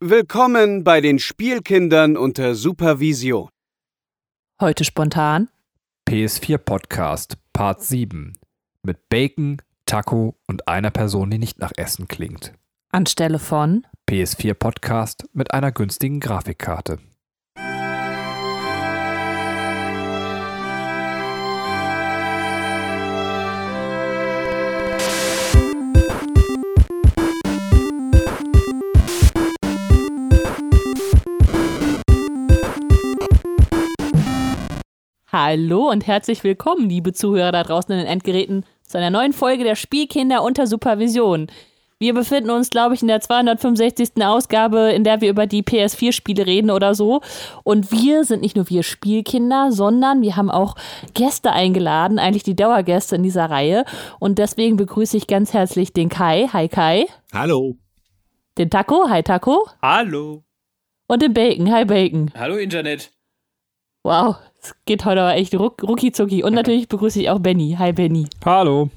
Willkommen 0.00 0.84
bei 0.84 1.00
den 1.00 1.18
Spielkindern 1.18 2.18
unter 2.18 2.54
Supervision. 2.54 3.48
Heute 4.60 4.84
spontan 4.84 5.48
PS4 6.06 6.58
Podcast 6.58 7.38
Part 7.54 7.82
7 7.82 8.34
mit 8.82 9.08
Bacon, 9.08 9.62
Taco 9.86 10.36
und 10.46 10.68
einer 10.68 10.90
Person, 10.90 11.30
die 11.30 11.38
nicht 11.38 11.58
nach 11.60 11.72
Essen 11.78 12.08
klingt. 12.08 12.52
anstelle 12.90 13.38
von 13.38 13.86
PS4 14.06 14.52
Podcast 14.52 15.24
mit 15.32 15.54
einer 15.54 15.72
günstigen 15.72 16.20
Grafikkarte. 16.20 16.98
Hallo 35.38 35.90
und 35.90 36.06
herzlich 36.06 36.42
willkommen, 36.44 36.88
liebe 36.88 37.12
Zuhörer 37.12 37.52
da 37.52 37.62
draußen 37.62 37.92
in 37.92 37.98
den 37.98 38.06
Endgeräten, 38.06 38.64
zu 38.84 38.96
einer 38.96 39.10
neuen 39.10 39.34
Folge 39.34 39.64
der 39.64 39.74
Spielkinder 39.74 40.42
unter 40.42 40.66
Supervision. 40.66 41.48
Wir 41.98 42.14
befinden 42.14 42.48
uns, 42.48 42.70
glaube 42.70 42.94
ich, 42.94 43.02
in 43.02 43.08
der 43.08 43.20
265. 43.20 44.24
Ausgabe, 44.24 44.92
in 44.92 45.04
der 45.04 45.20
wir 45.20 45.28
über 45.28 45.46
die 45.46 45.62
PS4-Spiele 45.62 46.46
reden 46.46 46.70
oder 46.70 46.94
so. 46.94 47.20
Und 47.64 47.92
wir 47.92 48.24
sind 48.24 48.40
nicht 48.40 48.56
nur 48.56 48.70
wir 48.70 48.82
Spielkinder, 48.82 49.72
sondern 49.72 50.22
wir 50.22 50.36
haben 50.36 50.50
auch 50.50 50.74
Gäste 51.12 51.52
eingeladen, 51.52 52.18
eigentlich 52.18 52.44
die 52.44 52.56
Dauergäste 52.56 53.16
in 53.16 53.22
dieser 53.22 53.50
Reihe. 53.50 53.84
Und 54.18 54.38
deswegen 54.38 54.78
begrüße 54.78 55.18
ich 55.18 55.26
ganz 55.26 55.52
herzlich 55.52 55.92
den 55.92 56.08
Kai. 56.08 56.48
Hi 56.50 56.66
Kai. 56.66 57.04
Hallo. 57.34 57.76
Den 58.56 58.70
Taco. 58.70 59.10
Hi 59.10 59.22
Taco. 59.22 59.68
Hallo. 59.82 60.44
Und 61.08 61.20
den 61.20 61.34
Bacon. 61.34 61.70
Hi 61.70 61.84
Bacon. 61.84 62.32
Hallo 62.34 62.56
Internet. 62.56 63.12
Wow, 64.06 64.36
es 64.66 64.74
geht 64.84 65.04
heute 65.04 65.20
aber 65.22 65.34
echt 65.36 65.54
ruck, 65.54 65.82
rucki 65.82 66.12
zucki. 66.12 66.42
Und 66.42 66.54
natürlich 66.54 66.88
begrüße 66.88 67.20
ich 67.20 67.30
auch 67.30 67.38
Benny. 67.38 67.76
Hi 67.78 67.92
Benny. 67.92 68.26
Hallo. 68.44 68.90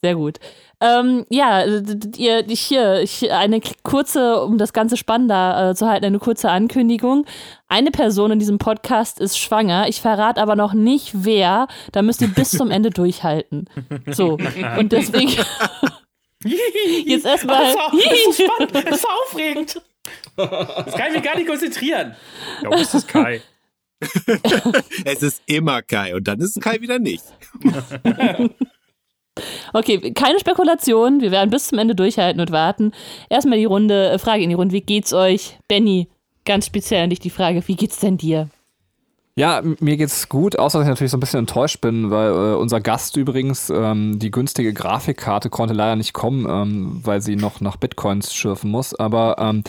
Sehr 0.00 0.14
gut. 0.14 0.38
Ähm, 0.80 1.26
ja, 1.30 1.64
d- 1.80 2.20
ihr, 2.20 2.48
ich 2.48 2.60
hier, 2.60 3.00
ich, 3.02 3.30
eine 3.32 3.60
kurze, 3.84 4.42
um 4.42 4.58
das 4.58 4.72
Ganze 4.72 4.96
spannender 4.96 5.70
äh, 5.70 5.74
zu 5.76 5.88
halten, 5.88 6.04
eine 6.06 6.18
kurze 6.18 6.50
Ankündigung. 6.50 7.24
Eine 7.68 7.92
Person 7.92 8.32
in 8.32 8.38
diesem 8.40 8.58
Podcast 8.58 9.20
ist 9.20 9.38
schwanger. 9.38 9.88
Ich 9.88 10.00
verrate 10.00 10.40
aber 10.40 10.56
noch 10.56 10.72
nicht 10.72 11.12
wer. 11.24 11.68
Da 11.92 12.02
müsst 12.02 12.20
ihr 12.20 12.28
bis 12.28 12.50
zum 12.50 12.70
Ende 12.72 12.90
durchhalten. 12.90 13.68
So. 14.10 14.38
Und 14.78 14.90
deswegen 14.92 15.30
jetzt 17.06 17.24
erstmal. 17.26 17.62
Das 17.64 17.76
war, 17.76 17.90
das 17.92 18.12
ist 18.12 18.36
so 18.36 18.44
spannend. 18.44 18.74
Das 18.74 18.84
ist 18.96 19.02
so 19.02 19.08
aufregend. 19.24 19.80
Das 20.36 20.94
kann 20.94 21.08
ich 21.08 21.14
mich 21.14 21.22
gar 21.22 21.36
nicht 21.36 21.46
konzentrieren. 21.48 22.16
Ja, 22.62 22.70
wo 22.70 22.74
ist 22.74 22.92
das 22.92 23.06
Kai? 23.06 23.40
Es 25.04 25.22
ist 25.22 25.42
immer 25.46 25.82
Kai 25.82 26.14
und 26.14 26.26
dann 26.28 26.40
ist 26.40 26.56
es 26.56 26.62
Kai 26.62 26.80
wieder 26.80 26.98
nicht. 26.98 27.24
Okay, 29.72 30.12
keine 30.12 30.38
Spekulation. 30.38 31.22
Wir 31.22 31.30
werden 31.30 31.48
bis 31.48 31.68
zum 31.68 31.78
Ende 31.78 31.94
durchhalten 31.94 32.38
und 32.40 32.50
warten. 32.50 32.92
Erstmal 33.30 33.58
die 33.58 33.64
Runde, 33.64 34.10
äh, 34.10 34.18
Frage 34.18 34.42
in 34.42 34.50
die 34.50 34.54
Runde. 34.54 34.74
Wie 34.74 34.82
geht's 34.82 35.14
euch? 35.14 35.58
Benny, 35.68 36.08
ganz 36.44 36.66
speziell 36.66 37.02
an 37.02 37.08
dich 37.10 37.20
die 37.20 37.30
Frage. 37.30 37.66
Wie 37.66 37.76
geht's 37.76 37.98
denn 37.98 38.18
dir? 38.18 38.50
Ja, 39.34 39.62
mir 39.80 39.96
geht's 39.96 40.28
gut, 40.28 40.58
außer 40.58 40.78
dass 40.78 40.86
ich 40.86 40.90
natürlich 40.90 41.10
so 41.10 41.16
ein 41.16 41.20
bisschen 41.20 41.38
enttäuscht 41.38 41.80
bin, 41.80 42.10
weil 42.10 42.32
äh, 42.32 42.54
unser 42.54 42.82
Gast 42.82 43.16
übrigens 43.16 43.70
ähm, 43.70 44.18
die 44.18 44.30
günstige 44.30 44.74
Grafikkarte 44.74 45.48
konnte 45.48 45.72
leider 45.72 45.96
nicht 45.96 46.12
kommen, 46.12 46.46
ähm, 46.46 47.00
weil 47.02 47.22
sie 47.22 47.36
noch 47.36 47.62
nach 47.62 47.76
Bitcoins 47.76 48.34
schürfen 48.34 48.70
muss. 48.70 48.94
Aber 48.94 49.36
ähm, 49.38 49.64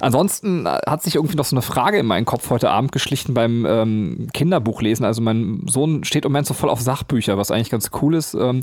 ansonsten 0.00 0.66
äh, 0.66 0.78
hat 0.86 1.02
sich 1.02 1.16
irgendwie 1.16 1.34
noch 1.36 1.46
so 1.46 1.56
eine 1.56 1.62
Frage 1.62 1.98
in 1.98 2.06
meinen 2.06 2.26
Kopf 2.26 2.48
heute 2.48 2.70
Abend 2.70 2.92
geschlichen 2.92 3.34
beim 3.34 3.66
ähm, 3.66 4.28
Kinderbuchlesen. 4.32 5.04
Also 5.04 5.20
mein 5.20 5.64
Sohn 5.66 6.04
steht 6.04 6.24
im 6.24 6.30
Moment 6.30 6.46
so 6.46 6.54
voll 6.54 6.70
auf 6.70 6.80
Sachbücher, 6.80 7.36
was 7.36 7.50
eigentlich 7.50 7.70
ganz 7.70 7.90
cool 8.00 8.14
ist. 8.14 8.34
Ähm, 8.34 8.62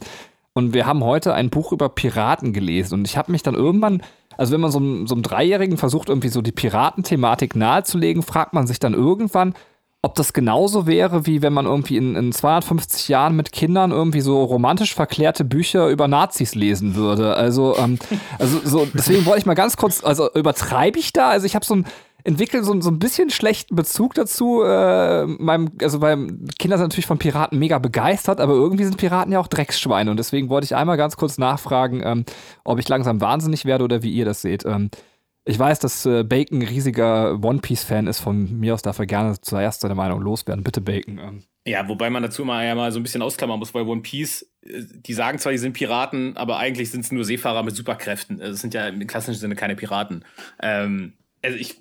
und 0.54 0.74
wir 0.74 0.86
haben 0.86 1.04
heute 1.04 1.34
ein 1.34 1.50
Buch 1.50 1.74
über 1.74 1.90
Piraten 1.90 2.54
gelesen. 2.54 3.00
Und 3.00 3.08
ich 3.10 3.18
habe 3.18 3.30
mich 3.30 3.44
dann 3.44 3.56
irgendwann, 3.56 4.02
also 4.38 4.54
wenn 4.54 4.62
man 4.62 4.72
so 4.72 4.80
einem, 4.80 5.06
so 5.06 5.16
einem 5.16 5.22
Dreijährigen 5.22 5.76
versucht, 5.76 6.08
irgendwie 6.08 6.30
so 6.30 6.42
die 6.42 6.54
Piratenthematik 6.54 7.58
nahezulegen, 7.58 8.24
fragt 8.24 8.54
man 8.54 8.68
sich 8.68 8.80
dann 8.80 8.94
irgendwann, 8.94 9.54
ob 10.06 10.14
das 10.14 10.34
genauso 10.34 10.86
wäre, 10.86 11.26
wie 11.26 11.42
wenn 11.42 11.52
man 11.52 11.66
irgendwie 11.66 11.98
in, 11.98 12.16
in 12.16 12.32
250 12.32 13.08
Jahren 13.08 13.36
mit 13.36 13.52
Kindern 13.52 13.90
irgendwie 13.90 14.22
so 14.22 14.44
romantisch 14.44 14.94
verklärte 14.94 15.44
Bücher 15.44 15.88
über 15.90 16.08
Nazis 16.08 16.54
lesen 16.54 16.94
würde. 16.94 17.36
Also, 17.36 17.76
ähm, 17.76 17.98
also 18.40 18.62
so, 18.64 18.88
deswegen 18.94 19.26
wollte 19.26 19.40
ich 19.40 19.46
mal 19.48 19.56
ganz 19.56 19.78
kurz, 19.78 20.04
also 20.04 20.32
übertreibe 20.32 21.00
ich 21.00 21.12
da? 21.12 21.30
Also 21.30 21.48
ich 21.48 21.56
habe 21.56 21.66
so 21.66 21.78
ein 21.78 21.86
entwickle 22.24 22.64
so, 22.64 22.80
so 22.82 22.92
ein 22.92 23.00
bisschen 23.00 23.32
schlechten 23.32 23.76
Bezug 23.76 24.14
dazu. 24.14 24.62
Äh, 24.64 25.26
meinem, 25.26 25.72
also 25.82 26.00
beim 26.00 26.46
Kinder 26.60 26.78
sind 26.78 26.86
natürlich 26.86 27.08
von 27.08 27.18
Piraten 27.18 27.58
mega 27.58 27.80
begeistert, 27.80 28.40
aber 28.40 28.54
irgendwie 28.54 28.84
sind 28.84 28.98
Piraten 28.98 29.32
ja 29.32 29.40
auch 29.40 29.48
Drecksschweine 29.48 30.12
und 30.12 30.18
deswegen 30.18 30.50
wollte 30.50 30.66
ich 30.66 30.76
einmal 30.76 30.98
ganz 30.98 31.18
kurz 31.18 31.40
nachfragen, 31.40 32.02
ähm, 32.04 32.26
ob 32.64 32.78
ich 32.78 32.88
langsam 32.88 33.22
wahnsinnig 33.22 33.66
werde 33.66 33.84
oder 33.84 34.04
wie 34.04 34.12
ihr 34.12 34.26
das 34.26 34.44
seht. 34.44 34.66
Ähm, 34.66 34.92
ich 35.48 35.60
weiß, 35.60 35.78
dass 35.80 36.06
äh, 36.08 36.24
Bacon 36.24 36.60
ein 36.60 36.68
riesiger 36.68 37.40
One 37.44 37.60
Piece-Fan 37.60 38.08
ist. 38.08 38.20
Von 38.20 38.60
mir 38.60 38.74
aus 38.74 38.82
darf 38.82 38.98
er 38.98 39.06
gerne 39.06 39.40
zuerst 39.40 39.82
seine 39.82 39.94
Meinung 39.94 40.20
loswerden. 40.22 40.64
Bitte 40.64 40.82
Bacon. 40.82 41.20
Ähm. 41.20 41.44
Ja, 41.68 41.88
wobei 41.88 42.10
man 42.10 42.24
dazu 42.24 42.44
mal 42.44 42.66
ja 42.66 42.74
mal 42.74 42.92
so 42.92 43.00
ein 43.00 43.04
bisschen 43.04 43.22
ausklammern 43.22 43.60
muss, 43.60 43.74
weil 43.74 43.84
One 43.84 44.02
Piece, 44.02 44.52
äh, 44.64 44.82
die 44.96 45.14
sagen 45.14 45.38
zwar, 45.38 45.52
die 45.52 45.60
sind 45.60 45.74
Piraten, 45.74 46.36
aber 46.36 46.58
eigentlich 46.58 46.90
sind 46.90 47.02
es 47.02 47.12
nur 47.12 47.24
Seefahrer 47.24 47.62
mit 47.62 47.76
Superkräften. 47.76 48.42
Also 48.42 48.54
es 48.54 48.62
sind 48.62 48.74
ja 48.74 48.88
im 48.88 49.06
klassischen 49.06 49.40
Sinne 49.40 49.56
keine 49.56 49.76
Piraten. 49.76 50.26
Ähm, 50.62 51.14
also 51.44 51.58
ich, 51.58 51.76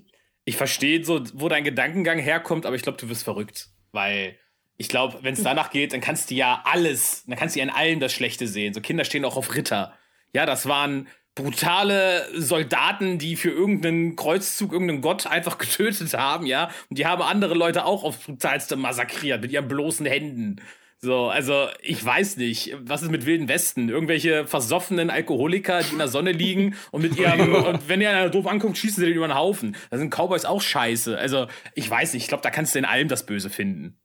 ich 0.45 0.57
verstehe 0.57 1.03
so, 1.03 1.23
wo 1.33 1.49
dein 1.49 1.65
Gedankengang 1.65 2.19
herkommt, 2.19 2.67
aber 2.67 2.77
ich 2.77 2.83
glaube, 2.83 2.99
du 2.99 3.09
wirst 3.09 3.25
verrückt. 3.25 3.69
Weil 3.93 4.37
ich 4.77 4.91
glaube, 4.91 5.21
wenn 5.23 5.35
es 5.35 5.43
danach 5.43 5.71
geht, 5.71 5.95
dann 5.95 6.03
kannst 6.03 6.31
du 6.31 6.35
ja 6.35 6.63
alles, 6.67 7.25
dann 7.27 7.39
kannst 7.39 7.57
du 7.57 7.61
ja 7.61 7.65
in 7.65 7.71
allem 7.71 8.01
das 8.01 8.13
Schlechte 8.13 8.47
sehen. 8.47 8.75
So 8.75 8.83
Kinder 8.83 9.07
stehen 9.07 9.25
auch 9.25 9.39
auf 9.39 9.55
Ritter. 9.55 9.95
Ja, 10.35 10.45
das 10.45 10.67
waren 10.67 11.09
brutale 11.35 12.27
Soldaten, 12.35 13.19
die 13.19 13.37
für 13.37 13.51
irgendeinen 13.51 14.17
Kreuzzug, 14.17 14.73
irgendeinen 14.73 15.01
Gott 15.01 15.27
einfach 15.27 15.59
getötet 15.59 16.15
haben, 16.15 16.47
ja. 16.47 16.71
Und 16.89 16.99
die 16.99 17.07
haben 17.07 17.23
andere 17.23 17.55
Leute 17.55 17.85
auch 17.85 18.05
aufs 18.05 18.25
brutalste 18.25 18.77
massakriert 18.77 19.43
mit 19.43 19.53
ihren 19.53 19.69
bloßen 19.69 20.07
Händen. 20.07 20.61
So, 20.99 21.27
also 21.27 21.69
ich 21.83 22.03
weiß 22.03 22.39
nicht, 22.39 22.75
was 22.81 23.03
ist 23.03 23.11
mit 23.11 23.27
Wilden 23.27 23.47
Westen? 23.49 23.91
Irgendwelche 23.91 24.47
versoffenen 24.47 25.11
Alkoholiker, 25.11 25.83
die 25.83 25.93
in 25.93 25.99
der 25.99 26.09
Sonne 26.09 26.33
liegen 26.33 26.77
und 26.93 27.03
mit 27.03 27.19
ihrem, 27.19 27.55
und 27.67 27.89
wenn 27.89 28.01
ihr 28.01 28.09
einer 28.09 28.31
doof 28.31 28.47
anguckt, 28.47 28.79
schießen 28.79 29.03
sie 29.03 29.09
den 29.09 29.17
über 29.17 29.29
den 29.29 29.37
Haufen. 29.37 29.77
Da 29.91 29.99
sind 29.99 30.15
Cowboys 30.15 30.47
auch 30.47 30.63
scheiße. 30.63 31.19
Also 31.19 31.47
ich 31.75 31.91
weiß 31.91 32.15
nicht, 32.15 32.23
ich 32.23 32.29
glaube, 32.29 32.43
da 32.43 32.51
kannst 32.51 32.75
du 32.75 32.79
in 32.79 32.87
allem 32.87 33.09
das 33.09 33.27
Böse 33.27 33.51
finden. 33.51 33.99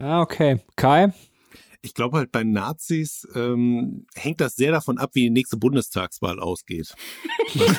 Ja, 0.00 0.20
okay. 0.20 0.60
Kai? 0.76 1.12
Ich 1.84 1.92
glaube 1.92 2.16
halt 2.16 2.32
bei 2.32 2.44
Nazis 2.44 3.28
ähm, 3.34 4.06
hängt 4.14 4.40
das 4.40 4.56
sehr 4.56 4.72
davon 4.72 4.96
ab, 4.96 5.10
wie 5.12 5.24
die 5.24 5.30
nächste 5.30 5.58
Bundestagswahl 5.58 6.40
ausgeht. 6.40 6.94
Was 7.54 7.78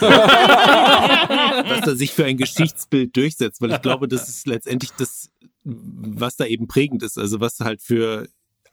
da 1.82 1.96
sich 1.96 2.14
für 2.14 2.26
ein 2.26 2.38
Geschichtsbild 2.38 3.18
durchsetzt, 3.18 3.62
weil 3.62 3.72
ich 3.72 3.82
glaube, 3.82 4.08
das 4.08 4.30
ist 4.30 4.46
letztendlich 4.46 4.92
das, 4.92 5.32
was 5.64 6.36
da 6.36 6.46
eben 6.46 6.68
prägend 6.68 7.02
ist. 7.02 7.18
Also 7.18 7.40
was 7.40 7.60
halt 7.62 7.82
für 7.82 8.28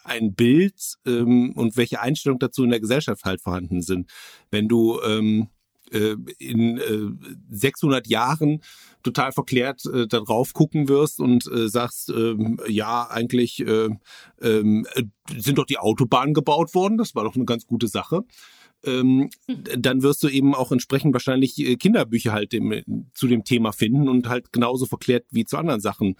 ein 0.04 0.34
Bild 0.34 0.98
ähm, 1.06 1.52
und 1.52 1.78
welche 1.78 2.02
Einstellung 2.02 2.38
dazu 2.38 2.64
in 2.64 2.70
der 2.70 2.80
Gesellschaft 2.80 3.24
halt 3.24 3.40
vorhanden 3.40 3.80
sind. 3.80 4.10
Wenn 4.50 4.68
du 4.68 5.00
ähm, 5.00 5.48
äh, 5.92 6.16
in 6.38 6.78
äh, 6.78 7.26
600 7.50 8.06
Jahren 8.06 8.62
total 9.02 9.32
verklärt 9.32 9.84
äh, 9.86 10.06
da 10.06 10.20
drauf 10.20 10.52
gucken 10.52 10.88
wirst 10.88 11.20
und 11.20 11.46
äh, 11.52 11.68
sagst, 11.68 12.10
ähm, 12.10 12.58
ja, 12.68 13.08
eigentlich 13.10 13.60
äh, 13.60 13.88
äh, 14.40 14.84
sind 15.36 15.58
doch 15.58 15.66
die 15.66 15.78
Autobahnen 15.78 16.34
gebaut 16.34 16.74
worden, 16.74 16.98
das 16.98 17.14
war 17.14 17.24
doch 17.24 17.36
eine 17.36 17.44
ganz 17.44 17.66
gute 17.66 17.88
Sache. 17.88 18.22
Ähm, 18.84 19.30
dann 19.46 20.02
wirst 20.02 20.22
du 20.24 20.28
eben 20.28 20.54
auch 20.54 20.72
entsprechend 20.72 21.12
wahrscheinlich 21.12 21.58
äh, 21.58 21.76
Kinderbücher 21.76 22.32
halt 22.32 22.52
dem, 22.52 23.06
zu 23.14 23.28
dem 23.28 23.44
Thema 23.44 23.72
finden 23.72 24.08
und 24.08 24.28
halt 24.28 24.52
genauso 24.52 24.86
verklärt 24.86 25.24
wie 25.30 25.44
zu 25.44 25.56
anderen 25.56 25.80
Sachen 25.80 26.16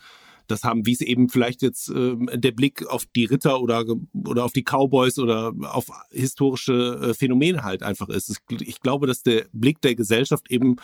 das 0.52 0.64
haben, 0.64 0.86
wie 0.86 0.92
es 0.92 1.00
eben 1.00 1.28
vielleicht 1.28 1.62
jetzt 1.62 1.88
äh, 1.88 2.16
der 2.34 2.52
Blick 2.52 2.86
auf 2.86 3.06
die 3.06 3.24
Ritter 3.24 3.60
oder, 3.60 3.84
oder 4.12 4.44
auf 4.44 4.52
die 4.52 4.62
Cowboys 4.62 5.18
oder 5.18 5.52
auf 5.62 5.86
historische 6.10 6.98
äh, 7.02 7.14
Phänomene 7.14 7.62
halt 7.62 7.82
einfach 7.82 8.08
ist. 8.08 8.40
Ich, 8.60 8.80
glaube, 8.80 9.06
dass 9.06 9.22
der 9.22 9.46
Blick 9.52 9.80
der 9.80 9.94
Gesellschaft 9.94 10.50
eben 10.50 10.76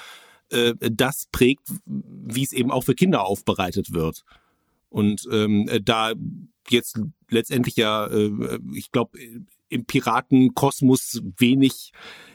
äh, 0.50 0.74
das 0.80 1.26
prägt, 1.30 1.68
wie 1.86 2.42
es 2.42 2.52
eben 2.52 2.70
auch 2.70 2.84
für 2.84 2.94
Kinder 2.94 3.24
aufbereitet 3.24 3.92
wird. 3.92 4.24
Und 4.90 5.28
ähm, 5.30 5.68
da 5.84 6.14
jetzt 6.68 7.00
letztendlich 7.30 7.76
ja, 7.76 8.06
äh, 8.06 8.58
ich 8.72 8.90
glaube, 8.90 9.18
im 9.68 9.84
Piratenkosmos 9.84 11.20
wenig 11.36 11.92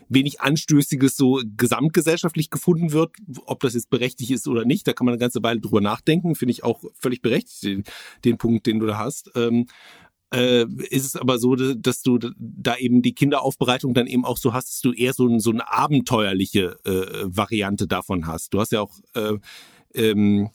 wenig 0.09 0.41
Anstößiges 0.41 1.15
so 1.15 1.41
gesamtgesellschaftlich 1.57 2.49
gefunden 2.49 2.91
wird. 2.91 3.11
Ob 3.45 3.59
das 3.61 3.73
jetzt 3.73 3.89
berechtigt 3.89 4.31
ist 4.31 4.47
oder 4.47 4.65
nicht, 4.65 4.87
da 4.87 4.93
kann 4.93 5.05
man 5.05 5.13
eine 5.13 5.19
ganze 5.19 5.43
Weile 5.43 5.61
drüber 5.61 5.81
nachdenken. 5.81 6.35
Finde 6.35 6.51
ich 6.51 6.63
auch 6.63 6.83
völlig 6.95 7.21
berechtigt, 7.21 7.63
den, 7.63 7.83
den 8.25 8.37
Punkt, 8.37 8.65
den 8.65 8.79
du 8.79 8.85
da 8.85 8.97
hast. 8.97 9.31
Ähm, 9.35 9.67
äh, 10.33 10.65
ist 10.89 11.05
es 11.05 11.15
aber 11.15 11.37
so, 11.37 11.55
dass 11.55 12.01
du 12.01 12.17
da 12.37 12.75
eben 12.77 13.01
die 13.03 13.13
Kinderaufbereitung 13.13 13.93
dann 13.93 14.07
eben 14.07 14.25
auch 14.25 14.37
so 14.37 14.53
hast, 14.53 14.69
dass 14.69 14.81
du 14.81 14.91
eher 14.91 15.13
so, 15.13 15.37
so 15.39 15.51
eine 15.51 15.71
abenteuerliche 15.71 16.75
äh, 16.85 17.23
Variante 17.25 17.87
davon 17.87 18.25
hast. 18.25 18.53
Du 18.53 18.59
hast 18.59 18.71
ja 18.71 18.81
auch 18.81 18.99
äh, 19.13 19.37
ähm, 19.93 20.49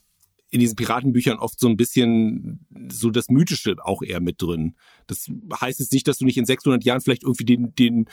in 0.50 0.60
diesen 0.60 0.76
Piratenbüchern 0.76 1.38
oft 1.38 1.60
so 1.60 1.68
ein 1.68 1.76
bisschen 1.76 2.66
so 2.90 3.10
das 3.10 3.28
Mythische 3.28 3.76
auch 3.82 4.02
eher 4.02 4.20
mit 4.20 4.40
drin. 4.40 4.74
Das 5.06 5.30
heißt 5.60 5.78
jetzt 5.78 5.92
nicht, 5.92 6.08
dass 6.08 6.18
du 6.18 6.24
nicht 6.24 6.38
in 6.38 6.46
600 6.46 6.84
Jahren 6.84 7.00
vielleicht 7.00 7.22
irgendwie 7.22 7.44
den, 7.44 7.74
den 7.74 8.06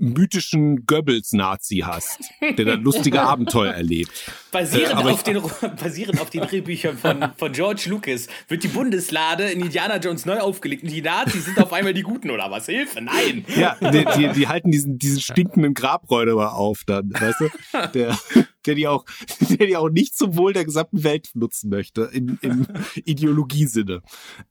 mythischen 0.00 0.86
Goebbels-Nazi 0.86 1.84
hast, 1.86 2.20
der 2.40 2.64
dann 2.64 2.82
lustige 2.82 3.22
Abenteuer 3.22 3.72
erlebt. 3.72 4.10
Basierend, 4.50 5.04
äh, 5.04 5.10
auf, 5.10 5.22
den, 5.22 5.42
basierend 5.80 6.20
auf 6.20 6.30
den 6.30 6.42
Drehbüchern 6.42 6.98
von, 6.98 7.32
von 7.36 7.52
George 7.52 7.84
Lucas 7.86 8.26
wird 8.48 8.64
die 8.64 8.68
Bundeslade 8.68 9.50
in 9.50 9.60
Indiana 9.60 9.98
Jones 9.98 10.26
neu 10.26 10.40
aufgelegt 10.40 10.82
und 10.82 10.90
die 10.90 11.02
Nazis 11.02 11.44
sind 11.44 11.58
auf 11.58 11.72
einmal 11.72 11.94
die 11.94 12.02
Guten 12.02 12.30
oder 12.30 12.50
was? 12.50 12.66
Hilfe, 12.66 13.00
nein! 13.00 13.44
Ja, 13.56 13.76
die, 13.80 14.04
die, 14.16 14.28
die 14.32 14.48
halten 14.48 14.70
diesen, 14.70 14.98
diesen 14.98 15.20
stinkenden 15.20 15.74
Grabräuber 15.74 16.54
auf 16.54 16.82
dann, 16.86 17.12
weißt 17.12 17.40
du? 17.40 17.48
Der, 17.94 18.18
der 18.66 18.74
die 18.74 18.86
auch, 18.88 19.04
der 19.40 19.66
die 19.66 19.76
auch 19.76 19.90
nicht 19.90 20.16
zum 20.16 20.36
Wohl 20.36 20.52
der 20.52 20.64
gesamten 20.64 21.02
Welt 21.04 21.30
nutzen 21.34 21.70
möchte, 21.70 22.02
im, 22.12 22.38
im 22.42 22.66
Ideologiesinne. 23.04 24.02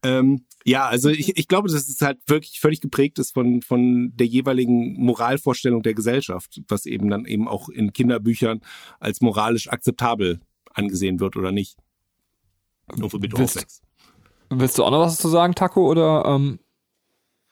Ähm, 0.04 0.46
ja, 0.66 0.88
also 0.88 1.10
ich, 1.10 1.38
ich 1.38 1.48
glaube, 1.48 1.70
dass 1.70 1.88
es 1.88 2.02
halt 2.02 2.20
wirklich 2.28 2.60
völlig 2.60 2.82
geprägt 2.82 3.20
ist 3.20 3.34
von, 3.34 3.62
von 3.62 4.12
der 4.16 4.28
jeweiligen 4.28 4.94
Moralvorstellung 4.94 5.84
der 5.84 5.94
Gesellschaft, 5.94 6.62
was 6.68 6.86
eben 6.86 7.10
dann 7.10 7.26
eben 7.26 7.48
auch 7.48 7.70
in 7.70 7.94
Kinderbüchern 7.94 8.62
als 9.00 9.22
moralisch 9.22 9.70
akzeptabel 9.70 10.40
angesehen 10.74 11.20
wird 11.20 11.36
oder 11.36 11.52
nicht. 11.52 11.78
Nur 12.96 13.10
für 13.10 13.22
willst, 13.22 13.84
willst 14.50 14.78
du 14.78 14.84
auch 14.84 14.92
noch 14.92 15.02
was 15.02 15.18
zu 15.18 15.30
sagen, 15.30 15.56
Taco, 15.56 15.90
oder? 15.90 16.24
Ähm? 16.26 16.60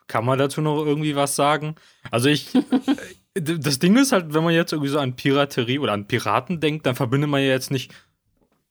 Kann 0.07 0.25
man 0.25 0.39
dazu 0.39 0.62
noch 0.62 0.83
irgendwie 0.86 1.15
was 1.15 1.36
sagen? 1.36 1.75
Also 2.12 2.30
ich, 2.30 2.50
das 3.42 3.80
Ding 3.80 3.95
ist 3.98 4.12
halt, 4.12 4.34
wenn 4.34 4.44
man 4.44 4.54
jetzt 4.54 4.72
irgendwie 4.72 4.89
so 4.89 5.00
an 5.00 5.16
Piraterie 5.16 5.80
oder 5.80 5.94
an 5.94 6.07
Piraten 6.07 6.60
denkt, 6.60 6.86
dann 6.86 6.95
verbindet 6.95 7.30
man 7.30 7.42
ja 7.42 7.48
jetzt 7.48 7.72
nicht 7.72 7.94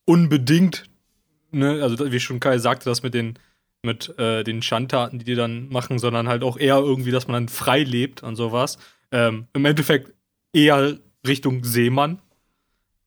unbedingt, 0.05 0.85
ne, 1.51 1.81
also 1.81 2.11
wie 2.11 2.19
schon 2.19 2.39
Kai 2.39 2.57
sagte, 2.57 2.89
das 2.89 3.03
mit 3.03 3.13
den 3.13 3.37
mit 3.83 4.17
äh, 4.17 4.43
den 4.43 4.61
Schandtaten, 4.61 5.19
die 5.19 5.25
die 5.25 5.35
dann 5.35 5.69
machen, 5.69 5.99
sondern 5.99 6.27
halt 6.27 6.43
auch 6.43 6.57
eher 6.57 6.77
irgendwie, 6.77 7.11
dass 7.11 7.27
man 7.27 7.33
dann 7.33 7.47
frei 7.47 7.83
lebt 7.83 8.23
und 8.23 8.35
sowas. 8.35 8.77
Ähm, 9.11 9.47
Im 9.53 9.65
Endeffekt 9.65 10.13
eher 10.51 10.97
Richtung 11.25 11.63
Seemann, 11.63 12.19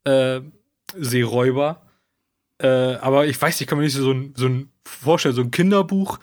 äh, 0.05 0.41
Seeräuber. 0.97 1.83
Äh, 2.59 2.95
aber 2.97 3.27
ich 3.27 3.41
weiß 3.41 3.55
nicht, 3.55 3.63
ich 3.63 3.67
kann 3.67 3.79
mir 3.79 3.85
nicht 3.85 3.95
so 3.95 4.13
ein, 4.13 4.35
so 4.37 4.47
ein 4.47 4.71
vorstellen, 4.85 5.35
so 5.35 5.43
ein 5.43 5.51
Kinderbuch, 5.51 6.19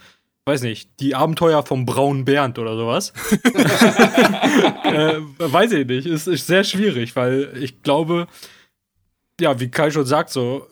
weiß 0.47 0.61
nicht, 0.61 0.99
die 1.01 1.13
Abenteuer 1.13 1.61
vom 1.63 1.85
braunen 1.85 2.23
Bernd 2.23 2.57
oder 2.57 2.77
sowas. 2.77 3.11
äh, 4.83 5.19
weiß 5.37 5.73
ich 5.73 5.85
nicht, 5.85 6.07
ist, 6.07 6.27
ist 6.27 6.47
sehr 6.47 6.63
schwierig, 6.63 7.15
weil 7.17 7.51
ich 7.61 7.83
glaube, 7.83 8.27
ja, 9.41 9.59
wie 9.59 9.69
Kai 9.69 9.91
schon 9.91 10.05
sagt, 10.05 10.29
so, 10.29 10.67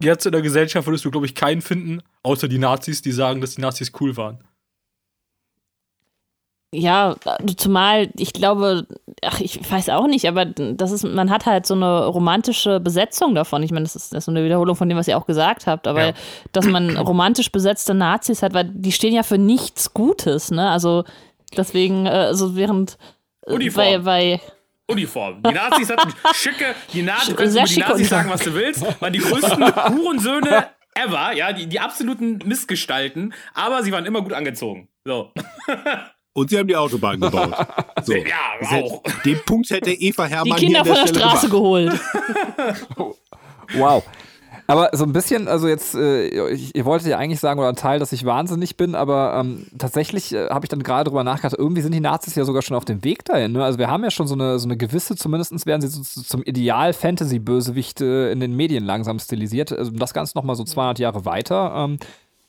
jetzt 0.00 0.26
in 0.26 0.32
der 0.32 0.42
Gesellschaft 0.42 0.86
würdest 0.86 1.06
du, 1.06 1.10
glaube 1.10 1.26
ich, 1.26 1.34
keinen 1.34 1.62
finden, 1.62 2.02
außer 2.22 2.48
die 2.48 2.58
Nazis, 2.58 3.00
die 3.00 3.12
sagen, 3.12 3.40
dass 3.40 3.54
die 3.54 3.62
Nazis 3.62 3.92
cool 4.00 4.16
waren. 4.16 4.44
Ja, 6.74 7.16
zumal 7.56 8.10
ich 8.16 8.32
glaube, 8.32 8.86
ach, 9.24 9.40
ich 9.40 9.58
weiß 9.70 9.88
auch 9.90 10.06
nicht, 10.06 10.26
aber 10.28 10.44
das 10.44 10.92
ist, 10.92 11.04
man 11.04 11.30
hat 11.30 11.46
halt 11.46 11.66
so 11.66 11.74
eine 11.74 12.06
romantische 12.06 12.80
Besetzung 12.80 13.34
davon. 13.34 13.62
Ich 13.62 13.70
meine, 13.70 13.84
das 13.84 13.96
ist, 13.96 14.12
das 14.12 14.18
ist 14.18 14.24
so 14.26 14.30
eine 14.30 14.44
Wiederholung 14.44 14.76
von 14.76 14.88
dem, 14.88 14.98
was 14.98 15.08
ihr 15.08 15.16
auch 15.18 15.26
gesagt 15.26 15.66
habt, 15.66 15.86
aber 15.86 16.06
ja. 16.06 16.12
dass 16.52 16.66
man 16.66 16.96
romantisch 16.96 17.50
besetzte 17.50 17.94
Nazis 17.94 18.42
hat, 18.42 18.54
weil 18.54 18.64
die 18.64 18.92
stehen 18.92 19.14
ja 19.14 19.22
für 19.22 19.38
nichts 19.38 19.94
Gutes, 19.94 20.50
ne? 20.50 20.70
Also 20.70 21.04
deswegen, 21.56 22.06
äh, 22.06 22.34
so 22.34 22.56
während 22.56 22.98
Uniform. 23.46 24.04
Bei, 24.04 24.38
bei 24.38 24.40
Uniform. 24.86 25.42
Die 25.42 25.52
Nazis 25.52 25.90
hatten 25.90 26.12
schicke, 26.34 26.74
die 26.92 27.02
Nazis, 27.02 27.28
du 27.28 27.34
kannst 27.36 27.56
über 27.56 27.66
die 27.66 27.80
Nazis 27.80 28.08
sagen, 28.08 28.30
was 28.30 28.42
du 28.42 28.54
willst, 28.54 28.82
waren 29.00 29.12
die 29.12 29.18
größten 29.18 29.64
Hurensöhne 29.96 30.68
ever, 30.94 31.32
ja, 31.32 31.52
die, 31.52 31.66
die 31.66 31.80
absoluten 31.80 32.38
Missgestalten, 32.44 33.34
aber 33.54 33.82
sie 33.82 33.92
waren 33.92 34.04
immer 34.06 34.22
gut 34.22 34.32
angezogen. 34.32 34.88
So. 35.04 35.32
Und 36.34 36.50
sie 36.50 36.58
haben 36.58 36.68
die 36.68 36.76
Autobahn 36.76 37.20
gebaut. 37.20 37.54
So. 38.04 38.12
Ja, 38.12 38.82
auch. 38.82 39.02
Den 39.24 39.40
Punkt 39.46 39.70
hätte 39.70 39.90
Eva 39.98 40.26
Hermann 40.26 40.58
Die 40.58 40.66
Kinder 40.66 40.84
von 40.84 40.94
der, 40.94 41.04
der 41.04 41.14
Straße 41.14 41.48
geholt. 41.48 41.98
wow. 43.78 44.04
Aber 44.66 44.90
so 44.92 45.04
ein 45.04 45.12
bisschen, 45.14 45.48
also 45.48 45.68
jetzt, 45.68 45.94
äh, 45.94 46.26
ihr 46.28 46.84
wolltet 46.84 47.08
ja 47.08 47.16
eigentlich 47.16 47.40
sagen, 47.40 47.60
oder 47.60 47.70
ein 47.70 47.76
Teil, 47.76 47.98
dass 47.98 48.12
ich 48.12 48.26
wahnsinnig 48.26 48.76
bin, 48.76 48.94
aber 48.94 49.40
ähm, 49.40 49.68
tatsächlich 49.78 50.34
äh, 50.34 50.48
habe 50.50 50.66
ich 50.66 50.68
dann 50.68 50.82
gerade 50.82 51.08
drüber 51.08 51.24
nachgedacht, 51.24 51.56
irgendwie 51.58 51.80
sind 51.80 51.92
die 51.92 52.00
Nazis 52.00 52.34
ja 52.34 52.44
sogar 52.44 52.60
schon 52.60 52.76
auf 52.76 52.84
dem 52.84 53.04
Weg 53.04 53.24
dahin. 53.24 53.52
Ne? 53.52 53.64
Also 53.64 53.78
wir 53.78 53.88
haben 53.88 54.04
ja 54.04 54.10
schon 54.10 54.26
so 54.26 54.34
eine, 54.34 54.58
so 54.58 54.66
eine 54.66 54.76
gewisse, 54.76 55.16
zumindest 55.16 55.64
werden 55.64 55.80
sie 55.80 55.88
so 55.88 56.02
zum 56.02 56.42
Ideal-Fantasy-Bösewicht 56.42 58.02
äh, 58.02 58.32
in 58.32 58.40
den 58.40 58.54
Medien 58.54 58.84
langsam 58.84 59.18
stilisiert. 59.18 59.72
Also 59.72 59.92
das 59.92 60.12
Ganze 60.12 60.36
nochmal 60.36 60.56
so 60.56 60.64
200 60.64 60.98
Jahre 60.98 61.24
weiter. 61.24 61.72
Ähm, 61.74 61.98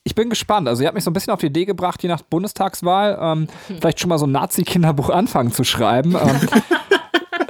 ich 0.05 0.13
bin 0.13 0.29
gespannt. 0.29 0.67
Also, 0.67 0.83
ihr 0.83 0.87
habt 0.87 0.95
mich 0.95 1.03
so 1.03 1.09
ein 1.09 1.13
bisschen 1.13 1.33
auf 1.33 1.39
die 1.39 1.47
Idee 1.47 1.65
gebracht, 1.65 2.01
je 2.03 2.09
nach 2.09 2.21
Bundestagswahl, 2.21 3.17
ähm, 3.19 3.47
hm. 3.67 3.77
vielleicht 3.81 3.99
schon 3.99 4.09
mal 4.09 4.19
so 4.19 4.27
ein 4.27 4.31
Nazi-Kinderbuch 4.31 5.09
anfangen 5.09 5.51
zu 5.51 5.63
schreiben. 5.63 6.15
Ähm, 6.15 6.47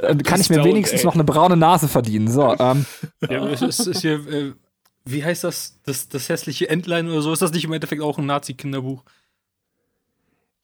äh, 0.00 0.16
kann 0.16 0.40
ich 0.40 0.48
mir 0.48 0.64
wenigstens 0.64 1.00
ey. 1.00 1.06
noch 1.06 1.14
eine 1.14 1.24
braune 1.24 1.56
Nase 1.56 1.86
verdienen. 1.86 2.28
So, 2.28 2.56
ähm. 2.58 2.86
Ja, 3.28 3.46
es 3.46 3.60
ist, 3.60 3.86
ist 3.86 4.00
hier, 4.00 4.26
äh, 4.26 4.52
wie 5.04 5.22
heißt 5.22 5.44
das? 5.44 5.78
das? 5.84 6.08
Das 6.08 6.30
hässliche 6.30 6.70
Entlein 6.70 7.08
oder 7.08 7.20
so? 7.20 7.32
Ist 7.32 7.42
das 7.42 7.52
nicht 7.52 7.64
im 7.64 7.72
Endeffekt 7.74 8.00
auch 8.00 8.16
ein 8.18 8.26
Nazi-Kinderbuch? 8.26 9.04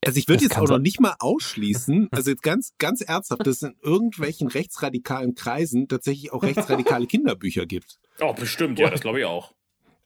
Also 0.05 0.19
ich 0.19 0.27
würde 0.27 0.43
jetzt 0.43 0.59
auch 0.59 0.67
noch 0.67 0.79
nicht 0.79 1.01
mal 1.01 1.15
ausschließen, 1.21 2.09
also 2.11 2.29
jetzt 2.29 2.43
ganz, 2.43 2.73
ganz 2.79 3.03
ernsthaft, 3.03 3.47
dass 3.47 3.57
es 3.59 3.63
in 3.63 3.77
irgendwelchen 3.83 4.49
rechtsradikalen 4.49 5.37
Kreisen 5.37 5.87
tatsächlich 5.87 6.33
auch 6.33 6.43
rechtsradikale 6.43 7.07
Kinderbücher 7.07 7.67
gibt. 7.67 8.01
Oh, 8.19 8.33
bestimmt, 8.33 8.81
ja, 8.81 8.91
das 8.91 9.01
glaube 9.01 9.21
ich 9.21 9.27
auch 9.27 9.53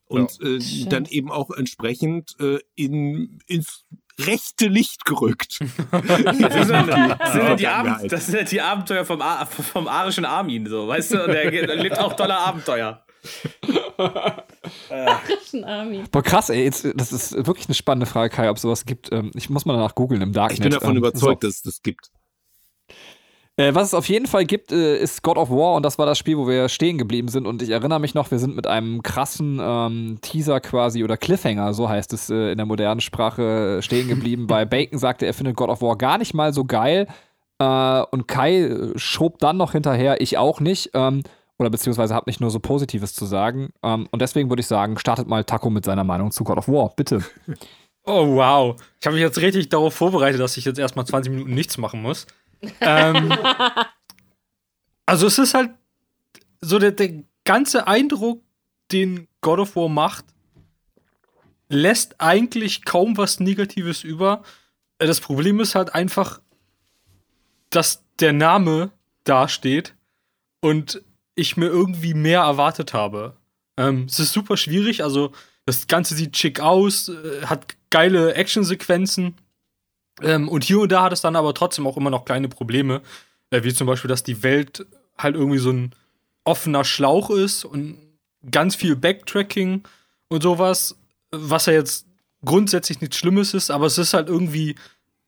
und 0.07 0.39
ja. 0.41 0.49
äh, 0.49 0.89
dann 0.89 1.05
eben 1.07 1.31
auch 1.31 1.51
entsprechend 1.51 2.37
äh, 2.41 2.59
in, 2.75 3.39
ins 3.47 3.85
rechte 4.21 4.67
Licht 4.69 5.05
gerückt. 5.05 5.59
das, 5.91 6.17
sind, 6.17 6.89
das, 6.89 7.57
die 7.59 7.67
Abend, 7.67 8.13
das 8.13 8.27
sind 8.27 8.51
die 8.51 8.61
Abenteuer 8.61 9.05
vom, 9.05 9.23
vom 9.49 9.89
arischen 9.89 10.25
Armin, 10.25 10.67
so, 10.67 10.89
weißt 10.89 11.13
du? 11.13 11.17
Der, 11.27 11.51
der 11.51 11.77
lebt 11.77 11.99
auch 11.99 12.15
tolle 12.15 12.37
Abenteuer. 12.37 13.05
Arischen 14.91 15.65
Armin. 15.65 16.05
Boah, 16.11 16.23
krass, 16.23 16.49
ey, 16.49 16.65
jetzt, 16.65 16.87
das 16.95 17.13
ist 17.13 17.33
wirklich 17.47 17.67
eine 17.67 17.75
spannende 17.75 18.07
Frage, 18.07 18.35
Kai, 18.35 18.49
ob 18.51 18.59
sowas 18.59 18.85
gibt. 18.85 19.11
Ähm, 19.13 19.33
ich 19.35 19.51
muss 19.51 19.65
mal 19.65 19.75
danach 19.75 19.95
googeln 19.95 20.23
im 20.23 20.33
Darknet. 20.33 20.59
Ich 20.59 20.63
bin 20.63 20.73
davon 20.73 20.93
ähm, 20.93 20.99
überzeugt, 20.99 21.43
so. 21.43 21.49
dass 21.49 21.57
es 21.57 21.63
das 21.63 21.83
gibt. 21.83 22.11
Äh, 23.59 23.75
was 23.75 23.89
es 23.89 23.95
auf 23.95 24.09
jeden 24.09 24.27
Fall 24.27 24.45
gibt, 24.45 24.71
äh, 24.71 24.99
ist 24.99 25.23
God 25.23 25.39
of 25.39 25.49
War 25.49 25.75
und 25.75 25.83
das 25.83 25.99
war 25.99 26.05
das 26.05 26.19
Spiel, 26.19 26.37
wo 26.37 26.47
wir 26.47 26.69
stehen 26.69 26.99
geblieben 26.99 27.29
sind. 27.29 27.47
Und 27.47 27.63
ich 27.63 27.71
erinnere 27.71 28.01
mich 28.01 28.15
noch, 28.15 28.31
wir 28.31 28.39
sind 28.39 28.55
mit 28.55 28.67
einem 28.67 29.03
krassen 29.03 29.59
ähm, 29.63 30.19
Teaser 30.21 30.61
quasi 30.61 31.03
oder 31.03 31.17
Cliffhanger, 31.17 31.73
so 31.73 31.89
heißt 31.89 32.13
es 32.13 32.29
äh, 32.29 32.53
in 32.53 32.59
der 32.59 32.67
modernen 32.67 33.01
Sprache, 33.01 33.81
stehen 33.83 34.09
geblieben. 34.09 34.47
Bei 34.47 34.67
Bacon 34.67 34.99
sagte, 34.99 35.25
er 35.25 35.33
findet 35.33 35.57
God 35.57 35.71
of 35.71 35.81
War 35.81 35.97
gar 35.97 36.19
nicht 36.19 36.35
mal 36.35 36.53
so 36.53 36.67
geil. 36.67 37.07
Äh, 37.59 38.03
und 38.11 38.29
Kai 38.29 38.59
äh, 38.59 38.93
schob 38.99 39.39
dann 39.39 39.57
noch 39.57 39.73
hinterher, 39.73 40.21
ich 40.21 40.37
auch 40.37 40.61
nicht. 40.61 40.91
Ähm, 40.93 41.23
oder 41.59 41.71
beziehungsweise 41.71 42.15
hat 42.15 42.27
nicht 42.27 42.43
nur 42.43 42.51
so 42.51 42.61
Positives 42.61 43.15
zu 43.15 43.25
sagen. 43.25 43.71
Ähm, 43.83 44.07
und 44.11 44.21
deswegen 44.21 44.51
würde 44.51 44.61
ich 44.61 44.67
sagen, 44.67 44.99
startet 44.99 45.29
mal 45.29 45.45
Taco 45.45 45.71
mit 45.71 45.87
seiner 45.87 46.05
Meinung 46.05 46.31
zu 46.31 46.45
God 46.45 46.59
of 46.59 46.69
War, 46.69 46.93
bitte. 46.95 47.25
Oh, 48.09 48.37
wow. 48.37 48.77
Ich 49.01 49.07
habe 49.09 49.17
mich 49.17 49.23
jetzt 49.25 49.41
richtig 49.41 49.69
darauf 49.69 49.93
vorbereitet, 49.93 50.41
dass 50.41 50.57
ich 50.57 50.65
jetzt 50.65 50.79
erstmal 50.79 51.05
20 51.05 51.33
Minuten 51.33 51.55
nichts 51.55 51.77
machen 51.77 52.03
muss 52.03 52.29
ähm, 52.81 53.33
also 55.07 55.27
es 55.27 55.39
ist 55.39 55.55
halt 55.55 55.71
so 56.61 56.79
der, 56.79 56.93
der 56.93 57.23
ganze 57.45 57.87
Eindruck, 57.87 58.43
den 58.93 59.29
God 59.41 59.61
of 59.61 59.77
War 59.77 59.89
macht, 59.89 60.25
lässt 61.69 62.21
eigentlich 62.21 62.85
kaum 62.85 63.17
was 63.17 63.41
Negatives 63.41 64.05
über. 64.05 64.43
Das 64.99 65.21
Problem 65.21 65.61
ist 65.61 65.75
halt 65.75 65.95
einfach, 65.95 66.41
dass 67.71 68.05
der 68.21 68.33
Name 68.33 68.91
dasteht 69.25 69.95
und 70.61 71.03
ich 71.35 71.57
mir 71.57 71.67
irgendwie 71.67 72.15
mehr 72.15 72.41
erwartet 72.41 72.95
habe. 72.95 73.37
Ähm, 73.77 74.07
es 74.09 74.19
ist 74.19 74.33
super 74.33 74.57
schwierig, 74.57 75.03
also 75.03 75.33
das 75.67 75.87
Ganze 75.87 76.15
sieht 76.15 76.37
schick 76.37 76.61
aus, 76.61 77.09
äh, 77.09 77.43
hat 77.47 77.77
geile 77.91 78.35
Actionsequenzen. 78.35 79.35
Ähm, 80.23 80.49
und 80.49 80.65
hier 80.65 80.81
und 80.81 80.93
da 80.93 81.03
hat 81.03 81.13
es 81.13 81.21
dann 81.21 81.37
aber 81.37 81.55
trotzdem 81.55 81.87
auch 81.87 81.97
immer 81.97 82.11
noch 82.11 82.25
kleine 82.25 82.49
Probleme, 82.49 83.03
äh, 83.51 83.63
wie 83.63 83.75
zum 83.75 83.87
Beispiel, 83.87 84.09
dass 84.09 84.23
die 84.23 84.43
Welt 84.43 84.87
halt 85.19 85.35
irgendwie 85.35 85.59
so 85.59 85.71
ein 85.71 85.95
offener 86.45 86.85
Schlauch 86.85 87.31
ist 87.31 87.65
und 87.65 87.99
ganz 88.51 88.77
viel 88.77 88.97
Backtracking 88.97 89.83
und 90.29 90.43
sowas, 90.43 90.97
was 91.31 91.67
ja 91.67 91.73
jetzt 91.73 92.07
grundsätzlich 92.45 93.01
nichts 93.01 93.17
Schlimmes 93.17 93.55
ist, 93.55 93.71
aber 93.71 93.87
es 93.87 93.99
ist 93.99 94.15
halt 94.15 94.29
irgendwie, 94.29 94.77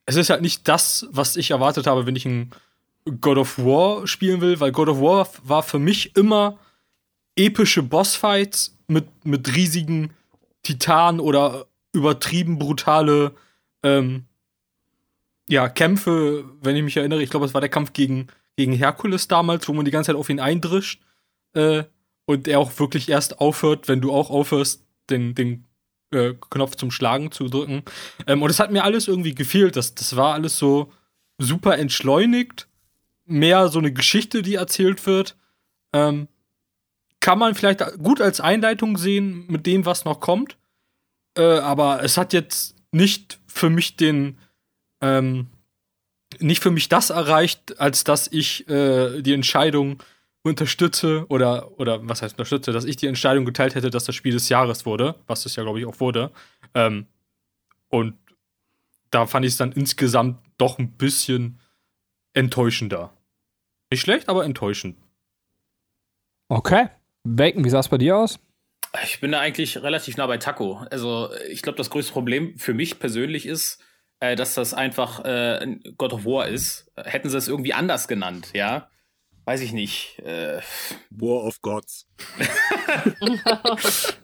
es 0.07 0.16
ist 0.16 0.30
halt 0.30 0.42
nicht 0.42 0.68
das, 0.68 1.07
was 1.11 1.37
ich 1.37 1.50
erwartet 1.50 1.87
habe, 1.87 2.07
wenn 2.07 2.16
ich 2.16 2.26
ein 2.26 2.50
God 3.21 3.38
of 3.38 3.59
War 3.59 4.07
spielen 4.07 4.40
will, 4.40 4.61
weil 4.61 4.73
God 4.73 4.88
of 4.88 5.00
War 5.00 5.28
war 5.42 5.62
für 5.62 5.78
mich 5.78 6.14
immer 6.16 6.59
epische 7.37 7.83
Bossfights 7.83 8.76
mit, 8.87 9.07
mit 9.25 9.54
riesigen 9.54 10.14
Titanen 10.62 11.21
oder 11.21 11.66
übertrieben 11.92 12.59
brutale 12.59 13.33
ähm, 13.83 14.25
ja, 15.49 15.69
Kämpfe, 15.69 16.45
wenn 16.61 16.76
ich 16.76 16.83
mich 16.83 16.97
erinnere, 16.97 17.23
ich 17.23 17.31
glaube, 17.31 17.47
es 17.47 17.55
war 17.55 17.61
der 17.61 17.71
Kampf 17.71 17.93
gegen, 17.93 18.28
gegen 18.57 18.73
Herkules 18.73 19.28
damals, 19.28 19.69
wo 19.69 19.73
man 19.73 19.85
die 19.85 19.90
ganze 19.90 20.09
Zeit 20.09 20.17
auf 20.17 20.28
ihn 20.28 20.40
eindrischt. 20.40 21.02
Äh, 21.55 21.85
und 22.26 22.47
er 22.47 22.59
auch 22.59 22.78
wirklich 22.78 23.09
erst 23.09 23.40
aufhört, 23.40 23.88
wenn 23.88 24.02
du 24.02 24.12
auch 24.12 24.28
aufhörst, 24.28 24.85
den, 25.09 25.35
den 25.35 25.64
äh, 26.11 26.35
Knopf 26.50 26.76
zum 26.76 26.90
Schlagen 26.90 27.33
zu 27.33 27.49
drücken. 27.49 27.83
Ähm, 28.26 28.43
und 28.43 28.50
es 28.50 28.61
hat 28.61 28.71
mir 28.71 28.85
alles 28.85 29.09
irgendwie 29.09 29.35
gefehlt. 29.35 29.76
Das, 29.76 29.95
das 29.95 30.14
war 30.17 30.35
alles 30.35 30.59
so 30.59 30.93
super 31.38 31.78
entschleunigt. 31.78 32.69
Mehr 33.25 33.69
so 33.69 33.78
eine 33.78 33.93
Geschichte, 33.93 34.43
die 34.43 34.57
erzählt 34.57 35.07
wird. 35.07 35.37
Ähm, 35.95 36.28
kann 37.21 37.38
man 37.38 37.55
vielleicht 37.55 37.81
gut 37.99 38.21
als 38.21 38.40
Einleitung 38.40 38.97
sehen 38.97 39.47
mit 39.49 39.67
dem, 39.67 39.87
was 39.87 40.05
noch 40.05 40.21
kommt. 40.21 40.59
Äh, 41.37 41.43
aber 41.43 42.02
es 42.02 42.17
hat 42.17 42.33
jetzt 42.33 42.76
nicht 42.93 43.38
für 43.47 43.71
mich 43.71 43.97
den, 43.97 44.38
ähm, 45.00 45.49
nicht 46.40 46.62
für 46.62 46.71
mich 46.71 46.88
das 46.88 47.11
erreicht, 47.11 47.81
als 47.81 48.05
dass 48.05 48.28
ich 48.28 48.69
äh, 48.69 49.23
die 49.23 49.33
Entscheidung 49.33 50.02
unterstütze 50.43 51.26
oder, 51.28 51.78
oder 51.78 52.07
was 52.09 52.23
heißt 52.23 52.35
unterstütze, 52.35 52.73
dass 52.73 52.85
ich 52.85 52.97
die 52.97 53.07
Entscheidung 53.07 53.45
geteilt 53.45 53.75
hätte, 53.75 53.90
dass 53.90 54.05
das 54.05 54.14
Spiel 54.14 54.33
des 54.33 54.49
Jahres 54.49 54.87
wurde, 54.87 55.17
was 55.26 55.47
es 55.47 55.57
ja, 55.57 55.62
glaube 55.62 55.81
ich, 55.81 55.87
auch 55.87 56.00
wurde. 56.00 56.31
Ähm, 56.75 57.07
und 57.88 58.14
da 59.11 59.26
fand 59.26 59.45
ich 59.47 59.52
es 59.52 59.59
dann 59.59 59.73
insgesamt 59.73 60.38
doch 60.59 60.78
ein 60.78 60.93
bisschen 60.93 61.61
enttäuschender. 62.35 63.12
Nicht 63.90 64.02
schlecht, 64.02 64.28
aber 64.28 64.45
enttäuschend. 64.45 64.97
Okay. 66.49 66.88
Bacon, 67.25 67.64
wie 67.64 67.71
sah 67.71 67.81
es 67.81 67.88
bei 67.88 67.99
dir 67.99 68.17
aus? 68.17 68.38
Ich 69.05 69.21
bin 69.21 69.33
da 69.33 69.40
eigentlich 69.40 69.83
relativ 69.83 70.17
nah 70.17 70.26
bei 70.26 70.38
Taco. 70.38 70.87
Also, 70.90 71.31
ich 71.50 71.62
glaube, 71.62 71.76
das 71.76 71.90
größte 71.90 72.12
Problem 72.12 72.57
für 72.59 72.73
mich 72.73 72.99
persönlich 72.99 73.45
ist, 73.45 73.83
äh, 74.21 74.37
dass 74.37 74.55
das 74.55 74.75
einfach 74.75 75.25
äh, 75.25 75.79
God 75.97 76.13
of 76.13 76.25
War 76.25 76.49
ist. 76.49 76.91
Hätten 76.97 77.31
sie 77.31 77.39
es 77.39 77.49
irgendwie 77.49 77.75
anders 77.75 78.09
genannt, 78.09 78.51
ja? 78.55 78.89
weiß 79.49 79.63
ich 79.63 79.73
nicht. 79.73 80.19
Äh, 80.19 80.61
War 81.09 81.45
of 81.45 81.63
Gods. 81.63 82.07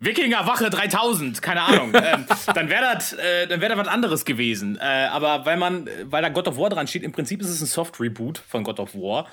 Wikinger 0.00 0.46
Wache 0.46 0.68
3000, 0.68 1.40
keine 1.40 1.62
Ahnung. 1.62 1.94
ähm, 1.94 2.26
dann 2.54 2.68
wäre 2.68 2.82
das, 2.82 3.14
äh, 3.14 3.46
dann 3.46 3.62
wäre 3.62 3.74
das 3.74 3.86
was 3.86 3.88
anderes 3.88 4.26
gewesen. 4.26 4.76
Äh, 4.76 5.08
aber 5.10 5.46
weil 5.46 5.56
man, 5.56 5.88
weil 6.02 6.20
da 6.20 6.28
God 6.28 6.46
of 6.48 6.58
War 6.58 6.68
dran 6.68 6.86
steht, 6.86 7.04
im 7.04 7.12
Prinzip 7.12 7.40
ist 7.40 7.48
es 7.48 7.62
ein 7.62 7.66
Soft 7.66 7.98
Reboot 8.00 8.36
von 8.36 8.64
God 8.64 8.80
of 8.80 8.94
War. 8.94 9.28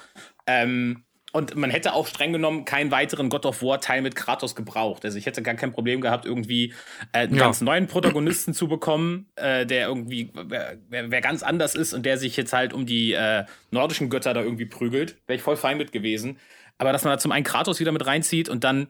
Ähm, 0.48 1.04
und 1.32 1.56
man 1.56 1.70
hätte 1.70 1.94
auch 1.94 2.08
streng 2.08 2.34
genommen 2.34 2.66
keinen 2.66 2.92
weiteren 2.92 3.30
God 3.30 3.46
of 3.46 3.64
War 3.64 3.80
Teil 3.80 4.02
mit 4.02 4.16
Kratos 4.16 4.56
gebraucht. 4.56 5.06
Also 5.06 5.18
ich 5.18 5.26
hätte 5.26 5.42
gar 5.42 5.56
kein 5.56 5.72
Problem 5.72 6.02
gehabt, 6.02 6.26
irgendwie 6.26 6.74
äh, 7.14 7.20
einen 7.20 7.36
ja. 7.36 7.44
ganz 7.44 7.62
neuen 7.62 7.88
Protagonisten 7.88 8.54
zu 8.54 8.68
bekommen, 8.68 9.28
äh, 9.36 9.66
der 9.66 9.88
irgendwie 9.88 10.32
wer, 10.34 10.78
wer, 10.90 11.22
ganz 11.22 11.44
anders 11.44 11.76
ist 11.76 11.94
und 11.94 12.06
der 12.06 12.18
sich 12.18 12.36
jetzt 12.36 12.54
halt 12.54 12.74
um 12.74 12.86
die 12.86 13.14
äh, 13.14 13.46
nordischen 13.72 14.10
Götter 14.10 14.34
da 14.34 14.42
irgendwie 14.42 14.66
prügelt. 14.66 15.18
Wäre 15.28 15.38
ich 15.38 15.44
voll 15.44 15.58
fein 15.58 15.78
mit 15.78 15.92
gewesen. 15.92 16.38
Aber 16.78 16.92
dass 16.92 17.04
man 17.04 17.14
da 17.14 17.20
zum 17.20 17.32
einen 17.32 17.46
Kratos 17.46 17.80
wieder 17.80 17.92
mit 17.92 18.06
reinzieht 18.06 18.50
und 18.50 18.64
dann 18.64 18.88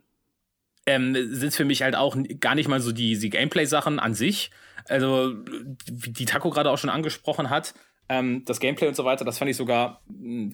ähm, 0.86 1.14
sind 1.14 1.50
es 1.50 1.56
für 1.56 1.66
mich 1.66 1.84
halt 1.84 1.96
auch 1.96 2.18
gar 2.40 2.56
nicht 2.56 2.68
mal 2.68 2.80
so 2.80 2.92
die, 2.92 3.20
die 3.20 3.30
Gameplay-Sachen 3.30 4.00
an 4.00 4.16
sich. 4.16 4.50
Also, 4.88 5.36
wie 5.92 6.10
die 6.12 6.26
Taco 6.26 6.50
gerade 6.50 6.72
auch 6.72 6.80
schon 6.80 6.90
angesprochen 6.90 7.52
hat, 7.52 7.76
ähm, 8.12 8.44
das 8.44 8.60
Gameplay 8.60 8.89
und 8.89 8.96
so 8.96 9.06
weiter, 9.06 9.24
das 9.24 9.38
fand 9.38 9.50
ich 9.50 9.56
sogar, 9.56 10.01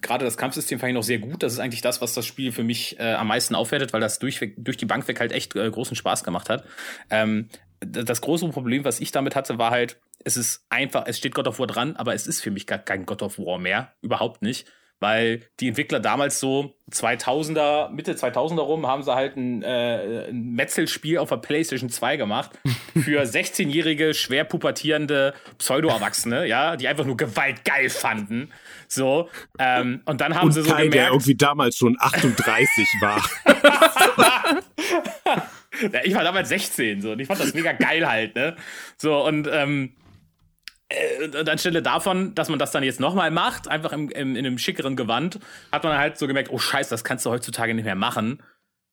gerade 0.00 0.24
das 0.24 0.36
Kampfsystem 0.36 0.78
fand 0.78 0.90
ich 0.90 0.94
noch 0.94 1.02
sehr 1.02 1.18
gut. 1.18 1.42
Das 1.42 1.52
ist 1.52 1.58
eigentlich 1.58 1.80
das, 1.80 2.00
was 2.00 2.14
das 2.14 2.24
Spiel 2.24 2.52
für 2.52 2.62
mich 2.62 3.00
äh, 3.00 3.14
am 3.14 3.26
meisten 3.26 3.56
aufwertet, 3.56 3.92
weil 3.92 4.00
das 4.00 4.20
durch, 4.20 4.38
durch 4.56 4.76
die 4.76 4.86
Bank 4.86 5.08
weg 5.08 5.18
halt 5.18 5.32
echt 5.32 5.56
äh, 5.56 5.68
großen 5.68 5.96
Spaß 5.96 6.22
gemacht 6.22 6.48
hat. 6.50 6.64
Ähm, 7.10 7.48
das 7.80 8.20
große 8.20 8.48
Problem, 8.50 8.84
was 8.84 9.00
ich 9.00 9.10
damit 9.10 9.34
hatte, 9.34 9.58
war 9.58 9.72
halt, 9.72 10.00
es 10.22 10.36
ist 10.36 10.66
einfach, 10.68 11.04
es 11.06 11.18
steht 11.18 11.34
God 11.34 11.48
of 11.48 11.58
War 11.58 11.66
dran, 11.66 11.96
aber 11.96 12.14
es 12.14 12.28
ist 12.28 12.40
für 12.40 12.52
mich 12.52 12.64
gar 12.66 12.78
kein 12.78 13.04
God 13.06 13.22
of 13.22 13.38
War 13.40 13.58
mehr. 13.58 13.92
Überhaupt 14.02 14.40
nicht 14.40 14.70
weil 15.00 15.42
die 15.60 15.68
Entwickler 15.68 16.00
damals 16.00 16.40
so 16.40 16.74
2000er, 16.90 17.90
Mitte 17.90 18.14
2000er 18.14 18.60
rum, 18.60 18.86
haben 18.86 19.02
sie 19.02 19.14
halt 19.14 19.36
ein, 19.36 19.62
äh, 19.62 20.28
ein 20.28 20.52
Metzelspiel 20.52 21.18
auf 21.18 21.28
der 21.28 21.36
PlayStation 21.36 21.90
2 21.90 22.16
gemacht 22.16 22.50
für 22.94 23.22
16-jährige, 23.22 24.14
schwer 24.14 24.44
pubertierende 24.44 25.34
Pseudo-Erwachsene, 25.58 26.46
ja, 26.46 26.76
die 26.76 26.88
einfach 26.88 27.04
nur 27.04 27.16
Gewalt 27.16 27.64
geil 27.64 27.90
fanden. 27.90 28.50
So, 28.88 29.28
ähm, 29.58 30.00
und 30.06 30.20
dann 30.20 30.34
haben 30.34 30.46
und 30.46 30.52
sie 30.52 30.62
so 30.62 30.70
Kai, 30.70 30.88
gemerkt, 30.88 30.94
der 30.94 31.06
irgendwie 31.08 31.34
damals 31.36 31.76
schon 31.76 31.96
38 32.00 32.88
war. 33.00 33.22
ja, 35.92 36.00
ich 36.04 36.14
war 36.14 36.24
damals 36.24 36.48
16, 36.48 37.02
so, 37.02 37.12
und 37.12 37.20
ich 37.20 37.26
fand 37.26 37.40
das 37.40 37.54
mega 37.54 37.72
geil 37.72 38.08
halt, 38.08 38.34
ne? 38.34 38.56
So, 38.96 39.24
und 39.24 39.48
ähm, 39.52 39.92
äh, 39.94 40.07
und 41.22 41.48
anstelle 41.48 41.82
davon, 41.82 42.34
dass 42.34 42.48
man 42.48 42.58
das 42.58 42.70
dann 42.70 42.82
jetzt 42.82 42.98
nochmal 42.98 43.30
macht, 43.30 43.68
einfach 43.68 43.92
im, 43.92 44.08
im, 44.08 44.36
in 44.36 44.46
einem 44.46 44.58
schickeren 44.58 44.96
Gewand, 44.96 45.38
hat 45.70 45.84
man 45.84 45.98
halt 45.98 46.16
so 46.16 46.26
gemerkt, 46.26 46.50
oh 46.50 46.58
scheiße, 46.58 46.90
das 46.90 47.04
kannst 47.04 47.26
du 47.26 47.30
heutzutage 47.30 47.74
nicht 47.74 47.84
mehr 47.84 47.94
machen. 47.94 48.42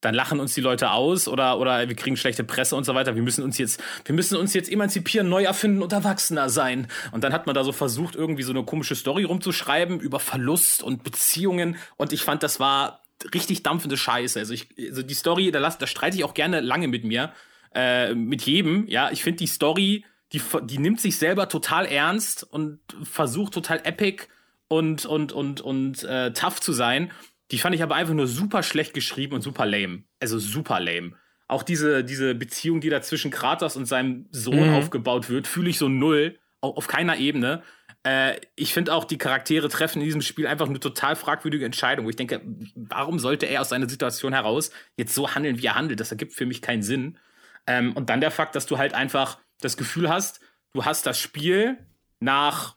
Dann 0.01 0.13
lachen 0.13 0.39
uns 0.39 0.53
die 0.53 0.61
Leute 0.61 0.91
aus 0.91 1.27
oder, 1.27 1.57
oder 1.57 1.87
wir 1.87 1.95
kriegen 1.95 2.17
schlechte 2.17 2.43
Presse 2.43 2.75
und 2.75 2.83
so 2.83 2.93
weiter. 2.93 3.15
Wir 3.15 3.23
müssen 3.23 3.43
uns 3.43 3.57
jetzt, 3.57 3.81
wir 4.03 4.13
müssen 4.13 4.37
uns 4.37 4.53
jetzt 4.53 4.69
emanzipieren, 4.69 5.29
neu 5.29 5.45
erfinden 5.45 5.81
und 5.81 5.93
erwachsener 5.93 6.49
sein. 6.49 6.87
Und 7.11 7.23
dann 7.23 7.33
hat 7.33 7.47
man 7.47 7.55
da 7.55 7.63
so 7.63 7.71
versucht, 7.71 8.15
irgendwie 8.15 8.43
so 8.43 8.51
eine 8.51 8.63
komische 8.63 8.95
Story 8.95 9.23
rumzuschreiben 9.23 9.99
über 9.99 10.19
Verlust 10.19 10.83
und 10.83 11.03
Beziehungen. 11.03 11.77
Und 11.95 12.11
ich 12.11 12.21
fand, 12.21 12.43
das 12.43 12.59
war 12.59 13.03
richtig 13.33 13.63
dampfende 13.63 13.97
Scheiße. 13.97 14.37
Also 14.37 14.53
ich, 14.53 14.67
also 14.77 15.01
die 15.01 15.13
Story, 15.13 15.49
da, 15.49 15.59
lass, 15.59 15.77
da 15.77 15.87
streite 15.87 16.17
ich 16.17 16.23
auch 16.23 16.33
gerne 16.33 16.59
lange 16.59 16.87
mit 16.89 17.05
mir, 17.05 17.31
äh, 17.73 18.13
mit 18.13 18.43
jedem. 18.43 18.85
Ja, 18.87 19.09
ich 19.11 19.23
finde 19.23 19.37
die 19.37 19.47
Story, 19.47 20.05
die, 20.35 20.41
die 20.63 20.77
nimmt 20.77 20.99
sich 20.99 21.17
selber 21.17 21.47
total 21.47 21.85
ernst 21.85 22.43
und 22.43 22.79
versucht 23.03 23.53
total 23.53 23.81
epic 23.83 24.27
und, 24.67 25.05
und, 25.05 25.31
und, 25.31 25.61
und 25.61 26.03
äh, 26.03 26.33
tough 26.33 26.59
zu 26.59 26.73
sein. 26.73 27.11
Die 27.51 27.57
fand 27.57 27.75
ich 27.75 27.83
aber 27.83 27.95
einfach 27.95 28.13
nur 28.13 28.27
super 28.27 28.63
schlecht 28.63 28.93
geschrieben 28.93 29.35
und 29.35 29.41
super 29.41 29.65
lame. 29.65 30.03
Also 30.19 30.39
super 30.39 30.79
lame. 30.79 31.13
Auch 31.47 31.63
diese, 31.63 32.03
diese 32.03 32.35
Beziehung, 32.35 32.81
die 32.81 32.89
da 32.89 33.01
zwischen 33.01 33.31
Kratos 33.31 33.75
und 33.75 33.85
seinem 33.85 34.25
Sohn 34.31 34.69
mhm. 34.69 34.75
aufgebaut 34.75 35.29
wird, 35.29 35.47
fühle 35.47 35.69
ich 35.69 35.77
so 35.77 35.87
null. 35.87 36.39
Auf, 36.61 36.77
auf 36.77 36.87
keiner 36.87 37.17
Ebene. 37.17 37.61
Äh, 38.03 38.41
ich 38.55 38.73
finde 38.73 38.93
auch, 38.93 39.05
die 39.05 39.17
Charaktere 39.17 39.69
treffen 39.69 39.99
in 39.99 40.05
diesem 40.05 40.21
Spiel 40.21 40.47
einfach 40.47 40.67
eine 40.67 40.79
total 40.79 41.15
fragwürdige 41.15 41.65
Entscheidung, 41.65 42.05
wo 42.05 42.09
ich 42.09 42.15
denke, 42.15 42.41
warum 42.75 43.19
sollte 43.19 43.45
er 43.45 43.61
aus 43.61 43.69
seiner 43.69 43.87
Situation 43.87 44.33
heraus 44.33 44.71
jetzt 44.97 45.13
so 45.13 45.33
handeln, 45.35 45.61
wie 45.61 45.67
er 45.67 45.75
handelt? 45.75 45.99
Das 45.99 46.11
ergibt 46.11 46.33
für 46.33 46.45
mich 46.45 46.61
keinen 46.61 46.81
Sinn. 46.81 47.19
Ähm, 47.67 47.93
und 47.93 48.09
dann 48.09 48.21
der 48.21 48.31
Fakt, 48.31 48.55
dass 48.55 48.65
du 48.65 48.77
halt 48.77 48.93
einfach 48.93 49.37
das 49.61 49.77
Gefühl 49.77 50.09
hast, 50.09 50.39
du 50.73 50.85
hast 50.85 51.05
das 51.05 51.19
Spiel 51.19 51.77
nach, 52.19 52.75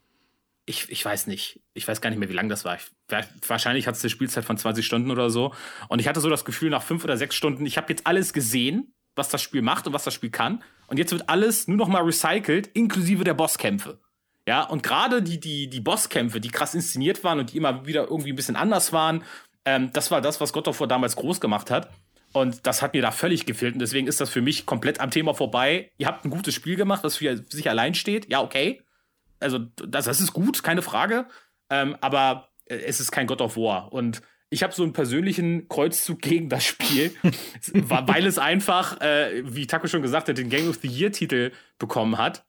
ich, 0.66 0.88
ich 0.90 1.04
weiß 1.04 1.26
nicht, 1.26 1.60
ich 1.74 1.86
weiß 1.86 2.00
gar 2.00 2.10
nicht 2.10 2.18
mehr, 2.18 2.28
wie 2.28 2.34
lang 2.34 2.48
das 2.48 2.64
war. 2.64 2.76
Ich, 2.76 2.82
wahrscheinlich 3.46 3.86
hat 3.86 3.94
es 3.94 4.02
eine 4.02 4.10
Spielzeit 4.10 4.44
von 4.44 4.58
20 4.58 4.84
Stunden 4.84 5.10
oder 5.10 5.30
so. 5.30 5.54
Und 5.88 6.00
ich 6.00 6.08
hatte 6.08 6.20
so 6.20 6.30
das 6.30 6.44
Gefühl, 6.44 6.70
nach 6.70 6.82
fünf 6.82 7.04
oder 7.04 7.16
sechs 7.16 7.34
Stunden, 7.34 7.66
ich 7.66 7.76
habe 7.76 7.88
jetzt 7.90 8.06
alles 8.06 8.32
gesehen, 8.32 8.94
was 9.14 9.28
das 9.28 9.42
Spiel 9.42 9.62
macht 9.62 9.86
und 9.86 9.92
was 9.92 10.04
das 10.04 10.14
Spiel 10.14 10.30
kann. 10.30 10.62
Und 10.86 10.98
jetzt 10.98 11.12
wird 11.12 11.28
alles 11.28 11.68
nur 11.68 11.76
noch 11.76 11.88
mal 11.88 12.02
recycelt, 12.02 12.68
inklusive 12.68 13.24
der 13.24 13.34
Bosskämpfe. 13.34 14.00
Ja, 14.46 14.62
und 14.62 14.82
gerade 14.82 15.22
die, 15.22 15.38
die, 15.38 15.68
die 15.68 15.80
Bosskämpfe, 15.80 16.40
die 16.40 16.48
krass 16.48 16.74
inszeniert 16.74 17.22
waren 17.22 17.38
und 17.38 17.52
die 17.52 17.58
immer 17.58 17.84
wieder 17.84 18.04
irgendwie 18.04 18.32
ein 18.32 18.36
bisschen 18.36 18.56
anders 18.56 18.94
waren, 18.94 19.22
ähm, 19.66 19.90
das 19.92 20.10
war 20.10 20.22
das, 20.22 20.40
was 20.40 20.54
God 20.54 20.68
of 20.68 20.80
War 20.80 20.86
damals 20.86 21.16
groß 21.16 21.40
gemacht 21.40 21.70
hat. 21.70 21.90
Und 22.32 22.66
das 22.66 22.82
hat 22.82 22.94
mir 22.94 23.02
da 23.02 23.10
völlig 23.10 23.46
gefehlt. 23.46 23.74
Und 23.74 23.80
deswegen 23.80 24.06
ist 24.06 24.20
das 24.20 24.30
für 24.30 24.42
mich 24.42 24.66
komplett 24.66 25.00
am 25.00 25.10
Thema 25.10 25.34
vorbei. 25.34 25.90
Ihr 25.98 26.06
habt 26.06 26.24
ein 26.24 26.30
gutes 26.30 26.54
Spiel 26.54 26.76
gemacht, 26.76 27.04
das 27.04 27.16
für 27.16 27.36
sich 27.48 27.68
allein 27.68 27.94
steht. 27.94 28.30
Ja, 28.30 28.42
okay. 28.42 28.82
Also, 29.40 29.58
das, 29.58 30.04
das 30.04 30.20
ist 30.20 30.32
gut, 30.32 30.62
keine 30.62 30.82
Frage. 30.82 31.26
Ähm, 31.70 31.96
aber 32.00 32.50
äh, 32.66 32.76
es 32.76 33.00
ist 33.00 33.10
kein 33.10 33.26
God 33.26 33.40
of 33.40 33.56
War. 33.56 33.92
Und 33.92 34.22
ich 34.50 34.62
habe 34.62 34.72
so 34.72 34.82
einen 34.82 34.92
persönlichen 34.92 35.68
Kreuzzug 35.68 36.20
gegen 36.20 36.48
das 36.48 36.64
Spiel, 36.64 37.14
weil 37.72 38.26
es 38.26 38.38
einfach, 38.38 39.00
äh, 39.00 39.42
wie 39.44 39.66
Taco 39.66 39.86
schon 39.86 40.02
gesagt 40.02 40.28
hat, 40.28 40.38
den 40.38 40.48
Game 40.48 40.68
of 40.68 40.78
the 40.82 40.88
Year-Titel 40.88 41.52
bekommen 41.78 42.18
hat. 42.18 42.44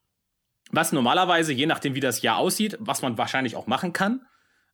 Was 0.72 0.92
normalerweise, 0.92 1.52
je 1.52 1.66
nachdem, 1.66 1.96
wie 1.96 2.00
das 2.00 2.22
Jahr 2.22 2.38
aussieht, 2.38 2.78
was 2.80 3.02
man 3.02 3.18
wahrscheinlich 3.18 3.56
auch 3.56 3.68
machen 3.68 3.92
kann, 3.92 4.26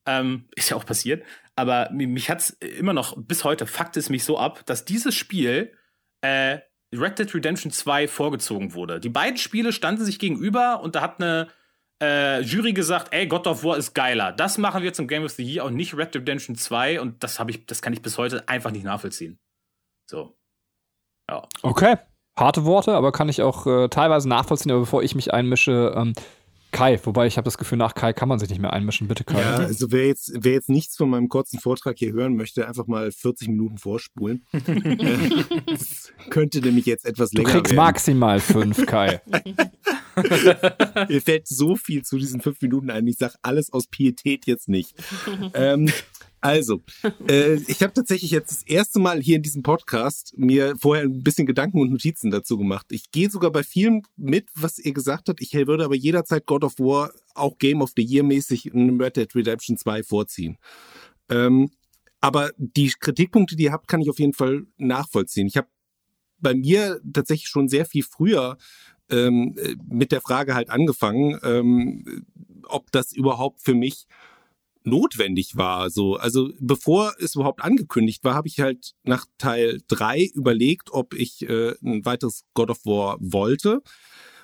ähm, 0.06 0.46
ist 0.56 0.70
ja 0.70 0.78
auch 0.78 0.86
passiert. 0.86 1.24
Aber 1.56 1.90
mich 1.92 2.30
hat's 2.30 2.50
immer 2.50 2.94
noch, 2.94 3.16
bis 3.18 3.44
heute 3.44 3.66
fuckt 3.66 3.98
es 3.98 4.10
mich 4.10 4.24
so 4.24 4.38
ab, 4.38 4.66
dass 4.66 4.86
dieses 4.86 5.16
Spiel 5.16 5.74
äh, 6.22 6.60
Red 6.94 7.20
Dead 7.20 7.34
Redemption 7.34 7.72
2 7.72 8.08
vorgezogen 8.08 8.74
wurde. 8.74 9.00
Die 9.00 9.10
beiden 9.10 9.38
Spiele 9.38 9.72
standen 9.72 10.06
sich 10.06 10.20
gegenüber 10.20 10.82
und 10.82 10.96
da 10.96 11.02
hat 11.02 11.22
eine 11.22 11.48
äh, 12.02 12.42
Jury 12.42 12.74
gesagt, 12.74 13.14
ey, 13.14 13.28
God 13.28 13.48
of 13.48 13.64
War 13.64 13.78
ist 13.78 13.94
geiler. 13.94 14.32
Das 14.32 14.58
machen 14.58 14.84
wir 14.84 14.94
zum 14.94 15.08
Game 15.08 15.24
of 15.24 15.32
the 15.32 15.44
Year 15.44 15.66
und 15.66 15.76
nicht 15.76 15.96
Red 15.96 16.14
Dead 16.14 16.22
Redemption 16.22 16.56
2 16.56 17.02
und 17.02 17.24
das 17.24 17.40
habe 17.40 17.52
ich, 17.52 17.66
das 17.66 17.82
kann 17.82 17.94
ich 17.94 18.02
bis 18.02 18.18
heute 18.18 18.48
einfach 18.48 18.72
nicht 18.72 18.84
nachvollziehen. 18.84 19.40
So. 20.10 20.38
Ja. 21.30 21.48
Okay. 21.62 21.98
Harte 22.38 22.66
Worte, 22.66 22.94
aber 22.94 23.14
kann 23.14 23.30
ich 23.30 23.42
auch 23.42 23.66
äh, 23.66 23.88
teilweise 23.88 24.28
nachvollziehen, 24.28 24.72
aber 24.72 24.82
bevor 24.82 25.04
ich 25.04 25.16
mich 25.16 25.34
einmische, 25.34 25.94
ähm, 25.96 26.14
Kai, 26.76 27.00
wobei 27.04 27.26
ich 27.26 27.38
habe 27.38 27.46
das 27.46 27.58
Gefühl, 27.58 27.78
nach 27.78 27.96
Kai 27.96 28.12
kann 28.12 28.28
man 28.28 28.38
sich 28.38 28.50
nicht 28.50 28.62
mehr 28.62 28.74
einmischen. 28.74 29.08
Bitte, 29.08 29.24
Kai. 29.24 29.40
Ja, 29.40 29.56
also 29.56 29.92
wer 29.92 30.08
jetzt, 30.08 30.34
wer 30.36 30.52
jetzt 30.52 30.70
nichts 30.70 30.98
von 30.98 31.10
meinem 31.10 31.30
kurzen 31.30 31.60
Vortrag 31.60 31.98
hier 31.98 32.12
hören 32.12 32.36
möchte, 32.36 32.68
einfach 32.68 32.88
mal 32.88 33.12
40 33.12 33.48
Minuten 33.48 33.78
vorspulen. 33.78 34.46
das 35.68 36.12
könnte 36.30 36.60
nämlich 36.60 36.86
jetzt 36.86 37.06
etwas 37.06 37.32
länger 37.32 37.48
du 37.48 37.54
kriegst 37.54 37.72
werden. 37.72 37.86
maximal 37.86 38.40
fünf, 38.42 38.86
Kai. 38.86 39.22
Mir 41.08 41.22
fällt 41.22 41.48
so 41.48 41.76
viel 41.76 42.04
zu 42.04 42.18
diesen 42.18 42.42
fünf 42.42 42.62
Minuten 42.62 42.90
ein. 42.90 43.08
Ich 43.08 43.18
sage 43.18 43.36
alles 43.42 43.72
aus 43.72 43.88
Pietät 43.88 44.46
jetzt 44.46 44.68
nicht. 44.68 44.96
ähm, 45.54 45.90
also, 46.46 46.84
äh, 47.28 47.56
ich 47.68 47.82
habe 47.82 47.94
tatsächlich 47.94 48.30
jetzt 48.30 48.52
das 48.52 48.64
erste 48.64 49.00
Mal 49.00 49.20
hier 49.20 49.38
in 49.38 49.42
diesem 49.42 49.64
Podcast 49.64 50.34
mir 50.38 50.76
vorher 50.80 51.06
ein 51.06 51.24
bisschen 51.24 51.48
Gedanken 51.48 51.82
und 51.82 51.92
Notizen 51.92 52.30
dazu 52.30 52.58
gemacht. 52.60 52.86
Ich 52.92 53.10
gehe 53.10 53.32
sogar 53.32 53.52
bei 53.52 53.64
vielem 53.64 54.04
mit, 54.16 54.50
was 54.54 54.78
ihr 54.78 54.94
gesagt 54.94 55.28
habt. 55.28 55.42
Ich 55.42 55.54
würde 55.54 55.86
aber 55.86 55.96
jederzeit 55.96 56.46
God 56.46 56.64
of 56.64 56.78
War 56.78 57.12
auch 57.34 57.58
Game 57.58 57.82
of 57.82 57.94
the 57.96 58.04
Year 58.04 58.24
mäßig 58.24 58.68
in 58.68 59.02
Red 59.02 59.18
Dead 59.18 59.36
Redemption 59.36 59.76
2 59.76 60.04
vorziehen. 60.04 60.58
Ähm, 61.30 61.72
aber 62.22 62.52
die 62.58 62.94
Kritikpunkte, 63.00 63.56
die 63.56 63.64
ihr 63.64 63.72
habt, 63.72 63.88
kann 63.88 64.02
ich 64.02 64.10
auf 64.12 64.20
jeden 64.20 64.34
Fall 64.34 64.68
nachvollziehen. 64.78 65.48
Ich 65.48 65.58
habe 65.58 65.68
bei 66.38 66.54
mir 66.54 67.02
tatsächlich 67.12 67.50
schon 67.50 67.70
sehr 67.70 67.88
viel 67.88 68.04
früher 68.04 68.58
ähm, 69.10 69.58
mit 69.90 70.12
der 70.12 70.22
Frage 70.22 70.54
halt 70.54 70.70
angefangen, 70.70 71.40
ähm, 71.42 72.26
ob 72.68 72.92
das 72.92 73.14
überhaupt 73.14 73.62
für 73.62 73.74
mich 73.74 74.06
notwendig 74.86 75.56
war. 75.56 75.90
So, 75.90 76.16
also 76.16 76.50
bevor 76.60 77.14
es 77.20 77.36
überhaupt 77.36 77.64
angekündigt 77.64 78.24
war, 78.24 78.34
habe 78.34 78.48
ich 78.48 78.60
halt 78.60 78.94
nach 79.04 79.26
Teil 79.38 79.82
drei 79.88 80.30
überlegt, 80.34 80.92
ob 80.92 81.14
ich 81.14 81.48
äh, 81.48 81.74
ein 81.84 82.06
weiteres 82.06 82.44
God 82.54 82.70
of 82.70 82.86
War 82.86 83.18
wollte. 83.20 83.82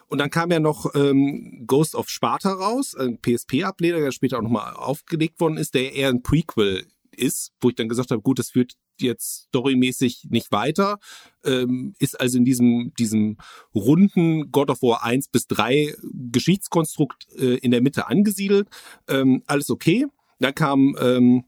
Und 0.07 0.17
dann 0.17 0.29
kam 0.29 0.51
ja 0.51 0.59
noch 0.59 0.93
ähm, 0.93 1.63
Ghost 1.65 1.95
of 1.95 2.09
Sparta 2.09 2.51
raus, 2.51 2.95
ein 2.95 3.19
PSP-Ableger, 3.21 4.01
der 4.01 4.11
später 4.11 4.37
auch 4.37 4.41
nochmal 4.41 4.73
aufgelegt 4.73 5.39
worden 5.39 5.55
ist, 5.55 5.73
der 5.73 5.93
eher 5.93 6.09
ein 6.09 6.21
Prequel 6.21 6.85
ist, 7.11 7.53
wo 7.61 7.69
ich 7.69 7.75
dann 7.75 7.87
gesagt 7.87 8.11
habe, 8.11 8.21
gut, 8.21 8.39
das 8.39 8.49
führt 8.49 8.73
jetzt 8.99 9.47
storymäßig 9.47 10.27
nicht 10.29 10.51
weiter, 10.51 10.99
ähm, 11.45 11.95
ist 11.99 12.19
also 12.19 12.37
in 12.37 12.45
diesem, 12.45 12.93
diesem 12.99 13.37
runden 13.73 14.51
God 14.51 14.69
of 14.69 14.81
War 14.81 15.03
1 15.03 15.29
bis 15.29 15.47
3 15.47 15.95
Geschichtskonstrukt 16.31 17.27
äh, 17.37 17.55
in 17.55 17.71
der 17.71 17.81
Mitte 17.81 18.07
angesiedelt. 18.07 18.67
Ähm, 19.07 19.43
alles 19.47 19.69
okay. 19.69 20.07
Dann 20.41 20.55
kam 20.55 20.95
ähm, 20.99 21.45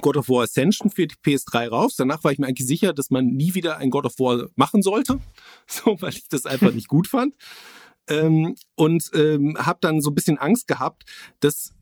God 0.00 0.16
of 0.16 0.28
War 0.28 0.44
Ascension 0.44 0.90
für 0.90 1.06
die 1.06 1.16
PS3 1.16 1.68
raus. 1.68 1.96
Danach 1.96 2.24
war 2.24 2.32
ich 2.32 2.38
mir 2.38 2.46
eigentlich 2.46 2.66
sicher, 2.66 2.92
dass 2.92 3.10
man 3.10 3.26
nie 3.26 3.54
wieder 3.54 3.76
ein 3.76 3.90
God 3.90 4.06
of 4.06 4.18
War 4.18 4.48
machen 4.56 4.82
sollte, 4.82 5.20
so 5.66 6.00
weil 6.00 6.10
ich 6.10 6.28
das 6.28 6.46
einfach 6.46 6.72
nicht 6.72 6.88
gut 6.88 7.06
fand. 7.06 7.34
Ähm, 8.08 8.56
und 8.74 9.10
ähm, 9.14 9.56
habe 9.58 9.78
dann 9.80 10.00
so 10.00 10.10
ein 10.10 10.14
bisschen 10.14 10.38
Angst 10.38 10.66
gehabt, 10.66 11.04
dass 11.40 11.72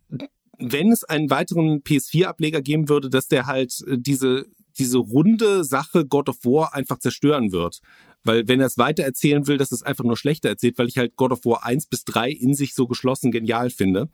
wenn 0.59 0.93
es 0.93 1.05
einen 1.05 1.31
weiteren 1.31 1.83
PS4-Ableger 1.83 2.61
geben 2.61 2.89
würde, 2.89 3.09
dass 3.09 3.29
der 3.29 3.47
halt 3.47 3.83
äh, 3.87 3.97
diese 3.99 4.47
diese 4.79 4.99
runde 4.99 5.65
Sache 5.65 6.07
God 6.07 6.29
of 6.29 6.45
War 6.45 6.75
einfach 6.75 6.99
zerstören 6.99 7.53
wird. 7.53 7.81
Weil 8.23 8.49
wenn 8.49 8.61
er 8.61 8.67
es 8.67 8.79
weiter 8.79 9.03
erzählen 9.03 9.47
will, 9.47 9.57
dass 9.57 9.73
es 9.73 9.83
einfach 9.83 10.05
nur 10.05 10.17
schlechter 10.17 10.49
erzählt, 10.49 10.79
weil 10.79 10.89
ich 10.89 10.99
halt 10.99 11.17
God 11.17 11.33
of 11.33 11.45
War 11.45 11.65
1 11.65 11.87
bis 11.87 12.05
3 12.05 12.31
in 12.31 12.55
sich 12.55 12.75
so 12.75 12.87
geschlossen 12.87 13.31
genial 13.31 13.71
finde. 13.71 14.09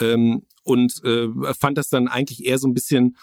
Ähm, 0.00 0.42
und 0.62 1.02
äh, 1.04 1.28
fand 1.54 1.78
das 1.78 1.88
dann 1.88 2.08
eigentlich 2.08 2.44
eher 2.44 2.58
so 2.58 2.66
ein 2.66 2.74
bisschen, 2.74 3.16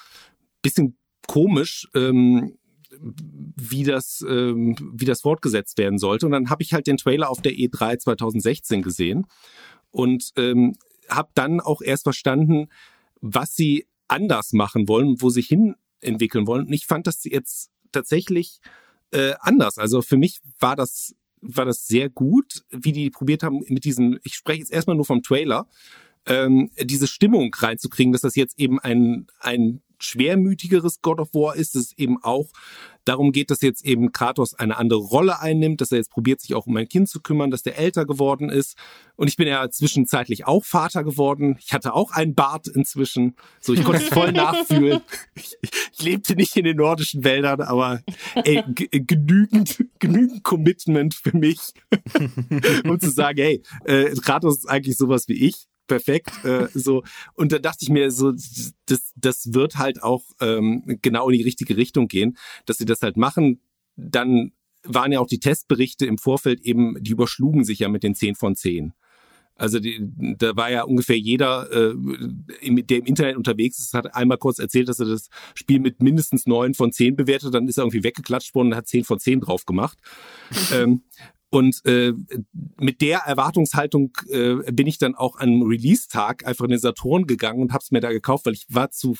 bisschen 0.62 0.98
komisch, 1.28 1.90
ähm, 1.96 2.58
wie 3.00 3.84
das, 3.84 4.24
ähm, 4.28 4.76
wie 4.94 5.06
das 5.06 5.22
fortgesetzt 5.22 5.78
werden 5.78 5.98
sollte. 5.98 6.26
Und 6.26 6.34
dann 6.34 6.50
habe 6.50 6.62
ich 6.62 6.74
halt 6.74 6.88
den 6.88 6.98
Trailer 6.98 7.30
auf 7.30 7.42
der 7.42 7.54
E3 7.54 7.98
2016 7.98 8.82
gesehen 8.82 9.26
und 9.92 10.32
ähm, 10.36 10.76
habe 11.10 11.30
dann 11.34 11.60
auch 11.60 11.82
erst 11.82 12.04
verstanden, 12.04 12.68
was 13.22 13.56
sie 13.56 13.88
anders 14.08 14.54
machen 14.54 14.88
wollen, 14.88 15.22
wo 15.22 15.30
sie 15.30 15.42
hin 15.42 15.76
entwickeln 16.02 16.48
wollen. 16.48 16.68
Und 16.68 16.74
ich 16.74 16.86
fand 16.86 17.08
das 17.08 17.24
jetzt 17.24 17.72
tatsächlich 17.92 18.60
äh, 19.12 19.34
anders. 19.40 19.78
Also 19.78 20.02
für 20.02 20.18
mich 20.18 20.42
war 20.60 20.76
das 20.76 21.16
war 21.42 21.66
das 21.66 21.88
sehr 21.88 22.10
gut, 22.10 22.64
wie 22.70 22.92
die 22.92 23.10
probiert 23.10 23.42
haben 23.42 23.62
mit 23.68 23.84
diesem. 23.84 24.20
Ich 24.24 24.36
spreche 24.36 24.60
jetzt 24.60 24.72
erstmal 24.72 24.96
nur 24.96 25.06
vom 25.06 25.24
Trailer 25.24 25.68
ähm, 26.26 26.70
diese 26.80 27.08
Stimmung 27.08 27.54
reinzukriegen, 27.58 28.12
dass 28.12 28.22
das 28.22 28.36
jetzt 28.36 28.60
eben 28.60 28.80
ein, 28.80 29.28
ein 29.40 29.82
schwermütigeres 30.04 31.02
God 31.02 31.20
of 31.20 31.34
War 31.34 31.56
ist, 31.56 31.76
dass 31.76 31.84
es 31.84 31.98
eben 31.98 32.22
auch 32.24 32.48
darum 33.06 33.32
geht, 33.32 33.50
dass 33.50 33.62
jetzt 33.62 33.84
eben 33.84 34.12
Kratos 34.12 34.54
eine 34.54 34.78
andere 34.78 35.00
Rolle 35.00 35.40
einnimmt, 35.40 35.82
dass 35.82 35.92
er 35.92 35.98
jetzt 35.98 36.12
probiert, 36.12 36.40
sich 36.42 36.54
auch 36.54 36.68
um 36.68 36.78
ein 36.78 36.88
Kind 36.88 37.10
zu 37.10 37.20
kümmern, 37.20 37.50
dass 37.50 37.64
der 37.64 37.78
älter 37.78 38.06
geworden 38.06 38.50
ist. 38.50 38.78
Und 39.16 39.28
ich 39.28 39.38
bin 39.38 39.48
ja 39.48 39.68
zwischenzeitlich 39.70 40.46
auch 40.46 40.64
Vater 40.64 41.04
geworden. 41.04 41.58
Ich 41.60 41.74
hatte 41.74 41.94
auch 41.94 42.12
einen 42.12 42.36
Bart 42.36 42.68
inzwischen. 42.68 43.36
So, 43.60 43.74
ich 43.74 43.84
konnte 43.84 44.04
es 44.04 44.10
voll 44.10 44.32
nachfühlen. 44.34 45.02
Ich, 45.34 45.56
ich, 45.62 46.02
lebte 46.02 46.36
nicht 46.36 46.56
in 46.56 46.66
den 46.66 46.78
nordischen 46.78 47.24
Wäldern, 47.24 47.62
aber 47.62 48.02
ey, 48.36 48.64
genügend, 48.68 49.84
genügend 50.00 50.44
Commitment 50.44 51.14
für 51.14 51.36
mich, 51.36 51.60
um 52.84 53.00
zu 53.00 53.12
sagen, 53.12 53.40
hey, 53.40 53.64
äh, 53.86 54.16
Kratos 54.16 54.58
ist 54.58 54.70
eigentlich 54.70 54.98
sowas 54.98 55.28
wie 55.28 55.48
ich 55.48 55.68
perfekt. 55.92 56.46
Äh, 56.46 56.68
so 56.74 57.04
und 57.34 57.52
da 57.52 57.60
dachte 57.60 57.80
ich 57.82 57.90
mir 57.90 58.12
so, 58.12 58.32
das 58.86 59.14
das 59.16 59.54
wird 59.54 59.78
halt 59.78 60.02
auch 60.02 60.24
ähm, 60.40 60.84
genau 61.02 61.30
in 61.30 61.38
die 61.38 61.44
richtige 61.44 61.76
Richtung 61.76 62.08
gehen, 62.08 62.38
dass 62.66 62.78
sie 62.78 62.86
das 62.86 63.02
halt 63.02 63.18
machen. 63.18 63.60
Dann 63.98 64.54
waren 64.84 65.12
ja 65.12 65.20
auch 65.20 65.28
die 65.28 65.40
Testberichte 65.40 66.06
im 66.06 66.18
Vorfeld 66.18 66.62
eben, 66.62 66.96
die 67.04 67.12
überschlugen 67.12 67.66
sich 67.66 67.80
ja 67.80 67.90
mit 67.90 68.04
den 68.04 68.16
10 68.16 68.36
von 68.36 68.56
10. 68.56 68.94
Also 69.56 69.80
die, 69.80 70.00
da 70.38 70.56
war 70.56 70.72
ja 70.72 70.84
ungefähr 70.84 71.20
jeder, 71.20 71.70
äh, 71.72 71.94
der 72.64 72.98
im 72.98 73.06
Internet 73.06 73.36
unterwegs 73.36 73.78
ist, 73.78 73.94
hat 73.94 74.16
einmal 74.16 74.38
kurz 74.38 74.60
erzählt, 74.60 74.88
dass 74.90 75.00
er 75.00 75.06
das 75.06 75.28
Spiel 75.54 75.80
mit 75.80 76.02
mindestens 76.02 76.48
neun 76.48 76.74
von 76.74 76.94
zehn 76.94 77.16
bewertet, 77.16 77.54
dann 77.54 77.68
ist 77.68 77.78
er 77.78 77.84
irgendwie 77.84 78.04
weggeklatscht 78.04 78.56
worden 78.56 78.70
und 78.70 78.76
hat 78.76 78.88
zehn 78.88 79.04
von 79.04 79.20
zehn 79.20 79.42
drauf 79.42 79.66
gemacht. 79.66 80.00
ähm, 80.74 81.04
und 81.52 81.86
äh, 81.86 82.14
mit 82.80 83.02
der 83.02 83.20
Erwartungshaltung 83.20 84.18
äh, 84.30 84.72
bin 84.72 84.88
ich 84.88 84.98
dann 84.98 85.16
auch 85.16 85.38
am 85.38 85.62
Release-Tag 85.64 86.48
einfach 86.48 86.64
in 86.64 86.72
den 86.72 86.80
Saturn 86.80 87.28
gegangen 87.28 87.62
und 87.62 87.74
habe 87.74 87.84
es 87.84 87.92
mir 87.92 88.00
da 88.00 88.10
gekauft, 88.10 88.46
weil 88.46 88.54
ich 88.54 88.66
war 88.70 88.90
zu, 88.90 89.18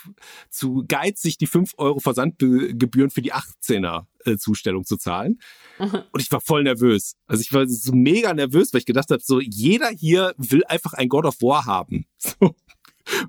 zu 0.50 0.86
geizig, 0.88 1.38
die 1.38 1.46
5 1.46 1.74
Euro 1.78 2.00
Versandgebühren 2.00 3.10
für 3.10 3.22
die 3.22 3.34
18er 3.34 4.06
äh, 4.26 4.38
Zustellung 4.38 4.86
zu 4.86 4.96
zahlen. 4.96 5.40
Und 5.80 6.22
ich 6.22 6.32
war 6.32 6.40
voll 6.40 6.64
nervös. 6.64 7.18
Also 7.28 7.42
ich 7.42 7.52
war 7.52 7.68
so 7.68 7.92
mega 7.92 8.34
nervös, 8.34 8.74
weil 8.74 8.80
ich 8.80 8.86
gedacht 8.86 9.12
habe, 9.12 9.22
so 9.22 9.42
jeder 9.42 9.90
hier 9.90 10.34
will 10.38 10.64
einfach 10.66 10.94
ein 10.94 11.10
God 11.10 11.26
of 11.26 11.42
War 11.42 11.66
haben. 11.66 12.06
So. 12.18 12.56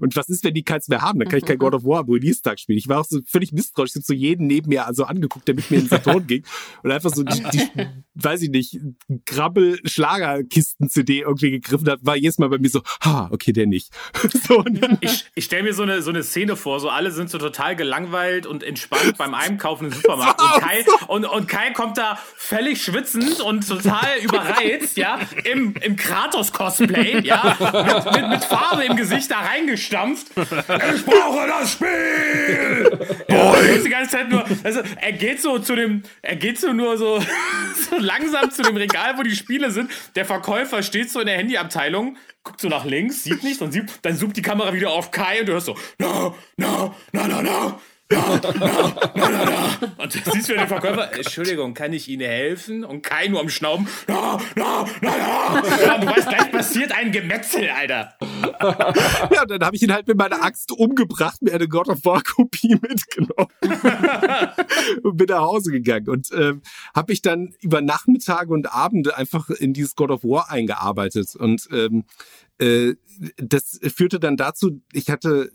Und 0.00 0.16
was 0.16 0.28
ist, 0.28 0.44
wenn 0.44 0.54
die 0.54 0.62
keins 0.62 0.88
mehr 0.88 1.02
haben? 1.02 1.18
Dann 1.18 1.28
kann 1.28 1.38
ich 1.38 1.44
kein 1.44 1.58
God 1.58 1.74
of 1.74 1.85
War 1.85 2.00
am 2.00 2.11
Release-Tag 2.11 2.58
spielen. 2.61 2.78
Ich 2.78 2.88
war 2.88 3.00
auch 3.00 3.04
so 3.04 3.20
völlig 3.26 3.52
misstrauisch. 3.52 3.90
Ich 3.90 3.96
habe 3.96 4.04
so 4.04 4.14
jeden 4.14 4.46
neben 4.46 4.68
mir 4.68 4.87
also 4.87 5.04
angeguckt, 5.04 5.48
der 5.48 5.54
mit 5.54 5.70
mir 5.70 5.78
in 5.78 5.85
den 5.85 5.90
Saturn 5.90 6.26
ging. 6.26 6.44
Und 6.82 6.90
einfach 6.90 7.11
so 7.14 7.22
die, 7.22 7.42
die 7.52 7.68
weiß 8.14 8.42
ich 8.42 8.50
nicht, 8.50 8.78
Grabbel-Schlagerkisten-CD 9.26 11.20
irgendwie 11.20 11.52
gegriffen 11.52 11.88
hat, 11.88 12.00
war 12.02 12.16
jedes 12.16 12.38
Mal 12.38 12.48
bei 12.48 12.58
mir 12.58 12.68
so, 12.68 12.82
ha, 13.02 13.28
okay, 13.32 13.52
der 13.52 13.66
nicht. 13.66 13.90
so, 14.46 14.64
ich 15.00 15.24
ich 15.35 15.44
stelle 15.44 15.62
mir 15.62 15.74
so 15.74 15.82
eine, 15.82 16.02
so 16.02 16.11
eine 16.11 16.22
Szene 16.22 16.56
vor, 16.56 16.78
so 16.80 16.88
alle 16.88 17.11
sind 17.11 17.30
so 17.30 17.38
total 17.38 17.74
gelangweilt 17.76 18.46
und 18.46 18.62
entspannt 18.62 19.16
beim 19.16 19.35
Einkaufen 19.35 19.87
im 19.87 19.92
Supermarkt. 19.92 20.40
Und 20.52 20.61
Kai, 20.61 20.85
und, 21.08 21.24
und 21.24 21.48
Kai 21.48 21.70
kommt 21.70 21.96
da 21.98 22.18
völlig 22.37 22.82
schwitzend 22.82 23.40
und 23.40 23.66
total 23.66 24.18
überreizt, 24.22 24.96
ja, 24.96 25.18
im, 25.44 25.74
im 25.76 25.96
Kratos-Cosplay, 25.96 27.20
ja, 27.20 27.56
mit, 27.58 28.14
mit, 28.14 28.28
mit 28.30 28.44
Farbe 28.44 28.85
im 28.85 28.96
Gesicht 28.96 29.30
da 29.30 29.40
rein 29.40 29.66
eingestampft. 29.72 30.28
Ich 30.37 31.04
brauche 31.04 31.46
das 31.46 31.72
Spiel! 31.72 32.98
Ja, 33.28 33.54
die 33.85 33.88
ganze 33.88 34.11
Zeit 34.11 34.28
nur, 34.28 34.44
also 34.62 34.80
er 35.00 35.12
geht 35.12 35.40
so 35.40 35.58
zu 35.58 35.74
dem, 35.74 36.02
er 36.20 36.37
geht 36.37 36.61
so 36.61 36.72
nur 36.72 36.96
so, 36.98 37.20
so 37.90 37.98
langsam 37.98 38.50
zu 38.50 38.62
dem 38.62 38.76
Regal, 38.76 39.16
wo 39.18 39.22
die 39.22 39.35
Spiele 39.35 39.70
sind. 39.70 39.90
Der 40.14 40.24
Verkäufer 40.24 40.82
steht 40.82 41.11
so 41.11 41.20
in 41.20 41.26
der 41.26 41.37
Handyabteilung, 41.37 42.16
guckt 42.44 42.61
so 42.61 42.68
nach 42.68 42.85
links, 42.85 43.24
sieht 43.24 43.42
nichts 43.42 43.62
und 43.62 43.72
sieht, 43.72 43.90
dann 44.02 44.16
zoomt 44.16 44.37
die 44.37 44.42
Kamera 44.42 44.72
wieder 44.72 44.90
auf 44.90 45.11
Kai 45.11 45.40
und 45.40 45.46
du 45.46 45.52
hörst 45.52 45.66
so, 45.66 45.76
no, 45.98 46.37
no, 46.56 46.94
no, 47.12 47.26
no, 47.26 47.42
no 47.42 47.80
na, 48.12 48.40
na, 48.42 48.53
na, 49.14 49.29
na, 49.31 49.44
na. 49.44 50.03
Und 50.03 50.12
siehst 50.12 50.48
du 50.48 50.55
den 50.55 50.68
Verkäufer, 50.68 51.12
Entschuldigung, 51.14 51.75
kann 51.75 51.92
ich 51.92 52.09
Ihnen 52.09 52.27
helfen? 52.27 52.85
Und 52.85 53.03
Kai 53.03 53.29
nur 53.29 53.40
am 53.40 53.48
Schnauben, 53.48 53.88
na, 54.07 54.38
na, 54.57 54.87
na, 55.01 55.16
na. 55.53 55.62
Ja, 55.85 55.98
du 55.98 56.07
weißt, 56.07 56.29
gleich 56.29 56.53
passiert 56.53 56.92
ein 56.92 57.12
Gemetzel, 57.12 57.68
Alter. 57.68 58.14
Ja, 59.35 59.46
dann 59.46 59.64
habe 59.64 59.77
ich 59.77 59.83
ihn 59.83 59.92
halt 59.92 60.07
mit 60.07 60.16
meiner 60.16 60.42
Axt 60.42 60.72
umgebracht, 60.72 61.42
mir 61.42 61.55
eine 61.55 61.68
God 61.68 61.88
of 61.88 62.05
War 62.05 62.22
Kopie 62.22 62.75
mitgenommen 62.81 63.51
und 65.03 65.16
bin 65.16 65.27
nach 65.29 65.40
Hause 65.40 65.70
gegangen 65.72 66.09
und 66.09 66.29
ähm, 66.33 66.62
habe 66.94 67.12
ich 67.12 67.22
dann 67.22 67.55
über 67.61 67.81
Nachmittage 67.81 68.53
und 68.53 68.72
Abende 68.72 69.16
einfach 69.16 69.51
in 69.51 69.72
dieses 69.72 69.94
God 69.94 70.11
of 70.11 70.25
War 70.25 70.51
eingearbeitet 70.51 71.35
und 71.37 71.68
ähm, 71.72 72.05
äh, 72.59 72.94
das 73.37 73.81
führte 73.94 74.20
dann 74.20 74.37
dazu, 74.37 74.81
ich 74.92 75.11
hatte 75.11 75.51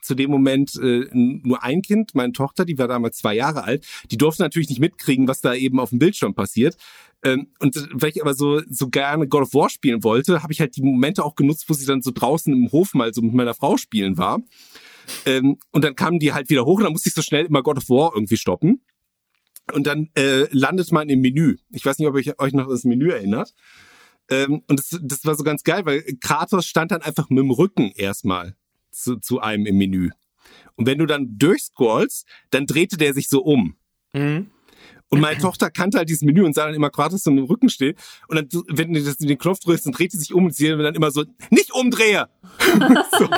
zu 0.00 0.14
dem 0.14 0.30
Moment 0.30 0.74
äh, 0.76 1.06
nur 1.12 1.62
ein 1.62 1.82
Kind, 1.82 2.14
meine 2.14 2.32
Tochter, 2.32 2.64
die 2.64 2.78
war 2.78 2.88
damals 2.88 3.18
zwei 3.18 3.34
Jahre 3.34 3.64
alt, 3.64 3.86
die 4.10 4.18
durfte 4.18 4.42
natürlich 4.42 4.68
nicht 4.68 4.80
mitkriegen, 4.80 5.28
was 5.28 5.40
da 5.40 5.54
eben 5.54 5.80
auf 5.80 5.90
dem 5.90 5.98
Bildschirm 5.98 6.34
passiert. 6.34 6.76
Ähm, 7.22 7.48
und 7.58 7.76
weil 7.92 8.10
ich 8.10 8.22
aber 8.22 8.34
so, 8.34 8.62
so 8.68 8.88
gerne 8.88 9.28
God 9.28 9.42
of 9.42 9.54
War 9.54 9.68
spielen 9.68 10.02
wollte, 10.02 10.42
habe 10.42 10.52
ich 10.52 10.60
halt 10.60 10.76
die 10.76 10.82
Momente 10.82 11.24
auch 11.24 11.34
genutzt, 11.34 11.66
wo 11.68 11.74
sie 11.74 11.86
dann 11.86 12.02
so 12.02 12.10
draußen 12.12 12.52
im 12.52 12.72
Hof 12.72 12.94
mal 12.94 13.12
so 13.12 13.20
mit 13.20 13.34
meiner 13.34 13.54
Frau 13.54 13.76
spielen 13.76 14.16
war. 14.16 14.40
Ähm, 15.26 15.58
und 15.70 15.84
dann 15.84 15.96
kamen 15.96 16.18
die 16.18 16.32
halt 16.32 16.50
wieder 16.50 16.64
hoch 16.64 16.78
und 16.78 16.84
dann 16.84 16.92
musste 16.92 17.08
ich 17.08 17.14
so 17.14 17.22
schnell 17.22 17.46
immer 17.46 17.62
God 17.62 17.78
of 17.78 17.88
War 17.88 18.12
irgendwie 18.14 18.36
stoppen. 18.36 18.82
Und 19.72 19.86
dann 19.86 20.08
äh, 20.16 20.46
landet 20.50 20.90
man 20.92 21.08
im 21.08 21.20
Menü. 21.20 21.56
Ich 21.70 21.84
weiß 21.84 21.98
nicht, 21.98 22.08
ob 22.08 22.18
ihr 22.18 22.34
euch 22.38 22.52
noch 22.52 22.68
das 22.68 22.84
Menü 22.84 23.10
erinnert. 23.10 23.54
Ähm, 24.30 24.62
und 24.68 24.78
das, 24.78 24.98
das 25.02 25.24
war 25.24 25.34
so 25.34 25.44
ganz 25.44 25.62
geil, 25.62 25.84
weil 25.84 26.02
Kratos 26.20 26.66
stand 26.66 26.92
dann 26.92 27.02
einfach 27.02 27.28
mit 27.28 27.38
dem 27.38 27.50
Rücken 27.50 27.92
erstmal 27.94 28.56
zu, 28.90 29.16
zu 29.16 29.40
einem 29.40 29.66
im 29.66 29.78
Menü. 29.78 30.10
Und 30.76 30.86
wenn 30.86 30.98
du 30.98 31.06
dann 31.06 31.36
durchscrollst, 31.38 32.26
dann 32.50 32.66
drehte 32.66 32.96
der 32.96 33.14
sich 33.14 33.28
so 33.28 33.42
um. 33.42 33.76
Mhm. 34.12 34.50
Und 35.10 35.20
meine 35.20 35.38
Tochter 35.40 35.70
kannte 35.70 35.98
halt 35.98 36.08
dieses 36.08 36.22
Menü 36.22 36.44
und 36.44 36.54
sah 36.54 36.66
dann 36.66 36.74
immer 36.74 36.88
Kratos 36.90 37.24
so 37.24 37.30
im 37.30 37.38
Rücken 37.40 37.68
stehen. 37.68 37.96
Und 38.28 38.36
dann, 38.36 38.62
wenn 38.68 38.92
du 38.92 39.02
das, 39.02 39.16
den 39.16 39.38
Knopf 39.38 39.58
drückst, 39.58 39.86
dann 39.86 39.92
dreht 39.92 40.12
sie 40.12 40.18
sich 40.18 40.32
um 40.32 40.44
und 40.46 40.54
sie 40.54 40.68
dann 40.68 40.94
immer 40.94 41.10
so, 41.10 41.24
nicht 41.50 41.72
umdrehe! 41.72 42.28
so. 43.18 43.28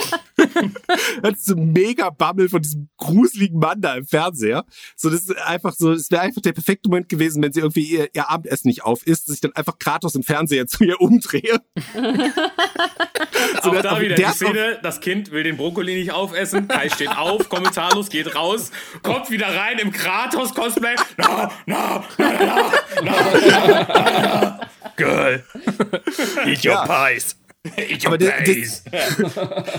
Das 1.22 1.32
ist 1.32 1.46
so 1.46 1.54
ein 1.54 1.72
mega 1.72 2.10
Bammel 2.10 2.48
von 2.48 2.60
diesem 2.60 2.88
gruseligen 2.98 3.58
Mann 3.58 3.80
da 3.80 3.94
im 3.94 4.06
Fernseher. 4.06 4.64
So, 4.96 5.08
das 5.08 5.22
ist 5.22 5.36
einfach 5.38 5.72
so, 5.74 5.92
es 5.92 6.10
wäre 6.10 6.22
einfach 6.22 6.42
der 6.42 6.52
perfekte 6.52 6.88
Moment 6.88 7.08
gewesen, 7.08 7.42
wenn 7.42 7.52
sie 7.52 7.60
irgendwie 7.60 7.84
ihr, 7.84 8.08
ihr 8.14 8.28
Abendessen 8.28 8.68
nicht 8.68 8.84
auf 8.84 9.06
isst, 9.06 9.28
dass 9.28 9.36
ich 9.36 9.40
dann 9.40 9.52
einfach 9.54 9.78
Kratos 9.78 10.14
im 10.14 10.22
Fernseher 10.22 10.66
zu 10.68 10.84
ihr 10.84 11.00
umdrehe. 11.00 11.60
Auch 13.62 13.70
der- 13.70 13.82
da 13.82 14.00
wieder 14.00 14.14
der 14.14 14.30
die 14.30 14.34
Szene, 14.36 14.78
das 14.82 15.00
Kind 15.00 15.30
will 15.30 15.42
den 15.42 15.56
Brokkoli 15.56 15.94
nicht 15.94 16.12
aufessen, 16.12 16.68
Kai 16.68 16.88
steht 16.88 17.16
auf, 17.16 17.48
kommentarlos, 17.48 18.08
geht 18.08 18.34
raus, 18.34 18.70
kommt 19.02 19.30
wieder 19.30 19.46
rein 19.54 19.78
im 19.78 19.92
Kratos-Cosplay. 19.92 20.96
No, 21.66 22.04
no, 22.18 22.30
no, 22.32 22.70
no, 23.02 23.12
no. 23.42 24.58
Girl, 24.96 25.42
eat 26.46 26.64
your 26.64 26.84
pies. 26.86 27.34
Eat 27.64 28.04
your 28.04 28.18
pies. 28.18 28.82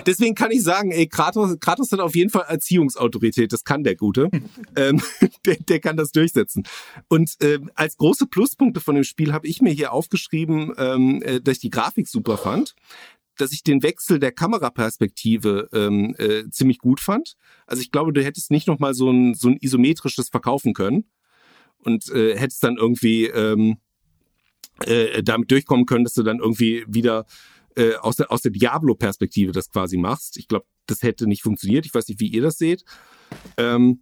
Deswegen 0.06 0.36
kann 0.36 0.52
ich 0.52 0.64
sagen, 0.64 0.92
ey, 0.92 1.08
Kratos, 1.08 1.60
Kratos 1.60 1.92
hat 1.92 2.00
auf 2.00 2.16
jeden 2.16 2.30
Fall 2.30 2.46
Erziehungsautorität, 2.48 3.52
das 3.52 3.66
kann 3.66 3.84
der 3.84 3.96
Gute. 3.96 4.30
ähm, 4.78 5.02
der, 5.46 5.58
der 5.58 5.80
kann 5.80 5.98
das 5.98 6.12
durchsetzen. 6.12 6.64
Und 7.10 7.36
ähm, 7.42 7.70
als 7.76 7.98
große 7.98 8.28
Pluspunkte 8.28 8.80
von 8.80 8.96
dem 8.96 9.04
Spiel 9.04 9.34
habe 9.34 9.48
ich 9.48 9.62
mir 9.62 9.74
hier 9.74 9.92
aufgeschrieben, 9.92 10.74
ähm, 10.78 11.22
äh, 11.24 11.42
dass 11.42 11.56
ich 11.56 11.62
die 11.62 11.70
Grafik 11.70 12.08
super 12.08 12.38
fand, 12.38 12.74
dass 13.38 13.52
ich 13.52 13.64
den 13.64 13.84
Wechsel 13.84 14.20
der 14.20 14.32
Kameraperspektive 14.32 15.70
ähm, 15.74 16.16
äh, 16.18 16.50
ziemlich 16.52 16.78
gut 16.78 17.02
fand. 17.02 17.36
Also 17.68 17.82
ich 17.82 17.92
glaube, 17.92 18.14
du 18.14 18.24
hättest 18.24 18.50
nicht 18.50 18.68
nochmal 18.68 18.94
so 18.94 19.12
ein, 19.12 19.34
so 19.34 19.50
ein 19.50 19.58
isometrisches 19.60 20.30
verkaufen 20.30 20.74
können 20.74 21.06
und 21.84 22.10
äh, 22.10 22.38
hättest 22.38 22.64
dann 22.64 22.78
irgendwie 22.78 23.26
ähm, 23.26 23.78
äh, 24.86 25.22
damit 25.24 25.52
durchkommen 25.52 25.86
können, 25.86 26.04
dass 26.04 26.14
du 26.14 26.24
dann 26.24 26.40
irgendwie 26.40 26.84
wieder 26.88 27.26
äh, 27.76 27.96
aus 27.96 28.18
der, 28.18 28.32
aus 28.32 28.42
der 28.42 28.52
Diablo-Perspektive 28.52 29.52
das 29.52 29.70
quasi 29.70 29.98
machst. 29.98 30.38
Ich 30.38 30.48
glaube, 30.48 30.66
das 30.86 31.02
hätte 31.02 31.28
nicht 31.28 31.44
funktioniert. 31.44 31.86
Ich 31.86 31.94
weiß 31.94 32.08
nicht, 32.08 32.20
wie 32.20 32.28
ihr 32.28 32.42
das 32.42 32.58
seht. 32.58 32.84
Ähm, 33.58 34.02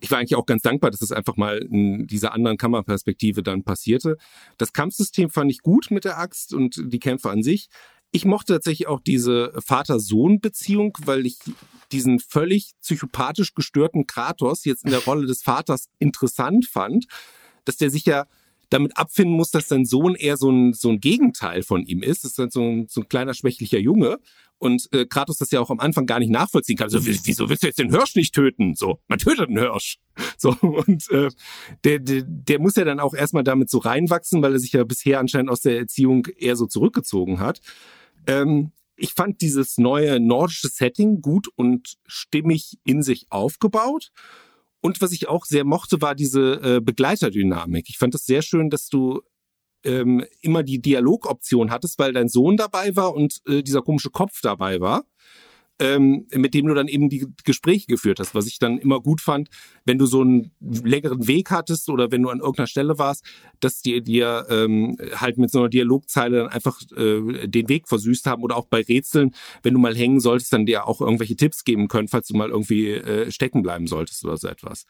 ich 0.00 0.10
war 0.10 0.18
eigentlich 0.18 0.36
auch 0.36 0.46
ganz 0.46 0.62
dankbar, 0.62 0.90
dass 0.90 1.02
es 1.02 1.10
einfach 1.12 1.36
mal 1.36 1.58
in 1.58 2.06
dieser 2.06 2.32
anderen 2.32 2.56
Kameraperspektive 2.56 3.42
dann 3.42 3.64
passierte. 3.64 4.16
Das 4.56 4.72
Kampfsystem 4.72 5.30
fand 5.30 5.50
ich 5.50 5.60
gut 5.60 5.90
mit 5.90 6.04
der 6.04 6.18
Axt 6.18 6.54
und 6.54 6.80
die 6.86 7.00
Kämpfe 7.00 7.30
an 7.30 7.42
sich. 7.42 7.68
Ich 8.10 8.24
mochte 8.24 8.54
tatsächlich 8.54 8.88
auch 8.88 9.00
diese 9.00 9.52
Vater-Sohn-Beziehung, 9.64 10.96
weil 11.04 11.26
ich 11.26 11.36
diesen 11.92 12.18
völlig 12.20 12.72
psychopathisch 12.82 13.54
gestörten 13.54 14.06
Kratos 14.06 14.64
jetzt 14.64 14.84
in 14.84 14.90
der 14.90 15.00
Rolle 15.04 15.26
des 15.26 15.42
Vaters 15.42 15.88
interessant 15.98 16.66
fand, 16.66 17.06
dass 17.64 17.76
der 17.76 17.90
sich 17.90 18.06
ja 18.06 18.26
damit 18.70 18.96
abfinden 18.98 19.34
muss, 19.34 19.50
dass 19.50 19.68
sein 19.68 19.86
Sohn 19.86 20.14
eher 20.14 20.36
so 20.36 20.50
ein, 20.50 20.74
so 20.74 20.90
ein 20.90 21.00
Gegenteil 21.00 21.62
von 21.62 21.84
ihm 21.86 22.02
ist. 22.02 22.24
Das 22.24 22.32
ist 22.32 22.38
halt 22.38 22.52
so 22.52 22.62
ein, 22.62 22.86
so 22.88 23.00
ein 23.00 23.08
kleiner 23.08 23.32
schwächlicher 23.32 23.78
Junge. 23.78 24.18
Und 24.58 24.88
äh, 24.92 25.06
Kratos 25.06 25.38
das 25.38 25.50
ja 25.52 25.60
auch 25.60 25.70
am 25.70 25.78
Anfang 25.80 26.04
gar 26.04 26.18
nicht 26.18 26.30
nachvollziehen 26.30 26.76
kann. 26.76 26.90
So, 26.90 27.06
"Wie- 27.06 27.18
wieso 27.24 27.48
willst 27.48 27.62
du 27.62 27.68
jetzt 27.68 27.78
den 27.78 27.90
Hirsch 27.90 28.16
nicht 28.16 28.34
töten? 28.34 28.74
So, 28.74 28.98
man 29.08 29.18
tötet 29.18 29.48
einen 29.48 29.58
Hirsch. 29.58 29.98
So, 30.36 30.50
und 30.60 31.08
äh, 31.10 31.30
der, 31.84 31.98
der, 32.00 32.22
der 32.26 32.58
muss 32.58 32.74
ja 32.76 32.84
dann 32.84 33.00
auch 33.00 33.14
erstmal 33.14 33.44
damit 33.44 33.70
so 33.70 33.78
reinwachsen, 33.78 34.42
weil 34.42 34.52
er 34.54 34.58
sich 34.58 34.72
ja 34.72 34.82
bisher 34.84 35.20
anscheinend 35.20 35.50
aus 35.50 35.60
der 35.60 35.78
Erziehung 35.78 36.26
eher 36.36 36.56
so 36.56 36.66
zurückgezogen 36.66 37.38
hat. 37.40 37.60
Ähm, 38.26 38.72
ich 38.96 39.14
fand 39.14 39.40
dieses 39.40 39.78
neue 39.78 40.18
nordische 40.20 40.68
Setting 40.68 41.20
gut 41.20 41.48
und 41.54 41.96
stimmig 42.06 42.78
in 42.84 43.02
sich 43.02 43.26
aufgebaut. 43.30 44.10
Und 44.80 45.00
was 45.00 45.12
ich 45.12 45.28
auch 45.28 45.44
sehr 45.44 45.64
mochte, 45.64 46.00
war 46.00 46.14
diese 46.14 46.60
äh, 46.62 46.80
Begleiterdynamik. 46.80 47.88
Ich 47.88 47.98
fand 47.98 48.14
es 48.14 48.26
sehr 48.26 48.42
schön, 48.42 48.70
dass 48.70 48.88
du 48.88 49.22
ähm, 49.84 50.24
immer 50.40 50.62
die 50.62 50.80
Dialogoption 50.80 51.70
hattest, 51.70 51.98
weil 51.98 52.12
dein 52.12 52.28
Sohn 52.28 52.56
dabei 52.56 52.94
war 52.96 53.14
und 53.14 53.40
äh, 53.46 53.62
dieser 53.62 53.82
komische 53.82 54.10
Kopf 54.10 54.40
dabei 54.42 54.80
war, 54.80 55.04
ähm, 55.80 56.26
mit 56.32 56.54
dem 56.54 56.66
du 56.66 56.74
dann 56.74 56.88
eben 56.88 57.08
die 57.08 57.26
Gespräche 57.44 57.86
geführt 57.86 58.20
hast. 58.20 58.34
Was 58.34 58.46
ich 58.46 58.58
dann 58.58 58.78
immer 58.78 59.00
gut 59.00 59.20
fand, 59.20 59.48
wenn 59.84 59.98
du 59.98 60.06
so 60.06 60.20
einen 60.22 60.50
längeren 60.60 61.26
Weg 61.28 61.50
hattest 61.50 61.88
oder 61.88 62.10
wenn 62.10 62.22
du 62.22 62.30
an 62.30 62.40
irgendeiner 62.40 62.66
Stelle 62.66 62.98
warst, 62.98 63.24
dass 63.60 63.80
die 63.80 64.02
dir 64.02 64.46
ähm, 64.50 64.98
halt 65.14 65.38
mit 65.38 65.50
so 65.50 65.60
einer 65.60 65.68
Dialogzeile 65.68 66.38
dann 66.38 66.48
einfach 66.48 66.80
äh, 66.96 67.46
den 67.48 67.68
Weg 67.68 67.88
versüßt 67.88 68.26
haben 68.26 68.42
oder 68.42 68.56
auch 68.56 68.66
bei 68.66 68.82
Rätseln, 68.82 69.34
wenn 69.62 69.74
du 69.74 69.80
mal 69.80 69.96
hängen 69.96 70.20
solltest, 70.20 70.52
dann 70.52 70.66
dir 70.66 70.86
auch 70.86 71.00
irgendwelche 71.00 71.36
Tipps 71.36 71.64
geben 71.64 71.88
können, 71.88 72.08
falls 72.08 72.28
du 72.28 72.36
mal 72.36 72.50
irgendwie 72.50 72.90
äh, 72.90 73.30
stecken 73.30 73.62
bleiben 73.62 73.86
solltest 73.86 74.24
oder 74.24 74.36
so 74.36 74.48
etwas. 74.48 74.86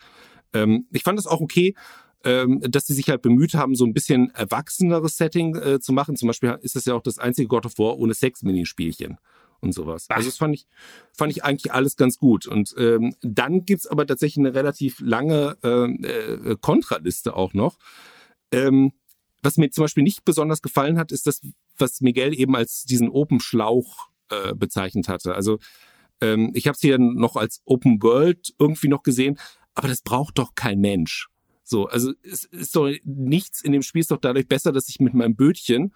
Ähm, 0.55 0.87
ich 0.93 1.03
fand 1.03 1.19
das 1.19 1.27
auch 1.27 1.41
okay, 1.41 1.75
ähm, 2.25 2.61
dass 2.63 2.87
sie 2.87 2.95
sich 2.95 3.09
halt 3.11 3.23
bemüht 3.23 3.55
haben, 3.55 3.75
so 3.75 3.85
ein 3.85 3.93
bisschen 3.93 4.31
erwachseneres 4.31 5.17
Setting 5.17 5.55
äh, 5.55 5.81
zu 5.81 5.93
machen. 5.93 6.17
Zum 6.17 6.27
Beispiel 6.27 6.59
ist 6.63 6.77
es 6.77 6.87
ja 6.87 6.95
auch 6.95 7.03
das 7.03 7.19
einzige 7.19 7.49
God 7.49 7.67
of 7.67 7.79
War 7.79 7.97
ohne 7.99 8.15
Sex-Minispielchen 8.15 9.19
und 9.61 9.73
sowas. 9.73 10.07
Also 10.09 10.29
das 10.29 10.39
fand 10.39 10.55
ich, 10.55 10.67
fand 11.13 11.33
ich 11.33 11.45
eigentlich 11.45 11.73
alles 11.73 11.97
ganz 11.97 12.19
gut. 12.19 12.47
Und 12.47 12.75
ähm, 12.79 13.15
dann 13.23 13.65
gibt's 13.65 13.87
aber 13.87 14.07
tatsächlich 14.07 14.39
eine 14.45 14.55
relativ 14.55 15.01
lange 15.01 15.57
äh, 15.63 15.85
äh, 15.85 16.57
Kontraliste 16.61 17.35
auch 17.35 17.55
noch. 17.55 17.79
Ähm, 18.53 18.93
was 19.43 19.57
mir 19.57 19.71
zum 19.71 19.85
Beispiel 19.85 20.03
nicht 20.03 20.25
besonders 20.25 20.63
gefallen 20.63 20.99
hat, 20.99 21.13
ist 21.13 21.27
das, 21.27 21.41
was 21.77 22.01
Miguel 22.01 22.39
eben 22.39 22.57
als 22.57 22.85
diesen 22.85 23.09
Open 23.09 23.41
Schlauch 23.41 24.09
äh, 24.31 24.55
bezeichnet 24.55 25.09
hatte. 25.09 25.35
Also 25.35 25.59
ähm, 26.21 26.53
ich 26.55 26.67
habe 26.67 26.75
es 26.75 26.81
hier 26.81 26.99
noch 26.99 27.37
als 27.37 27.63
Open 27.65 28.03
World 28.03 28.55
irgendwie 28.59 28.89
noch 28.89 29.03
gesehen, 29.03 29.39
aber 29.75 29.89
das 29.89 30.03
braucht 30.03 30.39
doch 30.39 30.55
kein 30.55 30.81
Mensch. 30.81 31.29
So, 31.63 31.87
also 31.87 32.13
es 32.23 32.45
ist 32.45 32.75
doch 32.75 32.91
nichts 33.05 33.61
in 33.61 33.73
dem 33.73 33.83
Spiel 33.83 34.01
ist 34.01 34.11
doch 34.11 34.19
dadurch 34.19 34.49
besser, 34.49 34.73
dass 34.73 34.89
ich 34.89 35.01
mit 35.01 35.13
meinem 35.13 35.37
Bötchen 35.37 35.93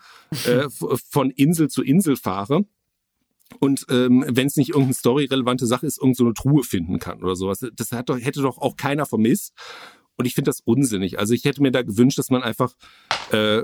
äh, 0.47 0.69
von 1.11 1.31
Insel 1.31 1.69
zu 1.69 1.83
Insel 1.83 2.17
fahre 2.17 2.67
und 3.61 3.87
ähm, 3.91 4.25
wenn 4.29 4.47
es 4.47 4.57
nicht 4.57 4.71
irgendeine 4.71 4.95
storyrelevante 4.95 5.67
Sache 5.67 5.87
ist, 5.87 5.99
irgendeine 5.99 6.31
so 6.31 6.33
Truhe 6.33 6.63
finden 6.63 6.99
kann 6.99 7.23
oder 7.23 7.37
sowas. 7.37 7.65
Das 7.75 7.93
hat 7.93 8.09
doch, 8.09 8.19
hätte 8.19 8.43
doch 8.43 8.59
auch 8.59 8.77
keiner 8.77 9.07
vermisst. 9.07 9.53
Und 10.17 10.27
ich 10.27 10.35
finde 10.35 10.51
das 10.51 10.61
unsinnig. 10.61 11.19
Also 11.19 11.33
ich 11.33 11.45
hätte 11.45 11.63
mir 11.63 11.73
da 11.73 11.83
gewünscht, 11.83 12.19
dass 12.19 12.31
man 12.31 12.43
einfach 12.43 12.75
äh, 13.33 13.63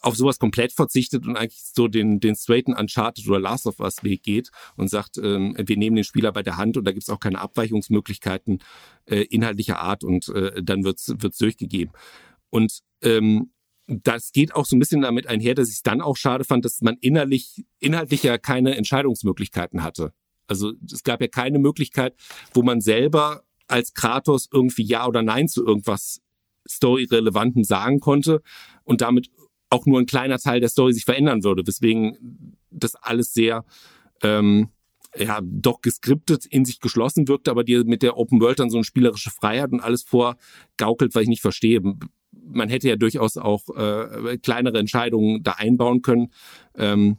auf 0.00 0.16
sowas 0.16 0.38
komplett 0.38 0.72
verzichtet 0.72 1.26
und 1.26 1.36
eigentlich 1.36 1.60
so 1.74 1.88
den, 1.88 2.20
den 2.20 2.36
straighten 2.36 2.72
Uncharted 2.72 3.26
oder 3.28 3.40
Last 3.40 3.66
of 3.66 3.80
Us 3.80 4.04
Weg 4.04 4.22
geht 4.22 4.50
und 4.76 4.88
sagt, 4.88 5.18
ähm, 5.18 5.56
wir 5.58 5.76
nehmen 5.76 5.96
den 5.96 6.04
Spieler 6.04 6.32
bei 6.32 6.42
der 6.42 6.56
Hand 6.56 6.76
und 6.76 6.84
da 6.84 6.92
gibt's 6.92 7.10
auch 7.10 7.18
keine 7.18 7.40
Abweichungsmöglichkeiten 7.40 8.60
äh, 9.06 9.22
inhaltlicher 9.22 9.80
Art 9.80 10.04
und 10.04 10.28
äh, 10.28 10.62
dann 10.62 10.84
wird's 10.84 11.12
wird's 11.18 11.38
durchgegeben. 11.38 11.92
Und 12.50 12.80
ähm, 13.02 13.50
das 13.88 14.32
geht 14.32 14.54
auch 14.54 14.66
so 14.66 14.76
ein 14.76 14.78
bisschen 14.78 15.00
damit 15.00 15.26
einher, 15.26 15.54
dass 15.54 15.68
ich 15.68 15.76
es 15.76 15.82
dann 15.82 16.02
auch 16.02 16.16
schade 16.16 16.44
fand, 16.44 16.64
dass 16.64 16.82
man 16.82 16.96
innerlich, 17.00 17.64
inhaltlich 17.80 18.22
ja 18.22 18.36
keine 18.36 18.76
Entscheidungsmöglichkeiten 18.76 19.82
hatte. 19.82 20.12
Also 20.46 20.72
es 20.90 21.02
gab 21.02 21.20
ja 21.22 21.28
keine 21.28 21.58
Möglichkeit, 21.58 22.14
wo 22.52 22.62
man 22.62 22.80
selber 22.80 23.44
als 23.66 23.94
Kratos 23.94 24.48
irgendwie 24.52 24.84
Ja 24.84 25.06
oder 25.06 25.22
Nein 25.22 25.48
zu 25.48 25.64
irgendwas 25.64 26.20
Story-Relevanten 26.68 27.64
sagen 27.64 28.00
konnte 28.00 28.42
und 28.84 29.00
damit 29.00 29.30
auch 29.70 29.86
nur 29.86 29.98
ein 29.98 30.06
kleiner 30.06 30.38
Teil 30.38 30.60
der 30.60 30.68
Story 30.68 30.92
sich 30.92 31.04
verändern 31.04 31.42
würde, 31.44 31.66
weswegen 31.66 32.56
das 32.70 32.94
alles 32.94 33.32
sehr 33.32 33.64
ähm, 34.22 34.68
ja 35.16 35.40
doch 35.42 35.80
geskriptet 35.80 36.44
in 36.46 36.64
sich 36.64 36.80
geschlossen 36.80 37.28
wirkte, 37.28 37.50
aber 37.50 37.64
dir 37.64 37.84
mit 37.84 38.02
der 38.02 38.16
Open 38.16 38.40
World 38.40 38.58
dann 38.58 38.70
so 38.70 38.76
eine 38.76 38.84
spielerische 38.84 39.30
Freiheit 39.30 39.72
und 39.72 39.80
alles 39.80 40.02
vorgaukelt, 40.02 41.14
weil 41.14 41.22
ich 41.22 41.28
nicht 41.28 41.42
verstehe. 41.42 41.80
Man 42.50 42.68
hätte 42.68 42.88
ja 42.88 42.96
durchaus 42.96 43.36
auch 43.36 43.68
äh, 43.76 44.38
kleinere 44.38 44.78
Entscheidungen 44.78 45.42
da 45.42 45.52
einbauen 45.52 46.02
können 46.02 46.32
ähm, 46.76 47.18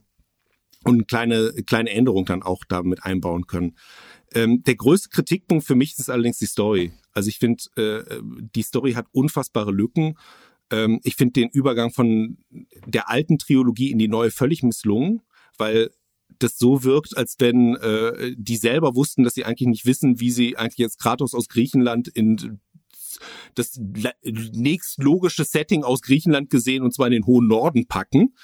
und 0.84 1.08
kleine 1.08 1.54
kleine 1.66 1.90
Änderungen 1.92 2.26
dann 2.26 2.44
auch 2.44 2.64
damit 2.68 3.04
einbauen 3.04 3.48
können. 3.48 3.76
Ähm, 4.34 4.64
der 4.64 4.76
größte 4.76 5.10
Kritikpunkt 5.10 5.66
für 5.66 5.76
mich 5.76 5.98
ist 5.98 6.10
allerdings 6.10 6.38
die 6.38 6.46
Story. 6.46 6.92
Also 7.14 7.30
ich 7.30 7.40
finde, 7.40 7.64
äh, 7.76 8.22
die 8.22 8.64
Story 8.64 8.94
hat 8.94 9.08
unfassbare 9.12 9.72
Lücken. 9.72 10.16
Ähm, 10.72 11.00
ich 11.04 11.16
finde 11.16 11.34
den 11.34 11.50
Übergang 11.50 11.92
von 11.92 12.38
der 12.86 13.10
alten 13.10 13.38
Trilogie 13.40 13.92
in 13.92 13.98
die 13.98 14.08
neue 14.08 14.32
völlig 14.32 14.64
misslungen, 14.64 15.22
weil 15.58 15.90
das 16.38 16.58
so 16.58 16.84
wirkt, 16.84 17.18
als 17.18 17.36
wenn 17.40 17.76
äh, 17.78 18.34
die 18.38 18.58
selber 18.58 18.96
wussten, 18.96 19.24
dass 19.24 19.34
sie 19.34 19.46
eigentlich 19.46 19.68
nicht 19.68 19.86
wissen, 19.86 20.20
wie 20.20 20.32
sie 20.32 20.58
eigentlich 20.58 20.78
jetzt 20.78 21.00
Kratos 21.00 21.34
aus 21.34 21.50
Griechenland 21.50 22.08
in 22.08 22.60
das 23.56 23.80
la- 23.96 24.14
nächstlogische 24.24 25.46
Setting 25.46 25.84
aus 25.84 26.02
Griechenland 26.02 26.50
gesehen, 26.50 26.84
und 26.84 26.94
zwar 26.94 27.08
in 27.08 27.14
den 27.14 27.26
hohen 27.26 27.48
Norden 27.48 27.88
packen. 27.88 28.36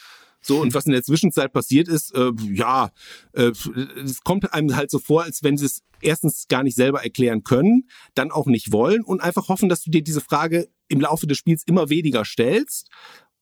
So, 0.42 0.62
und 0.62 0.76
was 0.76 0.86
in 0.86 0.92
der 0.92 1.02
Zwischenzeit 1.02 1.52
passiert 1.54 1.88
ist, 1.88 2.14
äh, 2.14 2.32
ja, 2.52 2.92
äh, 3.34 3.52
es 4.04 4.22
kommt 4.24 4.54
einem 4.54 4.76
halt 4.76 4.92
so 4.92 5.00
vor, 5.00 5.24
als 5.24 5.42
wenn 5.42 5.58
sie 5.58 5.66
es 5.66 5.82
erstens 6.02 6.48
gar 6.48 6.62
nicht 6.62 6.76
selber 6.76 7.04
erklären 7.04 7.44
können, 7.44 7.88
dann 8.14 8.30
auch 8.30 8.46
nicht 8.46 8.72
wollen 8.72 9.04
und 9.04 9.22
einfach 9.22 9.50
hoffen, 9.50 9.70
dass 9.70 9.82
du 9.82 9.90
dir 9.90 10.04
diese 10.04 10.22
Frage 10.22 10.68
im 10.88 11.02
Laufe 11.02 11.26
des 11.26 11.40
Spiels 11.40 11.64
immer 11.66 11.90
weniger 11.90 12.26
stellst 12.26 12.90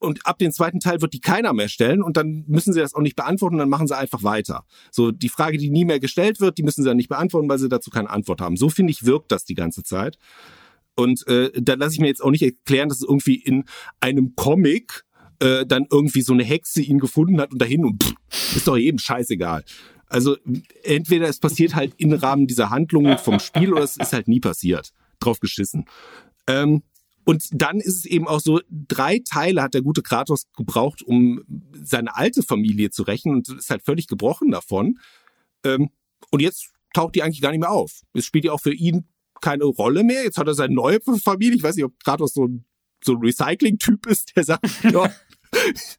und 0.03 0.25
ab 0.25 0.37
dem 0.37 0.51
zweiten 0.51 0.79
Teil 0.79 1.01
wird 1.01 1.13
die 1.13 1.19
keiner 1.19 1.53
mehr 1.53 1.67
stellen 1.67 2.03
und 2.03 2.17
dann 2.17 2.43
müssen 2.47 2.73
sie 2.73 2.79
das 2.79 2.93
auch 2.93 3.01
nicht 3.01 3.15
beantworten, 3.15 3.57
dann 3.57 3.69
machen 3.69 3.87
sie 3.87 3.97
einfach 3.97 4.23
weiter. 4.23 4.65
So 4.91 5.11
die 5.11 5.29
Frage, 5.29 5.57
die 5.57 5.69
nie 5.69 5.85
mehr 5.85 5.99
gestellt 5.99 6.39
wird, 6.39 6.57
die 6.57 6.63
müssen 6.63 6.83
sie 6.83 6.87
dann 6.87 6.97
nicht 6.97 7.09
beantworten, 7.09 7.49
weil 7.49 7.59
sie 7.59 7.69
dazu 7.69 7.89
keine 7.89 8.09
Antwort 8.09 8.41
haben. 8.41 8.55
So 8.55 8.69
finde 8.69 8.91
ich 8.91 9.05
wirkt 9.05 9.31
das 9.31 9.45
die 9.45 9.55
ganze 9.55 9.83
Zeit. 9.83 10.17
Und 10.95 11.25
äh, 11.27 11.51
da 11.55 11.73
lasse 11.73 11.95
ich 11.95 11.99
mir 11.99 12.07
jetzt 12.07 12.23
auch 12.23 12.31
nicht 12.31 12.43
erklären, 12.43 12.89
dass 12.89 12.99
es 12.99 13.07
irgendwie 13.07 13.35
in 13.35 13.65
einem 13.99 14.35
Comic 14.35 15.05
äh, 15.39 15.65
dann 15.65 15.87
irgendwie 15.91 16.21
so 16.21 16.33
eine 16.33 16.43
Hexe 16.43 16.81
ihn 16.81 16.99
gefunden 16.99 17.41
hat 17.41 17.51
und 17.51 17.61
dahin 17.61 17.85
und 17.85 18.03
pff, 18.03 18.55
ist 18.55 18.67
doch 18.67 18.77
jedem 18.77 18.99
scheißegal. 18.99 19.63
Also 20.07 20.37
entweder 20.83 21.27
es 21.27 21.39
passiert 21.39 21.73
halt 21.73 21.95
im 21.97 22.13
Rahmen 22.13 22.45
dieser 22.45 22.69
Handlungen 22.69 23.17
vom 23.17 23.39
Spiel 23.39 23.73
oder 23.73 23.83
es 23.83 23.97
ist 23.97 24.13
halt 24.13 24.27
nie 24.27 24.39
passiert. 24.39 24.93
Drauf 25.19 25.39
geschissen. 25.39 25.85
Ähm, 26.45 26.83
und 27.25 27.47
dann 27.51 27.79
ist 27.79 27.97
es 27.97 28.05
eben 28.05 28.27
auch 28.27 28.39
so, 28.39 28.59
drei 28.69 29.21
Teile 29.27 29.63
hat 29.63 29.73
der 29.73 29.81
gute 29.81 30.01
Kratos 30.01 30.45
gebraucht, 30.55 31.01
um 31.01 31.41
seine 31.73 32.15
alte 32.15 32.43
Familie 32.43 32.89
zu 32.89 33.03
rächen 33.03 33.33
und 33.33 33.49
ist 33.49 33.69
halt 33.69 33.83
völlig 33.83 34.07
gebrochen 34.07 34.51
davon. 34.51 34.99
Ähm, 35.63 35.89
und 36.31 36.41
jetzt 36.41 36.69
taucht 36.93 37.15
die 37.15 37.23
eigentlich 37.23 37.41
gar 37.41 37.51
nicht 37.51 37.61
mehr 37.61 37.71
auf. 37.71 38.01
Es 38.13 38.25
spielt 38.25 38.45
ja 38.45 38.51
auch 38.51 38.61
für 38.61 38.73
ihn 38.73 39.07
keine 39.43 39.65
Rolle 39.65 40.03
mehr. 40.03 40.23
Jetzt 40.23 40.37
hat 40.37 40.47
er 40.47 40.53
seine 40.53 40.73
neue 40.73 40.99
Familie. 41.01 41.55
Ich 41.55 41.63
weiß 41.63 41.75
nicht, 41.75 41.85
ob 41.85 42.01
Kratos 42.03 42.33
so 42.33 42.47
ein, 42.47 42.65
so 43.03 43.13
ein 43.13 43.19
Recycling-Typ 43.19 44.07
ist, 44.07 44.35
der 44.35 44.45
sagt, 44.45 44.65
ja, 44.91 45.13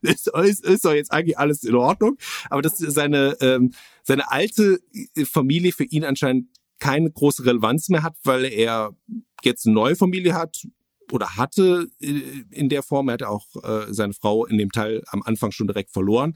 ist, 0.00 0.28
ist, 0.28 0.64
ist 0.64 0.84
doch 0.84 0.94
jetzt 0.94 1.12
eigentlich 1.12 1.38
alles 1.38 1.62
in 1.62 1.74
Ordnung. 1.74 2.16
Aber 2.48 2.62
dass 2.62 2.78
seine, 2.78 3.36
ähm, 3.40 3.72
seine 4.02 4.30
alte 4.30 4.80
Familie 5.24 5.72
für 5.72 5.84
ihn 5.84 6.04
anscheinend 6.04 6.48
keine 6.78 7.10
große 7.10 7.44
Relevanz 7.44 7.88
mehr 7.90 8.02
hat, 8.02 8.16
weil 8.24 8.46
er 8.46 8.96
jetzt 9.42 9.66
eine 9.66 9.74
neue 9.74 9.94
Familie 9.94 10.34
hat 10.34 10.66
oder 11.12 11.36
hatte 11.36 11.88
äh, 12.00 12.44
in 12.50 12.70
der 12.70 12.82
Form. 12.82 13.08
Er 13.08 13.14
hatte 13.14 13.28
auch 13.28 13.46
äh, 13.62 13.92
seine 13.92 14.14
Frau 14.14 14.46
in 14.46 14.56
dem 14.56 14.72
Teil 14.72 15.02
am 15.08 15.22
Anfang 15.22 15.52
schon 15.52 15.66
direkt 15.66 15.92
verloren. 15.92 16.34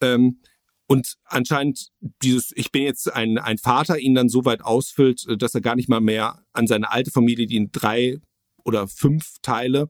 Ähm, 0.00 0.40
und 0.92 1.14
anscheinend 1.24 1.88
dieses, 2.22 2.52
ich 2.54 2.70
bin 2.70 2.82
jetzt 2.82 3.10
ein, 3.10 3.38
ein 3.38 3.56
Vater, 3.56 3.98
ihn 3.98 4.14
dann 4.14 4.28
so 4.28 4.44
weit 4.44 4.62
ausfüllt, 4.62 5.26
äh, 5.26 5.38
dass 5.38 5.54
er 5.54 5.62
gar 5.62 5.74
nicht 5.74 5.88
mal 5.88 6.02
mehr 6.02 6.44
an 6.52 6.66
seine 6.66 6.92
alte 6.92 7.10
Familie, 7.10 7.46
die 7.46 7.56
in 7.56 7.72
drei 7.72 8.20
oder 8.62 8.86
fünf 8.88 9.36
Teile 9.40 9.88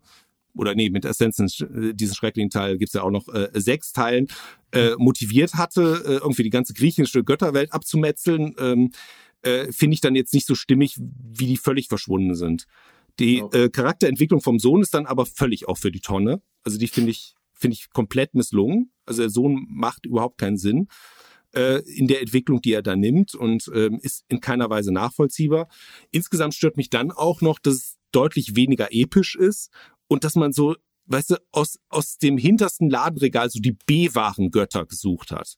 oder 0.55 0.77
nee, 0.77 0.91
mit 0.91 1.05
Ascension, 1.05 1.91
äh, 1.91 1.93
diesen 1.93 2.15
schrecklichen 2.15 2.51
Teil 2.51 2.79
gibt's 2.79 2.95
ja 2.95 3.03
auch 3.03 3.11
noch 3.11 3.27
äh, 3.35 3.49
sechs 3.55 3.93
Teilen, 3.93 4.29
äh, 4.71 4.91
motiviert 4.97 5.55
hatte, 5.55 6.05
äh, 6.07 6.13
irgendwie 6.23 6.45
die 6.45 6.51
ganze 6.51 6.73
griechische 6.73 7.25
Götterwelt 7.25 7.73
abzumetzeln, 7.73 8.55
ähm, 8.61 8.93
äh, 9.43 9.73
finde 9.73 9.95
ich 9.95 10.01
dann 10.03 10.15
jetzt 10.15 10.33
nicht 10.33 10.47
so 10.47 10.55
stimmig, 10.55 11.01
wie 11.01 11.47
die 11.47 11.57
völlig 11.57 11.89
verschwunden 11.89 12.37
sind. 12.37 12.67
Die 13.19 13.39
äh, 13.39 13.71
Charakterentwicklung 13.71 14.41
vom 14.41 14.61
Sohn 14.61 14.83
ist 14.83 14.95
dann 14.95 15.07
aber 15.07 15.27
völlig 15.27 15.67
auch 15.67 15.79
für 15.79 15.91
die 15.91 16.01
Tonne. 16.01 16.43
Also 16.63 16.79
die 16.79 16.87
finde 16.87 17.11
ich, 17.11 17.35
finde 17.63 17.77
ich 17.77 17.91
komplett 17.91 18.35
misslungen. 18.35 18.93
Also 19.07 19.23
der 19.23 19.31
Sohn 19.31 19.67
macht 19.71 20.05
überhaupt 20.05 20.37
keinen 20.37 20.59
Sinn 20.59 20.89
äh, 21.55 21.81
in 21.91 22.09
der 22.09 22.21
Entwicklung, 22.21 22.61
die 22.61 22.73
er 22.73 22.83
da 22.83 22.97
nimmt 22.97 23.35
und 23.35 23.71
ähm, 23.75 23.99
ist 24.03 24.25
in 24.29 24.41
keiner 24.41 24.69
Weise 24.69 24.93
nachvollziehbar. 24.93 25.69
Insgesamt 26.11 26.55
stört 26.55 26.77
mich 26.77 26.91
dann 26.91 27.11
auch 27.11 27.41
noch, 27.41 27.59
dass 27.59 27.75
es 27.75 27.97
deutlich 28.11 28.57
weniger 28.57 28.89
episch 28.91 29.37
ist 29.37 29.71
und 30.09 30.25
dass 30.25 30.35
man 30.35 30.53
so, 30.53 30.77
weißt 31.07 31.31
du, 31.31 31.37
aus, 31.53 31.79
aus 31.89 32.19
dem 32.19 32.37
hintersten 32.37 32.91
Ladenregal 32.91 33.49
so 33.49 33.61
die 33.61 33.77
B-Waren-Götter 33.87 34.85
gesucht 34.85 35.31
hat. 35.31 35.57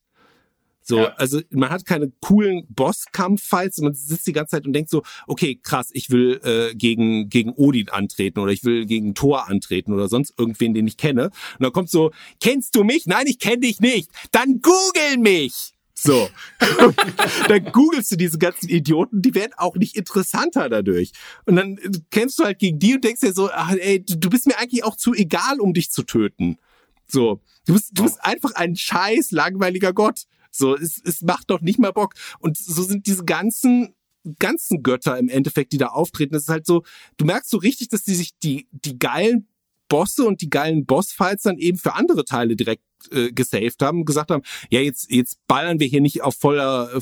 So, 0.87 0.99
ja. 0.99 1.15
also 1.15 1.41
man 1.49 1.71
hat 1.71 1.87
keine 1.87 2.13
coolen 2.21 2.67
Bosskampf-Fights, 2.69 3.79
man 3.79 3.95
sitzt 3.95 4.27
die 4.27 4.35
ganze 4.35 4.51
Zeit 4.51 4.67
und 4.67 4.75
denkt 4.75 4.91
so, 4.91 5.03
okay, 5.27 5.59
krass, 5.63 5.89
ich 5.93 6.11
will 6.11 6.41
äh, 6.45 6.75
gegen 6.75 7.31
gegen 7.31 7.55
Odin 7.55 7.89
antreten 7.89 8.39
oder 8.39 8.53
ich 8.53 8.65
will 8.65 8.85
gegen 8.85 9.15
Thor 9.15 9.49
antreten 9.49 9.95
oder 9.95 10.09
sonst 10.09 10.35
irgendwen, 10.39 10.75
den 10.75 10.87
ich 10.87 10.99
kenne. 10.99 11.25
Und 11.25 11.61
dann 11.61 11.73
kommt 11.73 11.89
so, 11.89 12.13
kennst 12.39 12.77
du 12.77 12.85
mich? 12.85 13.07
Nein, 13.07 13.27
ich 13.27 13.39
kenne 13.39 13.61
dich 13.61 13.81
nicht. 13.81 14.11
Dann 14.31 14.61
google 14.61 15.17
mich. 15.19 15.73
So. 15.95 16.29
dann 17.49 17.65
googelst 17.73 18.13
du 18.13 18.17
diese 18.17 18.37
ganzen 18.37 18.69
Idioten, 18.69 19.23
die 19.23 19.35
werden 19.35 19.53
auch 19.57 19.77
nicht 19.77 19.97
interessanter 19.97 20.69
dadurch. 20.69 21.13
Und 21.47 21.57
dann 21.57 21.79
kennst 22.11 22.39
du 22.39 22.45
halt 22.45 22.59
gegen 22.59 22.79
die 22.79 22.97
und 22.97 23.05
denkst 23.05 23.23
dir 23.23 23.33
so, 23.33 23.51
ach, 23.51 23.73
ey, 23.73 24.05
du 24.05 24.29
bist 24.29 24.47
mir 24.47 24.59
eigentlich 24.59 24.85
auch 24.85 24.97
zu 24.97 25.15
egal, 25.15 25.61
um 25.61 25.73
dich 25.73 25.91
zu 25.91 26.03
töten. 26.03 26.59
So. 27.07 27.41
Du 27.67 27.73
bist, 27.73 27.91
du 27.95 28.03
bist 28.03 28.23
einfach 28.23 28.55
ein 28.55 28.77
scheiß 28.77 29.31
langweiliger 29.31 29.95
Gott. 29.95 30.25
So, 30.57 30.77
es, 30.77 31.01
es 31.05 31.23
macht 31.23 31.51
doch 31.51 31.61
nicht 31.61 31.79
mal 31.79 31.93
Bock. 31.93 32.15
Und 32.39 32.57
so 32.57 32.83
sind 32.83 33.07
diese 33.07 33.25
ganzen 33.25 33.95
ganzen 34.39 34.83
Götter 34.83 35.19
im 35.19 35.29
Endeffekt, 35.29 35.73
die 35.73 35.79
da 35.79 35.89
auftreten. 35.89 36.33
Das 36.33 36.45
ist 36.45 36.49
halt 36.49 36.65
so, 36.65 36.83
du 37.19 37.27
merkst 37.27 37.51
so 37.51 37.59
richtig, 37.59 37.89
dass 37.91 38.05
die 38.05 38.15
sich 38.15 38.31
die, 38.39 38.67
die 38.73 38.99
geilen 38.99 39.49
Bosse 39.89 40.25
und 40.25 40.41
die 40.41 40.51
geilen 40.51 40.87
Bossfights 40.87 41.43
dann 41.43 41.59
eben 41.59 41.79
für 41.79 41.95
andere 41.95 42.25
Teile 42.25 42.57
direkt 42.57 42.83
äh, 43.11 43.33
gesaved 43.33 43.83
haben 43.83 44.05
gesagt 44.05 44.31
haben, 44.31 44.43
ja, 44.71 44.81
jetzt, 44.81 45.11
jetzt 45.11 45.39
ballern 45.47 45.79
wir 45.79 45.87
hier 45.87 46.01
nicht 46.01 46.23
auf 46.23 46.37
voller, 46.37 46.91
äh, 46.95 47.01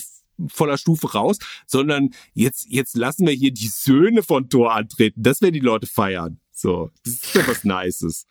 voller 0.49 0.79
Stufe 0.79 1.13
raus, 1.13 1.39
sondern 1.67 2.11
jetzt, 2.35 2.67
jetzt 2.69 2.97
lassen 2.97 3.27
wir 3.27 3.35
hier 3.35 3.53
die 3.53 3.69
Söhne 3.69 4.23
von 4.23 4.49
Thor 4.49 4.75
antreten. 4.75 5.23
Das 5.23 5.41
werden 5.41 5.55
die 5.55 5.61
Leute 5.61 5.87
feiern. 5.87 6.41
So, 6.51 6.91
das 7.05 7.15
ist 7.15 7.37
doch 7.37 7.49
was 7.49 7.65
Nices. 7.65 8.27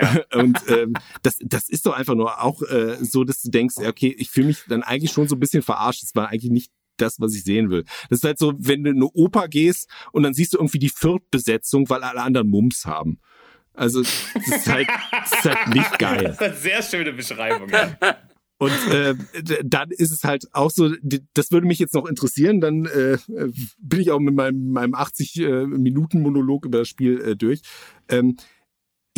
Ja. 0.00 0.20
und 0.34 0.58
ähm, 0.68 0.94
das, 1.22 1.38
das 1.40 1.68
ist 1.68 1.86
doch 1.86 1.94
einfach 1.94 2.14
nur 2.14 2.42
auch 2.42 2.62
äh, 2.62 2.96
so, 3.04 3.24
dass 3.24 3.42
du 3.42 3.50
denkst, 3.50 3.76
okay, 3.78 4.14
ich 4.18 4.30
fühle 4.30 4.48
mich 4.48 4.64
dann 4.68 4.82
eigentlich 4.82 5.12
schon 5.12 5.28
so 5.28 5.36
ein 5.36 5.40
bisschen 5.40 5.62
verarscht. 5.62 6.02
Das 6.02 6.14
war 6.14 6.28
eigentlich 6.28 6.52
nicht 6.52 6.72
das, 6.96 7.20
was 7.20 7.34
ich 7.34 7.44
sehen 7.44 7.70
will. 7.70 7.84
Das 8.08 8.20
ist 8.20 8.24
halt 8.24 8.38
so, 8.38 8.54
wenn 8.58 8.84
du 8.84 8.90
in 8.90 8.96
eine 8.96 9.06
Oper 9.06 9.48
gehst 9.48 9.88
und 10.12 10.22
dann 10.22 10.34
siehst 10.34 10.54
du 10.54 10.58
irgendwie 10.58 10.78
die 10.78 10.90
Viertbesetzung, 10.90 11.88
weil 11.88 12.02
alle 12.02 12.22
anderen 12.22 12.48
Mums 12.48 12.86
haben. 12.86 13.20
Also 13.74 14.02
das 14.02 14.46
ist 14.46 14.68
halt, 14.68 14.88
das 15.10 15.32
ist 15.32 15.44
halt 15.44 15.74
nicht 15.74 15.98
geil. 15.98 16.24
Das 16.24 16.34
ist 16.34 16.42
eine 16.42 16.54
sehr 16.56 16.82
schöne 16.82 17.12
Beschreibung. 17.12 17.68
Ja. 17.68 18.16
Und 18.58 18.72
äh, 18.90 19.14
dann 19.64 19.90
ist 19.90 20.12
es 20.12 20.24
halt 20.24 20.46
auch 20.52 20.70
so, 20.70 20.90
das 21.34 21.50
würde 21.50 21.66
mich 21.66 21.78
jetzt 21.78 21.92
noch 21.92 22.06
interessieren, 22.06 22.62
dann 22.62 22.86
äh, 22.86 23.18
bin 23.78 24.00
ich 24.00 24.10
auch 24.10 24.18
mit 24.18 24.34
meinem, 24.34 24.70
meinem 24.70 24.94
80 24.94 25.40
äh, 25.40 25.66
Minuten 25.66 26.22
Monolog 26.22 26.64
über 26.64 26.78
das 26.78 26.88
Spiel 26.88 27.20
äh, 27.20 27.36
durch. 27.36 27.60
Ähm, 28.08 28.36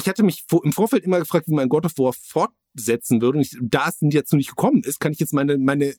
ich 0.08 0.10
hatte 0.10 0.22
mich 0.22 0.46
im 0.64 0.72
Vorfeld 0.72 1.04
immer 1.04 1.18
gefragt, 1.18 1.48
wie 1.48 1.54
man 1.54 1.68
God 1.68 1.84
of 1.84 1.98
War 1.98 2.14
fortsetzen 2.14 3.20
würde. 3.20 3.36
Und 3.36 3.44
ich, 3.44 3.58
da 3.60 3.88
es 3.88 3.98
jetzt 4.00 4.32
noch 4.32 4.38
nicht 4.38 4.48
gekommen 4.48 4.82
ist, 4.82 5.00
kann 5.00 5.12
ich 5.12 5.18
jetzt 5.18 5.34
meine, 5.34 5.58
meine 5.58 5.94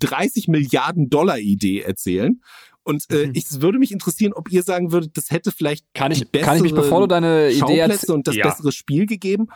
30 0.00 0.48
Milliarden 0.48 1.08
Dollar 1.08 1.38
Idee 1.38 1.82
erzählen. 1.82 2.42
Und 2.82 3.04
äh, 3.10 3.28
mhm. 3.28 3.32
ich 3.34 3.60
würde 3.60 3.78
mich 3.78 3.92
interessieren, 3.92 4.32
ob 4.32 4.50
ihr 4.50 4.64
sagen 4.64 4.90
würdet, 4.90 5.16
das 5.16 5.30
hätte 5.30 5.52
vielleicht 5.52 5.86
kann 5.94 6.10
ich, 6.10 6.32
kann 6.32 6.56
ich 6.56 6.62
mich, 6.62 6.74
bevor 6.74 7.00
du 7.00 7.06
deine 7.06 7.52
Idee 7.52 7.78
erzählst 7.78 8.10
und 8.10 8.26
das 8.26 8.34
ja. 8.34 8.48
bessere 8.48 8.72
Spiel 8.72 9.06
gegeben. 9.06 9.46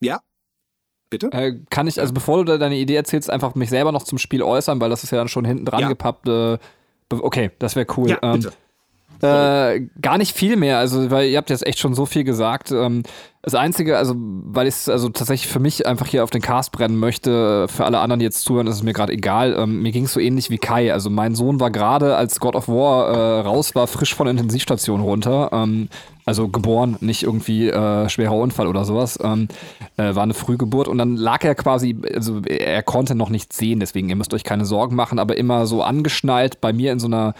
Ja, 0.00 0.20
Bitte? 1.10 1.30
Äh, 1.32 1.60
kann 1.70 1.86
ich, 1.86 2.00
also 2.00 2.12
bevor 2.14 2.44
du 2.44 2.58
deine 2.58 2.76
Idee 2.76 2.96
erzählst, 2.96 3.30
einfach 3.30 3.54
mich 3.54 3.70
selber 3.70 3.92
noch 3.92 4.04
zum 4.04 4.18
Spiel 4.18 4.42
äußern, 4.42 4.80
weil 4.80 4.90
das 4.90 5.04
ist 5.04 5.10
ja 5.12 5.18
dann 5.18 5.28
schon 5.28 5.44
hinten 5.44 5.66
dran 5.66 5.80
ja. 5.80 5.88
gepappt. 5.88 6.26
Äh, 6.26 6.58
okay, 7.10 7.50
das 7.58 7.76
wäre 7.76 7.86
cool. 7.96 8.08
Ja, 8.08 8.32
bitte. 8.32 8.48
Ähm, 8.48 8.54
äh, 9.22 9.80
gar 10.00 10.18
nicht 10.18 10.36
viel 10.36 10.56
mehr, 10.56 10.78
also 10.78 11.10
weil 11.10 11.28
ihr 11.28 11.38
habt 11.38 11.50
jetzt 11.50 11.66
echt 11.66 11.78
schon 11.78 11.94
so 11.94 12.06
viel 12.06 12.24
gesagt. 12.24 12.70
Ähm, 12.70 13.02
das 13.42 13.54
Einzige, 13.54 13.96
also 13.96 14.14
weil 14.16 14.66
ich 14.66 14.74
es 14.74 14.88
also 14.88 15.08
tatsächlich 15.08 15.50
für 15.50 15.60
mich 15.60 15.86
einfach 15.86 16.06
hier 16.06 16.24
auf 16.24 16.30
den 16.30 16.42
Cast 16.42 16.72
brennen 16.72 16.98
möchte, 16.98 17.68
für 17.68 17.84
alle 17.84 18.00
anderen, 18.00 18.18
die 18.18 18.24
jetzt 18.24 18.42
zuhören, 18.42 18.66
ist 18.66 18.74
es 18.74 18.82
mir 18.82 18.92
gerade 18.92 19.12
egal. 19.12 19.54
Ähm, 19.56 19.82
mir 19.82 19.92
ging 19.92 20.04
es 20.04 20.12
so 20.12 20.18
ähnlich 20.18 20.50
wie 20.50 20.58
Kai. 20.58 20.92
Also 20.92 21.10
mein 21.10 21.36
Sohn 21.36 21.60
war 21.60 21.70
gerade, 21.70 22.16
als 22.16 22.40
God 22.40 22.56
of 22.56 22.66
War 22.66 23.08
äh, 23.08 23.40
raus 23.42 23.76
war, 23.76 23.86
frisch 23.86 24.14
von 24.14 24.26
der 24.26 24.32
Intensivstation 24.32 25.00
runter. 25.00 25.50
Ähm, 25.52 25.88
also 26.26 26.48
geboren, 26.48 26.96
nicht 27.00 27.22
irgendwie 27.22 27.68
äh, 27.68 28.08
schwerer 28.08 28.34
Unfall 28.34 28.66
oder 28.66 28.84
sowas. 28.84 29.16
Ähm, 29.22 29.46
äh, 29.96 30.16
war 30.16 30.24
eine 30.24 30.34
Frühgeburt 30.34 30.88
und 30.88 30.98
dann 30.98 31.16
lag 31.16 31.44
er 31.44 31.54
quasi, 31.54 31.96
also 32.12 32.42
er 32.42 32.82
konnte 32.82 33.14
noch 33.14 33.30
nichts 33.30 33.56
sehen, 33.56 33.78
deswegen 33.78 34.08
ihr 34.08 34.16
müsst 34.16 34.34
euch 34.34 34.42
keine 34.42 34.64
Sorgen 34.64 34.96
machen, 34.96 35.20
aber 35.20 35.36
immer 35.36 35.66
so 35.66 35.84
angeschnallt 35.84 36.60
bei 36.60 36.72
mir 36.72 36.90
in 36.90 36.98
so 36.98 37.06
einer 37.06 37.34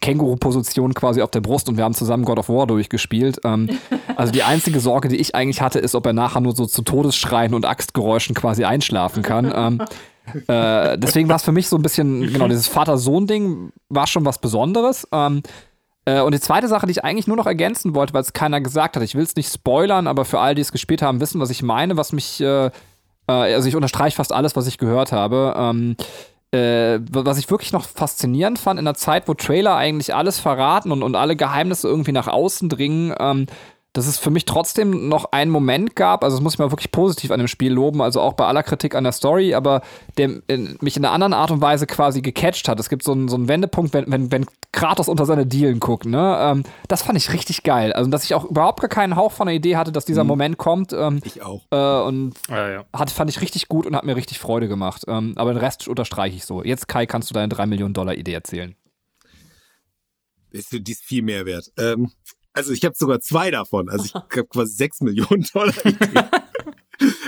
Känguru-Position 0.00 0.94
quasi 0.94 1.20
auf 1.20 1.32
der 1.32 1.40
Brust 1.40 1.68
und 1.68 1.76
wir 1.76 1.84
haben 1.84 1.94
zusammen 1.94 2.24
God 2.24 2.38
of 2.38 2.48
War 2.48 2.68
durchgespielt. 2.68 3.40
Ähm, 3.42 3.70
also 4.16 4.32
die 4.32 4.44
einzige 4.44 4.78
Sorge, 4.78 5.08
die 5.08 5.16
ich 5.16 5.34
eigentlich 5.34 5.60
hatte, 5.60 5.80
ist, 5.80 5.96
ob 5.96 6.06
er 6.06 6.12
nachher 6.12 6.40
nur 6.40 6.54
so 6.54 6.64
zu 6.64 6.82
Todesschreien 6.82 7.54
und 7.54 7.66
Axtgeräuschen 7.66 8.36
quasi 8.36 8.64
einschlafen 8.64 9.24
kann. 9.24 9.52
Ähm, 9.52 9.82
äh, 10.46 10.98
deswegen 10.98 11.28
war 11.28 11.36
es 11.36 11.42
für 11.42 11.52
mich 11.52 11.68
so 11.68 11.76
ein 11.76 11.82
bisschen, 11.82 12.32
genau, 12.32 12.46
dieses 12.46 12.68
Vater-Sohn-Ding 12.68 13.72
war 13.88 14.06
schon 14.06 14.24
was 14.24 14.38
Besonderes. 14.38 15.08
Ähm, 15.10 15.38
äh, 15.38 15.48
und 16.20 16.32
die 16.32 16.40
zweite 16.40 16.68
Sache, 16.68 16.86
die 16.86 16.92
ich 16.92 17.04
eigentlich 17.04 17.26
nur 17.26 17.36
noch 17.36 17.46
ergänzen 17.46 17.94
wollte, 17.94 18.14
weil 18.14 18.22
es 18.22 18.32
keiner 18.32 18.60
gesagt 18.60 18.96
hat, 18.96 19.02
ich 19.02 19.14
will 19.14 19.24
es 19.24 19.36
nicht 19.36 19.52
spoilern, 19.52 20.06
aber 20.06 20.24
für 20.24 20.38
all 20.40 20.54
die 20.54 20.62
es 20.62 20.72
gespielt 20.72 21.02
haben, 21.02 21.20
wissen, 21.20 21.40
was 21.40 21.50
ich 21.50 21.62
meine, 21.62 21.96
was 21.96 22.12
mich, 22.12 22.40
äh, 22.40 22.66
äh, 22.66 22.70
also 23.26 23.68
ich 23.68 23.76
unterstreiche 23.76 24.16
fast 24.16 24.32
alles, 24.32 24.56
was 24.56 24.66
ich 24.66 24.78
gehört 24.78 25.12
habe. 25.12 25.54
Ähm, 25.56 25.96
äh, 26.50 27.00
was 27.10 27.38
ich 27.38 27.50
wirklich 27.50 27.72
noch 27.72 27.84
faszinierend 27.84 28.58
fand, 28.58 28.80
in 28.80 28.86
einer 28.86 28.94
Zeit, 28.94 29.28
wo 29.28 29.34
Trailer 29.34 29.76
eigentlich 29.76 30.14
alles 30.14 30.38
verraten 30.38 30.92
und, 30.92 31.02
und 31.02 31.14
alle 31.14 31.36
Geheimnisse 31.36 31.88
irgendwie 31.88 32.12
nach 32.12 32.26
außen 32.26 32.70
dringen, 32.70 33.14
ähm, 33.18 33.46
dass 33.98 34.06
es 34.06 34.18
für 34.18 34.30
mich 34.30 34.44
trotzdem 34.44 35.08
noch 35.08 35.32
einen 35.32 35.50
Moment 35.50 35.96
gab, 35.96 36.24
also 36.24 36.36
das 36.36 36.42
muss 36.42 36.54
ich 36.54 36.58
mal 36.58 36.70
wirklich 36.70 36.92
positiv 36.92 37.30
an 37.30 37.38
dem 37.38 37.48
Spiel 37.48 37.72
loben, 37.72 38.00
also 38.00 38.20
auch 38.20 38.34
bei 38.34 38.46
aller 38.46 38.62
Kritik 38.62 38.94
an 38.94 39.04
der 39.04 39.12
Story, 39.12 39.54
aber 39.54 39.82
der 40.16 40.40
in, 40.46 40.78
mich 40.80 40.96
in 40.96 41.04
einer 41.04 41.12
anderen 41.12 41.34
Art 41.34 41.50
und 41.50 41.60
Weise 41.60 41.86
quasi 41.86 42.22
gecatcht 42.22 42.68
hat. 42.68 42.78
Es 42.80 42.88
gibt 42.88 43.02
so 43.02 43.12
einen, 43.12 43.28
so 43.28 43.36
einen 43.36 43.48
Wendepunkt, 43.48 43.92
wenn, 43.92 44.10
wenn, 44.10 44.30
wenn 44.30 44.46
Kratos 44.72 45.08
unter 45.08 45.26
seine 45.26 45.46
Dielen 45.46 45.80
guckt, 45.80 46.06
ne? 46.06 46.38
Ähm, 46.40 46.62
das 46.86 47.02
fand 47.02 47.18
ich 47.18 47.32
richtig 47.32 47.62
geil. 47.62 47.92
Also, 47.92 48.08
dass 48.10 48.24
ich 48.24 48.34
auch 48.34 48.44
überhaupt 48.44 48.80
gar 48.80 48.88
keinen 48.88 49.16
Hauch 49.16 49.32
von 49.32 49.46
der 49.46 49.56
Idee 49.56 49.76
hatte, 49.76 49.92
dass 49.92 50.04
dieser 50.04 50.24
mhm. 50.24 50.28
Moment 50.28 50.58
kommt. 50.58 50.92
Ähm, 50.92 51.20
ich 51.24 51.42
auch. 51.42 51.64
Äh, 51.70 52.06
und 52.06 52.34
ja, 52.48 52.70
ja. 52.70 52.84
Hat, 52.92 53.10
fand 53.10 53.30
ich 53.30 53.40
richtig 53.40 53.68
gut 53.68 53.86
und 53.86 53.96
hat 53.96 54.04
mir 54.04 54.14
richtig 54.14 54.38
Freude 54.38 54.68
gemacht. 54.68 55.04
Ähm, 55.08 55.32
aber 55.36 55.52
den 55.52 55.58
Rest 55.58 55.88
unterstreiche 55.88 56.36
ich 56.36 56.44
so. 56.44 56.62
Jetzt, 56.62 56.86
Kai, 56.86 57.06
kannst 57.06 57.30
du 57.30 57.34
deine 57.34 57.48
3 57.48 57.66
Millionen 57.66 57.94
Dollar 57.94 58.14
Idee 58.14 58.34
erzählen. 58.34 58.76
Ist, 60.50 60.72
die 60.72 60.92
ist 60.92 61.04
viel 61.04 61.22
mehr 61.22 61.44
wert. 61.46 61.70
Ähm, 61.78 62.10
also 62.58 62.72
ich 62.72 62.84
habe 62.84 62.96
sogar 62.96 63.20
zwei 63.20 63.52
davon. 63.52 63.88
Also 63.88 64.06
ich 64.06 64.14
habe 64.36 64.46
quasi 64.46 64.74
sechs 64.74 65.00
Millionen 65.00 65.46
Dollar. 65.54 65.72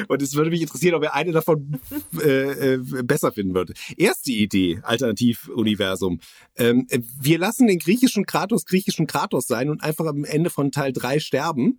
Und 0.09 0.21
es 0.21 0.35
würde 0.35 0.51
mich 0.51 0.63
interessieren, 0.63 0.97
ob 0.97 1.05
er 1.05 1.15
eine 1.15 1.31
davon 1.31 1.79
äh, 2.21 2.75
äh, 2.75 2.79
besser 3.05 3.31
finden 3.31 3.55
würde. 3.55 3.75
Erste 3.97 4.33
Idee, 4.33 4.81
Alternativuniversum. 4.83 6.19
Ähm, 6.57 6.89
wir 7.21 7.39
lassen 7.39 7.69
den 7.69 7.79
griechischen 7.79 8.27
Kratos 8.27 8.65
griechischen 8.65 9.07
Kratos 9.07 9.47
sein 9.47 9.71
und 9.71 9.85
einfach 9.85 10.07
am 10.07 10.25
Ende 10.25 10.51
von 10.51 10.73
Teil 10.73 10.93
drei 10.93 11.21
sterben, 11.21 11.79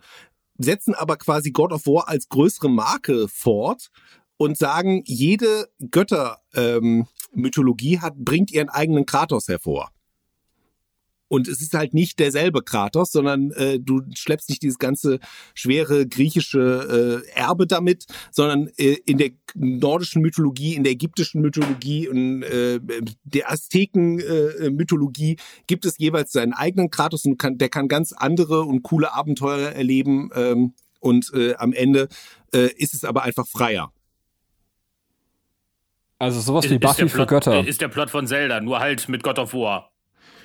setzen 0.57 0.95
aber 0.95 1.17
quasi 1.17 1.51
God 1.51 1.73
of 1.73 1.85
War 1.85 2.07
als 2.07 2.29
größere 2.29 2.69
Marke 2.69 3.27
fort 3.27 3.89
und 4.37 4.57
sagen, 4.57 5.03
jede 5.05 5.67
Göttermythologie 5.91 7.95
ähm, 7.95 8.01
hat, 8.01 8.15
bringt 8.15 8.51
ihren 8.51 8.69
eigenen 8.69 9.05
Kratos 9.05 9.49
hervor. 9.49 9.91
Und 11.31 11.47
es 11.47 11.61
ist 11.61 11.73
halt 11.73 11.93
nicht 11.93 12.19
derselbe 12.19 12.61
Kratos, 12.61 13.13
sondern 13.13 13.51
äh, 13.51 13.79
du 13.79 14.01
schleppst 14.13 14.49
nicht 14.49 14.63
dieses 14.63 14.79
ganze 14.79 15.19
schwere 15.55 16.05
griechische 16.05 17.23
äh, 17.25 17.39
Erbe 17.39 17.67
damit, 17.67 18.03
sondern 18.31 18.67
äh, 18.75 18.97
in 19.05 19.17
der 19.17 19.29
nordischen 19.55 20.21
Mythologie, 20.21 20.75
in 20.75 20.83
der 20.83 20.91
ägyptischen 20.91 21.39
Mythologie 21.39 22.09
und 22.09 22.43
äh, 22.43 22.81
der 23.23 23.49
Azteken-Mythologie 23.49 25.31
äh, 25.31 25.63
gibt 25.67 25.85
es 25.85 25.97
jeweils 25.97 26.33
seinen 26.33 26.51
eigenen 26.51 26.89
Kratos 26.89 27.23
und 27.23 27.37
kann, 27.37 27.57
der 27.57 27.69
kann 27.69 27.87
ganz 27.87 28.11
andere 28.11 28.63
und 28.63 28.83
coole 28.83 29.13
Abenteuer 29.13 29.69
erleben. 29.69 30.31
Ähm, 30.35 30.73
und 30.99 31.31
äh, 31.33 31.55
am 31.55 31.71
Ende 31.71 32.09
äh, 32.53 32.73
ist 32.75 32.93
es 32.93 33.05
aber 33.05 33.23
einfach 33.23 33.47
freier. 33.47 33.93
Also 36.19 36.41
sowas 36.41 36.69
wie 36.69 36.77
Buffy 36.77 37.07
für 37.07 37.25
Götter. 37.25 37.65
Ist 37.65 37.79
der 37.79 37.87
Plot 37.87 38.09
von 38.09 38.27
Zelda, 38.27 38.59
nur 38.59 38.81
halt 38.81 39.07
mit 39.07 39.23
God 39.23 39.39
of 39.39 39.53
War. 39.53 39.90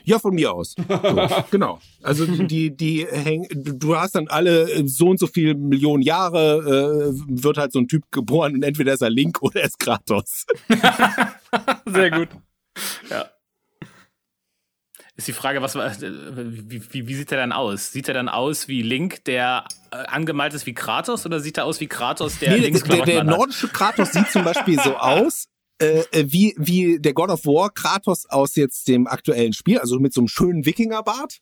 Ja, 0.07 0.21
von 0.21 0.35
mir 0.35 0.53
aus. 0.53 0.77
So, 0.77 1.45
genau. 1.51 1.81
Also 2.01 2.27
die, 2.27 2.75
die 2.75 3.05
hängen, 3.07 3.49
du 3.51 3.97
hast 3.97 4.14
dann 4.14 4.29
alle 4.29 4.87
so 4.87 5.09
und 5.09 5.19
so 5.19 5.27
viele 5.27 5.57
Millionen 5.57 6.03
Jahre, 6.03 7.12
äh, 7.12 7.42
wird 7.42 7.59
halt 7.59 7.73
so 7.73 7.81
ein 7.81 7.88
Typ 7.88 8.05
geboren 8.12 8.55
und 8.55 8.62
entweder 8.62 8.92
ist 8.92 9.03
er 9.03 9.11
Link 9.11 9.42
oder 9.42 9.61
er 9.61 9.66
ist 9.66 9.81
Kratos. 9.81 10.47
Sehr 11.87 12.11
gut. 12.12 12.29
Ja. 13.11 13.31
Ist 15.16 15.27
die 15.27 15.33
Frage, 15.33 15.61
was 15.61 15.75
wie, 15.75 16.83
wie, 16.92 17.09
wie 17.09 17.14
sieht 17.14 17.33
er 17.33 17.38
dann 17.38 17.51
aus? 17.51 17.90
Sieht 17.90 18.07
er 18.07 18.14
dann 18.14 18.29
aus 18.29 18.69
wie 18.69 18.83
Link, 18.83 19.25
der 19.25 19.64
äh, 19.90 19.97
angemalt 19.97 20.55
ist 20.55 20.66
wie 20.66 20.75
Kratos, 20.75 21.27
oder 21.27 21.40
sieht 21.40 21.57
er 21.57 21.64
aus 21.64 21.81
wie 21.81 21.88
Kratos, 21.88 22.38
der 22.38 22.53
nee, 22.53 22.71
der, 22.71 23.05
der 23.05 23.25
nordische 23.25 23.69
Kratos 23.69 24.12
sieht 24.12 24.31
zum 24.31 24.45
Beispiel 24.45 24.79
so 24.79 24.95
aus, 24.99 25.47
äh, 25.47 25.56
äh, 25.79 26.05
wie, 26.27 26.55
wie 26.59 26.99
der 26.99 27.12
God 27.12 27.31
of 27.31 27.45
War 27.45 27.71
Kratos 27.71 28.27
aus 28.27 28.57
jetzt 28.57 28.89
dem 28.89 29.07
aktuellen 29.07 29.53
Spiel, 29.53 29.79
also 29.79 29.99
mit 29.99 30.12
so 30.12 30.21
einem 30.21 30.29
schönen 30.29 30.65
Wikingerbart, 30.65 31.41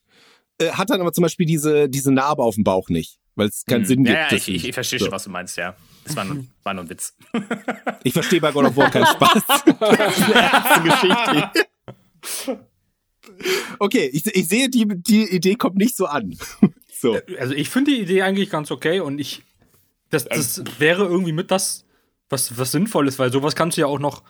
äh, 0.59 0.71
hat 0.71 0.91
dann 0.91 1.01
aber 1.01 1.13
zum 1.13 1.23
Beispiel 1.23 1.47
diese, 1.47 1.89
diese 1.89 2.13
Narbe 2.13 2.43
auf 2.43 2.55
dem 2.57 2.65
Bauch 2.65 2.89
nicht, 2.89 3.19
weil 3.35 3.49
es 3.49 3.65
keinen 3.65 3.81
hm. 3.81 3.87
Sinn 3.87 4.05
gibt. 4.05 4.17
Ja, 4.17 4.29
ja 4.29 4.37
ich, 4.37 4.49
ich, 4.49 4.69
ich 4.69 4.75
verstehe 4.75 4.99
so. 4.99 5.07
schon, 5.07 5.13
was 5.13 5.25
du 5.25 5.31
meinst, 5.31 5.57
ja. 5.57 5.77
Das 6.05 6.17
war, 6.17 6.25
nur, 6.25 6.45
war 6.63 6.75
nur 6.75 6.85
ein 6.85 6.91
Witz. 6.91 7.15
Ich 8.03 8.13
verstehe 8.13 8.41
bei 8.41 8.53
God 8.53 8.67
of 8.67 8.77
War 8.77 8.91
keinen 8.91 9.07
Spaß. 9.07 9.43
das 9.47 10.19
ist 10.19 10.35
eine 10.35 10.91
Geschichte. 10.91 11.51
Okay, 13.79 14.11
ich, 14.13 14.27
ich 14.27 14.49
sehe, 14.49 14.69
die, 14.69 14.87
die 14.87 15.35
Idee 15.35 15.55
kommt 15.55 15.77
nicht 15.77 15.97
so 15.97 16.07
an. 16.07 16.37
So. 16.97 17.19
Also 17.39 17.53
ich 17.53 17.69
finde 17.69 17.91
die 17.91 18.01
Idee 18.01 18.23
eigentlich 18.23 18.49
ganz 18.49 18.71
okay 18.71 19.01
und 19.01 19.19
ich, 19.19 19.43
das, 20.09 20.25
das 20.25 20.63
wäre 20.79 21.05
irgendwie 21.05 21.33
mit 21.33 21.51
das 21.51 21.85
was, 22.29 22.59
was 22.59 22.73
sinnvoll 22.73 23.09
ist, 23.09 23.19
weil 23.19 23.33
sowas 23.33 23.55
kannst 23.55 23.77
du 23.77 23.83
ja 23.83 23.87
auch 23.87 23.99
noch, 23.99 24.23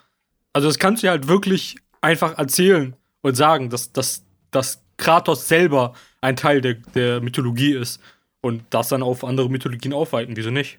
also 0.53 0.69
das 0.69 0.79
kannst 0.79 1.03
du 1.03 1.07
ja 1.07 1.13
halt 1.13 1.29
wirklich 1.29 1.77
einfach 2.01 2.39
erzählen 2.39 2.95
und 3.23 3.35
sagen, 3.35 3.71
dass, 3.71 3.93
dass, 3.93 4.25
dass 4.51 4.83
Kratos 4.97 5.49
selber 5.49 5.95
ein 6.21 6.37
Teil 6.37 6.61
der, 6.61 6.75
der 6.95 7.21
Mythologie 7.21 7.75
ist 7.75 8.01
und 8.41 8.63
das 8.71 8.89
dann 8.89 9.03
auf 9.03 9.25
andere 9.25 9.51
Mythologien 9.51 9.93
aufweiten, 9.93 10.37
wieso 10.37 10.51
nicht? 10.51 10.79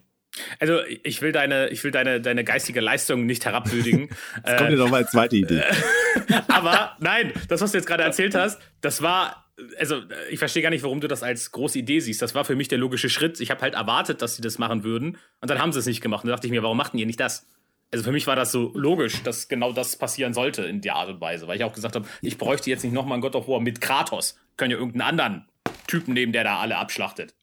Also 0.59 0.79
ich 1.03 1.21
will 1.21 1.31
deine, 1.31 1.69
ich 1.69 1.83
will 1.83 1.91
deine, 1.91 2.19
deine 2.21 2.43
geistige 2.43 2.81
Leistung 2.81 3.25
nicht 3.25 3.45
herabwürdigen. 3.45 4.09
Jetzt 4.45 4.57
kommt 4.57 4.71
ja 4.71 4.77
noch 4.77 4.89
mal 4.89 4.97
eine 4.97 5.07
zweite 5.07 5.37
Idee. 5.37 5.63
Aber 6.47 6.95
nein, 6.99 7.31
das, 7.47 7.61
was 7.61 7.71
du 7.71 7.77
jetzt 7.77 7.87
gerade 7.87 8.03
erzählt 8.03 8.35
hast, 8.35 8.59
das 8.81 9.01
war 9.01 9.44
also 9.79 10.01
ich 10.29 10.39
verstehe 10.39 10.63
gar 10.63 10.69
nicht, 10.69 10.83
warum 10.83 10.99
du 11.01 11.07
das 11.07 11.23
als 11.23 11.51
große 11.51 11.79
Idee 11.79 11.99
siehst. 11.99 12.21
Das 12.21 12.35
war 12.35 12.45
für 12.45 12.55
mich 12.55 12.67
der 12.67 12.77
logische 12.77 13.09
Schritt. 13.09 13.39
Ich 13.39 13.51
habe 13.51 13.61
halt 13.61 13.73
erwartet, 13.73 14.21
dass 14.21 14.35
sie 14.35 14.41
das 14.41 14.57
machen 14.57 14.83
würden 14.83 15.17
und 15.41 15.49
dann 15.49 15.59
haben 15.59 15.71
sie 15.71 15.79
es 15.79 15.85
nicht 15.85 16.01
gemacht. 16.01 16.23
Und 16.23 16.29
da 16.29 16.35
dachte 16.35 16.47
ich 16.47 16.51
mir, 16.51 16.63
warum 16.63 16.77
machten 16.77 16.97
ihr 16.97 17.05
nicht 17.05 17.19
das? 17.19 17.45
Also 17.91 18.03
für 18.03 18.11
mich 18.11 18.27
war 18.27 18.35
das 18.35 18.51
so 18.51 18.71
logisch, 18.73 19.23
dass 19.23 19.47
genau 19.47 19.71
das 19.71 19.95
passieren 19.95 20.33
sollte 20.33 20.63
in 20.63 20.81
der 20.81 20.95
Art 20.95 21.09
und 21.09 21.21
Weise, 21.21 21.47
weil 21.47 21.57
ich 21.57 21.63
auch 21.63 21.73
gesagt 21.73 21.95
habe, 21.95 22.07
ich 22.21 22.37
bräuchte 22.37 22.69
jetzt 22.69 22.83
nicht 22.83 22.93
nochmal 22.93 23.13
einen 23.13 23.21
God 23.21 23.35
of 23.35 23.47
War 23.47 23.61
mit 23.61 23.79
Kratos. 23.79 24.37
Können 24.57 24.71
ja 24.71 24.77
irgendeinen 24.77 25.09
anderen 25.09 25.45
Typen 25.87 26.13
nehmen, 26.13 26.33
der 26.33 26.43
da 26.43 26.59
alle 26.59 26.77
abschlachtet. 26.77 27.35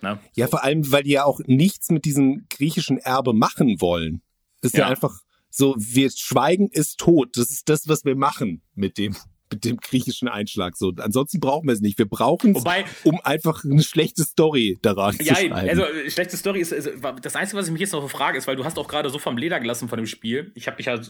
Ne? 0.00 0.20
Ja, 0.34 0.46
vor 0.46 0.62
allem, 0.62 0.90
weil 0.92 1.02
die 1.02 1.12
ja 1.12 1.24
auch 1.24 1.40
nichts 1.46 1.90
mit 1.90 2.04
diesem 2.04 2.46
griechischen 2.50 2.98
Erbe 2.98 3.32
machen 3.32 3.80
wollen. 3.80 4.22
Das 4.60 4.72
ist 4.72 4.78
ja, 4.78 4.84
ja 4.84 4.90
einfach 4.90 5.20
so, 5.50 5.74
wir 5.76 6.10
schweigen 6.10 6.68
ist 6.68 6.98
tot. 6.98 7.36
Das 7.36 7.50
ist 7.50 7.68
das, 7.68 7.88
was 7.88 8.04
wir 8.04 8.14
machen 8.14 8.62
mit 8.74 8.98
dem 8.98 9.16
mit 9.50 9.64
dem 9.64 9.76
griechischen 9.78 10.28
Einschlag. 10.28 10.76
So, 10.76 10.92
ansonsten 10.96 11.40
brauchen 11.40 11.66
wir 11.68 11.72
es 11.72 11.80
nicht. 11.80 11.98
Wir 11.98 12.08
brauchen 12.08 12.56
es, 12.56 12.64
um 13.04 13.20
einfach 13.22 13.64
eine 13.64 13.82
schlechte 13.82 14.22
Story 14.22 14.78
daran 14.82 15.16
ja, 15.20 15.34
zu 15.34 15.40
schreiben. 15.40 15.54
Also 15.54 15.84
schlechte 16.08 16.36
Story 16.36 16.60
ist, 16.60 16.72
ist, 16.72 16.90
das 17.22 17.36
Einzige, 17.36 17.58
was 17.58 17.66
ich 17.66 17.72
mich 17.72 17.80
jetzt 17.80 17.92
noch 17.92 18.08
frage, 18.08 18.38
ist, 18.38 18.46
weil 18.46 18.56
du 18.56 18.64
hast 18.64 18.78
auch 18.78 18.88
gerade 18.88 19.10
so 19.10 19.18
vom 19.18 19.36
Leder 19.36 19.60
gelassen 19.60 19.88
von 19.88 19.96
dem 19.96 20.06
Spiel. 20.06 20.52
Ich 20.54 20.66
habe 20.66 20.76
mich 20.76 20.86
ja 20.86 21.00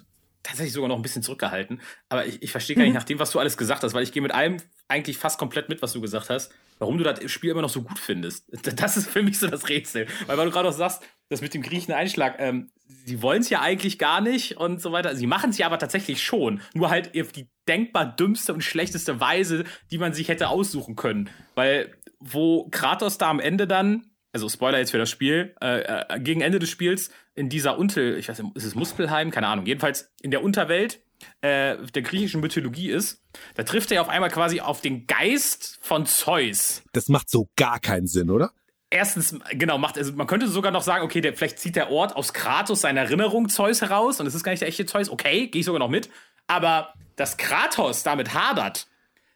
tatsächlich 0.43 0.73
sogar 0.73 0.89
noch 0.89 0.97
ein 0.97 1.03
bisschen 1.03 1.23
zurückgehalten. 1.23 1.81
Aber 2.09 2.27
ich, 2.27 2.43
ich 2.43 2.51
verstehe 2.51 2.77
gar 2.77 2.83
nicht 2.83 2.93
mhm. 2.93 2.99
nach 2.99 3.05
dem, 3.05 3.19
was 3.19 3.31
du 3.31 3.39
alles 3.39 3.57
gesagt 3.57 3.83
hast, 3.83 3.95
weil 3.95 4.03
ich 4.03 4.13
gehe 4.13 4.23
mit 4.23 4.33
allem 4.33 4.59
eigentlich 4.89 5.19
fast 5.19 5.39
komplett 5.39 5.69
mit, 5.69 5.83
was 5.83 5.93
du 5.93 6.01
gesagt 6.01 6.31
hast, 6.31 6.53
warum 6.79 6.99
du 6.99 7.05
das 7.05 7.31
Spiel 7.31 7.51
immer 7.51 7.63
noch 7.63 7.69
so 7.69 7.83
gut 7.83 7.99
findest. 7.99 8.47
Das 8.77 8.97
ist 8.97 9.09
für 9.09 9.23
mich 9.23 9.39
so 9.39 9.49
das 9.49 9.69
Rätsel. 9.69 10.07
Weil, 10.27 10.39
weil 10.39 10.47
du 10.47 10.53
gerade 10.53 10.69
auch 10.69 10.73
sagst, 10.73 11.03
das 11.29 11.41
mit 11.41 11.55
dem 11.55 11.63
griechischen 11.63 11.93
Einschlag, 11.93 12.37
ähm, 12.39 12.71
sie 13.05 13.23
wollen 13.23 13.43
es 13.43 13.51
ja 13.51 13.61
eigentlich 13.61 13.99
gar 13.99 14.21
nicht 14.21 14.57
und 14.57 14.81
so 14.81 14.93
weiter. 14.93 15.15
Sie 15.15 15.27
machen 15.27 15.51
es 15.51 15.59
ja 15.59 15.67
aber 15.67 15.79
tatsächlich 15.79 16.23
schon. 16.23 16.61
Nur 16.75 16.91
halt 16.91 17.19
auf 17.19 17.33
die 17.33 17.49
denkbar 17.67 18.07
dümmste 18.07 18.55
und 18.55 18.65
schlechteste 18.65 19.21
Weise, 19.21 19.65
die 19.91 19.99
man 19.99 20.15
sich 20.15 20.29
hätte 20.29 20.49
aussuchen 20.49 20.97
können. 20.97 21.29
Weil, 21.55 21.95
wo 22.19 22.69
Kratos 22.71 23.19
da 23.19 23.29
am 23.29 23.41
Ende 23.41 23.67
dann, 23.67 24.07
also 24.33 24.49
Spoiler 24.49 24.79
jetzt 24.79 24.91
für 24.91 24.99
das 24.99 25.11
Spiel, 25.11 25.55
äh, 25.61 25.81
äh, 25.81 26.21
gegen 26.21 26.41
Ende 26.41 26.59
des 26.59 26.71
Spiels 26.71 27.11
in 27.35 27.49
dieser 27.49 27.79
Unter, 27.79 28.17
ich 28.17 28.29
weiß 28.29 28.43
nicht, 28.43 28.57
ist 28.57 28.65
es 28.65 28.75
Muspelheim? 28.75 29.31
Keine 29.31 29.49
Ahnung. 29.49 29.67
Jedenfalls 29.67 30.11
in 30.23 30.31
der 30.31 30.43
Unterwelt 30.43 31.01
äh, 31.41 31.77
der 31.95 32.03
griechischen 32.03 32.41
Mythologie 32.41 32.91
ist, 32.91 33.23
da 33.55 33.65
trifft 33.65 33.93
er 33.93 34.01
auf 34.01 34.09
einmal 34.09 34.31
quasi 34.31 34.61
auf 34.61 34.81
den 34.81 35.07
Geist 35.07 35.79
von 35.83 36.07
Zeus. 36.07 36.83
Das 36.93 37.09
macht 37.09 37.29
so 37.29 37.49
gar 37.57 37.81
keinen 37.81 38.07
Sinn, 38.07 38.31
oder? 38.31 38.53
Erstens, 38.91 39.35
genau, 39.51 39.79
macht, 39.79 39.99
also 39.99 40.13
man 40.13 40.27
könnte 40.27 40.49
sogar 40.49 40.73
noch 40.73 40.83
sagen, 40.83 41.05
okay, 41.05 41.21
der, 41.21 41.35
vielleicht 41.35 41.59
zieht 41.59 41.77
der 41.77 41.91
Ort 41.91 42.17
aus 42.17 42.33
Kratos 42.33 42.81
seine 42.81 43.01
Erinnerung 43.01 43.49
Zeus 43.49 43.83
heraus 43.83 44.21
und 44.21 44.27
es 44.27 44.35
ist 44.35 44.45
gar 44.45 44.53
nicht 44.53 44.61
der 44.61 44.69
echte 44.69 44.87
Zeus, 44.87 45.11
okay, 45.11 45.49
gehe 45.49 45.61
ich 45.61 45.67
sogar 45.67 45.79
noch 45.79 45.91
mit. 45.91 46.09
Aber 46.47 46.95
dass 47.17 47.37
Kratos 47.37 48.03
damit 48.03 48.33
hadert, 48.35 48.87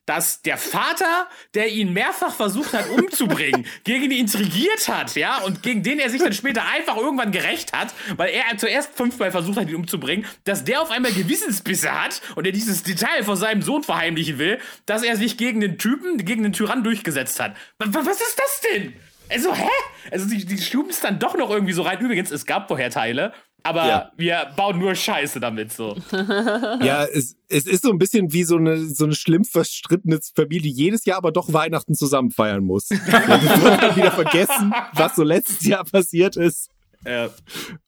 dass 0.06 0.42
der 0.42 0.56
Vater, 0.58 1.28
der 1.54 1.68
ihn 1.68 1.92
mehrfach 1.92 2.34
versucht 2.34 2.72
hat 2.72 2.88
umzubringen, 2.90 3.66
gegen 3.84 4.04
ihn 4.04 4.12
intrigiert 4.12 4.88
hat, 4.88 5.14
ja, 5.14 5.38
und 5.42 5.62
gegen 5.62 5.84
den 5.84 6.00
er 6.00 6.10
sich 6.10 6.20
dann 6.20 6.32
später 6.32 6.64
einfach 6.66 6.96
irgendwann 6.96 7.30
gerecht 7.30 7.72
hat, 7.72 7.94
weil 8.16 8.30
er 8.30 8.56
zuerst 8.56 8.94
fünfmal 8.96 9.30
versucht 9.30 9.58
hat, 9.58 9.68
ihn 9.68 9.76
umzubringen, 9.76 10.26
dass 10.44 10.64
der 10.64 10.82
auf 10.82 10.90
einmal 10.90 11.12
Gewissensbisse 11.12 11.92
hat 11.92 12.20
und 12.34 12.46
er 12.46 12.52
dieses 12.52 12.82
Detail 12.82 13.22
vor 13.22 13.36
seinem 13.36 13.62
Sohn 13.62 13.84
verheimlichen 13.84 14.38
will, 14.38 14.58
dass 14.86 15.04
er 15.04 15.16
sich 15.16 15.36
gegen 15.36 15.60
den 15.60 15.78
Typen, 15.78 16.24
gegen 16.24 16.42
den 16.42 16.52
Tyrann 16.52 16.82
durchgesetzt 16.82 17.38
hat. 17.38 17.54
Was 17.78 18.20
ist 18.20 18.38
das 18.38 18.60
denn? 18.72 18.94
Also, 19.32 19.54
hä? 19.54 19.68
Also, 20.10 20.28
die, 20.28 20.44
die 20.44 20.58
schuben 20.58 20.90
es 20.90 21.00
dann 21.00 21.18
doch 21.18 21.36
noch 21.36 21.50
irgendwie 21.50 21.72
so 21.72 21.82
rein. 21.82 21.98
Übrigens, 22.00 22.30
es 22.30 22.46
gab 22.46 22.68
vorher 22.68 22.90
Teile, 22.90 23.32
aber 23.64 23.86
ja. 23.86 24.12
wir 24.16 24.50
bauen 24.56 24.78
nur 24.78 24.94
Scheiße 24.94 25.38
damit 25.38 25.72
so. 25.72 25.96
ja, 26.12 27.04
es, 27.04 27.36
es 27.48 27.66
ist 27.66 27.82
so 27.82 27.90
ein 27.90 27.98
bisschen 27.98 28.32
wie 28.32 28.44
so 28.44 28.56
eine, 28.56 28.84
so 28.86 29.04
eine 29.04 29.14
schlimm 29.14 29.44
verstrittene 29.44 30.18
Familie, 30.34 30.62
die 30.62 30.70
jedes 30.70 31.04
Jahr 31.04 31.18
aber 31.18 31.32
doch 31.32 31.52
Weihnachten 31.52 31.94
zusammen 31.94 32.30
feiern 32.30 32.64
muss. 32.64 32.88
du 32.88 32.96
wirst 32.96 33.82
dann 33.82 33.96
wieder 33.96 34.10
vergessen, 34.10 34.74
was 34.94 35.14
so 35.14 35.22
letztes 35.22 35.64
Jahr 35.64 35.84
passiert 35.84 36.36
ist. 36.36 36.71
Ja. 37.06 37.30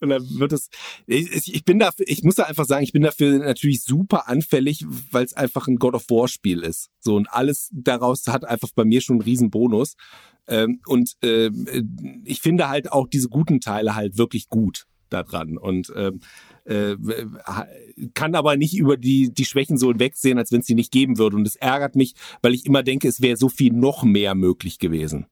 Und 0.01 0.09
dann 0.09 0.23
wird 0.39 0.53
es. 0.53 0.69
Ich, 1.07 1.55
ich 1.55 1.65
bin 1.65 1.79
dafür, 1.79 2.05
ich 2.09 2.23
muss 2.23 2.35
da 2.35 2.45
einfach 2.45 2.65
sagen, 2.65 2.83
ich 2.83 2.93
bin 2.93 3.03
dafür 3.03 3.39
natürlich 3.39 3.83
super 3.83 4.29
anfällig, 4.29 4.85
weil 5.11 5.25
es 5.25 5.35
einfach 5.35 5.67
ein 5.69 5.77
God 5.77 5.95
of 5.95 6.09
War 6.09 6.29
Spiel 6.29 6.63
ist. 6.63 6.91
So 7.01 7.17
und 7.17 7.29
alles 7.31 7.71
daraus 7.73 8.27
hat 8.27 8.45
einfach 8.45 8.71
bei 8.75 8.85
mir 8.85 9.01
schon 9.01 9.17
einen 9.17 9.23
riesen 9.23 9.51
Bonus. 9.51 9.95
Ähm, 10.47 10.81
und 10.87 11.15
äh, 11.23 11.51
ich 12.25 12.41
finde 12.41 12.69
halt 12.69 12.93
auch 12.93 13.09
diese 13.09 13.29
guten 13.29 13.61
Teile 13.61 13.95
halt 13.95 14.19
wirklich 14.19 14.49
gut 14.49 14.87
daran. 15.11 15.59
Und 15.59 15.93
ähm, 15.97 16.21
äh, 16.65 16.97
kann 18.15 18.35
aber 18.35 18.57
nicht 18.57 18.77
über 18.77 18.97
die, 18.97 19.33
die 19.33 19.45
Schwächen 19.45 19.79
so 19.79 19.89
hinwegsehen, 19.89 20.39
als 20.39 20.51
wenn 20.51 20.61
es 20.61 20.67
sie 20.67 20.75
nicht 20.75 20.93
geben 20.93 21.19
würde. 21.19 21.37
Und 21.37 21.47
es 21.47 21.57
ärgert 21.57 21.95
mich, 21.95 22.15
weil 22.43 22.55
ich 22.55 22.67
immer 22.67 22.83
denke, 22.83 23.09
es 23.09 23.21
wäre 23.21 23.37
so 23.37 23.49
viel 23.49 23.73
noch 23.73 24.03
mehr 24.03 24.35
möglich 24.35 24.79
gewesen 24.79 25.27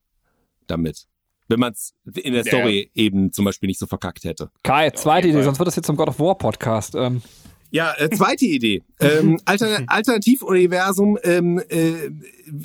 damit 0.66 1.06
wenn 1.48 1.60
man 1.60 1.72
es 1.72 1.94
in 2.22 2.32
der 2.32 2.44
Story 2.44 2.90
ja. 2.94 3.02
eben 3.02 3.32
zum 3.32 3.44
Beispiel 3.44 3.66
nicht 3.66 3.78
so 3.78 3.86
verkackt 3.86 4.24
hätte. 4.24 4.50
Kai, 4.62 4.90
zweite 4.90 5.28
Idee, 5.28 5.42
sonst 5.42 5.58
wird 5.58 5.66
das 5.66 5.76
jetzt 5.76 5.86
zum 5.86 5.96
God 5.96 6.08
of 6.08 6.18
War 6.18 6.36
Podcast. 6.36 6.94
Ähm. 6.94 7.22
Ja, 7.70 7.94
äh, 7.96 8.10
zweite 8.10 8.44
Idee. 8.44 8.82
ähm, 9.00 9.40
Alter, 9.46 9.82
Alternativuniversum, 9.86 11.18
ähm, 11.22 11.58
äh, 11.70 12.10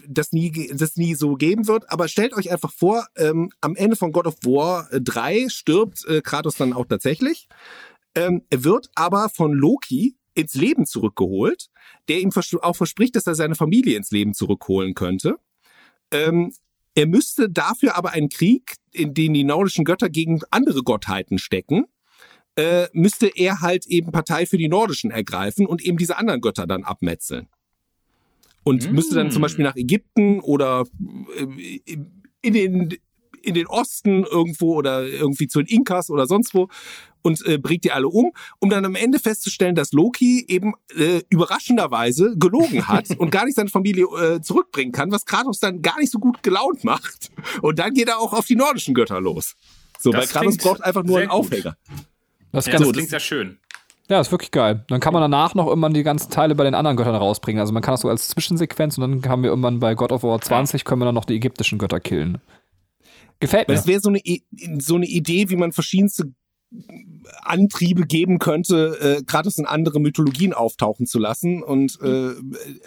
das, 0.05 0.33
nie, 0.33 0.69
das 0.73 0.97
nie 0.97 1.15
so 1.15 1.35
geben 1.35 1.67
wird. 1.67 1.89
Aber 1.89 2.09
stellt 2.09 2.35
euch 2.35 2.51
einfach 2.51 2.73
vor, 2.73 3.07
ähm, 3.15 3.49
am 3.61 3.75
Ende 3.77 3.95
von 3.95 4.11
God 4.11 4.27
of 4.27 4.35
War 4.43 4.89
3 4.91 5.47
stirbt 5.47 6.05
äh, 6.07 6.21
Kratos 6.21 6.55
dann 6.55 6.73
auch 6.73 6.85
tatsächlich. 6.85 7.47
Ähm, 8.15 8.43
er 8.49 8.65
wird 8.65 8.89
aber 8.95 9.29
von 9.29 9.53
Loki 9.53 10.17
ins 10.33 10.55
Leben 10.55 10.85
zurückgeholt, 10.85 11.69
der 12.09 12.19
ihm 12.19 12.31
auch 12.61 12.75
verspricht, 12.75 13.15
dass 13.15 13.27
er 13.27 13.35
seine 13.35 13.55
Familie 13.55 13.95
ins 13.95 14.11
Leben 14.11 14.33
zurückholen 14.33 14.93
könnte. 14.93 15.37
Ähm, 16.11 16.53
er 16.97 17.05
müsste 17.05 17.47
dafür 17.47 17.95
aber 17.95 18.13
einen 18.13 18.27
Krieg, 18.27 18.73
in 18.91 19.13
den 19.13 19.35
die 19.35 19.43
nordischen 19.43 19.85
Götter 19.85 20.09
gegen 20.09 20.41
andere 20.49 20.81
Gottheiten 20.81 21.37
stecken, 21.37 21.85
äh, 22.55 22.87
müsste 22.91 23.27
er 23.27 23.61
halt 23.61 23.85
eben 23.85 24.11
Partei 24.11 24.47
für 24.47 24.57
die 24.57 24.67
Nordischen 24.67 25.11
ergreifen 25.11 25.67
und 25.67 25.83
eben 25.83 25.97
diese 25.97 26.17
anderen 26.17 26.41
Götter 26.41 26.65
dann 26.65 26.83
abmetzeln. 26.83 27.49
Und 28.63 28.89
mm. 28.89 28.95
müsste 28.95 29.13
dann 29.13 29.29
zum 29.29 29.43
Beispiel 29.43 29.63
nach 29.63 29.75
Ägypten 29.75 30.39
oder 30.39 30.85
äh, 31.37 31.99
in 32.41 32.53
den 32.53 32.97
in 33.47 33.53
den 33.53 33.67
Osten 33.67 34.23
irgendwo 34.23 34.75
oder 34.75 35.07
irgendwie 35.07 35.47
zu 35.47 35.59
den 35.59 35.67
Inkas 35.67 36.09
oder 36.09 36.27
sonst 36.27 36.53
wo 36.53 36.67
und 37.21 37.45
äh, 37.45 37.57
bringt 37.57 37.83
die 37.83 37.91
alle 37.91 38.07
um, 38.07 38.31
um 38.59 38.69
dann 38.69 38.85
am 38.85 38.95
Ende 38.95 39.19
festzustellen, 39.19 39.75
dass 39.75 39.91
Loki 39.93 40.45
eben 40.47 40.73
äh, 40.95 41.21
überraschenderweise 41.29 42.35
gelogen 42.37 42.87
hat 42.87 43.09
und 43.17 43.31
gar 43.31 43.45
nicht 43.45 43.55
seine 43.55 43.69
Familie 43.69 44.05
äh, 44.05 44.41
zurückbringen 44.41 44.91
kann, 44.91 45.11
was 45.11 45.25
Kratos 45.25 45.59
dann 45.59 45.81
gar 45.81 45.99
nicht 45.99 46.11
so 46.11 46.19
gut 46.19 46.43
gelaunt 46.43 46.83
macht. 46.83 47.31
Und 47.61 47.79
dann 47.79 47.93
geht 47.93 48.09
er 48.09 48.19
auch 48.19 48.33
auf 48.33 48.45
die 48.45 48.55
nordischen 48.55 48.93
Götter 48.93 49.21
los. 49.21 49.55
So, 49.99 50.11
das 50.11 50.21
weil 50.21 50.27
Kratos 50.27 50.57
braucht 50.57 50.83
einfach 50.83 51.03
nur 51.03 51.19
einen 51.19 51.29
Aufhänger. 51.29 51.77
Das, 52.51 52.65
ja, 52.65 52.77
das 52.77 52.91
klingt 52.91 53.09
sehr 53.09 53.19
schön. 53.19 53.59
Ja, 54.09 54.21
ist 54.21 54.31
wirklich 54.31 54.51
geil. 54.51 54.85
Dann 54.87 55.01
kann 55.01 55.11
man 55.11 55.21
danach 55.21 55.53
noch 55.53 55.67
irgendwann 55.67 55.93
die 55.93 56.03
ganzen 56.03 56.31
Teile 56.31 56.55
bei 56.55 56.63
den 56.63 56.75
anderen 56.75 56.95
Göttern 56.95 57.15
rausbringen. 57.15 57.59
Also 57.59 57.73
man 57.73 57.83
kann 57.83 57.93
das 57.93 58.01
so 58.01 58.09
als 58.09 58.29
Zwischensequenz 58.29 58.97
und 58.97 59.23
dann 59.23 59.29
haben 59.29 59.43
wir 59.43 59.49
irgendwann 59.49 59.79
bei 59.79 59.95
God 59.95 60.13
of 60.13 60.23
War 60.23 60.39
20 60.39 60.85
können 60.85 61.01
wir 61.01 61.05
dann 61.05 61.15
noch 61.15 61.25
die 61.25 61.35
ägyptischen 61.35 61.77
Götter 61.77 61.99
killen. 61.99 62.37
Gefällt 63.39 63.67
mir. 63.67 63.75
Das 63.75 63.87
wäre 63.87 63.99
so 63.99 64.09
eine, 64.09 64.21
so 64.79 64.95
eine 64.95 65.05
Idee, 65.05 65.49
wie 65.49 65.55
man 65.55 65.71
verschiedenste 65.71 66.33
Antriebe 67.41 68.05
geben 68.05 68.39
könnte, 68.39 68.97
äh, 69.19 69.23
gratis 69.23 69.57
in 69.57 69.65
andere 69.65 69.99
Mythologien 69.99 70.53
auftauchen 70.53 71.05
zu 71.05 71.17
lassen 71.17 71.63
und 71.63 71.97
äh, 72.01 72.33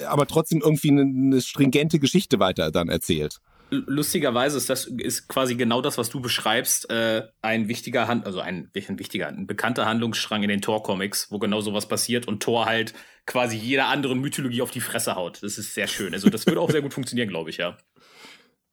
aber 0.06 0.26
trotzdem 0.26 0.60
irgendwie 0.60 0.90
eine, 0.90 1.02
eine 1.02 1.40
stringente 1.40 1.98
Geschichte 1.98 2.38
weiter 2.38 2.70
dann 2.70 2.88
erzählt. 2.88 3.38
Lustigerweise 3.70 4.56
ist 4.56 4.68
das 4.68 4.86
ist 4.86 5.28
quasi 5.28 5.54
genau 5.54 5.80
das, 5.80 5.96
was 5.96 6.10
du 6.10 6.20
beschreibst, 6.20 6.90
äh, 6.90 7.28
ein 7.40 7.68
wichtiger 7.68 8.08
Hand, 8.08 8.26
also 8.26 8.40
ein, 8.40 8.68
ein 8.74 8.98
wichtiger, 8.98 9.28
ein 9.28 9.46
bekannter 9.46 9.86
Handlungsstrang 9.86 10.42
in 10.42 10.48
den 10.48 10.60
Tor-Comics, 10.60 11.30
wo 11.30 11.38
genau 11.38 11.60
sowas 11.60 11.86
passiert 11.86 12.26
und 12.26 12.42
Thor 12.42 12.66
halt 12.66 12.94
quasi 13.26 13.56
jeder 13.56 13.86
anderen 13.86 14.20
Mythologie 14.20 14.62
auf 14.62 14.72
die 14.72 14.80
Fresse 14.80 15.14
haut. 15.14 15.42
Das 15.42 15.56
ist 15.56 15.72
sehr 15.72 15.86
schön. 15.86 16.12
Also 16.14 16.28
das 16.30 16.46
würde 16.46 16.60
auch 16.60 16.70
sehr 16.70 16.82
gut 16.82 16.92
funktionieren, 16.92 17.28
glaube 17.28 17.50
ich, 17.50 17.58
ja. 17.58 17.78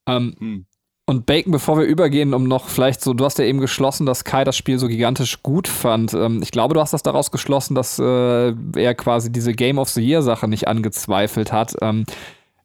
Ähm, 0.07 0.35
hm. 0.39 0.65
Und 1.09 1.25
Bacon, 1.25 1.53
bevor 1.53 1.77
wir 1.77 1.85
übergehen, 1.85 2.33
um 2.33 2.43
noch 2.43 2.67
vielleicht 2.67 2.99
so, 2.99 3.13
du 3.13 3.23
hast 3.23 3.39
ja 3.39 3.45
eben 3.45 3.61
geschlossen, 3.61 4.05
dass 4.05 4.25
Kai 4.25 4.43
das 4.43 4.57
Spiel 4.57 4.77
so 4.77 4.89
gigantisch 4.89 5.41
gut 5.41 5.69
fand. 5.69 6.13
Ähm, 6.13 6.41
ich 6.43 6.51
glaube, 6.51 6.73
du 6.73 6.81
hast 6.81 6.91
das 6.91 7.01
daraus 7.01 7.31
geschlossen, 7.31 7.75
dass 7.75 7.97
äh, 7.97 8.53
er 8.75 8.93
quasi 8.93 9.31
diese 9.31 9.53
Game 9.53 9.77
of 9.77 9.87
the 9.87 10.05
Year 10.05 10.21
Sache 10.21 10.49
nicht 10.49 10.67
angezweifelt 10.67 11.53
hat. 11.53 11.75
Ähm, 11.81 12.05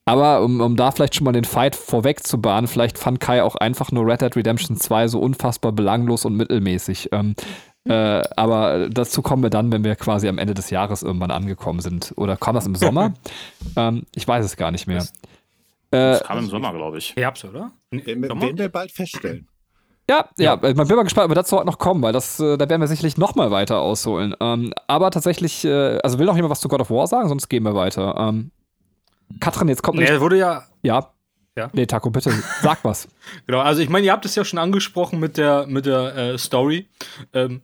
aber 0.07 0.43
um, 0.43 0.61
um 0.61 0.75
da 0.75 0.91
vielleicht 0.91 1.15
schon 1.15 1.25
mal 1.25 1.33
den 1.33 1.45
Fight 1.45 1.77
vorweg 1.77 2.27
zu 2.27 2.41
bahnen, 2.41 2.67
vielleicht 2.67 2.99
fand 2.99 3.21
Kai 3.21 3.45
auch 3.45 3.55
einfach 3.55 3.93
nur 3.93 4.05
Red 4.05 4.23
Dead 4.23 4.35
Redemption 4.35 4.77
2 4.77 5.07
so 5.07 5.21
unfassbar 5.21 5.71
belanglos 5.71 6.25
und 6.25 6.37
mittelmäßig. 6.37 7.11
Ähm, 7.13 7.37
äh, 7.85 8.23
aber 8.37 8.89
dazu 8.89 9.23
kommen 9.23 9.45
wir 9.45 9.51
dann, 9.51 9.71
wenn 9.71 9.85
wir 9.85 9.95
quasi 9.95 10.29
am 10.29 10.39
Ende 10.39 10.55
des 10.55 10.71
Jahres 10.71 11.05
irgendwann 11.05 11.31
angekommen 11.31 11.79
sind. 11.79 12.13
Oder 12.17 12.37
kam 12.37 12.57
das 12.57 12.67
im 12.67 12.75
Sommer? 12.75 13.15
ähm, 13.77 14.03
ich 14.17 14.27
weiß 14.27 14.45
es 14.45 14.57
gar 14.57 14.73
nicht 14.73 14.89
mehr. 14.89 14.99
Das 14.99 15.13
äh, 15.93 16.21
kam 16.25 16.39
im 16.39 16.47
Sommer, 16.47 16.73
glaube 16.73 16.99
ich. 16.99 17.15
Herbst, 17.17 17.45
oder? 17.45 17.73
Werden 17.91 18.23
wir, 18.23 18.29
werden 18.29 18.59
wir 18.59 18.69
bald 18.69 18.91
feststellen. 18.91 19.49
Ja, 20.11 20.29
ja, 20.37 20.59
ja, 20.61 20.75
man 20.75 20.89
bin 20.89 20.97
mal 20.97 21.05
gespannt, 21.05 21.27
ob 21.27 21.31
wir 21.31 21.37
dazu 21.37 21.57
heute 21.57 21.67
noch 21.67 21.79
kommen, 21.79 22.03
weil 22.03 22.13
das, 22.13 22.41
äh, 22.41 22.59
da 22.59 22.69
werden 22.69 22.81
wir 22.81 22.89
sicherlich 22.89 23.17
noch 23.17 23.35
mal 23.35 23.51
weiter 23.51 23.81
ausholen. 23.81 24.35
Ähm, 24.41 24.75
aber 24.89 25.11
tatsächlich, 25.11 25.65
äh, 25.65 25.99
also 26.03 26.19
will 26.19 26.27
noch 26.27 26.35
jemand 26.35 26.51
was 26.51 26.61
zu 26.61 26.69
God 26.69 26.81
of 26.81 26.91
War 26.91 27.07
sagen, 27.07 27.29
sonst 27.29 27.49
gehen 27.49 27.63
wir 27.63 27.75
weiter. 27.75 28.17
Ähm, 28.19 28.51
Katrin, 29.39 29.69
jetzt 29.69 29.83
kommt. 29.83 29.99
Nee, 29.99 30.21
wurde 30.21 30.39
ja. 30.39 30.65
Ja. 30.83 31.13
Ja. 31.57 31.71
Nee, 31.73 31.87
Taco, 31.87 32.11
bitte, 32.11 32.33
sag 32.63 32.83
was. 32.83 33.09
genau, 33.47 33.61
also 33.61 33.83
ich 33.83 33.91
meine, 33.91 34.07
ihr 34.07 34.13
habt 34.13 34.25
es 34.25 34.35
ja 34.35 34.45
schon 34.45 34.59
angesprochen 34.59 35.21
mit 35.21 35.37
der, 35.37 35.67
mit 35.67 35.87
der 35.87 36.17
äh, 36.17 36.39
Story. 36.39 36.89
Ähm, 37.33 37.61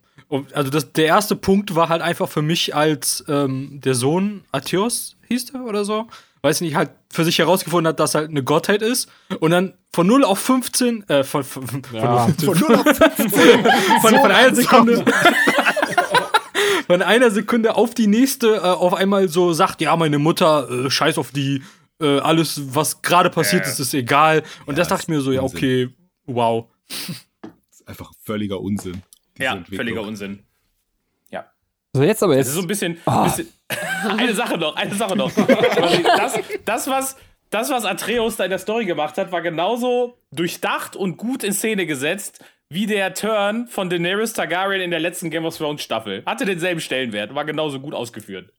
also 0.53 0.71
das, 0.71 0.93
der 0.93 1.07
erste 1.07 1.37
Punkt 1.37 1.75
war 1.75 1.89
halt 1.89 2.03
einfach 2.03 2.29
für 2.29 2.43
mich 2.43 2.75
als 2.75 3.25
ähm, 3.29 3.81
der 3.83 3.95
Sohn 3.95 4.45
Athios 4.53 5.17
hieß 5.29 5.47
der 5.47 5.63
oder 5.63 5.85
so, 5.85 6.07
weiß 6.43 6.61
nicht, 6.61 6.75
halt 6.75 6.91
für 7.11 7.25
sich 7.25 7.39
herausgefunden 7.39 7.89
hat, 7.89 8.01
dass 8.01 8.15
halt 8.15 8.31
eine 8.31 8.43
Gottheit 8.43 8.83
ist 8.83 9.09
und 9.41 9.51
dann 9.51 9.75
von 9.93 10.07
0 10.07 10.25
auf 10.25 10.39
15, 10.39 11.09
äh, 11.09 11.25
von, 11.25 11.45
von, 11.45 11.83
ja. 11.93 12.29
von, 12.29 12.59
0 12.59 12.75
auf 12.75 12.97
15, 12.97 13.31
von, 14.01 14.11
so 14.11 14.19
von 14.19 14.31
einer 14.31 14.55
Sekunde, 14.55 15.05
von 16.87 17.03
einer 17.03 17.31
Sekunde 17.31 17.77
auf 17.77 17.95
die 17.95 18.07
nächste 18.07 18.57
äh, 18.57 18.61
auf 18.61 18.95
einmal 18.95 19.29
so 19.29 19.53
sagt, 19.53 19.81
ja, 19.81 19.97
meine 19.97 20.19
Mutter, 20.19 20.69
äh, 20.71 20.91
scheiß 20.91 21.19
auf 21.19 21.33
die, 21.33 21.63
äh, 22.01 22.19
alles, 22.21 22.75
was 22.75 23.03
gerade 23.03 23.31
passiert 23.31 23.67
ist, 23.67 23.81
ist 23.81 23.95
egal. 23.95 24.43
Und 24.67 24.75
ja, 24.75 24.81
das 24.81 24.89
dachte 24.89 25.03
ich 25.03 25.09
mir 25.09 25.21
so, 25.21 25.33
ja, 25.33 25.43
okay, 25.43 25.89
wow. 26.27 26.67
Das 27.43 27.81
ist 27.81 27.89
einfach 27.89 28.13
völliger 28.23 28.61
Unsinn. 28.61 29.03
Ja, 29.39 29.63
völliger 29.65 30.03
Unsinn. 30.03 30.43
So, 31.93 32.03
jetzt 32.03 32.23
aber 32.23 32.37
jetzt. 32.37 32.47
Das 32.47 32.49
ist 32.49 32.55
so 32.55 32.61
ein 32.63 32.67
bisschen, 32.67 32.99
oh. 33.07 33.25
bisschen 33.25 33.49
eine 34.19 34.35
Sache 34.35 34.59
noch, 34.59 34.77
eine 34.77 34.95
Sache 34.95 35.17
noch. 35.17 35.31
das, 35.35 36.39
das, 36.65 36.89
was, 36.89 37.17
das, 37.51 37.71
was 37.71 37.85
Atreus 37.85 38.37
da 38.37 38.45
in 38.45 38.51
der 38.51 38.59
Story 38.59 38.85
gemacht 38.85 39.17
hat, 39.19 39.33
war 39.33 39.43
genauso 39.43 40.19
durchdacht 40.31 40.97
und 40.97 41.17
gut 41.17 41.43
in 41.45 41.53
Szene 41.53 41.87
gesetzt 41.87 42.45
wie 42.71 42.87
der 42.87 43.15
Turn 43.15 43.67
von 43.67 43.89
Daenerys 43.89 44.35
Targaryen 44.35 44.83
in 44.83 44.91
der 44.91 45.01
letzten 45.01 45.31
Game 45.31 45.47
of 45.47 45.57
Thrones 45.57 45.83
Staffel. 45.83 46.23
Hatte 46.27 46.45
denselben 46.45 46.81
Stellenwert, 46.81 47.35
war 47.35 47.45
genauso 47.45 47.81
gut 47.81 47.95
ausgeführt. 47.95 48.53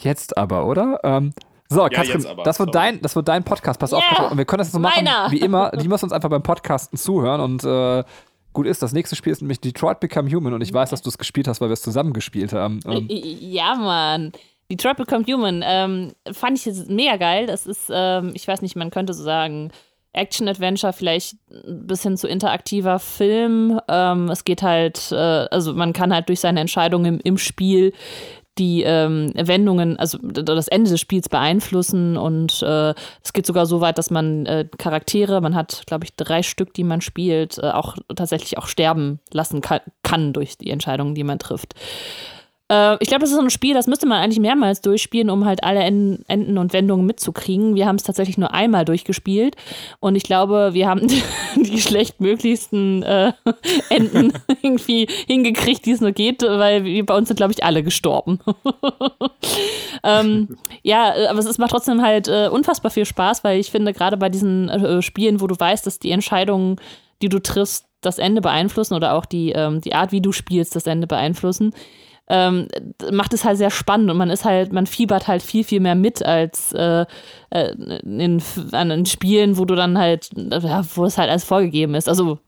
Jetzt 0.00 0.36
aber, 0.36 0.66
oder? 0.66 0.98
Ähm, 1.04 1.32
so, 1.68 1.82
ja, 1.82 1.88
Katrin, 1.88 2.26
aber, 2.26 2.42
das, 2.42 2.58
wird 2.58 2.74
dein, 2.74 3.00
das 3.00 3.16
wird 3.16 3.28
dein 3.28 3.44
Podcast. 3.44 3.78
Pass 3.80 3.92
yeah, 3.92 4.00
auf, 4.00 4.32
und 4.32 4.38
wir 4.38 4.44
können 4.44 4.58
das 4.58 4.68
jetzt 4.68 4.74
so 4.74 4.80
machen, 4.80 5.04
meiner. 5.04 5.30
wie 5.30 5.38
immer. 5.38 5.70
Die 5.70 5.88
müssen 5.88 6.04
uns 6.04 6.12
einfach 6.12 6.28
beim 6.28 6.42
Podcasten 6.42 6.98
zuhören 6.98 7.40
und 7.40 7.64
äh, 7.64 8.04
gut 8.52 8.66
ist. 8.66 8.82
Das 8.82 8.92
nächste 8.92 9.16
Spiel 9.16 9.32
ist 9.32 9.40
nämlich 9.40 9.60
Detroit 9.60 10.00
Become 10.00 10.30
Human 10.30 10.54
und 10.54 10.60
ich 10.60 10.72
weiß, 10.72 10.90
dass 10.90 11.02
du 11.02 11.08
es 11.08 11.18
gespielt 11.18 11.48
hast, 11.48 11.60
weil 11.60 11.68
wir 11.68 11.74
es 11.74 11.82
zusammen 11.82 12.12
gespielt 12.12 12.52
haben. 12.52 12.80
Ähm. 12.86 13.06
Ja, 13.08 13.74
Mann. 13.74 14.32
Detroit 14.70 14.96
Become 14.96 15.24
Human 15.26 15.62
ähm, 15.64 16.12
fand 16.32 16.58
ich 16.58 16.64
jetzt 16.64 16.88
mega 16.88 17.16
geil. 17.16 17.46
Das 17.46 17.66
ist, 17.66 17.90
ähm, 17.92 18.32
ich 18.34 18.48
weiß 18.48 18.62
nicht, 18.62 18.76
man 18.76 18.90
könnte 18.90 19.12
so 19.12 19.22
sagen, 19.22 19.70
Action-Adventure, 20.14 20.92
vielleicht 20.92 21.36
ein 21.50 21.86
bisschen 21.86 22.16
zu 22.16 22.28
interaktiver 22.28 22.98
Film. 22.98 23.80
Ähm, 23.88 24.28
es 24.28 24.44
geht 24.44 24.62
halt, 24.62 25.10
äh, 25.10 25.16
also 25.16 25.74
man 25.74 25.92
kann 25.92 26.12
halt 26.12 26.28
durch 26.28 26.40
seine 26.40 26.60
Entscheidungen 26.60 27.14
im, 27.14 27.20
im 27.22 27.38
Spiel 27.38 27.92
die 28.58 28.82
ähm, 28.82 29.32
Wendungen, 29.34 29.96
also 29.96 30.18
das 30.18 30.68
Ende 30.68 30.90
des 30.90 31.00
Spiels 31.00 31.28
beeinflussen 31.28 32.16
und 32.16 32.62
äh, 32.62 32.94
es 33.22 33.32
geht 33.32 33.46
sogar 33.46 33.66
so 33.66 33.80
weit, 33.80 33.96
dass 33.96 34.10
man 34.10 34.44
äh, 34.46 34.66
Charaktere, 34.76 35.40
man 35.40 35.54
hat, 35.54 35.84
glaube 35.86 36.04
ich, 36.04 36.14
drei 36.16 36.42
Stück, 36.42 36.74
die 36.74 36.84
man 36.84 37.00
spielt, 37.00 37.58
äh, 37.58 37.70
auch 37.70 37.96
tatsächlich 38.14 38.58
auch 38.58 38.66
sterben 38.66 39.20
lassen 39.32 39.62
kann, 39.62 39.80
kann 40.02 40.32
durch 40.32 40.58
die 40.58 40.70
Entscheidungen, 40.70 41.14
die 41.14 41.24
man 41.24 41.38
trifft. 41.38 41.74
Äh, 42.68 42.96
ich 43.00 43.08
glaube, 43.08 43.20
das 43.20 43.30
ist 43.30 43.36
so 43.36 43.42
ein 43.42 43.50
Spiel, 43.50 43.74
das 43.74 43.86
müsste 43.86 44.06
man 44.06 44.22
eigentlich 44.22 44.40
mehrmals 44.40 44.80
durchspielen, 44.80 45.30
um 45.30 45.44
halt 45.44 45.64
alle 45.64 45.80
Enden 45.80 46.58
und 46.58 46.72
Wendungen 46.72 47.06
mitzukriegen. 47.06 47.74
Wir 47.74 47.86
haben 47.86 47.96
es 47.96 48.02
tatsächlich 48.02 48.38
nur 48.38 48.52
einmal 48.54 48.84
durchgespielt 48.84 49.56
und 50.00 50.16
ich 50.16 50.22
glaube, 50.22 50.70
wir 50.72 50.88
haben 50.88 51.06
die 51.56 51.80
schlechtmöglichsten 51.80 53.02
äh, 53.02 53.32
Enden 53.90 54.32
irgendwie 54.62 55.06
hingekriegt, 55.26 55.84
die 55.86 55.92
es 55.92 56.00
nur 56.00 56.12
geht, 56.12 56.42
weil 56.42 56.84
wir, 56.84 57.04
bei 57.04 57.16
uns 57.16 57.28
sind, 57.28 57.36
glaube 57.36 57.52
ich, 57.52 57.64
alle 57.64 57.82
gestorben. 57.82 58.38
ähm, 60.04 60.56
ja, 60.82 61.12
aber 61.28 61.38
es 61.38 61.58
macht 61.58 61.70
trotzdem 61.70 62.02
halt 62.02 62.28
äh, 62.28 62.48
unfassbar 62.48 62.90
viel 62.90 63.06
Spaß, 63.06 63.44
weil 63.44 63.58
ich 63.60 63.70
finde, 63.70 63.92
gerade 63.92 64.16
bei 64.16 64.28
diesen 64.28 64.68
äh, 64.68 65.02
Spielen, 65.02 65.40
wo 65.40 65.46
du 65.46 65.58
weißt, 65.58 65.86
dass 65.86 65.98
die 65.98 66.10
Entscheidungen, 66.10 66.76
die 67.20 67.28
du 67.28 67.40
triffst, 67.40 67.86
das 68.02 68.18
Ende 68.18 68.40
beeinflussen 68.40 68.94
oder 68.94 69.14
auch 69.14 69.24
die, 69.24 69.52
ähm, 69.52 69.80
die 69.80 69.94
Art, 69.94 70.12
wie 70.12 70.20
du 70.20 70.32
spielst, 70.32 70.74
das 70.74 70.86
Ende 70.86 71.06
beeinflussen, 71.06 71.72
ähm, 72.28 72.68
macht 73.12 73.34
es 73.34 73.44
halt 73.44 73.58
sehr 73.58 73.70
spannend 73.70 74.10
und 74.10 74.16
man 74.16 74.30
ist 74.30 74.44
halt, 74.44 74.72
man 74.72 74.86
fiebert 74.86 75.28
halt 75.28 75.42
viel, 75.42 75.64
viel 75.64 75.80
mehr 75.80 75.94
mit 75.94 76.24
als 76.24 76.72
äh, 76.72 77.04
äh 77.50 77.72
in, 77.72 78.42
an 78.72 78.90
in 78.90 79.06
Spielen, 79.06 79.58
wo 79.58 79.64
du 79.64 79.74
dann 79.74 79.98
halt, 79.98 80.30
ja, 80.36 80.84
wo 80.94 81.04
es 81.04 81.18
halt 81.18 81.30
als 81.30 81.44
vorgegeben 81.44 81.94
ist. 81.94 82.08
Also, 82.08 82.38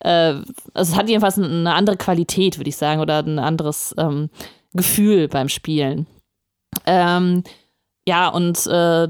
äh, 0.00 0.34
also 0.74 0.92
es 0.92 0.96
hat 0.96 1.08
jedenfalls 1.08 1.38
eine 1.38 1.74
andere 1.74 1.96
Qualität, 1.96 2.58
würde 2.58 2.70
ich 2.70 2.76
sagen, 2.76 3.00
oder 3.00 3.18
ein 3.18 3.38
anderes 3.38 3.94
ähm, 3.98 4.30
Gefühl 4.72 5.28
beim 5.28 5.48
Spielen. 5.48 6.06
Ähm, 6.86 7.42
ja, 8.10 8.28
und 8.28 8.66
äh, 8.66 9.06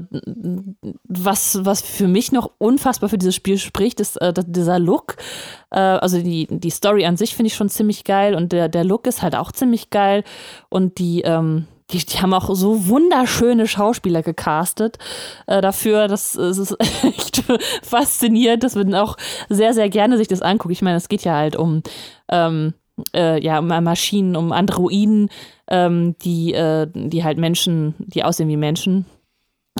was, 1.07 1.65
was 1.65 1.81
für 1.81 2.07
mich 2.07 2.31
noch 2.31 2.51
unfassbar 2.59 3.09
für 3.09 3.17
dieses 3.17 3.33
Spiel 3.33 3.57
spricht, 3.57 3.99
ist 3.99 4.21
äh, 4.21 4.31
dieser 4.45 4.77
Look. 4.77 5.15
Äh, 5.71 5.79
also 5.79 6.21
die, 6.21 6.45
die 6.51 6.69
Story 6.69 7.07
an 7.07 7.17
sich 7.17 7.35
finde 7.35 7.47
ich 7.47 7.55
schon 7.55 7.67
ziemlich 7.67 8.03
geil 8.03 8.35
und 8.35 8.51
der, 8.51 8.69
der 8.69 8.83
Look 8.83 9.07
ist 9.07 9.23
halt 9.23 9.35
auch 9.35 9.51
ziemlich 9.51 9.89
geil. 9.89 10.23
Und 10.69 10.99
die, 10.99 11.21
ähm, 11.21 11.65
die, 11.89 12.05
die 12.05 12.19
haben 12.19 12.35
auch 12.35 12.53
so 12.53 12.89
wunderschöne 12.89 13.67
Schauspieler 13.67 14.21
gecastet 14.21 14.99
äh, 15.47 15.61
dafür. 15.61 16.07
Das, 16.07 16.33
das 16.33 16.59
ist 16.59 16.77
echt 17.03 17.41
faszinierend, 17.81 18.63
dass 18.63 18.75
man 18.75 18.93
auch 18.93 19.17
sehr, 19.49 19.73
sehr 19.73 19.89
gerne 19.89 20.19
sich 20.19 20.27
das 20.27 20.43
anguckt. 20.43 20.73
Ich 20.73 20.83
meine, 20.83 20.97
es 20.97 21.09
geht 21.09 21.23
ja 21.23 21.37
halt 21.37 21.55
um. 21.55 21.81
Ähm, 22.29 22.75
äh, 23.13 23.41
ja, 23.43 23.59
um 23.59 23.67
Maschinen, 23.67 24.35
um 24.35 24.51
Androiden, 24.51 25.29
ähm, 25.67 26.15
die, 26.19 26.53
äh, 26.53 26.87
die 26.93 27.23
halt 27.23 27.37
Menschen, 27.37 27.95
die 27.99 28.23
aussehen 28.23 28.49
wie 28.49 28.57
Menschen. 28.57 29.05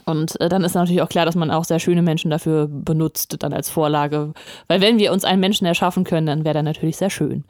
Und 0.05 0.39
äh, 0.39 0.49
dann 0.49 0.63
ist 0.63 0.73
natürlich 0.73 1.01
auch 1.01 1.09
klar, 1.09 1.25
dass 1.25 1.35
man 1.35 1.51
auch 1.51 1.65
sehr 1.65 1.79
schöne 1.79 2.01
Menschen 2.01 2.31
dafür 2.31 2.67
benutzt, 2.67 3.35
dann 3.39 3.53
als 3.53 3.69
Vorlage. 3.69 4.33
Weil 4.67 4.81
wenn 4.81 4.99
wir 4.99 5.11
uns 5.11 5.25
einen 5.25 5.41
Menschen 5.41 5.67
erschaffen 5.67 6.03
können, 6.03 6.27
dann 6.27 6.45
wäre 6.45 6.53
der 6.53 6.63
natürlich 6.63 6.97
sehr 6.97 7.09
schön. 7.09 7.43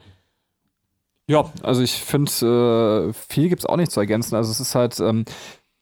Ja, 1.28 1.44
also 1.62 1.82
ich 1.82 1.92
finde, 1.92 3.10
äh, 3.10 3.12
viel 3.12 3.48
gibt 3.48 3.62
es 3.62 3.66
auch 3.66 3.76
nicht 3.76 3.92
zu 3.92 4.00
ergänzen. 4.00 4.34
Also 4.34 4.50
es 4.50 4.60
ist 4.60 4.74
halt 4.74 4.98
ähm, 5.00 5.24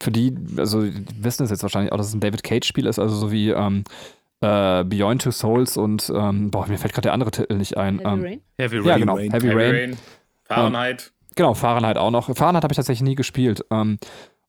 für 0.01 0.11
die, 0.11 0.35
also 0.57 0.83
die 0.83 1.05
wissen 1.25 1.45
es 1.45 1.51
jetzt 1.51 1.63
wahrscheinlich 1.63 1.93
auch, 1.93 1.97
dass 1.97 2.09
es 2.09 2.15
ein 2.15 2.21
David 2.21 2.43
Cage-Spiel 2.43 2.87
ist, 2.87 2.99
also 2.99 3.17
so 3.17 3.33
wie 3.33 3.51
ähm, 3.51 3.85
äh, 4.41 4.85
Beyond 4.85 5.23
Two 5.23 5.31
Souls 5.31 5.77
und 5.77 6.13
ähm, 6.15 6.51
boah, 6.51 6.67
mir 6.67 6.79
fällt 6.79 6.93
gerade 6.93 7.07
der 7.07 7.13
andere 7.13 7.31
Titel 7.31 7.57
nicht 7.57 7.77
ein. 7.77 7.99
Heavy 7.99 8.09
ähm, 8.09 8.23
Rain? 8.23 8.41
Heavy 8.59 8.77
Rain. 8.79 8.87
Ja, 8.87 8.99
genau. 8.99 9.17
Rain. 9.17 9.33
Heavy, 9.33 9.47
Heavy 9.49 9.59
Rain. 9.59 9.75
Rain. 9.75 9.99
Fahrenheit. 10.45 11.13
Genau, 11.37 11.55
Fahrenheit 11.55 11.97
auch 11.97 12.11
noch. 12.11 12.35
Fahrenheit 12.35 12.65
habe 12.65 12.73
ich 12.73 12.77
tatsächlich 12.77 13.09
nie 13.09 13.15
gespielt. 13.15 13.65
Ähm, 13.71 13.99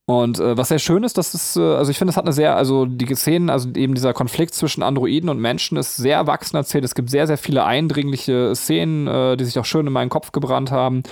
und 0.05 0.39
äh, 0.39 0.57
was 0.57 0.69
sehr 0.69 0.79
schön 0.79 1.03
ist, 1.03 1.17
dass 1.17 1.33
es, 1.33 1.55
äh, 1.55 1.61
also 1.61 1.91
ich 1.91 1.97
finde, 1.97 2.11
es 2.11 2.17
hat 2.17 2.25
eine 2.25 2.33
sehr, 2.33 2.57
also 2.57 2.85
die 2.85 3.13
Szenen, 3.15 3.49
also 3.49 3.69
eben 3.75 3.93
dieser 3.93 4.13
Konflikt 4.13 4.53
zwischen 4.53 4.83
Androiden 4.83 5.29
und 5.29 5.39
Menschen 5.39 5.77
ist 5.77 5.95
sehr 5.95 6.17
erwachsen 6.17 6.57
erzählt. 6.57 6.83
Es 6.83 6.95
gibt 6.95 7.09
sehr, 7.09 7.27
sehr 7.27 7.37
viele 7.37 7.63
eindringliche 7.63 8.53
Szenen, 8.55 9.07
äh, 9.07 9.37
die 9.37 9.45
sich 9.45 9.57
auch 9.59 9.65
schön 9.65 9.87
in 9.87 9.93
meinen 9.93 10.09
Kopf 10.09 10.31
gebrannt 10.31 10.71
haben. 10.71 11.03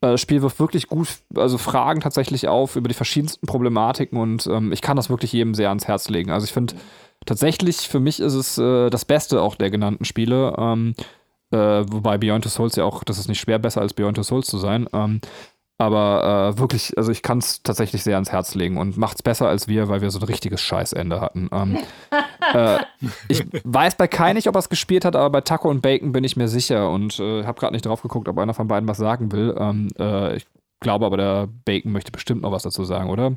Äh, 0.00 0.12
Das 0.12 0.20
Spiel 0.20 0.42
wirft 0.42 0.58
wirklich 0.58 0.88
gut, 0.88 1.08
also 1.36 1.58
Fragen 1.58 2.00
tatsächlich 2.00 2.48
auf 2.48 2.74
über 2.74 2.88
die 2.88 2.94
verschiedensten 2.94 3.46
Problematiken 3.46 4.18
und 4.18 4.46
ähm, 4.46 4.72
ich 4.72 4.80
kann 4.80 4.96
das 4.96 5.10
wirklich 5.10 5.32
jedem 5.32 5.54
sehr 5.54 5.68
ans 5.68 5.86
Herz 5.86 6.08
legen. 6.08 6.30
Also 6.30 6.46
ich 6.46 6.52
finde, 6.52 6.74
tatsächlich 7.28 7.76
für 7.88 8.00
mich 8.00 8.20
ist 8.20 8.34
es 8.34 8.58
äh, 8.58 8.88
das 8.90 9.04
Beste 9.04 9.42
auch 9.42 9.54
der 9.54 9.70
genannten 9.70 10.04
Spiele. 10.04 10.54
Ähm, 10.58 10.94
äh, 11.50 11.56
wobei 11.56 12.18
Beyond 12.18 12.44
Two 12.44 12.50
Souls 12.50 12.76
ja 12.76 12.84
auch, 12.84 13.04
das 13.04 13.18
ist 13.18 13.28
nicht 13.28 13.40
schwer, 13.40 13.58
besser 13.58 13.82
als 13.82 13.94
Beyond 13.94 14.16
Two 14.16 14.22
Souls 14.22 14.46
zu 14.46 14.58
sein. 14.58 14.88
Ähm, 14.92 15.20
aber 15.80 16.54
äh, 16.54 16.58
wirklich, 16.58 16.98
also 16.98 17.12
ich 17.12 17.22
kann 17.22 17.38
es 17.38 17.62
tatsächlich 17.62 18.02
sehr 18.02 18.16
ans 18.16 18.32
Herz 18.32 18.56
legen 18.56 18.78
und 18.78 18.96
macht's 18.96 19.22
besser 19.22 19.46
als 19.46 19.68
wir, 19.68 19.88
weil 19.88 20.00
wir 20.00 20.10
so 20.10 20.18
ein 20.18 20.24
richtiges 20.24 20.60
Scheißende 20.60 21.20
hatten. 21.20 21.48
Ähm, 21.52 21.78
äh, 22.54 22.78
ich 23.28 23.44
weiß 23.62 23.96
bei 23.96 24.08
Kai 24.08 24.32
nicht, 24.32 24.48
ob 24.48 24.56
er 24.56 24.60
es 24.60 24.70
gespielt 24.70 25.04
hat, 25.04 25.14
aber 25.14 25.30
bei 25.30 25.40
Taco 25.42 25.68
und 25.68 25.82
Bacon 25.82 26.10
bin 26.10 26.24
ich 26.24 26.36
mir 26.36 26.48
sicher 26.48 26.90
und 26.90 27.20
äh, 27.20 27.44
habe 27.44 27.60
gerade 27.60 27.74
nicht 27.74 27.86
drauf 27.86 28.02
geguckt, 28.02 28.26
ob 28.28 28.38
einer 28.38 28.54
von 28.54 28.66
beiden 28.66 28.88
was 28.88 28.98
sagen 28.98 29.30
will. 29.30 29.54
Ähm, 29.56 29.90
äh, 29.98 30.36
ich 30.36 30.46
glaube 30.80 31.06
aber, 31.06 31.16
der 31.16 31.48
Bacon 31.64 31.92
möchte 31.92 32.10
bestimmt 32.10 32.42
noch 32.42 32.52
was 32.52 32.64
dazu 32.64 32.84
sagen, 32.84 33.10
oder? 33.10 33.36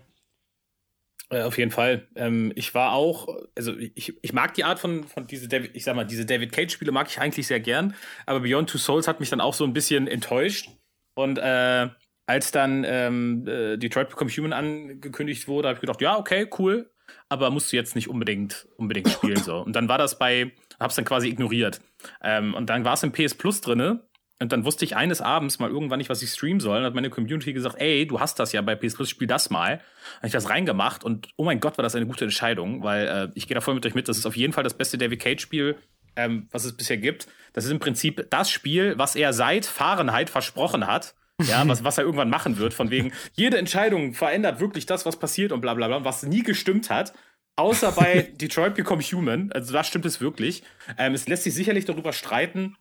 Äh, 1.32 1.44
auf 1.44 1.58
jeden 1.58 1.72
Fall. 1.72 2.08
Ähm, 2.16 2.52
ich 2.56 2.76
war 2.76 2.92
auch, 2.92 3.28
also 3.56 3.76
ich, 3.78 4.14
ich 4.22 4.34
mag 4.34 4.54
die 4.54 4.66
Art 4.66 4.80
von, 4.80 5.06
von 5.06 5.28
diese 5.28 5.48
David, 5.48 5.76
ich 5.76 5.86
sag 5.86 5.96
mal, 5.96 6.04
diese 6.04 6.26
David 6.26 6.52
Cage-Spiele 6.52 6.92
mag 6.92 7.08
ich 7.10 7.20
eigentlich 7.20 7.48
sehr 7.48 7.62
gern, 7.62 7.96
aber 8.26 8.42
Beyond 8.42 8.70
Two 8.70 8.78
Souls 8.78 9.08
hat 9.08 9.20
mich 9.20 9.30
dann 9.30 9.42
auch 9.42 9.54
so 9.54 9.64
ein 9.64 9.74
bisschen 9.74 10.08
enttäuscht. 10.08 10.70
Und 11.16 11.38
äh, 11.38 11.90
als 12.28 12.52
dann 12.52 12.84
ähm, 12.86 13.48
äh, 13.48 13.78
Detroit 13.78 14.10
Become 14.10 14.30
Human 14.30 14.54
angekündigt 14.54 15.48
wurde, 15.48 15.70
habe 15.70 15.78
ich 15.78 15.82
gedacht, 15.82 16.02
ja, 16.02 16.18
okay, 16.18 16.48
cool, 16.60 16.92
aber 17.30 17.50
musst 17.50 17.72
du 17.72 17.78
jetzt 17.78 17.96
nicht 17.96 18.10
unbedingt, 18.10 18.68
unbedingt 18.76 19.10
spielen 19.10 19.38
so. 19.38 19.58
Und 19.58 19.76
dann 19.76 19.88
war 19.88 19.98
das 19.98 20.20
bei, 20.20 20.52
hab's 20.80 20.96
dann 20.96 21.06
quasi 21.06 21.30
ignoriert. 21.30 21.80
Ähm, 22.22 22.54
und 22.54 22.70
dann 22.70 22.84
war 22.84 22.94
es 22.94 23.04
im 23.04 23.12
PS 23.14 23.36
Plus 23.36 23.62
drinne. 23.62 24.08
Und 24.42 24.52
dann 24.52 24.66
wusste 24.66 24.86
ich 24.86 24.96
eines 24.96 25.22
Abends 25.22 25.60
mal 25.60 25.70
irgendwann 25.70 26.00
nicht, 26.00 26.10
was 26.10 26.24
ich 26.24 26.32
streamen 26.32 26.60
soll. 26.60 26.80
Und 26.80 26.86
hat 26.86 26.96
meine 26.96 27.12
Community 27.12 27.54
gesagt, 27.54 27.76
ey, 27.80 28.08
du 28.08 28.20
hast 28.20 28.40
das 28.40 28.52
ja 28.54 28.62
bei 28.64 28.74
PS 28.74 28.96
Plus, 28.96 29.08
spiel 29.08 29.28
das 29.28 29.52
mal. 29.52 29.82
Habe 30.18 30.28
ich 30.28 30.32
das 30.32 30.50
reingemacht 30.50 31.04
und 31.04 31.30
oh 31.38 31.46
mein 31.46 31.60
Gott, 31.60 31.78
war 31.78 31.84
das 31.84 31.94
eine 31.94 32.08
gute 32.08 32.26
Entscheidung, 32.26 32.82
weil 32.82 33.08
äh, 33.08 33.28
ich 33.36 33.48
gehe 33.48 33.54
da 33.54 33.62
voll 33.62 33.76
mit 33.76 33.86
euch 33.86 33.94
mit. 33.94 34.08
Das 34.08 34.18
ist 34.18 34.26
auf 34.26 34.36
jeden 34.36 34.52
Fall 34.52 34.64
das 34.64 34.74
beste 34.74 34.98
David 34.98 35.20
Cage-Spiel, 35.20 35.78
ähm, 36.16 36.48
was 36.50 36.66
es 36.66 36.76
bisher 36.76 36.98
gibt. 36.98 37.28
Das 37.54 37.66
ist 37.66 37.72
im 37.72 37.78
Prinzip 37.78 38.26
das 38.32 38.50
Spiel, 38.50 38.98
was 38.98 39.16
er 39.16 39.32
seit 39.32 39.68
Fahrenheit 39.68 40.32
versprochen 40.32 40.88
hat. 40.88 41.14
Ja, 41.44 41.62
was, 41.68 41.84
was 41.84 42.00
er 42.00 42.04
irgendwann 42.04 42.32
machen 42.32 42.58
wird, 42.58 42.74
von 42.74 42.90
wegen, 42.90 43.14
jede 43.34 43.60
Entscheidung 43.60 44.16
verändert 44.16 44.60
wirklich 44.60 44.88
das, 44.88 45.06
was 45.06 45.20
passiert 45.20 45.52
und 45.52 45.62
bla 45.62 45.76
bla 45.76 45.88
bla, 45.88 46.04
was 46.04 46.24
nie 46.24 46.42
gestimmt 46.42 46.90
hat. 46.90 47.14
Außer 47.58 47.92
bei 47.92 48.32
Detroit 48.34 48.74
Become 48.74 49.04
Human. 49.04 49.52
Also 49.52 49.72
da 49.72 49.84
stimmt 49.84 50.08
es 50.08 50.20
wirklich. 50.20 50.64
Ähm, 50.98 51.14
es 51.14 51.28
lässt 51.28 51.44
sich 51.44 51.54
sicherlich 51.54 51.86
darüber 51.86 52.12
streiten, 52.12 52.76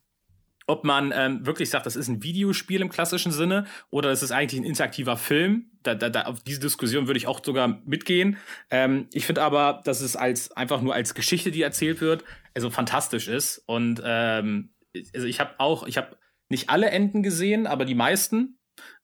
ob 0.70 0.84
man 0.84 1.12
ähm, 1.14 1.44
wirklich 1.44 1.68
sagt, 1.68 1.84
das 1.84 1.96
ist 1.96 2.08
ein 2.08 2.22
Videospiel 2.22 2.80
im 2.80 2.88
klassischen 2.88 3.32
Sinne 3.32 3.66
oder 3.90 4.10
es 4.10 4.22
ist 4.22 4.30
eigentlich 4.30 4.60
ein 4.60 4.66
interaktiver 4.66 5.16
Film. 5.16 5.66
Da, 5.82 5.96
da, 5.96 6.08
da, 6.08 6.22
auf 6.22 6.40
diese 6.44 6.60
Diskussion 6.60 7.08
würde 7.08 7.18
ich 7.18 7.26
auch 7.26 7.44
sogar 7.44 7.82
mitgehen. 7.84 8.36
Ähm, 8.70 9.08
ich 9.12 9.26
finde 9.26 9.42
aber, 9.42 9.82
dass 9.84 10.00
es 10.00 10.14
als 10.14 10.52
einfach 10.52 10.80
nur 10.80 10.94
als 10.94 11.14
Geschichte, 11.14 11.50
die 11.50 11.62
erzählt 11.62 12.00
wird, 12.00 12.24
also 12.54 12.70
fantastisch 12.70 13.26
ist. 13.26 13.62
Und 13.66 14.00
ähm, 14.04 14.70
also 15.12 15.26
ich 15.26 15.40
habe 15.40 15.54
auch, 15.58 15.86
ich 15.86 15.96
habe 15.96 16.16
nicht 16.48 16.70
alle 16.70 16.90
Enden 16.90 17.22
gesehen, 17.22 17.66
aber 17.66 17.84
die 17.84 17.96
meisten. 17.96 18.58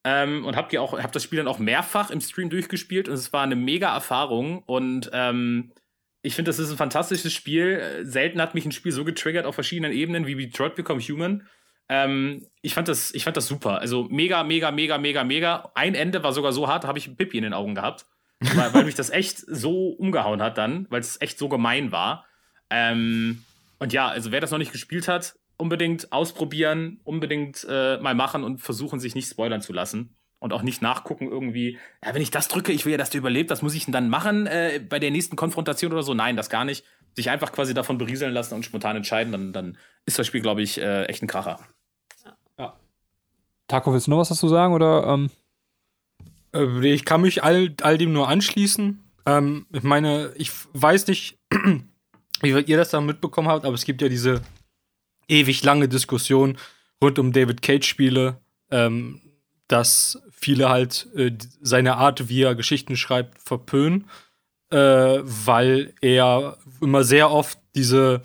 Ähm, 0.05 0.45
und 0.45 0.55
habe 0.55 0.79
habe 0.79 1.13
das 1.13 1.25
Spiel 1.25 1.39
dann 1.39 1.49
auch 1.49 1.59
mehrfach 1.59 2.11
im 2.11 2.21
Stream 2.21 2.49
durchgespielt 2.49 3.09
und 3.09 3.15
es 3.15 3.33
war 3.33 3.43
eine 3.43 3.57
mega 3.57 3.93
Erfahrung 3.93 4.63
und 4.63 5.11
ähm, 5.13 5.73
ich 6.27 6.35
finde, 6.35 6.49
das 6.49 6.59
ist 6.59 6.73
ein 6.73 6.77
fantastisches 6.77 7.33
Spiel. 7.33 8.01
Selten 8.03 8.41
hat 8.41 8.53
mich 8.53 8.67
ein 8.67 8.73
Spiel 8.73 8.91
so 8.91 9.05
getriggert 9.05 9.47
auf 9.47 9.55
verschiedenen 9.55 9.93
Ebenen 9.93 10.27
wie 10.27 10.35
Detroit 10.35 10.75
Become 10.75 11.01
Human. 11.01 11.47
Ähm, 11.89 12.47
ich, 12.63 12.75
fand 12.75 12.89
das, 12.89 13.15
ich 13.15 13.25
fand 13.25 13.37
das 13.37 13.47
super. 13.47 13.81
Also 13.81 14.05
mega, 14.11 14.43
mega, 14.43 14.71
mega, 14.71 14.99
mega, 14.99 15.25
mega. 15.25 15.71
Ein 15.75 15.95
Ende 15.95 16.23
war 16.23 16.33
sogar 16.33 16.53
so 16.53 16.69
hart, 16.69 16.85
habe 16.85 16.99
ich 16.99 17.07
ein 17.07 17.17
Pippi 17.17 17.37
in 17.37 17.45
den 17.45 17.55
Augen 17.55 17.75
gehabt. 17.75 18.07
weil, 18.41 18.75
weil 18.75 18.85
mich 18.85 18.95
das 18.95 19.11
echt 19.11 19.39
so 19.39 19.89
umgehauen 19.91 20.43
hat 20.43 20.59
dann, 20.59 20.87
weil 20.91 21.01
es 21.01 21.21
echt 21.21 21.39
so 21.39 21.49
gemein 21.49 21.91
war. 21.93 22.27
Ähm, 22.71 23.45
und 23.79 23.93
ja, 23.93 24.09
also 24.09 24.33
wer 24.33 24.41
das 24.41 24.51
noch 24.51 24.59
nicht 24.59 24.73
gespielt 24.73 25.09
hat, 25.09 25.37
unbedingt 25.57 26.13
ausprobieren, 26.13 27.01
unbedingt 27.05 27.67
äh, 27.69 27.99
mal 27.99 28.15
machen 28.15 28.45
und 28.45 28.59
versuchen, 28.59 29.01
sich 29.01 29.15
nicht 29.15 29.29
spoilern 29.29 29.63
zu 29.63 29.73
lassen. 29.73 30.17
Und 30.39 30.53
auch 30.53 30.63
nicht 30.63 30.83
nachgucken 30.83 31.31
irgendwie, 31.31 31.79
ja, 32.05 32.15
wenn 32.15 32.21
ich 32.21 32.31
das 32.31 32.49
drücke, 32.49 32.71
ich 32.71 32.85
will 32.85 32.93
ja, 32.93 32.99
dass 32.99 33.09
der 33.09 33.21
überlebt, 33.21 33.49
was 33.49 33.63
muss 33.63 33.75
ich 33.75 33.87
denn 33.87 33.93
dann 33.93 34.11
machen 34.11 34.47
äh, 34.47 34.81
bei 34.87 34.99
der 34.99 35.11
nächsten 35.11 35.35
Konfrontation 35.35 35.93
oder 35.93 36.03
so? 36.03 36.13
Nein, 36.13 36.37
das 36.37 36.51
gar 36.51 36.67
nicht. 36.67 36.85
Sich 37.15 37.31
einfach 37.31 37.53
quasi 37.53 37.73
davon 37.73 37.97
berieseln 37.97 38.35
lassen 38.35 38.55
und 38.55 38.65
spontan 38.65 38.97
entscheiden, 38.97 39.33
dann, 39.33 39.53
dann 39.55 39.79
ist 40.05 40.19
das 40.19 40.27
Spiel, 40.27 40.43
glaube 40.43 40.61
ich, 40.61 40.79
äh, 40.79 41.05
echt 41.05 41.23
ein 41.23 41.27
Kracher. 41.27 41.59
Taco, 43.69 43.93
willst 43.93 44.07
du 44.07 44.13
noch 44.13 44.19
was 44.19 44.29
dazu 44.29 44.49
sagen 44.49 44.75
oder? 44.75 45.07
Ähm? 45.07 45.31
Äh, 46.55 46.95
Ich 46.95 47.05
kann 47.05 47.21
mich 47.21 47.43
all, 47.43 47.75
all 47.83 47.99
dem 47.99 48.13
nur 48.13 48.29
anschließen. 48.29 49.03
Ähm, 49.27 49.67
ich 49.73 49.83
meine, 49.83 50.33
ich 50.37 50.51
weiß 50.73 51.07
nicht, 51.09 51.39
wie 52.43 52.51
ihr 52.51 52.77
das 52.77 52.91
da 52.91 53.01
mitbekommen 53.01 53.49
habt, 53.49 53.65
aber 53.65 53.75
es 53.75 53.85
gibt 53.85 54.03
ja 54.03 54.09
diese 54.09 54.43
ewig 55.29 55.65
lange 55.65 55.89
Diskussion 55.89 56.59
rund 57.03 57.19
um 57.19 57.33
David 57.33 57.63
Cage-Spiele, 57.63 58.41
ähm, 58.71 59.21
dass 59.69 60.23
viele 60.31 60.69
halt 60.69 61.09
äh, 61.17 61.33
seine 61.61 61.97
Art, 61.97 62.29
wie 62.29 62.43
er 62.43 62.55
Geschichten 62.55 62.97
schreibt, 62.97 63.43
verpönen, 63.43 64.09
äh, 64.71 64.77
weil 65.23 65.93
er 66.01 66.59
immer 66.81 67.03
sehr 67.05 67.31
oft 67.31 67.59
diese, 67.75 68.23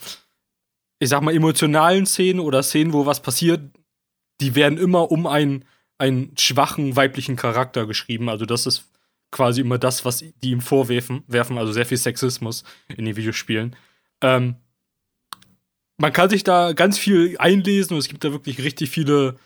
ich 0.99 1.09
sag 1.09 1.21
mal, 1.21 1.35
emotionalen 1.35 2.05
Szenen 2.05 2.39
oder 2.39 2.61
Szenen, 2.61 2.93
wo 2.93 3.05
was 3.05 3.21
passiert, 3.21 3.61
die 4.41 4.55
werden 4.55 4.77
immer 4.77 5.11
um 5.11 5.27
einen, 5.27 5.65
einen 5.97 6.35
schwachen 6.37 6.95
weiblichen 6.95 7.35
Charakter 7.35 7.85
geschrieben. 7.85 8.27
Also 8.29 8.45
das 8.45 8.65
ist 8.65 8.89
quasi 9.31 9.61
immer 9.61 9.77
das, 9.77 10.03
was 10.03 10.19
die 10.19 10.51
ihm 10.51 10.61
vorwerfen, 10.61 11.23
werfen, 11.27 11.57
also 11.57 11.71
sehr 11.71 11.85
viel 11.85 11.97
Sexismus 11.97 12.63
in 12.89 13.05
den 13.05 13.15
Videospielen. 13.15 13.75
Ähm, 14.21 14.55
man 15.97 16.11
kann 16.11 16.29
sich 16.29 16.43
da 16.43 16.73
ganz 16.73 16.97
viel 16.97 17.37
einlesen 17.37 17.93
und 17.93 17.99
es 17.99 18.09
gibt 18.09 18.23
da 18.23 18.31
wirklich 18.31 18.61
richtig 18.63 18.89
viele 18.89 19.37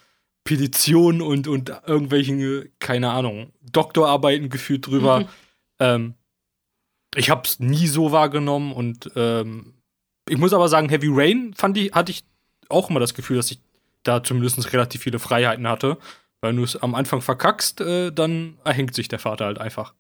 Petitionen 0.46 1.22
und, 1.22 1.48
und 1.48 1.70
irgendwelchen, 1.86 2.70
keine 2.80 3.12
Ahnung, 3.12 3.52
Doktorarbeiten 3.72 4.50
geführt 4.50 4.88
drüber. 4.88 5.20
Mhm. 5.20 5.28
Ähm, 5.80 6.14
ich 7.16 7.30
hab's 7.30 7.60
nie 7.60 7.88
so 7.88 8.12
wahrgenommen 8.12 8.72
und 8.72 9.12
ähm, 9.16 9.74
ich 10.30 10.38
muss 10.38 10.54
aber 10.54 10.70
sagen, 10.70 10.90
Heavy 10.90 11.10
Rain 11.12 11.54
fand 11.54 11.78
ich, 11.78 11.94
hatte 11.94 12.12
ich 12.12 12.24
auch 12.70 12.90
immer 12.90 13.00
das 13.00 13.14
Gefühl, 13.14 13.38
dass 13.38 13.52
ich 13.52 13.60
da 14.08 14.24
zumindest 14.24 14.74
relativ 14.74 15.04
viele 15.04 15.20
Freiheiten 15.20 15.68
hatte. 15.68 15.98
Weil 16.42 16.56
du 16.56 16.64
es 16.64 16.76
am 16.76 16.96
Anfang 16.96 17.22
verkackst, 17.22 17.82
äh, 17.82 18.12
dann 18.12 18.60
erhängt 18.64 18.94
sich 18.94 19.08
der 19.08 19.20
Vater 19.20 19.46
halt 19.46 19.60
einfach. 19.60 19.94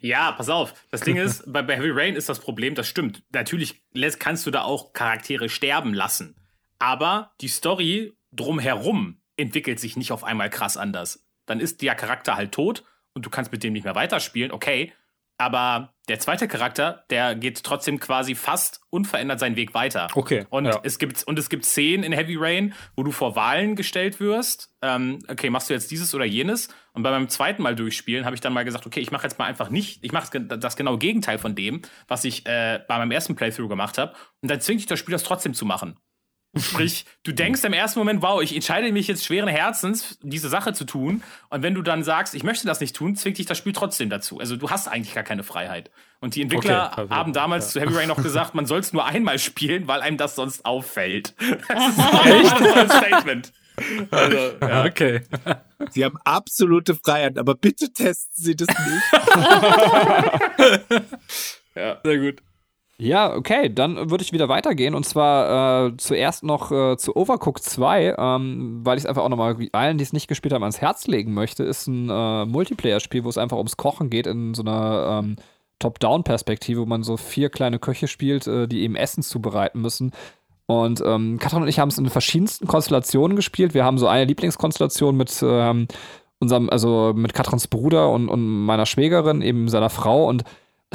Ja, 0.00 0.32
pass 0.32 0.48
auf. 0.48 0.74
Das 0.90 1.02
Ding 1.02 1.16
ist, 1.16 1.44
bei, 1.52 1.62
bei 1.62 1.76
Heavy 1.76 1.90
Rain 1.90 2.16
ist 2.16 2.28
das 2.28 2.38
Problem, 2.38 2.74
das 2.74 2.88
stimmt. 2.88 3.22
Natürlich 3.32 3.82
lässt, 3.92 4.18
kannst 4.18 4.46
du 4.46 4.50
da 4.50 4.62
auch 4.62 4.92
Charaktere 4.92 5.48
sterben 5.48 5.94
lassen. 5.94 6.36
Aber 6.78 7.32
die 7.40 7.48
Story 7.48 8.16
drumherum 8.32 9.20
entwickelt 9.36 9.80
sich 9.80 9.96
nicht 9.96 10.12
auf 10.12 10.24
einmal 10.24 10.50
krass 10.50 10.76
anders. 10.76 11.24
Dann 11.46 11.60
ist 11.60 11.82
der 11.82 11.94
Charakter 11.94 12.36
halt 12.36 12.52
tot 12.52 12.84
und 13.12 13.26
du 13.26 13.30
kannst 13.30 13.52
mit 13.52 13.62
dem 13.62 13.72
nicht 13.72 13.84
mehr 13.84 13.94
weiterspielen, 13.94 14.52
okay. 14.52 14.92
Aber 15.36 15.94
der 16.08 16.20
zweite 16.20 16.46
Charakter, 16.46 17.04
der 17.10 17.34
geht 17.34 17.64
trotzdem 17.64 17.98
quasi 17.98 18.34
fast 18.34 18.80
unverändert 18.90 19.40
seinen 19.40 19.56
Weg 19.56 19.74
weiter. 19.74 20.08
Okay. 20.14 20.46
Und 20.50 20.66
ja. 20.66 20.78
es 20.82 20.98
gibt 20.98 21.24
und 21.24 21.38
es 21.38 21.48
gibt 21.48 21.64
Szenen 21.64 22.04
in 22.04 22.12
Heavy 22.12 22.36
Rain, 22.36 22.74
wo 22.94 23.02
du 23.02 23.10
vor 23.10 23.34
Wahlen 23.34 23.74
gestellt 23.74 24.20
wirst. 24.20 24.70
Ähm, 24.82 25.18
okay, 25.28 25.50
machst 25.50 25.70
du 25.70 25.74
jetzt 25.74 25.90
dieses 25.90 26.14
oder 26.14 26.24
jenes? 26.24 26.68
Und 26.92 27.02
bei 27.02 27.10
meinem 27.10 27.28
zweiten 27.28 27.62
Mal 27.62 27.74
durchspielen 27.74 28.26
habe 28.26 28.36
ich 28.36 28.40
dann 28.40 28.52
mal 28.52 28.64
gesagt, 28.64 28.86
okay, 28.86 29.00
ich 29.00 29.10
mache 29.10 29.26
jetzt 29.26 29.38
mal 29.38 29.46
einfach 29.46 29.70
nicht, 29.70 30.04
ich 30.04 30.12
mache 30.12 30.40
das 30.40 30.76
genaue 30.76 30.98
Gegenteil 30.98 31.38
von 31.38 31.54
dem, 31.54 31.82
was 32.06 32.24
ich 32.24 32.46
äh, 32.46 32.80
bei 32.86 32.98
meinem 32.98 33.10
ersten 33.10 33.34
Playthrough 33.34 33.68
gemacht 33.68 33.98
habe. 33.98 34.12
Und 34.42 34.50
dann 34.50 34.60
zwingt 34.60 34.80
dich 34.80 34.86
das 34.86 34.98
Spiel 34.98 35.12
das 35.12 35.24
trotzdem 35.24 35.54
zu 35.54 35.64
machen. 35.64 35.98
Sprich, 36.56 37.04
du 37.22 37.32
denkst 37.32 37.64
im 37.64 37.72
ersten 37.72 37.98
Moment, 37.98 38.22
wow, 38.22 38.40
ich 38.42 38.54
entscheide 38.54 38.90
mich 38.92 39.08
jetzt 39.08 39.24
schweren 39.24 39.48
Herzens, 39.48 40.18
diese 40.22 40.48
Sache 40.48 40.72
zu 40.72 40.84
tun. 40.84 41.22
Und 41.50 41.62
wenn 41.62 41.74
du 41.74 41.82
dann 41.82 42.02
sagst, 42.04 42.34
ich 42.34 42.42
möchte 42.42 42.66
das 42.66 42.80
nicht 42.80 42.94
tun, 42.94 43.16
zwingt 43.16 43.38
dich 43.38 43.46
das 43.46 43.58
Spiel 43.58 43.72
trotzdem 43.72 44.10
dazu. 44.10 44.38
Also 44.38 44.56
du 44.56 44.70
hast 44.70 44.88
eigentlich 44.88 45.14
gar 45.14 45.24
keine 45.24 45.42
Freiheit. 45.42 45.90
Und 46.20 46.36
die 46.36 46.42
Entwickler 46.42 46.90
Okay, 46.92 47.00
also, 47.02 47.14
haben 47.14 47.32
damals 47.32 47.66
ja. 47.66 47.70
zu 47.72 47.80
Heavy 47.80 47.98
Rain 47.98 48.08
noch 48.08 48.22
gesagt, 48.22 48.54
man 48.54 48.66
soll 48.66 48.80
es 48.80 48.92
nur 48.92 49.04
einmal 49.04 49.38
spielen, 49.38 49.88
weil 49.88 50.00
einem 50.00 50.16
das 50.16 50.34
sonst 50.36 50.64
auffällt. 50.64 51.34
Das 51.68 51.88
ist 51.88 52.62
echt 52.62 52.76
ein 52.76 52.90
Statement. 52.90 53.52
Also, 54.10 54.36
ja. 54.60 54.84
Okay. 54.84 55.22
Sie 55.90 56.04
haben 56.04 56.16
absolute 56.24 56.94
Freiheit, 56.94 57.38
aber 57.38 57.54
bitte 57.54 57.92
testen 57.92 58.32
Sie 58.44 58.56
das 58.56 58.68
nicht. 58.68 59.02
ja. 61.74 62.00
Sehr 62.04 62.18
gut. 62.18 62.42
Ja, 62.96 63.34
okay, 63.34 63.68
dann 63.74 64.10
würde 64.10 64.22
ich 64.22 64.32
wieder 64.32 64.48
weitergehen 64.48 64.94
und 64.94 65.04
zwar 65.04 65.88
äh, 65.88 65.96
zuerst 65.96 66.44
noch 66.44 66.70
äh, 66.70 66.96
zu 66.96 67.16
Overcooked 67.16 67.62
2, 67.64 68.14
ähm, 68.16 68.80
weil 68.84 68.98
ich 68.98 69.04
es 69.04 69.06
einfach 69.08 69.24
auch 69.24 69.28
nochmal 69.28 69.56
allen, 69.72 69.98
die 69.98 70.04
es 70.04 70.12
nicht 70.12 70.28
gespielt 70.28 70.54
haben, 70.54 70.62
ans 70.62 70.80
Herz 70.80 71.08
legen 71.08 71.34
möchte. 71.34 71.64
Ist 71.64 71.88
ein 71.88 72.08
äh, 72.08 72.44
Multiplayer-Spiel, 72.46 73.24
wo 73.24 73.28
es 73.28 73.38
einfach 73.38 73.56
ums 73.56 73.76
Kochen 73.76 74.10
geht 74.10 74.28
in 74.28 74.54
so 74.54 74.62
einer 74.62 75.22
ähm, 75.24 75.36
Top-Down-Perspektive, 75.80 76.82
wo 76.82 76.86
man 76.86 77.02
so 77.02 77.16
vier 77.16 77.50
kleine 77.50 77.80
Köche 77.80 78.06
spielt, 78.06 78.46
äh, 78.46 78.68
die 78.68 78.82
eben 78.82 78.94
Essen 78.94 79.24
zubereiten 79.24 79.80
müssen. 79.80 80.12
Und 80.66 81.02
ähm, 81.04 81.38
Katrin 81.40 81.62
und 81.62 81.68
ich 81.68 81.80
haben 81.80 81.88
es 81.88 81.98
in 81.98 82.08
verschiedensten 82.08 82.68
Konstellationen 82.68 83.36
gespielt. 83.36 83.74
Wir 83.74 83.84
haben 83.84 83.98
so 83.98 84.06
eine 84.06 84.24
Lieblingskonstellation 84.24 85.16
mit 85.16 85.36
ähm, 85.42 85.88
unserem, 86.38 86.70
also 86.70 87.12
mit 87.14 87.34
Katrins 87.34 87.66
Bruder 87.66 88.10
und, 88.10 88.28
und 88.28 88.64
meiner 88.64 88.86
Schwägerin, 88.86 89.42
eben 89.42 89.68
seiner 89.68 89.90
Frau 89.90 90.26
und 90.28 90.44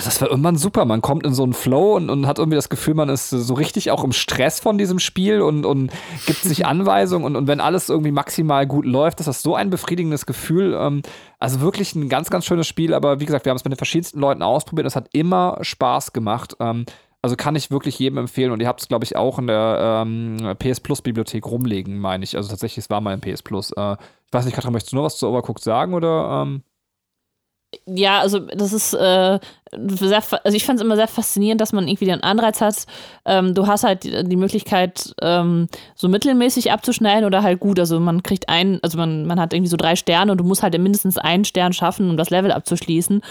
das 0.05 0.21
war 0.21 0.29
irgendwann 0.29 0.55
super. 0.55 0.85
Man 0.85 1.01
kommt 1.01 1.25
in 1.25 1.33
so 1.33 1.43
einen 1.43 1.53
Flow 1.53 1.95
und, 1.95 2.09
und 2.09 2.27
hat 2.27 2.37
irgendwie 2.37 2.55
das 2.55 2.69
Gefühl, 2.69 2.93
man 2.93 3.09
ist 3.09 3.29
so 3.29 3.53
richtig 3.53 3.91
auch 3.91 4.03
im 4.03 4.11
Stress 4.11 4.59
von 4.59 4.77
diesem 4.77 4.99
Spiel 4.99 5.41
und, 5.41 5.65
und 5.65 5.91
gibt 6.25 6.41
sich 6.41 6.65
Anweisungen. 6.67 7.25
Und, 7.25 7.35
und 7.35 7.47
wenn 7.47 7.59
alles 7.59 7.89
irgendwie 7.89 8.11
maximal 8.11 8.67
gut 8.67 8.85
läuft, 8.85 9.19
ist 9.19 9.27
das 9.27 9.41
so 9.41 9.55
ein 9.55 9.69
befriedigendes 9.69 10.25
Gefühl. 10.25 10.77
Ähm, 10.79 11.01
also 11.39 11.61
wirklich 11.61 11.95
ein 11.95 12.09
ganz, 12.09 12.29
ganz 12.29 12.45
schönes 12.45 12.67
Spiel. 12.67 12.93
Aber 12.93 13.19
wie 13.19 13.25
gesagt, 13.25 13.45
wir 13.45 13.49
haben 13.49 13.57
es 13.57 13.63
mit 13.63 13.73
den 13.73 13.77
verschiedensten 13.77 14.19
Leuten 14.19 14.41
ausprobiert. 14.41 14.87
Es 14.87 14.95
hat 14.95 15.09
immer 15.13 15.57
Spaß 15.61 16.13
gemacht. 16.13 16.55
Ähm, 16.59 16.85
also 17.21 17.35
kann 17.35 17.55
ich 17.55 17.71
wirklich 17.71 17.99
jedem 17.99 18.17
empfehlen. 18.17 18.51
Und 18.51 18.61
ihr 18.61 18.67
habt 18.67 18.81
es, 18.81 18.87
glaube 18.87 19.03
ich, 19.05 19.15
auch 19.15 19.39
in 19.39 19.47
der 19.47 20.03
ähm, 20.05 20.55
PS 20.59 20.79
Plus 20.79 21.01
Bibliothek 21.01 21.45
rumlegen, 21.45 21.99
meine 21.99 22.23
ich. 22.23 22.37
Also 22.37 22.49
tatsächlich, 22.49 22.85
es 22.85 22.89
war 22.89 23.01
mal 23.01 23.13
im 23.13 23.21
PS 23.21 23.43
Plus. 23.43 23.71
Äh, 23.71 23.93
ich 23.93 24.33
weiß 24.33 24.45
nicht, 24.45 24.53
Katrin, 24.53 24.71
möchtest 24.71 24.93
du 24.93 24.97
noch 24.97 25.03
was 25.03 25.17
zu 25.17 25.27
Overcooked 25.27 25.63
sagen 25.63 25.93
oder? 25.93 26.43
Ähm? 26.43 26.63
Ja, 27.85 28.19
also 28.19 28.39
das 28.39 28.73
ist 28.73 28.93
äh, 28.95 29.39
sehr, 29.71 30.23
also 30.43 30.55
ich 30.55 30.65
fand 30.65 30.79
es 30.79 30.85
immer 30.85 30.95
sehr 30.95 31.07
faszinierend, 31.07 31.61
dass 31.61 31.71
man 31.71 31.87
irgendwie 31.87 32.05
den 32.05 32.23
Anreiz 32.23 32.61
hat. 32.61 32.85
Ähm, 33.25 33.53
du 33.53 33.67
hast 33.67 33.83
halt 33.83 34.03
die, 34.03 34.23
die 34.23 34.35
Möglichkeit, 34.35 35.13
ähm, 35.21 35.67
so 35.93 36.07
mittelmäßig 36.09 36.71
abzuschneiden 36.71 37.25
oder 37.25 37.43
halt 37.43 37.59
gut. 37.59 37.79
Also 37.79 37.99
man 37.99 38.23
kriegt 38.23 38.49
einen, 38.49 38.79
also 38.81 38.97
man, 38.97 39.27
man 39.27 39.39
hat 39.39 39.53
irgendwie 39.53 39.69
so 39.69 39.77
drei 39.77 39.95
Sterne 39.95 40.31
und 40.31 40.39
du 40.39 40.43
musst 40.43 40.63
halt 40.63 40.75
mindestens 40.79 41.19
einen 41.19 41.45
Stern 41.45 41.73
schaffen, 41.73 42.09
um 42.09 42.17
das 42.17 42.31
Level 42.31 42.51
abzuschließen. 42.51 43.21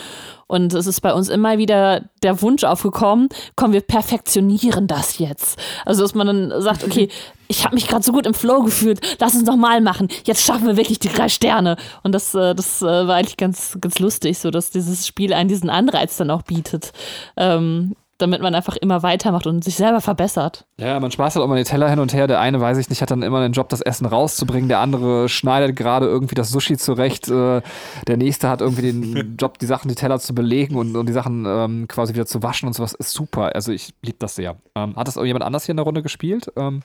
Und 0.49 0.75
es 0.75 0.87
ist 0.87 1.01
bei 1.03 1.13
uns 1.13 1.29
immer 1.29 1.59
wieder 1.59 2.09
der 2.23 2.43
Wunsch 2.43 2.65
aufgekommen, 2.65 3.29
komm, 3.55 3.73
wir 3.73 3.83
perfektionieren 3.83 4.87
das 4.87 5.19
jetzt. 5.19 5.59
Also 5.85 6.03
dass 6.03 6.15
man 6.15 6.27
dann 6.27 6.63
sagt, 6.63 6.83
okay, 6.85 7.09
ich 7.49 7.65
habe 7.65 7.75
mich 7.75 7.87
gerade 7.87 8.03
so 8.03 8.13
gut 8.13 8.27
im 8.27 8.35
Flow 8.35 8.63
gefühlt, 8.63 9.01
lass 9.21 9.35
uns 9.35 9.45
nochmal 9.45 9.81
machen. 9.81 10.09
Jetzt 10.25 10.45
schaffen 10.45 10.67
wir 10.67 10.77
wirklich 10.77 10.99
die 10.99 11.09
drei 11.09 11.29
Sterne. 11.29 11.77
Und 12.03 12.13
das, 12.13 12.35
äh, 12.35 12.55
das 12.55 12.83
äh, 12.83 12.87
war 12.87 13.15
eigentlich 13.17 13.37
ganz, 13.37 13.79
ganz 13.81 13.99
lustig, 13.99 14.39
so 14.39 14.51
dass 14.51 14.71
dieses 14.71 15.07
Spiel 15.07 15.33
einen 15.33 15.49
diesen 15.49 15.71
Anreiz 15.71 16.17
dann 16.17 16.31
auch 16.31 16.43
bietet. 16.43 16.93
Ähm, 17.37 17.95
damit 18.19 18.43
man 18.43 18.55
einfach 18.55 18.77
immer 18.77 19.03
weitermacht 19.03 19.47
und 19.47 19.63
sich 19.65 19.77
selber 19.77 20.01
verbessert. 20.01 20.67
Ja, 20.79 20.99
man 21.01 21.11
schmeißt 21.11 21.37
halt 21.37 21.45
auch 21.45 21.49
mal 21.49 21.57
die 21.57 21.65
Teller 21.69 21.89
hin 21.89 21.99
und 22.01 22.13
her. 22.13 22.27
Der 22.27 22.41
eine, 22.41 22.61
weiß 22.61 22.77
ich 22.79 22.91
nicht, 22.91 23.01
hat 23.01 23.11
dann 23.11 23.23
immer 23.23 23.41
den 23.41 23.53
Job, 23.53 23.69
das 23.69 23.81
Essen 23.81 24.07
rauszubringen. 24.07 24.69
Der 24.69 24.81
andere 24.81 25.29
schneidet 25.29 25.77
gerade 25.77 26.07
irgendwie 26.07 26.35
das 26.35 26.51
Sushi 26.51 26.77
zurecht. 26.77 27.29
Äh, 27.29 27.63
der 28.07 28.17
nächste 28.17 28.49
hat 28.49 28.61
irgendwie 28.61 28.83
den 28.83 29.37
Job, 29.41 29.59
die 29.59 29.67
Sachen, 29.67 29.89
die 29.89 29.95
Teller 29.95 30.19
zu 30.19 30.35
belegen 30.35 30.75
und, 30.77 30.95
und 30.97 31.07
die 31.07 31.13
Sachen 31.13 31.45
ähm, 31.47 31.87
quasi 31.89 32.13
wieder 32.15 32.27
zu 32.27 32.43
waschen 32.43 32.67
und 32.67 32.73
sowas. 32.75 32.93
Ist 32.95 33.13
super. 33.13 33.55
Also 33.55 33.73
ich 33.73 33.95
liebe 34.03 34.19
das 34.19 34.35
sehr. 34.35 34.57
Ähm, 34.75 34.97
hat 34.97 35.09
das 35.09 35.17
auch 35.17 35.25
jemand 35.25 35.45
anders 35.45 35.65
hier 35.65 35.73
in 35.73 35.77
der 35.79 35.85
Runde 35.87 36.03
gespielt? 36.03 36.53
Ähm, 36.57 36.83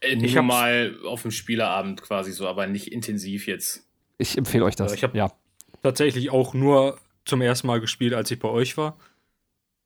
Äh, 0.00 0.14
Ich 0.14 0.36
hab's- 0.36 0.46
mal 0.46 0.96
auf 1.08 1.22
dem 1.22 1.30
Spielerabend 1.30 2.02
quasi 2.02 2.32
so, 2.32 2.48
aber 2.48 2.66
nicht 2.66 2.88
intensiv 2.92 3.46
jetzt. 3.46 3.84
ich 4.18 4.36
empfehle 4.36 4.64
euch 4.64 4.74
das. 4.76 4.90
Ja, 4.92 4.96
ich 4.96 5.04
hab- 5.04 5.14
ja. 5.14 5.30
Tatsächlich 5.82 6.30
auch 6.30 6.54
nur 6.54 6.98
zum 7.24 7.40
ersten 7.40 7.66
Mal 7.68 7.80
gespielt, 7.80 8.14
als 8.14 8.30
ich 8.30 8.38
bei 8.38 8.48
euch 8.48 8.76
war. 8.76 8.96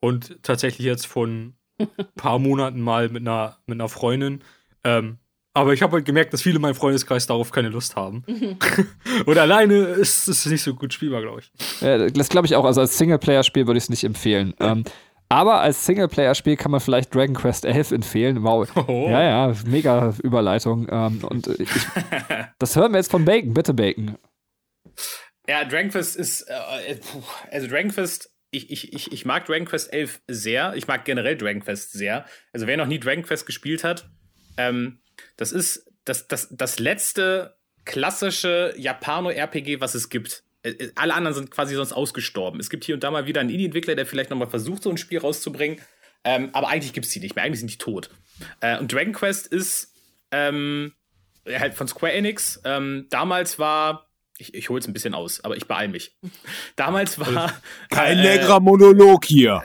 Und 0.07 0.41
tatsächlich 0.43 0.87
jetzt 0.87 1.07
von 1.07 1.55
ein 1.81 1.89
paar 2.17 2.39
Monaten 2.39 2.81
mal 2.81 3.09
mit 3.09 3.23
einer, 3.23 3.59
mit 3.67 3.81
einer 3.81 3.89
Freundin. 3.89 4.45
Ähm, 4.85 5.19
aber 5.53 5.73
ich 5.73 5.83
habe 5.83 5.95
halt 5.95 6.05
gemerkt, 6.05 6.33
dass 6.33 6.43
viele 6.43 6.57
in 6.57 6.63
meinem 6.63 6.77
Freundeskreis 6.77 7.27
darauf 7.27 7.51
keine 7.51 7.71
Lust 7.71 7.97
haben. 7.97 8.25
Und 9.27 9.37
alleine 9.37 9.75
ist 9.75 10.29
es 10.29 10.47
nicht 10.47 10.63
so 10.63 10.75
gut 10.75 10.93
spielbar, 10.93 11.23
glaube 11.23 11.41
ich. 11.41 11.83
Äh, 11.83 12.13
das 12.13 12.29
glaube 12.29 12.47
ich 12.47 12.55
auch. 12.55 12.65
Also 12.65 12.83
als 12.83 12.97
Singleplayer-Spiel 12.99 13.67
würde 13.67 13.79
ich 13.79 13.85
es 13.85 13.91
nicht 13.91 14.05
empfehlen. 14.05 14.55
Ähm, 14.61 14.85
aber 15.29 15.61
als 15.61 15.85
Singleplayer-Spiel 15.87 16.57
kann 16.57 16.71
man 16.71 16.81
vielleicht 16.81 17.13
Dragon 17.13 17.35
Quest 17.35 17.65
11 17.65 17.91
empfehlen. 17.91 18.45
Wow. 18.45 18.69
Oh. 18.87 19.09
Ja, 19.11 19.23
ja, 19.23 19.55
mega 19.67 20.15
Überleitung. 20.23 20.87
Ähm, 20.89 21.25
und 21.25 21.49
äh, 21.49 21.63
ich, 21.63 21.71
das 22.59 22.77
hören 22.77 22.93
wir 22.93 22.99
jetzt 22.99 23.11
von 23.11 23.25
Bacon. 23.25 23.55
Bitte, 23.55 23.75
Bacon. 23.75 24.17
Ja, 25.49 25.65
Dragon 25.65 25.91
Quest 25.91 26.17
ist, 26.17 26.43
äh, 26.43 26.93
äh, 26.93 27.01
also 27.51 27.67
Dragon 27.67 27.91
Quest, 27.91 28.31
ich, 28.51 28.71
ich, 28.71 28.93
ich, 28.93 29.13
ich 29.13 29.25
mag 29.25 29.47
Dragon 29.47 29.67
Quest 29.67 29.93
11 29.93 30.21
sehr. 30.29 30.75
Ich 30.77 30.87
mag 30.87 31.05
generell 31.05 31.37
Dragon 31.37 31.63
Quest 31.63 31.93
sehr. 31.93 32.25
Also 32.53 32.67
wer 32.67 32.77
noch 32.77 32.87
nie 32.87 33.01
Dragon 33.01 33.25
Quest 33.25 33.47
gespielt 33.47 33.85
hat, 33.85 34.09
ähm, 34.57 35.01
das 35.37 35.53
ist 35.53 35.91
das, 36.05 36.29
das, 36.29 36.49
das 36.51 36.79
letzte 36.79 37.57
klassische 37.85 38.75
Japano-RPG, 38.77 39.81
was 39.81 39.95
es 39.95 40.09
gibt. 40.09 40.45
Äh, 40.63 40.71
äh, 40.71 40.93
Alle 40.95 41.15
anderen 41.15 41.35
sind 41.35 41.51
quasi 41.51 41.75
sonst 41.75 41.93
ausgestorben. 41.93 42.61
Es 42.61 42.71
gibt 42.71 42.85
hier 42.85 42.95
und 42.95 43.05
da 43.05 43.11
mal 43.11 43.27
wieder 43.27 43.41
einen 43.41 43.51
Indie-Entwickler, 43.51 43.95
der 43.95 44.07
vielleicht 44.07 44.31
noch 44.31 44.37
mal 44.37 44.49
versucht, 44.49 44.83
so 44.83 44.91
ein 44.91 44.99
Spiel 44.99 45.19
rauszubringen. 45.19 45.81
Ähm, 46.25 46.51
aber 46.53 46.69
eigentlich 46.69 46.93
gibt 46.93 47.07
es 47.07 47.13
die 47.13 47.21
nicht 47.21 47.37
mehr. 47.37 47.45
Eigentlich 47.45 47.61
sind 47.61 47.71
die 47.71 47.79
tot. 47.79 48.11
Äh, 48.61 48.79
und 48.79 48.93
Dragon 48.93 49.13
Quest 49.13 49.47
ist 49.47 49.95
ähm, 50.31 50.93
halt 51.47 51.75
von 51.75 51.89
Square 51.89 52.13
Enix. 52.13 52.61
Ähm, 52.65 53.07
damals 53.11 53.59
war, 53.59 54.06
ich, 54.39 54.55
ich 54.55 54.69
hole 54.69 54.81
es 54.81 54.87
ein 54.87 54.93
bisschen 54.93 55.15
aus, 55.15 55.43
aber 55.45 55.57
ich 55.57 55.67
beeil 55.67 55.89
mich. 55.89 56.17
Damals 56.77 57.19
war. 57.19 57.53
Kein 57.91 58.19
äh, 58.19 58.23
längerer 58.23 58.61
Monolog 58.61 59.25
hier. 59.25 59.63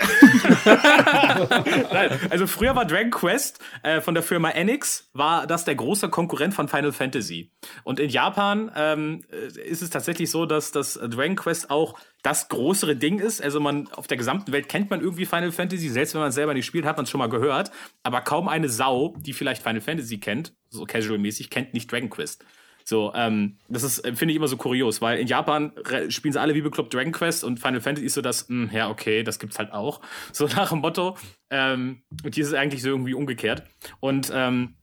Nein, 1.91 2.19
also 2.30 2.47
früher 2.47 2.76
war 2.76 2.86
Dragon 2.86 3.11
Quest 3.11 3.59
äh, 3.84 4.01
von 4.01 4.13
der 4.13 4.24
Firma 4.24 4.49
Enix, 4.49 5.09
war 5.13 5.45
das 5.47 5.65
der 5.65 5.76
große 5.76 6.09
Konkurrent 6.09 6.53
von 6.53 6.67
Final 6.67 6.93
Fantasy. 6.93 7.51
Und 7.84 7.99
in 7.99 8.09
Japan 8.09 8.72
ähm, 8.76 9.24
äh, 9.32 9.61
ist 9.61 9.82
es 9.82 9.89
tatsächlich 9.89 10.32
so, 10.32 10.45
dass 10.45 10.72
das 10.72 10.93
Dragon 10.93 11.36
Quest 11.36 11.69
auch 11.69 11.99
das 12.24 12.49
größere 12.49 12.95
Ding 12.95 13.19
ist. 13.19 13.41
Also 13.41 13.59
man 13.59 13.88
auf 13.91 14.07
der 14.07 14.17
gesamten 14.17 14.51
Welt 14.51 14.69
kennt 14.69 14.89
man 14.89 15.01
irgendwie 15.01 15.26
Final 15.26 15.51
Fantasy, 15.51 15.89
selbst 15.89 16.13
wenn 16.13 16.22
man 16.22 16.30
es 16.30 16.36
selber 16.36 16.53
nicht 16.53 16.65
spielt, 16.65 16.86
hat 16.86 16.97
man 16.97 17.03
es 17.03 17.09
schon 17.09 17.19
mal 17.19 17.30
gehört. 17.30 17.72
Aber 18.03 18.22
kaum 18.22 18.47
eine 18.47 18.69
Sau, 18.69 19.15
die 19.19 19.34
vielleicht 19.34 19.63
Final 19.63 19.82
Fantasy 19.82 20.19
kennt, 20.19 20.53
so 20.69 20.84
casual-mäßig, 20.86 21.49
kennt 21.49 21.74
nicht 21.74 21.91
Dragon 21.91 22.09
Quest. 22.09 22.45
So, 22.92 23.14
ähm, 23.16 23.56
das 23.70 23.84
ist, 23.84 24.00
äh, 24.00 24.14
finde 24.14 24.34
ich 24.34 24.36
immer 24.36 24.50
so 24.50 24.58
kurios, 24.58 25.02
weil 25.02 25.18
in 25.18 25.26
Japan 25.26 25.72
spielen 26.10 26.34
sie 26.34 26.42
alle 26.42 26.56
wie 26.56 26.62
bekloppt 26.62 26.94
Dragon 26.94 27.14
Quest 27.14 27.46
und 27.46 27.58
Final 27.58 27.80
Fantasy 27.80 28.06
ist 28.06 28.16
so 28.16 28.22
das, 28.22 28.50
mh, 28.50 28.74
ja, 28.74 28.89
okay, 28.89 29.24
das 29.24 29.39
gibt's 29.39 29.58
halt 29.60 29.72
auch. 29.72 30.02
So 30.34 30.46
nach 30.48 30.72
dem 30.72 30.80
Motto. 30.80 31.18
Ähm, 31.50 32.02
und 32.26 32.36
hier 32.36 32.44
ist 32.44 32.50
es 32.50 32.54
eigentlich 32.54 32.82
so 32.82 32.89
irgendwie 32.89 33.14
umgekehrt. 33.14 33.64
Und 34.02 34.30
ähm, 34.36 34.76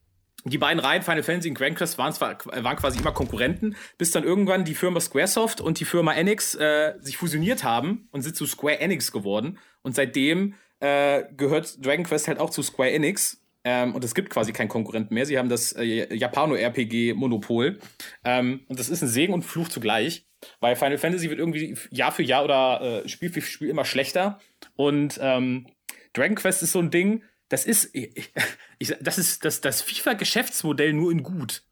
die 0.45 0.57
beiden 0.57 0.81
Reihen, 0.81 1.03
Final 1.03 1.23
Fantasy 1.23 1.51
und 1.51 1.61
Dragon 1.61 1.75
Quest, 1.75 1.99
waren, 1.99 2.15
zwar, 2.15 2.39
waren 2.47 2.77
quasi 2.77 2.99
immer 2.99 3.13
Konkurrenten, 3.13 3.77
bis 3.99 4.11
dann 4.11 4.25
irgendwann 4.25 4.65
die 4.65 4.75
Firma 4.75 5.01
Squaresoft 5.01 5.61
und 5.61 5.79
die 5.79 5.85
Firma 5.85 6.15
Enix 6.15 6.55
äh, 6.55 6.95
sich 7.01 7.19
fusioniert 7.19 7.63
haben 7.63 8.09
und 8.11 8.23
sind 8.23 8.37
zu 8.37 8.47
Square 8.47 8.81
Enix 8.81 9.13
geworden. 9.13 9.59
Und 9.83 9.95
seitdem 9.95 10.55
äh, 10.81 11.25
gehört 11.37 11.85
Dragon 11.85 12.05
Quest 12.05 12.27
halt 12.27 12.39
auch 12.39 12.49
zu 12.49 12.63
Square 12.63 12.91
Enix. 12.91 13.43
Ähm, 13.71 13.95
und 13.95 14.03
es 14.03 14.15
gibt 14.15 14.31
quasi 14.31 14.55
keinen 14.55 14.71
Konkurrenten 14.71 15.13
mehr. 15.13 15.27
Sie 15.27 15.37
haben 15.37 15.51
das 15.51 15.73
äh, 15.73 16.15
Japano-RPG-Monopol. 16.15 17.79
Ähm, 18.25 18.61
und 18.67 18.79
das 18.79 18.89
ist 18.89 19.03
ein 19.03 19.09
Segen 19.09 19.35
und 19.35 19.43
Fluch 19.43 19.69
zugleich. 19.69 20.25
Weil 20.59 20.75
Final 20.75 20.97
Fantasy 20.97 21.29
wird 21.29 21.39
irgendwie 21.39 21.77
Jahr 21.91 22.11
für 22.11 22.23
Jahr 22.23 22.45
oder 22.45 23.03
äh, 23.05 23.09
Spiel 23.11 23.29
für 23.29 23.43
Spiel 23.43 23.69
immer 23.69 23.85
schlechter. 23.85 24.41
Und 24.75 25.19
ähm, 25.21 25.67
Dragon 26.15 26.37
Quest 26.37 26.63
ist 26.63 26.73
so 26.73 26.79
ein 26.79 26.91
Ding, 26.91 27.25
das 27.51 27.67
ist, 27.67 27.95
ich, 27.95 28.33
ich, 28.79 28.97
das 29.03 29.19
ist 29.19 29.45
das, 29.45 29.61
das 29.61 29.83
FIFA-Geschäftsmodell 29.83 30.95
nur 30.95 31.13
in 31.13 31.23
gut. 31.23 31.63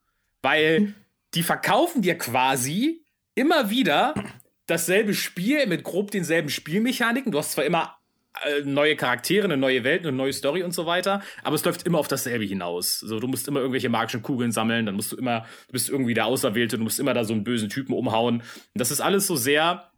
Weil 0.43 0.93
die 1.33 1.43
verkaufen 1.43 2.03
dir 2.03 2.19
quasi 2.19 3.07
immer 3.35 3.71
wieder 3.71 4.13
dasselbe 4.67 5.15
Spiel 5.15 5.67
mit 5.67 5.83
grob 5.83 6.11
denselben 6.11 6.51
Spielmechaniken. 6.51 7.33
Du 7.33 7.39
hast 7.39 7.53
zwar 7.53 7.65
immer 7.65 7.96
neue 8.65 8.97
Charaktere, 8.97 9.45
eine 9.45 9.57
neue 9.57 9.85
Welt, 9.85 10.03
eine 10.03 10.13
neue 10.13 10.33
Story 10.33 10.63
und 10.63 10.73
so 10.73 10.87
weiter, 10.87 11.23
aber 11.43 11.57
es 11.57 11.65
läuft 11.65 11.87
immer 11.87 11.99
auf 11.99 12.09
dasselbe 12.09 12.45
hinaus. 12.45 13.01
So, 13.01 13.21
du 13.21 13.29
musst 13.29 13.49
immer 13.49 13.61
irgendwelche 13.61 13.89
magischen 13.89 14.23
Kugeln 14.23 14.53
sammeln, 14.53 14.87
dann 14.87 14.95
musst 14.95 15.13
du 15.13 15.17
immer, 15.17 15.47
du 15.69 15.73
bist 15.73 15.89
irgendwie 15.89 16.15
der 16.15 16.27
Auserwählte, 16.27 16.79
du 16.79 16.85
musst 16.85 17.01
immer 17.01 17.15
da 17.15 17.25
so 17.25 17.33
einen 17.33 17.45
bösen 17.45 17.69
Typen 17.69 17.95
umhauen. 17.95 18.43
Das 18.75 18.91
ist 18.91 19.01
alles 19.01 19.27
so 19.27 19.37
sehr, 19.37 19.91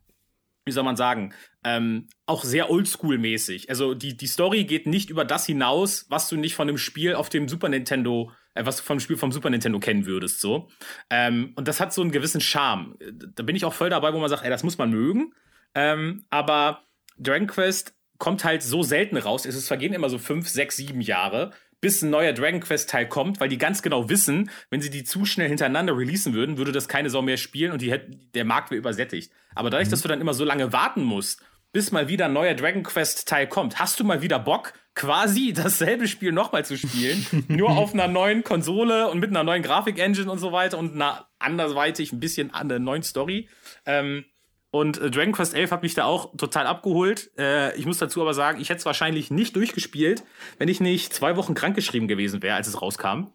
wie 0.64 0.72
soll 0.72 0.84
man 0.84 0.96
sagen, 0.96 1.34
ähm, 1.64 2.06
auch 2.26 2.44
sehr 2.44 2.70
oldschool-mäßig. 2.70 3.68
Also 3.68 3.94
die, 3.94 4.16
die 4.16 4.26
Story 4.26 4.64
geht 4.64 4.86
nicht 4.86 5.10
über 5.10 5.24
das 5.24 5.46
hinaus, 5.46 6.06
was 6.08 6.28
du 6.28 6.36
nicht 6.36 6.54
von 6.54 6.68
dem 6.68 6.78
Spiel 6.78 7.14
auf 7.14 7.28
dem 7.28 7.48
Super 7.48 7.68
Nintendo, 7.68 8.30
äh, 8.54 8.64
was 8.64 8.76
du 8.76 8.82
vom 8.84 9.00
Spiel 9.00 9.16
vom 9.16 9.32
Super 9.32 9.50
Nintendo 9.50 9.80
kennen 9.80 10.06
würdest, 10.06 10.40
so. 10.40 10.68
Ähm, 11.10 11.52
und 11.56 11.68
das 11.68 11.80
hat 11.80 11.92
so 11.92 12.02
einen 12.02 12.12
gewissen 12.12 12.40
Charme. 12.40 12.96
Da 13.34 13.42
bin 13.42 13.56
ich 13.56 13.64
auch 13.64 13.74
voll 13.74 13.90
dabei, 13.90 14.12
wo 14.12 14.18
man 14.18 14.30
sagt, 14.30 14.44
ey, 14.44 14.50
das 14.50 14.62
muss 14.62 14.78
man 14.78 14.90
mögen. 14.90 15.32
Ähm, 15.74 16.24
aber 16.30 16.84
Dragon 17.18 17.48
Quest 17.48 17.97
kommt 18.18 18.44
halt 18.44 18.62
so 18.62 18.82
selten 18.82 19.16
raus. 19.16 19.46
Es 19.46 19.66
vergehen 19.66 19.94
immer 19.94 20.10
so 20.10 20.18
fünf, 20.18 20.48
sechs, 20.48 20.76
sieben 20.76 21.00
Jahre, 21.00 21.52
bis 21.80 22.02
ein 22.02 22.10
neuer 22.10 22.32
Dragon 22.32 22.60
Quest 22.60 22.90
Teil 22.90 23.08
kommt, 23.08 23.40
weil 23.40 23.48
die 23.48 23.58
ganz 23.58 23.82
genau 23.82 24.08
wissen, 24.08 24.50
wenn 24.70 24.80
sie 24.80 24.90
die 24.90 25.04
zu 25.04 25.24
schnell 25.24 25.48
hintereinander 25.48 25.96
releasen 25.96 26.34
würden, 26.34 26.58
würde 26.58 26.72
das 26.72 26.88
keine 26.88 27.10
Sau 27.10 27.22
mehr 27.22 27.36
spielen 27.36 27.72
und 27.72 27.82
die, 27.82 27.94
der 28.34 28.44
Markt 28.44 28.70
wäre 28.70 28.78
übersättigt. 28.78 29.32
Aber 29.54 29.70
dadurch, 29.70 29.88
mhm. 29.88 29.92
dass 29.92 30.02
du 30.02 30.08
dann 30.08 30.20
immer 30.20 30.34
so 30.34 30.44
lange 30.44 30.72
warten 30.72 31.04
musst, 31.04 31.42
bis 31.72 31.92
mal 31.92 32.08
wieder 32.08 32.26
ein 32.26 32.32
neuer 32.32 32.54
Dragon 32.54 32.82
Quest 32.82 33.28
Teil 33.28 33.46
kommt, 33.46 33.78
hast 33.78 34.00
du 34.00 34.04
mal 34.04 34.22
wieder 34.22 34.38
Bock, 34.38 34.72
quasi 34.94 35.52
dasselbe 35.56 36.08
Spiel 36.08 36.32
nochmal 36.32 36.64
zu 36.64 36.76
spielen, 36.76 37.24
nur 37.48 37.70
auf 37.70 37.94
einer 37.94 38.08
neuen 38.08 38.42
Konsole 38.42 39.08
und 39.08 39.20
mit 39.20 39.30
einer 39.30 39.44
neuen 39.44 39.62
Grafik-Engine 39.62 40.30
und 40.30 40.38
so 40.38 40.50
weiter 40.50 40.78
und 40.78 40.94
einer 40.94 41.28
andersweitig 41.38 42.12
ein 42.12 42.20
bisschen 42.20 42.52
an 42.52 42.68
der 42.68 42.80
neuen 42.80 43.04
Story. 43.04 43.48
Ähm, 43.86 44.24
und 44.70 44.98
äh, 44.98 45.10
Dragon 45.10 45.32
Quest 45.32 45.54
11 45.54 45.70
hat 45.70 45.82
mich 45.82 45.94
da 45.94 46.04
auch 46.04 46.36
total 46.36 46.66
abgeholt. 46.66 47.30
Äh, 47.38 47.76
ich 47.76 47.86
muss 47.86 47.98
dazu 47.98 48.20
aber 48.20 48.34
sagen, 48.34 48.60
ich 48.60 48.68
hätte 48.68 48.78
es 48.78 48.86
wahrscheinlich 48.86 49.30
nicht 49.30 49.56
durchgespielt, 49.56 50.24
wenn 50.58 50.68
ich 50.68 50.80
nicht 50.80 51.14
zwei 51.14 51.36
Wochen 51.36 51.54
krankgeschrieben 51.54 52.08
gewesen 52.08 52.42
wäre, 52.42 52.56
als 52.56 52.68
es 52.68 52.80
rauskam. 52.80 53.28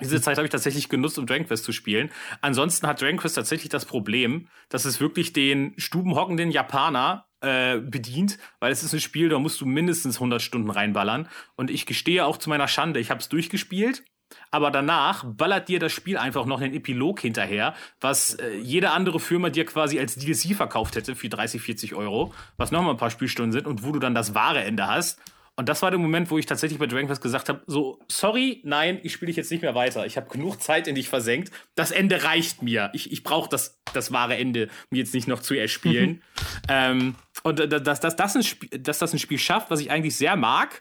Diese 0.00 0.20
Zeit 0.20 0.36
habe 0.36 0.46
ich 0.46 0.52
tatsächlich 0.52 0.88
genutzt, 0.88 1.18
um 1.18 1.26
Dragon 1.26 1.46
Quest 1.46 1.64
zu 1.64 1.72
spielen. 1.72 2.10
Ansonsten 2.40 2.86
hat 2.86 3.00
Dragon 3.00 3.16
Quest 3.16 3.34
tatsächlich 3.34 3.68
das 3.68 3.84
Problem, 3.84 4.48
dass 4.68 4.84
es 4.84 5.00
wirklich 5.00 5.32
den 5.32 5.74
stubenhockenden 5.76 6.52
Japaner 6.52 7.26
äh, 7.40 7.78
bedient, 7.78 8.38
weil 8.60 8.70
es 8.70 8.84
ist 8.84 8.92
ein 8.92 9.00
Spiel, 9.00 9.28
da 9.28 9.38
musst 9.38 9.60
du 9.60 9.66
mindestens 9.66 10.16
100 10.16 10.40
Stunden 10.40 10.70
reinballern. 10.70 11.28
Und 11.56 11.70
ich 11.70 11.84
gestehe 11.86 12.24
auch 12.24 12.36
zu 12.36 12.48
meiner 12.48 12.68
Schande, 12.68 13.00
ich 13.00 13.10
habe 13.10 13.20
es 13.20 13.28
durchgespielt 13.28 14.04
aber 14.50 14.70
danach 14.70 15.24
ballert 15.24 15.68
dir 15.68 15.78
das 15.78 15.92
Spiel 15.92 16.16
einfach 16.16 16.46
noch 16.46 16.60
einen 16.60 16.74
Epilog 16.74 17.20
hinterher, 17.20 17.74
was 18.00 18.34
äh, 18.34 18.56
jede 18.56 18.90
andere 18.90 19.20
Firma 19.20 19.50
dir 19.50 19.64
quasi 19.64 19.98
als 19.98 20.16
DLC 20.16 20.54
verkauft 20.56 20.96
hätte 20.96 21.16
für 21.16 21.28
30, 21.28 21.60
40 21.60 21.94
Euro, 21.94 22.32
was 22.56 22.70
nochmal 22.70 22.94
ein 22.94 22.98
paar 22.98 23.10
Spielstunden 23.10 23.52
sind 23.52 23.66
und 23.66 23.84
wo 23.84 23.92
du 23.92 23.98
dann 23.98 24.14
das 24.14 24.34
wahre 24.34 24.62
Ende 24.64 24.86
hast. 24.86 25.20
Und 25.58 25.68
das 25.68 25.82
war 25.82 25.90
der 25.90 25.98
Moment, 25.98 26.30
wo 26.30 26.38
ich 26.38 26.46
tatsächlich 26.46 26.78
bei 26.78 26.86
Dragon 26.86 27.08
Quest 27.08 27.20
gesagt 27.20 27.48
habe: 27.48 27.62
so, 27.66 27.98
sorry, 28.06 28.60
nein, 28.64 29.00
ich 29.02 29.12
spiele 29.12 29.26
dich 29.26 29.36
jetzt 29.36 29.50
nicht 29.50 29.62
mehr 29.62 29.74
weiter. 29.74 30.06
Ich 30.06 30.16
habe 30.16 30.28
genug 30.28 30.62
Zeit 30.62 30.86
in 30.86 30.94
dich 30.94 31.08
versenkt. 31.08 31.50
Das 31.74 31.90
Ende 31.90 32.22
reicht 32.22 32.62
mir. 32.62 32.90
Ich, 32.92 33.10
ich 33.10 33.24
brauche 33.24 33.48
das, 33.48 33.80
das 33.92 34.12
wahre 34.12 34.36
Ende, 34.36 34.68
mir 34.90 34.98
jetzt 34.98 35.14
nicht 35.14 35.26
noch 35.26 35.40
zu 35.40 35.54
erspielen. 35.54 36.22
ähm, 36.68 37.16
und 37.42 37.58
äh, 37.58 37.66
dass, 37.68 37.98
dass, 37.98 38.14
das 38.14 38.36
ein 38.36 38.44
Spiel, 38.44 38.68
dass 38.78 39.00
das 39.00 39.12
ein 39.12 39.18
Spiel 39.18 39.38
schafft, 39.38 39.68
was 39.68 39.80
ich 39.80 39.90
eigentlich 39.90 40.16
sehr 40.16 40.36
mag, 40.36 40.80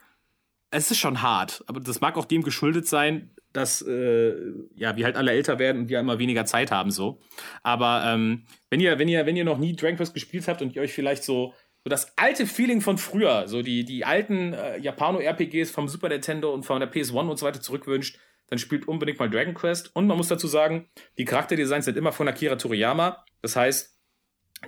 es 0.69 0.91
ist 0.91 0.99
schon 0.99 1.23
hart. 1.23 1.63
Aber 1.65 1.79
das 1.79 1.99
mag 1.99 2.15
auch 2.15 2.25
dem 2.25 2.43
geschuldet 2.43 2.87
sein, 2.87 3.31
dass 3.57 3.81
äh, 3.81 4.35
ja 4.75 4.95
wir 4.95 5.05
halt 5.05 5.15
alle 5.15 5.31
älter 5.31 5.59
werden 5.59 5.81
und 5.81 5.89
wir 5.89 5.99
immer 5.99 6.19
weniger 6.19 6.45
Zeit 6.45 6.71
haben 6.71 6.91
so. 6.91 7.19
Aber 7.63 8.03
ähm, 8.05 8.45
wenn 8.69 8.79
ihr 8.79 8.99
wenn 8.99 9.07
ihr 9.07 9.25
wenn 9.25 9.35
ihr 9.35 9.45
noch 9.45 9.57
nie 9.57 9.75
Dragon 9.75 9.97
Quest 9.97 10.13
gespielt 10.13 10.47
habt 10.47 10.61
und 10.61 10.75
ihr 10.75 10.81
euch 10.81 10.93
vielleicht 10.93 11.23
so 11.23 11.53
so 11.83 11.89
das 11.89 12.17
alte 12.17 12.45
Feeling 12.45 12.81
von 12.81 12.97
früher, 12.97 13.47
so 13.47 13.61
die 13.61 13.83
die 13.83 14.05
alten 14.05 14.53
äh, 14.53 14.77
Japano 14.77 15.19
RPGs 15.19 15.71
vom 15.71 15.87
Super 15.87 16.09
Nintendo 16.09 16.53
und 16.53 16.63
von 16.63 16.79
der 16.79 16.91
PS1 16.91 17.29
und 17.29 17.37
so 17.37 17.45
weiter 17.45 17.61
zurückwünscht, 17.61 18.19
dann 18.47 18.59
spielt 18.59 18.87
unbedingt 18.87 19.19
mal 19.19 19.29
Dragon 19.29 19.53
Quest. 19.53 19.95
Und 19.95 20.07
man 20.07 20.17
muss 20.17 20.27
dazu 20.27 20.47
sagen, 20.47 20.87
die 21.17 21.25
Charakterdesigns 21.25 21.85
sind 21.85 21.97
immer 21.97 22.11
von 22.11 22.27
Akira 22.27 22.55
Toriyama. 22.55 23.25
Das 23.41 23.55
heißt, 23.55 23.97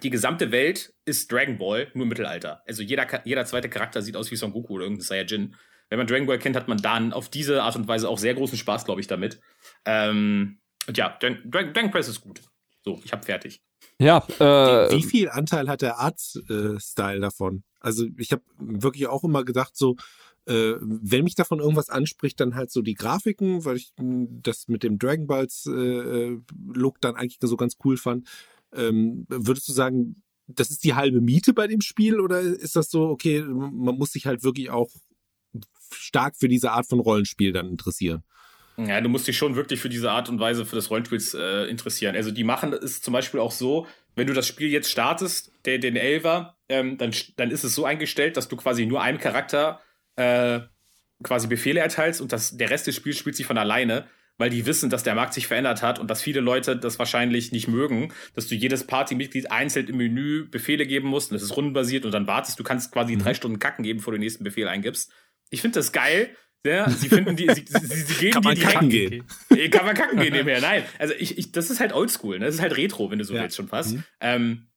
die 0.03 0.09
gesamte 0.09 0.51
Welt 0.51 0.93
ist 1.05 1.31
Dragon 1.31 1.57
Ball, 1.57 1.89
nur 1.93 2.03
im 2.03 2.09
Mittelalter. 2.09 2.61
Also 2.67 2.83
jeder, 2.83 3.07
jeder 3.25 3.45
zweite 3.45 3.69
Charakter 3.69 4.01
sieht 4.01 4.15
aus 4.15 4.29
wie 4.31 4.35
Son 4.35 4.51
Goku 4.51 4.75
oder 4.75 4.83
irgendein 4.83 5.05
Saiyajin 5.05 5.55
wenn 5.89 5.97
man 5.97 6.07
Dragon 6.07 6.27
Ball 6.27 6.39
kennt, 6.39 6.55
hat 6.55 6.67
man 6.67 6.77
dann 6.77 7.13
auf 7.13 7.29
diese 7.29 7.63
Art 7.63 7.75
und 7.75 7.87
Weise 7.87 8.09
auch 8.09 8.17
sehr 8.17 8.35
großen 8.35 8.57
Spaß, 8.57 8.85
glaube 8.85 9.01
ich, 9.01 9.07
damit. 9.07 9.39
Ähm, 9.85 10.59
und 10.87 10.97
ja, 10.97 11.17
Dragon, 11.19 11.39
Dragon 11.49 11.91
Press 11.91 12.07
ist 12.07 12.21
gut. 12.21 12.41
So, 12.83 13.01
ich 13.03 13.11
habe 13.11 13.23
fertig. 13.23 13.61
Ja, 13.99 14.25
äh, 14.39 14.91
wie, 14.91 14.97
wie, 14.97 15.03
viel 15.03 15.29
Anteil 15.29 15.67
hat 15.67 15.81
der 15.81 15.99
Art-Style 15.99 17.17
äh, 17.17 17.19
davon? 17.19 17.63
Also 17.79 18.05
ich 18.17 18.31
habe 18.31 18.43
wirklich 18.57 19.07
auch 19.07 19.23
immer 19.23 19.43
gedacht, 19.43 19.75
so 19.75 19.95
äh, 20.45 20.75
wenn 20.79 21.23
mich 21.23 21.35
davon 21.35 21.59
irgendwas 21.59 21.89
anspricht, 21.89 22.39
dann 22.39 22.55
halt 22.55 22.71
so 22.71 22.81
die 22.81 22.95
Grafiken, 22.95 23.65
weil 23.65 23.77
ich 23.77 23.93
hm, 23.97 24.41
das 24.41 24.67
mit 24.67 24.83
dem 24.83 24.97
Dragon 24.97 25.27
Balls 25.27 25.65
äh, 25.67 25.71
äh, 25.71 26.41
Look 26.73 26.99
dann 27.01 27.15
eigentlich 27.15 27.37
so 27.41 27.57
ganz 27.57 27.77
cool 27.83 27.97
fand. 27.97 28.27
Ähm, 28.73 29.25
würdest 29.29 29.67
du 29.67 29.73
sagen, 29.73 30.23
das 30.47 30.71
ist 30.71 30.83
die 30.83 30.95
halbe 30.95 31.21
Miete 31.21 31.53
bei 31.53 31.67
dem 31.67 31.81
Spiel 31.81 32.19
oder 32.19 32.41
ist 32.41 32.75
das 32.75 32.89
so, 32.89 33.09
okay, 33.09 33.41
man 33.43 33.95
muss 33.95 34.11
sich 34.13 34.25
halt 34.25 34.43
wirklich 34.43 34.71
auch 34.71 34.89
stark 35.93 36.35
für 36.37 36.47
diese 36.47 36.71
Art 36.71 36.87
von 36.87 36.99
Rollenspiel 36.99 37.51
dann 37.51 37.69
interessieren. 37.69 38.23
Ja, 38.77 39.01
du 39.01 39.09
musst 39.09 39.27
dich 39.27 39.37
schon 39.37 39.55
wirklich 39.55 39.79
für 39.79 39.89
diese 39.89 40.11
Art 40.11 40.29
und 40.29 40.39
Weise 40.39 40.65
für 40.65 40.75
das 40.75 40.89
Rollenspiels 40.89 41.33
äh, 41.33 41.65
interessieren. 41.65 42.15
Also 42.15 42.31
die 42.31 42.45
machen 42.45 42.71
es 42.71 43.01
zum 43.01 43.11
Beispiel 43.11 43.41
auch 43.41 43.51
so, 43.51 43.87
wenn 44.15 44.27
du 44.27 44.33
das 44.33 44.47
Spiel 44.47 44.69
jetzt 44.69 44.89
startest, 44.89 45.51
der, 45.65 45.79
den 45.79 45.95
Elver, 45.95 46.55
ähm, 46.69 46.97
dann, 46.97 47.13
dann 47.35 47.51
ist 47.51 47.63
es 47.63 47.75
so 47.75 47.85
eingestellt, 47.85 48.37
dass 48.37 48.47
du 48.47 48.55
quasi 48.55 48.85
nur 48.85 49.01
einem 49.01 49.17
Charakter 49.17 49.81
äh, 50.15 50.61
quasi 51.23 51.47
Befehle 51.47 51.81
erteilst 51.81 52.21
und 52.21 52.31
das, 52.31 52.55
der 52.55 52.69
Rest 52.69 52.87
des 52.87 52.95
Spiels 52.95 53.17
spielt 53.17 53.35
sich 53.35 53.45
von 53.45 53.57
alleine, 53.57 54.07
weil 54.37 54.49
die 54.49 54.65
wissen, 54.65 54.89
dass 54.89 55.03
der 55.03 55.15
Markt 55.15 55.33
sich 55.33 55.47
verändert 55.47 55.81
hat 55.81 55.99
und 55.99 56.09
dass 56.09 56.21
viele 56.21 56.39
Leute 56.39 56.77
das 56.77 56.97
wahrscheinlich 56.97 57.51
nicht 57.51 57.67
mögen, 57.67 58.13
dass 58.35 58.47
du 58.47 58.55
jedes 58.55 58.87
Partymitglied 58.87 59.51
einzeln 59.51 59.87
im 59.87 59.97
Menü 59.97 60.45
Befehle 60.49 60.87
geben 60.87 61.09
musst 61.09 61.31
und 61.31 61.35
das 61.35 61.43
ist 61.43 61.57
rundenbasiert 61.57 62.05
und 62.05 62.11
dann 62.11 62.27
wartest, 62.27 62.57
du 62.57 62.63
kannst 62.63 62.93
quasi 62.93 63.15
mhm. 63.15 63.19
drei 63.19 63.33
Stunden 63.33 63.59
kacken 63.59 63.83
geben, 63.83 63.99
bevor 63.99 64.13
du 64.13 64.17
den 64.17 64.23
nächsten 64.23 64.45
Befehl 64.45 64.69
eingibst. 64.69 65.11
Ich 65.49 65.61
finde 65.61 65.79
das 65.79 65.91
geil. 65.91 66.35
Ja, 66.65 66.89
sie 66.89 67.07
finden 67.07 67.37
die, 67.37 67.47
sie, 67.49 67.65
sie, 67.65 67.85
sie 67.85 68.13
geben 68.19 68.33
kann 68.33 68.41
dir 68.41 68.47
man 68.49 68.55
die 68.55 68.61
kacken 68.61 68.89
gehen. 68.89 69.27
Kann 69.71 69.85
man 69.85 69.95
kacken 69.95 70.19
gehen 70.19 70.33
nebenher. 70.33 70.59
Nein, 70.59 70.83
also 70.97 71.13
ich, 71.17 71.37
ich, 71.37 71.51
das 71.53 71.69
ist 71.69 71.79
halt 71.79 71.93
Oldschool. 71.93 72.37
Ne? 72.37 72.45
Das 72.45 72.55
ist 72.55 72.61
halt 72.61 72.75
Retro, 72.75 73.09
wenn 73.11 73.19
du 73.19 73.23
so 73.23 73.33
ja. 73.33 73.43
willst 73.43 73.55
schon 73.55 73.69
fast. 73.69 73.95
Mhm. 73.95 74.03
Ähm, 74.19 74.67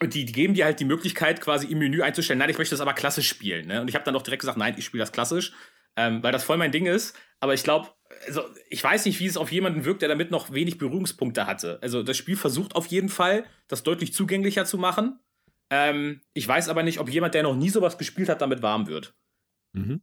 und 0.00 0.14
die, 0.14 0.24
die 0.24 0.32
geben 0.32 0.54
dir 0.54 0.64
halt 0.64 0.80
die 0.80 0.84
Möglichkeit, 0.84 1.40
quasi 1.40 1.66
im 1.66 1.78
Menü 1.78 2.02
einzustellen, 2.02 2.38
nein, 2.38 2.50
ich 2.50 2.56
möchte 2.58 2.74
das 2.74 2.80
aber 2.80 2.94
klassisch 2.94 3.28
spielen. 3.28 3.66
Ne? 3.66 3.80
Und 3.80 3.88
ich 3.88 3.94
habe 3.94 4.04
dann 4.04 4.16
auch 4.16 4.22
direkt 4.22 4.40
gesagt, 4.40 4.56
nein, 4.56 4.74
ich 4.78 4.84
spiele 4.84 5.02
das 5.02 5.12
klassisch, 5.12 5.52
ähm, 5.96 6.22
weil 6.22 6.32
das 6.32 6.44
voll 6.44 6.56
mein 6.56 6.72
Ding 6.72 6.86
ist. 6.86 7.18
Aber 7.40 7.52
ich 7.52 7.62
glaube, 7.62 7.88
also 8.26 8.42
ich 8.68 8.82
weiß 8.82 9.04
nicht, 9.04 9.20
wie 9.20 9.26
es 9.26 9.36
auf 9.36 9.52
jemanden 9.52 9.84
wirkt, 9.84 10.02
der 10.02 10.08
damit 10.08 10.30
noch 10.30 10.52
wenig 10.52 10.78
Berührungspunkte 10.78 11.46
hatte. 11.46 11.78
Also 11.82 12.02
das 12.02 12.16
Spiel 12.16 12.36
versucht 12.36 12.74
auf 12.74 12.86
jeden 12.86 13.08
Fall, 13.08 13.44
das 13.66 13.82
deutlich 13.82 14.14
zugänglicher 14.14 14.64
zu 14.64 14.78
machen. 14.78 15.18
Ähm, 15.70 16.22
ich 16.32 16.46
weiß 16.46 16.68
aber 16.68 16.82
nicht, 16.82 17.00
ob 17.00 17.10
jemand, 17.10 17.34
der 17.34 17.42
noch 17.42 17.56
nie 17.56 17.68
sowas 17.68 17.98
gespielt 17.98 18.28
hat, 18.28 18.40
damit 18.40 18.62
warm 18.62 18.86
wird. 18.86 19.14
Mhm. 19.72 20.00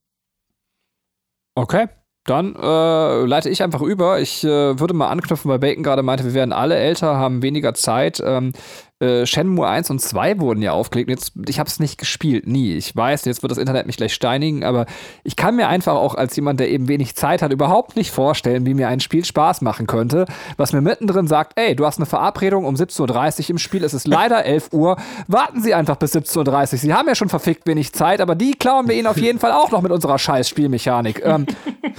Okay. 1.56 1.88
Dann 2.26 2.56
äh, 2.56 3.26
leite 3.26 3.50
ich 3.50 3.62
einfach 3.62 3.82
über. 3.82 4.20
Ich 4.20 4.44
äh, 4.44 4.80
würde 4.80 4.96
mal 4.96 5.10
anknüpfen, 5.10 5.50
weil 5.50 5.60
Bacon 5.60 5.84
gerade 5.84 6.02
meinte, 6.02 6.26
wir 6.26 6.34
werden 6.34 6.54
alle 6.54 6.76
älter, 6.76 7.18
haben 7.18 7.44
weniger 7.44 7.76
Zeit. 7.76 8.22
Ähm, 8.26 8.52
äh, 9.00 9.26
Shenmue 9.26 9.68
1 9.68 9.90
und 9.90 10.00
2 10.00 10.40
wurden 10.40 10.62
ja 10.62 10.72
aufgelegt. 10.72 11.10
Jetzt, 11.10 11.34
ich 11.50 11.60
habe 11.60 11.68
es 11.68 11.80
nicht 11.80 11.98
gespielt, 11.98 12.48
nie. 12.48 12.76
Ich 12.76 12.96
weiß, 12.96 13.26
jetzt 13.26 13.44
wird 13.44 13.52
das 13.52 13.58
Internet 13.58 13.88
mich 13.88 13.98
gleich 13.98 14.14
steinigen, 14.14 14.64
aber 14.64 14.86
ich 15.26 15.36
kann 15.36 15.58
mir 15.58 15.68
einfach 15.68 15.96
auch 15.96 16.16
als 16.16 16.36
jemand, 16.38 16.62
der 16.62 16.70
eben 16.70 16.88
wenig 16.88 17.14
Zeit 17.16 17.42
hat, 17.42 17.52
überhaupt 17.52 17.98
nicht 17.98 18.12
vorstellen, 18.12 18.66
wie 18.66 18.74
mir 18.74 18.88
ein 18.88 19.02
Spiel 19.02 19.26
Spaß 19.26 19.62
machen 19.62 19.86
könnte, 19.86 20.26
was 20.56 20.72
mir 20.72 20.80
mittendrin 20.80 21.28
sagt, 21.28 21.60
ey, 21.60 21.76
du 21.76 21.86
hast 21.86 21.98
eine 21.98 22.06
Verabredung 22.06 22.64
um 22.64 22.76
17.30 22.76 23.44
Uhr 23.44 23.50
im 23.50 23.58
Spiel, 23.58 23.84
es 23.84 23.94
ist 23.94 24.08
leider 24.08 24.46
11 24.46 24.72
Uhr, 24.72 24.96
warten 25.28 25.62
Sie 25.62 25.74
einfach 25.74 25.98
bis 25.98 26.16
17.30 26.16 26.72
Uhr. 26.74 26.78
Sie 26.80 26.94
haben 26.94 27.08
ja 27.10 27.16
schon 27.16 27.30
verfickt 27.30 27.68
wenig 27.68 27.92
Zeit, 27.92 28.22
aber 28.22 28.36
die 28.36 28.54
klauen 28.54 28.88
wir 28.88 28.96
Ihnen 28.96 29.08
auf 29.08 29.18
jeden 29.18 29.40
Fall 29.46 29.52
auch 29.52 29.72
noch 29.72 29.82
mit 29.82 29.92
unserer 29.92 30.18
scheiß 30.18 30.48
Spielmechanik. 30.48 31.22
Ähm, 31.26 31.46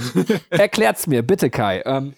erklärt's 0.51 1.07
mir, 1.07 1.23
bitte 1.23 1.51
Kai. 1.51 1.83
Ähm, 1.85 2.15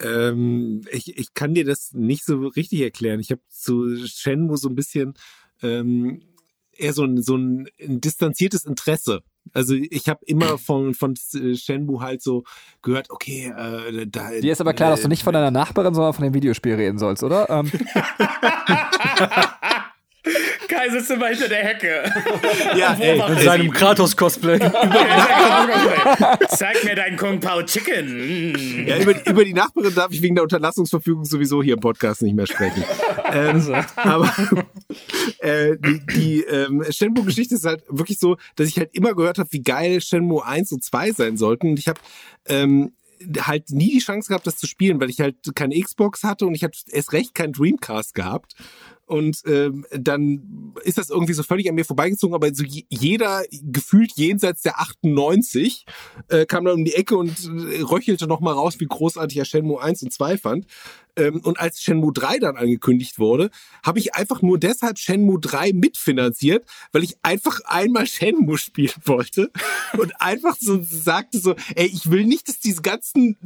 ähm, 0.00 0.82
ich, 0.90 1.18
ich 1.18 1.34
kann 1.34 1.54
dir 1.54 1.64
das 1.64 1.92
nicht 1.92 2.24
so 2.24 2.48
richtig 2.48 2.80
erklären. 2.80 3.20
Ich 3.20 3.30
habe 3.30 3.42
zu 3.48 4.06
Shenmue 4.06 4.56
so 4.56 4.68
ein 4.68 4.74
bisschen 4.74 5.14
ähm, 5.62 6.22
eher 6.72 6.92
so 6.92 7.04
ein, 7.04 7.22
so 7.22 7.36
ein, 7.36 7.68
distanziertes 7.78 8.64
Interesse. 8.64 9.22
Also 9.52 9.74
ich 9.74 10.08
habe 10.08 10.24
immer 10.26 10.58
von, 10.58 10.94
von 10.94 11.14
äh, 11.34 11.54
Shenmue 11.54 12.00
halt 12.00 12.22
so 12.22 12.44
gehört, 12.82 13.10
okay, 13.10 13.52
äh, 13.56 14.06
da. 14.06 14.30
Dir 14.30 14.52
ist 14.52 14.60
aber 14.60 14.74
klar, 14.74 14.90
dass 14.90 15.02
du 15.02 15.08
nicht 15.08 15.22
von 15.22 15.32
deiner 15.32 15.50
Nachbarin, 15.50 15.94
sondern 15.94 16.14
von 16.14 16.24
dem 16.24 16.34
Videospiel 16.34 16.74
reden 16.74 16.98
sollst, 16.98 17.22
oder? 17.22 17.48
Ähm. 17.50 17.70
Kai 20.70 20.88
sitzt 20.88 21.10
immer 21.10 21.26
hinter 21.26 21.48
der 21.48 21.64
Hecke. 21.64 22.04
Ja, 22.76 22.96
ey, 22.98 23.18
In 23.18 23.38
seinem 23.44 23.70
Kratos-Cosplay. 23.72 24.58
Zeig 26.50 26.84
mir 26.84 26.94
deinen 26.94 27.16
Kung 27.16 27.40
Pao 27.40 27.62
Chicken. 27.62 28.86
Ja, 28.86 28.98
über, 28.98 29.26
über 29.26 29.44
die 29.44 29.52
Nachbarin 29.52 29.94
darf 29.94 30.12
ich 30.12 30.22
wegen 30.22 30.36
der 30.36 30.44
Unterlassungsverfügung 30.44 31.24
sowieso 31.24 31.62
hier 31.62 31.74
im 31.74 31.80
Podcast 31.80 32.22
nicht 32.22 32.34
mehr 32.34 32.46
sprechen. 32.46 32.84
ähm, 33.32 33.74
aber 33.96 34.32
äh, 35.38 35.76
die, 35.78 36.00
die 36.14 36.42
ähm, 36.42 36.84
Shenmue-Geschichte 36.88 37.56
ist 37.56 37.66
halt 37.66 37.82
wirklich 37.88 38.18
so, 38.18 38.36
dass 38.56 38.68
ich 38.68 38.78
halt 38.78 38.90
immer 38.94 39.14
gehört 39.14 39.38
habe, 39.38 39.48
wie 39.52 39.62
geil 39.62 40.00
Shenmue 40.00 40.44
1 40.44 40.70
und 40.72 40.84
2 40.84 41.12
sein 41.12 41.36
sollten. 41.36 41.70
Und 41.70 41.78
ich 41.78 41.88
habe 41.88 42.00
ähm, 42.46 42.92
halt 43.40 43.70
nie 43.70 43.90
die 43.90 43.98
Chance 43.98 44.28
gehabt, 44.28 44.46
das 44.46 44.56
zu 44.56 44.66
spielen, 44.66 45.00
weil 45.00 45.10
ich 45.10 45.20
halt 45.20 45.36
keine 45.54 45.78
Xbox 45.80 46.22
hatte 46.22 46.46
und 46.46 46.54
ich 46.54 46.62
habe 46.62 46.72
erst 46.90 47.12
recht 47.12 47.34
keinen 47.34 47.52
Dreamcast 47.52 48.14
gehabt. 48.14 48.54
Und 49.10 49.42
ähm, 49.44 49.84
dann 49.90 50.72
ist 50.84 50.96
das 50.96 51.10
irgendwie 51.10 51.32
so 51.32 51.42
völlig 51.42 51.68
an 51.68 51.74
mir 51.74 51.84
vorbeigezogen, 51.84 52.32
aber 52.32 52.54
so 52.54 52.62
jeder 52.64 53.42
gefühlt 53.50 54.12
jenseits 54.14 54.62
der 54.62 54.78
98 54.78 55.84
äh, 56.28 56.46
kam 56.46 56.64
dann 56.64 56.76
um 56.76 56.84
die 56.84 56.94
Ecke 56.94 57.16
und 57.16 57.30
äh, 57.30 57.80
röchelte 57.80 58.28
noch 58.28 58.38
mal 58.38 58.52
raus, 58.52 58.78
wie 58.78 58.86
großartig 58.86 59.36
er 59.36 59.44
Shenmue 59.44 59.82
1 59.82 60.04
und 60.04 60.12
2 60.12 60.38
fand. 60.38 60.66
Ähm, 61.20 61.40
und 61.44 61.60
als 61.60 61.82
Shenmue 61.82 62.12
3 62.12 62.38
dann 62.38 62.56
angekündigt 62.56 63.18
wurde, 63.18 63.50
habe 63.84 63.98
ich 63.98 64.14
einfach 64.14 64.42
nur 64.42 64.58
deshalb 64.58 64.98
Shenmue 64.98 65.38
3 65.40 65.72
mitfinanziert, 65.74 66.64
weil 66.92 67.04
ich 67.04 67.16
einfach 67.22 67.60
einmal 67.64 68.06
Shenmue 68.06 68.58
spielen 68.58 68.92
wollte 69.04 69.50
und 69.98 70.20
einfach 70.20 70.56
so 70.58 70.80
sagte 70.82 71.38
so, 71.38 71.54
ey, 71.74 71.86
ich 71.86 72.10
will 72.10 72.24
nicht, 72.24 72.48
dass 72.48 72.58
diese 72.58 72.82
ganzen 72.82 73.36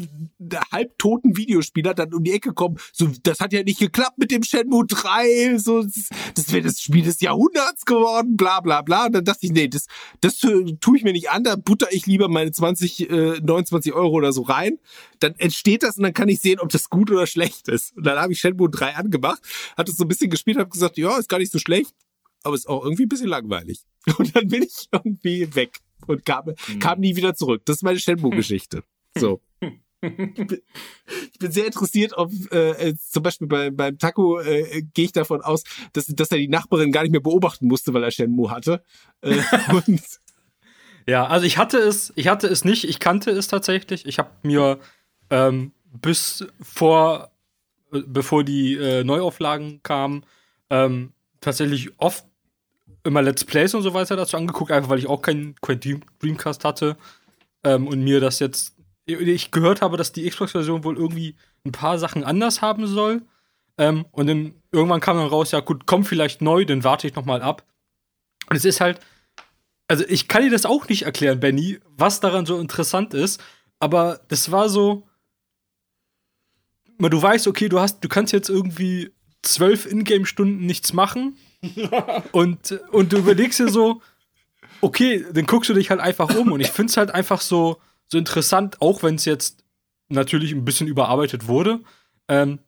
halbtoten 0.72 1.37
Videospieler 1.37 1.95
dann 1.95 2.14
um 2.14 2.22
die 2.22 2.33
Ecke 2.33 2.53
kommen. 2.53 2.79
So, 2.93 3.09
das 3.22 3.41
hat 3.41 3.53
ja 3.53 3.62
nicht 3.62 3.81
geklappt 3.81 4.18
mit 4.18 4.31
dem 4.31 4.43
Shenmue 4.43 4.87
3, 4.87 5.59
so, 5.59 5.83
das, 5.83 6.09
das 6.35 6.53
wäre 6.53 6.62
das 6.62 6.81
Spiel 6.81 7.03
des 7.03 7.20
Jahrhunderts 7.20 7.85
geworden, 7.85 8.37
bla 8.37 8.61
bla 8.61 8.83
bla. 8.83 9.07
Und 9.07 9.12
dann 9.14 9.25
dachte 9.25 9.47
ich, 9.47 9.53
nee, 9.53 9.68
das, 9.68 9.87
das 10.20 10.39
tue 10.39 10.97
ich 10.97 11.03
mir 11.03 11.12
nicht 11.12 11.31
an, 11.31 11.43
da 11.43 11.57
butter 11.57 11.89
ich 11.91 12.07
lieber 12.07 12.29
meine 12.29 12.53
20, 12.53 13.11
äh, 13.11 13.41
29 13.41 13.93
Euro 13.93 14.14
oder 14.14 14.33
so 14.33 14.43
rein. 14.43 14.79
Dann 15.18 15.35
entsteht 15.39 15.83
das 15.83 15.97
und 15.97 16.05
dann 16.05 16.12
kann 16.12 16.29
ich 16.29 16.41
sehen, 16.41 16.61
ob 16.61 16.68
das 16.68 16.91
gut 16.91 17.11
oder 17.11 17.27
schlecht 17.27 17.64
ist. 17.69 17.97
Und 17.97 18.05
dann 18.07 18.19
habe 18.19 18.33
ich 18.33 18.41
Shenmue 18.41 18.71
3 18.71 18.97
angemacht, 18.97 19.41
hat 19.77 19.89
es 19.89 19.97
so 19.97 20.05
ein 20.05 20.09
bisschen 20.09 20.31
gespielt, 20.31 20.59
habe 20.59 20.71
gesagt, 20.71 20.97
ja, 20.99 21.17
ist 21.19 21.29
gar 21.29 21.39
nicht 21.39 21.53
so 21.53 21.59
schlecht, 21.59 21.95
aber 22.43 22.55
ist 22.55 22.69
auch 22.69 22.85
irgendwie 22.85 23.05
ein 23.05 23.09
bisschen 23.09 23.29
langweilig. 23.29 23.81
Und 24.19 24.35
dann 24.37 24.49
bin 24.49 24.62
ich 24.62 24.89
irgendwie 24.93 25.55
weg 25.55 25.79
und 26.07 26.27
kam, 26.27 26.53
Mhm. 26.69 26.79
kam 26.81 27.01
nie 27.01 27.17
wieder 27.17 27.35
zurück. 27.35 27.62
Das 27.65 27.77
ist 27.77 27.83
meine 27.83 27.99
Shenmue-Geschichte. 27.99 28.83
So. 29.17 29.41
Ich 30.03 31.39
bin, 31.39 31.51
sehr 31.51 31.65
interessiert, 31.65 32.12
ob 32.15 32.31
äh, 32.53 32.89
äh, 32.91 32.95
zum 32.95 33.23
Beispiel 33.23 33.49
bei, 33.49 33.71
beim 33.71 33.99
Taco 33.99 34.39
äh, 34.39 34.83
gehe 34.93 35.07
ich 35.07 35.12
davon 35.12 35.41
aus, 35.41 35.65
dass, 35.95 36.05
dass 36.09 36.31
er 36.31 36.37
die 36.37 36.49
Nachbarin 36.49 36.93
gar 36.93 37.05
nicht 37.05 37.12
mehr 37.12 37.23
beobachten 37.23 37.69
musste, 37.69 37.95
weil 37.95 38.05
er 38.05 38.11
Shenmue 38.11 38.51
hatte. 38.51 38.83
Äh, 39.23 39.41
Ja, 41.07 41.27
also 41.27 41.47
ich 41.47 41.59
hatte 41.59 41.79
es, 41.79 42.12
ich 42.17 42.29
hatte 42.29 42.47
es 42.49 42.65
nicht, 42.65 42.85
ich 42.85 42.99
kannte 42.99 43.31
es 43.31 43.49
tatsächlich. 43.49 44.07
Ich 44.07 44.19
habe 44.19 44.31
mir 44.43 44.79
ähm, 45.31 45.73
bis 46.01 46.47
vor, 46.61 47.31
bevor 48.07 48.45
die 48.45 48.75
äh, 48.75 49.05
Neuauflagen 49.05 49.83
kamen, 49.83 50.25
ähm, 50.71 51.13
tatsächlich 51.41 51.91
oft 51.99 52.25
immer 53.05 53.23
Let's 53.23 53.45
Plays 53.45 53.75
und 53.75 53.83
so 53.83 53.95
weiter 53.95 54.17
dazu 54.17 54.37
angeguckt, 54.37 54.73
einfach 54.73 54.91
weil 54.91 54.99
ich 54.99 55.09
auch 55.09 55.23
keinen 55.23 55.55
kein 55.61 55.81
Dream, 55.81 56.01
Dreamcast 56.21 56.65
hatte 56.65 56.97
ähm, 57.63 57.87
und 57.87 58.03
mir 58.03 58.21
das 58.21 58.39
jetzt, 58.39 58.77
ich 59.07 59.51
gehört 59.51 59.83
habe, 59.83 59.97
dass 59.97 60.13
die 60.13 60.29
Xbox-Version 60.29 60.85
wohl 60.85 60.97
irgendwie 60.97 61.37
ein 61.65 61.73
paar 61.73 61.99
Sachen 61.99 62.25
anders 62.25 62.63
haben 62.63 62.87
soll. 62.87 63.23
Ähm, 63.77 64.07
und 64.13 64.29
dann 64.29 64.55
irgendwann 64.73 65.01
kam 65.01 65.17
dann 65.17 65.27
raus, 65.27 65.51
ja 65.51 65.61
gut, 65.61 65.87
kommt 65.87 66.07
vielleicht 66.07 66.41
neu, 66.41 66.65
dann 66.65 66.85
warte 66.85 67.07
ich 67.07 67.15
noch 67.15 67.25
mal 67.25 67.43
ab. 67.43 67.65
Und 68.49 68.57
es 68.57 68.65
ist 68.65 68.81
halt, 68.81 69.01
also 69.89 70.05
ich 70.09 70.29
kann 70.29 70.43
dir 70.43 70.51
das 70.51 70.67
auch 70.67 70.89
nicht 70.89 71.03
erklären, 71.03 71.41
Benny, 71.41 71.81
was 71.85 72.21
daran 72.21 72.47
so 72.47 72.59
interessant 72.59 73.15
ist, 73.15 73.43
aber 73.81 74.21
das 74.29 74.51
war 74.51 74.69
so, 74.69 75.07
du 76.99 77.23
weißt, 77.23 77.47
okay, 77.47 77.69
du 77.69 77.81
hast, 77.81 78.01
du 78.01 78.09
kannst 78.09 78.33
jetzt 78.33 78.49
irgendwie 78.49 79.13
zwölf 79.43 79.87
Ingame-Stunden 79.87 80.65
nichts 80.67 80.93
machen. 80.93 81.37
Und, 82.33 82.79
und 82.91 83.15
du 83.15 83.17
überlegst 83.17 83.59
dir 83.59 83.71
so, 83.71 84.03
okay, 84.83 85.25
dann 85.33 85.47
guckst 85.47 85.71
du 85.71 85.75
dich 85.75 85.89
halt 85.89 86.01
einfach 86.01 86.35
um. 86.37 86.53
Und 86.53 86.61
ich 86.61 86.71
finde 86.71 86.91
es 86.91 86.99
halt 86.99 87.11
einfach 87.11 87.41
so, 87.41 87.81
so 88.07 88.19
interessant, 88.19 88.83
auch 88.83 89.03
wenn 89.03 89.15
es 89.15 89.25
jetzt 89.25 89.65
natürlich 90.11 90.53
ein 90.53 90.67
bisschen 90.67 90.89
überarbeitet 90.89 91.49
wurde, 91.49 91.81
ähm, 92.29 92.59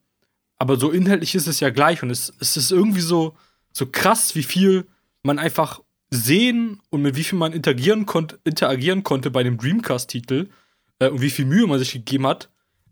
aber 0.57 0.79
so 0.79 0.91
inhaltlich 0.91 1.35
ist 1.35 1.47
es 1.47 1.61
ja 1.61 1.68
gleich. 1.68 2.03
Und 2.03 2.09
es, 2.09 2.33
es 2.41 2.57
ist 2.57 2.72
irgendwie 2.72 3.03
so, 3.03 3.37
so 3.70 3.87
krass, 3.87 4.35
wie 4.35 4.43
viel 4.43 4.87
man 5.22 5.39
einfach 5.39 5.83
sehen 6.11 6.81
und 6.89 7.03
mit 7.03 7.16
wie 7.16 7.24
viel 7.24 7.39
man 7.39 7.53
interagieren, 7.53 8.07
konnt, 8.07 8.39
interagieren 8.45 9.03
konnte 9.03 9.31
bei 9.31 9.43
dem 9.43 9.59
Dreamcast-Titel 9.59 10.49
äh, 11.01 11.09
und 11.09 11.20
wie 11.20 11.31
viel 11.31 11.45
Mühe 11.45 11.66
man 11.66 11.79
sich 11.79 11.93
gegeben 11.93 12.27
hat, 12.27 12.49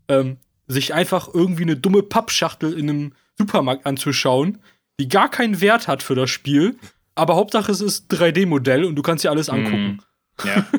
ähm, 0.07 0.37
sich 0.67 0.93
einfach 0.93 1.33
irgendwie 1.33 1.63
eine 1.63 1.75
dumme 1.75 2.03
Pappschachtel 2.03 2.77
in 2.77 2.89
einem 2.89 3.13
Supermarkt 3.37 3.85
anzuschauen, 3.85 4.59
die 4.99 5.07
gar 5.07 5.29
keinen 5.29 5.61
Wert 5.61 5.87
hat 5.87 6.03
für 6.03 6.15
das 6.15 6.29
Spiel, 6.29 6.77
aber 7.15 7.35
Hauptsache 7.35 7.71
es 7.71 7.81
ist 7.81 8.11
3D-Modell 8.11 8.85
und 8.85 8.95
du 8.95 9.01
kannst 9.01 9.23
dir 9.23 9.31
alles 9.31 9.49
angucken. 9.49 10.01
Ja. 10.43 10.65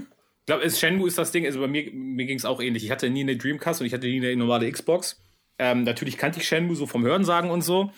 Ich 0.48 0.54
glaube, 0.54 0.70
Shenmue 0.70 1.08
ist 1.08 1.18
das 1.18 1.32
Ding, 1.32 1.44
also 1.44 1.58
bei 1.58 1.66
mir, 1.66 1.90
mir 1.92 2.24
ging 2.24 2.38
es 2.38 2.44
auch 2.44 2.60
ähnlich. 2.60 2.84
Ich 2.84 2.92
hatte 2.92 3.10
nie 3.10 3.22
eine 3.22 3.36
Dreamcast 3.36 3.80
und 3.80 3.88
ich 3.88 3.92
hatte 3.92 4.06
nie 4.06 4.18
eine 4.18 4.36
normale 4.36 4.70
Xbox. 4.70 5.20
Ähm, 5.58 5.82
natürlich 5.82 6.18
kannte 6.18 6.38
ich 6.38 6.46
Shenmue 6.46 6.76
so 6.76 6.86
vom 6.86 7.02
Hörensagen 7.02 7.50
und 7.50 7.62
so. 7.62 7.90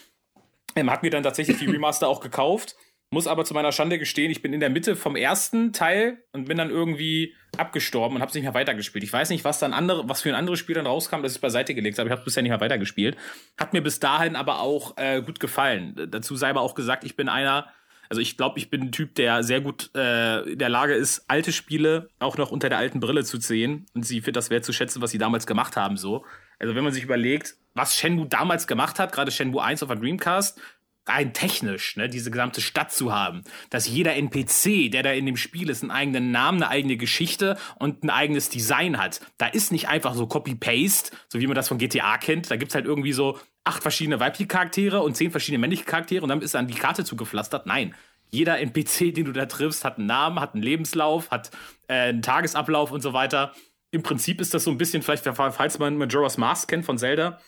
Ähm, 0.75 0.91
hat 0.91 1.03
mir 1.03 1.11
dann 1.11 1.23
tatsächlich 1.23 1.59
die 1.59 1.67
Remaster 1.71 2.09
auch 2.09 2.21
gekauft. 2.21 2.75
Muss 3.11 3.27
aber 3.27 3.47
zu 3.47 3.55
meiner 3.55 3.73
Schande 3.73 3.99
gestehen, 3.99 4.31
ich 4.31 4.43
bin 4.43 4.53
in 4.53 4.61
der 4.61 4.69
Mitte 4.69 4.95
vom 4.95 5.17
ersten 5.17 5.73
Teil 5.73 6.19
und 6.33 6.47
bin 6.47 6.59
dann 6.59 6.69
irgendwie 6.69 7.35
abgestorben 7.57 8.17
und 8.17 8.21
habe 8.21 8.29
es 8.29 8.35
nicht 8.35 8.45
mehr 8.45 8.53
weitergespielt. 8.53 9.03
Ich 9.03 9.13
weiß 9.13 9.31
nicht, 9.31 9.45
was 9.45 9.59
dann 9.59 9.73
andere, 9.73 10.07
was 10.09 10.21
für 10.21 10.29
ein 10.29 10.35
anderes 10.35 10.59
Spiel 10.59 10.75
dann 10.75 10.87
rauskam, 10.87 11.23
das 11.23 11.35
ich 11.35 11.41
beiseite 11.41 11.75
gelegt 11.75 11.99
habe. 11.99 12.09
Ich 12.09 12.13
habe 12.13 12.23
bisher 12.23 12.43
nicht 12.43 12.51
mehr 12.51 12.61
weitergespielt. 12.61 13.17
Hat 13.59 13.73
mir 13.73 13.81
bis 13.81 13.99
dahin 13.99 14.37
aber 14.37 14.61
auch 14.61 14.99
äh, 14.99 15.23
gut 15.23 15.41
gefallen. 15.41 16.09
Dazu 16.11 16.37
sei 16.37 16.51
aber 16.51 16.61
auch 16.61 16.75
gesagt, 16.75 17.03
ich 17.03 17.17
bin 17.17 17.31
einer, 17.31 17.69
also 18.11 18.21
ich 18.21 18.37
glaube, 18.37 18.59
ich 18.59 18.69
bin 18.69 18.83
ein 18.83 18.93
Typ, 18.93 19.15
der 19.15 19.43
sehr 19.43 19.63
gut 19.63 19.91
äh, 19.95 20.43
in 20.43 20.59
der 20.59 20.69
Lage 20.69 20.93
ist, 20.93 21.25
alte 21.29 21.53
Spiele 21.53 22.11
auch 22.19 22.37
noch 22.37 22.51
unter 22.51 22.69
der 22.69 22.77
alten 22.77 23.01
Brille 23.01 23.25
zu 23.25 23.41
sehen 23.41 23.87
und 23.95 24.05
sie 24.05 24.21
für 24.21 24.33
das 24.33 24.51
wert 24.51 24.67
zu 24.67 24.75
schätzen, 24.75 25.01
was 25.01 25.13
sie 25.13 25.19
damals 25.19 25.47
gemacht 25.47 25.77
haben. 25.77 25.97
So, 25.97 26.27
also 26.59 26.75
wenn 26.75 26.85
man 26.85 26.93
sich 26.93 27.05
überlegt, 27.05 27.57
was 27.75 27.97
Shenmue 27.97 28.27
damals 28.27 28.67
gemacht 28.67 28.99
hat, 28.99 29.13
gerade 29.13 29.31
Shenmue 29.31 29.63
1 29.63 29.83
auf 29.83 29.89
der 29.89 29.99
Dreamcast, 29.99 30.61
rein 31.09 31.33
technisch, 31.33 31.97
ne, 31.97 32.09
diese 32.09 32.31
gesamte 32.31 32.61
Stadt 32.61 32.93
zu 32.93 33.13
haben, 33.13 33.43
dass 33.71 33.89
jeder 33.89 34.15
NPC, 34.17 34.91
der 34.91 35.03
da 35.03 35.13
in 35.13 35.27
dem 35.27 35.37
Spiel 35.37 35.71
ist, 35.71 35.83
einen 35.83 35.91
eigenen 35.91 36.31
Namen, 36.31 36.63
eine 36.63 36.71
eigene 36.71 36.97
Geschichte 36.97 37.59
und 37.79 38.05
ein 38.05 38.11
eigenes 38.11 38.49
Design 38.49 38.99
hat. 38.99 39.21
Da 39.39 39.47
ist 39.47 39.73
nicht 39.73 39.89
einfach 39.89 40.15
so 40.15 40.27
Copy-Paste, 40.27 41.17
so 41.29 41.41
wie 41.41 41.47
man 41.47 41.57
das 41.57 41.69
von 41.69 41.79
GTA 41.79 42.19
kennt. 42.19 42.51
Da 42.51 42.57
gibt's 42.57 42.75
halt 42.75 42.87
irgendwie 42.87 43.13
so 43.13 43.39
acht 43.65 43.83
verschiedene 43.83 44.21
weibliche 44.21 44.47
Charaktere 44.47 45.01
und 45.01 45.17
zehn 45.17 45.31
verschiedene 45.31 45.61
männliche 45.61 45.85
Charaktere 45.85 46.23
und 46.23 46.29
dann 46.29 46.41
ist 46.41 46.55
dann 46.55 46.67
die 46.67 46.75
Karte 46.75 47.05
zugepflastert. 47.05 47.67
Nein. 47.67 47.95
Jeder 48.31 48.59
NPC, 48.59 49.15
den 49.15 49.25
du 49.25 49.33
da 49.33 49.47
triffst, 49.47 49.87
hat 49.87 49.97
einen 49.97 50.07
Namen, 50.07 50.39
hat 50.39 50.53
einen 50.53 50.63
Lebenslauf, 50.63 51.31
hat 51.31 51.51
äh, 51.89 51.95
einen 51.95 52.21
Tagesablauf 52.21 52.93
und 52.93 53.01
so 53.01 53.15
weiter. 53.15 53.55
Im 53.91 54.03
Prinzip 54.03 54.43
ist 54.43 54.53
das 54.53 54.65
so 54.65 54.71
ein 54.71 54.77
bisschen, 54.77 55.03
vielleicht, 55.03 55.25
falls 55.25 55.79
man 55.79 55.97
Majora's 55.97 56.37
Mask 56.37 56.69
kennt 56.69 56.85
von 56.85 56.99
Zelda, 56.99 57.41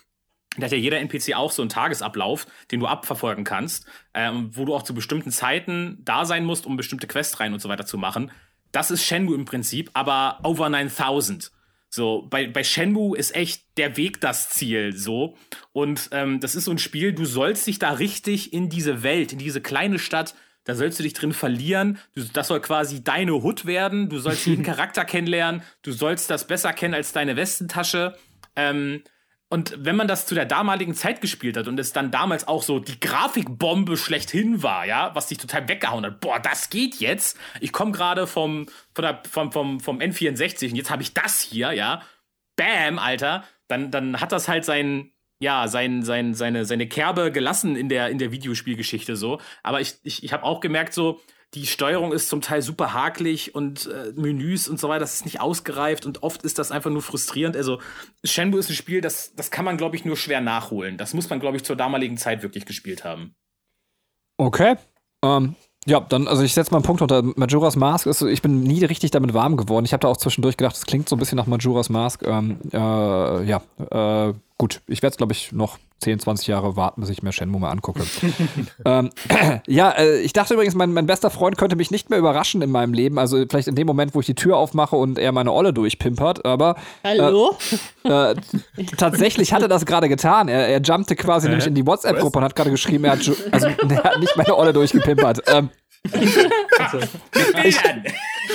da 0.56 0.64
hat 0.64 0.72
ja 0.72 0.78
jeder 0.78 0.98
NPC 0.98 1.34
auch 1.34 1.52
so 1.52 1.62
einen 1.62 1.68
Tagesablauf, 1.68 2.46
den 2.70 2.80
du 2.80 2.86
abverfolgen 2.86 3.44
kannst, 3.44 3.86
ähm, 4.14 4.50
wo 4.52 4.64
du 4.64 4.74
auch 4.74 4.82
zu 4.82 4.94
bestimmten 4.94 5.30
Zeiten 5.30 5.98
da 6.04 6.24
sein 6.24 6.44
musst, 6.44 6.66
um 6.66 6.76
bestimmte 6.76 7.06
Quests 7.06 7.38
rein 7.38 7.52
und 7.52 7.60
so 7.60 7.68
weiter 7.68 7.86
zu 7.86 7.98
machen. 7.98 8.32
Das 8.72 8.90
ist 8.90 9.04
Shenmue 9.04 9.34
im 9.34 9.44
Prinzip, 9.44 9.90
aber 9.94 10.40
over 10.42 10.68
9000. 10.68 11.52
So, 11.88 12.26
bei, 12.30 12.46
bei 12.46 12.62
Shenmue 12.62 13.16
ist 13.16 13.34
echt 13.34 13.64
der 13.76 13.96
Weg 13.96 14.20
das 14.20 14.50
Ziel, 14.50 14.96
so. 14.96 15.36
Und 15.72 16.08
ähm, 16.12 16.40
das 16.40 16.54
ist 16.54 16.64
so 16.64 16.70
ein 16.70 16.78
Spiel, 16.78 17.12
du 17.12 17.24
sollst 17.24 17.66
dich 17.66 17.78
da 17.78 17.90
richtig 17.92 18.52
in 18.52 18.68
diese 18.68 19.02
Welt, 19.02 19.32
in 19.32 19.38
diese 19.38 19.60
kleine 19.60 19.98
Stadt, 19.98 20.34
da 20.64 20.74
sollst 20.74 20.98
du 20.98 21.02
dich 21.02 21.14
drin 21.14 21.32
verlieren. 21.32 21.98
Du, 22.14 22.22
das 22.22 22.48
soll 22.48 22.60
quasi 22.60 23.02
deine 23.02 23.32
Hut 23.42 23.66
werden. 23.66 24.08
Du 24.08 24.18
sollst 24.18 24.46
jeden 24.46 24.62
Charakter 24.64 25.04
kennenlernen. 25.04 25.62
Du 25.82 25.90
sollst 25.92 26.30
das 26.30 26.46
besser 26.46 26.72
kennen 26.72 26.94
als 26.94 27.12
deine 27.12 27.36
Westentasche. 27.36 28.16
Ähm, 28.56 29.02
und 29.52 29.74
wenn 29.84 29.96
man 29.96 30.06
das 30.06 30.26
zu 30.26 30.36
der 30.36 30.46
damaligen 30.46 30.94
Zeit 30.94 31.20
gespielt 31.20 31.56
hat 31.56 31.66
und 31.66 31.78
es 31.80 31.92
dann 31.92 32.12
damals 32.12 32.46
auch 32.46 32.62
so 32.62 32.78
die 32.78 33.00
Grafikbombe 33.00 33.96
schlechthin 33.96 34.62
war, 34.62 34.86
ja, 34.86 35.12
was 35.14 35.26
dich 35.26 35.38
total 35.38 35.68
weggehauen 35.68 36.06
hat, 36.06 36.20
boah, 36.20 36.38
das 36.38 36.70
geht 36.70 36.94
jetzt. 36.96 37.36
Ich 37.60 37.72
komme 37.72 37.90
gerade 37.90 38.28
vom, 38.28 38.66
von 38.94 39.18
vom, 39.28 39.50
vom, 39.50 39.80
vom 39.80 39.98
N64 39.98 40.70
und 40.70 40.76
jetzt 40.76 40.90
habe 40.90 41.02
ich 41.02 41.14
das 41.14 41.40
hier, 41.40 41.72
ja. 41.72 42.02
Bam, 42.54 43.00
Alter. 43.00 43.42
Dann, 43.66 43.90
dann 43.90 44.20
hat 44.20 44.30
das 44.30 44.46
halt 44.46 44.64
sein, 44.64 45.10
ja, 45.40 45.66
sein, 45.68 46.02
sein, 46.02 46.34
seine, 46.34 46.64
seine 46.64 46.86
Kerbe 46.86 47.32
gelassen 47.32 47.74
in 47.74 47.88
der, 47.88 48.10
in 48.10 48.18
der 48.18 48.30
Videospielgeschichte 48.30 49.16
so. 49.16 49.40
Aber 49.62 49.80
ich, 49.80 49.96
ich, 50.02 50.22
ich 50.22 50.32
habe 50.32 50.44
auch 50.44 50.60
gemerkt, 50.60 50.92
so, 50.92 51.18
die 51.54 51.66
Steuerung 51.66 52.12
ist 52.12 52.28
zum 52.28 52.42
Teil 52.42 52.62
super 52.62 52.92
hakelig 52.92 53.54
und 53.54 53.86
äh, 53.86 54.12
Menüs 54.14 54.68
und 54.68 54.78
so 54.78 54.88
weiter, 54.88 55.00
das 55.00 55.14
ist 55.14 55.24
nicht 55.24 55.40
ausgereift 55.40 56.06
und 56.06 56.22
oft 56.22 56.42
ist 56.44 56.58
das 56.58 56.70
einfach 56.70 56.90
nur 56.90 57.02
frustrierend. 57.02 57.56
Also 57.56 57.80
Shenmue 58.22 58.60
ist 58.60 58.70
ein 58.70 58.76
Spiel, 58.76 59.00
das, 59.00 59.34
das 59.34 59.50
kann 59.50 59.64
man, 59.64 59.76
glaube 59.76 59.96
ich, 59.96 60.04
nur 60.04 60.16
schwer 60.16 60.40
nachholen. 60.40 60.96
Das 60.96 61.12
muss 61.14 61.28
man, 61.28 61.40
glaube 61.40 61.56
ich, 61.56 61.64
zur 61.64 61.74
damaligen 61.74 62.18
Zeit 62.18 62.42
wirklich 62.42 62.66
gespielt 62.66 63.02
haben. 63.02 63.34
Okay. 64.36 64.76
Ähm, 65.24 65.56
ja, 65.86 66.00
dann, 66.00 66.28
also 66.28 66.42
ich 66.42 66.52
setze 66.52 66.70
mal 66.72 66.78
einen 66.78 66.84
Punkt 66.84 67.00
unter. 67.00 67.22
Majora's 67.22 67.76
Mask 67.76 68.06
ist, 68.06 68.20
ich 68.22 68.42
bin 68.42 68.62
nie 68.62 68.84
richtig 68.84 69.10
damit 69.12 69.32
warm 69.32 69.56
geworden. 69.56 69.84
Ich 69.86 69.92
habe 69.92 70.02
da 70.02 70.08
auch 70.08 70.16
zwischendurch 70.16 70.56
gedacht, 70.56 70.76
das 70.76 70.84
klingt 70.84 71.08
so 71.08 71.16
ein 71.16 71.18
bisschen 71.18 71.36
nach 71.36 71.46
Majora's 71.46 71.88
Mask. 71.88 72.22
Ähm, 72.22 72.58
äh, 72.72 73.44
ja, 73.44 73.62
äh, 73.90 74.34
gut. 74.58 74.82
Ich 74.86 75.02
werde 75.02 75.12
es, 75.12 75.16
glaube 75.16 75.32
ich, 75.32 75.52
noch 75.52 75.78
10, 76.00 76.18
20 76.20 76.46
Jahre 76.46 76.76
warten, 76.76 77.00
bis 77.00 77.10
ich 77.10 77.22
mir 77.22 77.32
Shenmue 77.32 77.60
mal 77.60 77.70
angucke. 77.70 78.02
ähm, 78.84 79.10
ja, 79.66 79.90
äh, 79.90 80.20
ich 80.20 80.32
dachte 80.32 80.54
übrigens, 80.54 80.74
mein, 80.74 80.92
mein 80.92 81.06
bester 81.06 81.30
Freund 81.30 81.58
könnte 81.58 81.76
mich 81.76 81.90
nicht 81.90 82.10
mehr 82.10 82.18
überraschen 82.18 82.62
in 82.62 82.70
meinem 82.70 82.92
Leben. 82.92 83.18
Also 83.18 83.44
vielleicht 83.48 83.68
in 83.68 83.74
dem 83.74 83.86
Moment, 83.86 84.14
wo 84.14 84.20
ich 84.20 84.26
die 84.26 84.34
Tür 84.34 84.56
aufmache 84.56 84.96
und 84.96 85.18
er 85.18 85.32
meine 85.32 85.52
Olle 85.52 85.72
durchpimpert. 85.72 86.44
Aber 86.44 86.76
Hallo? 87.04 87.56
äh, 88.04 88.34
tatsächlich 88.96 89.52
hat 89.52 89.62
er 89.62 89.68
das 89.68 89.86
gerade 89.86 90.08
getan. 90.08 90.48
Er, 90.48 90.68
er 90.68 90.80
jumpte 90.80 91.16
quasi 91.16 91.48
nämlich 91.48 91.66
in 91.66 91.74
die 91.74 91.86
WhatsApp-Gruppe 91.86 92.38
und 92.38 92.44
hat 92.44 92.56
gerade 92.56 92.70
geschrieben, 92.70 93.04
er 93.04 93.12
hat, 93.12 93.30
also, 93.50 93.66
er 93.88 94.04
hat 94.04 94.20
nicht 94.20 94.36
meine 94.36 94.56
Olle 94.56 94.72
durchgepimpert. 94.72 95.42
Ähm, 95.48 95.70
ich, 97.64 97.78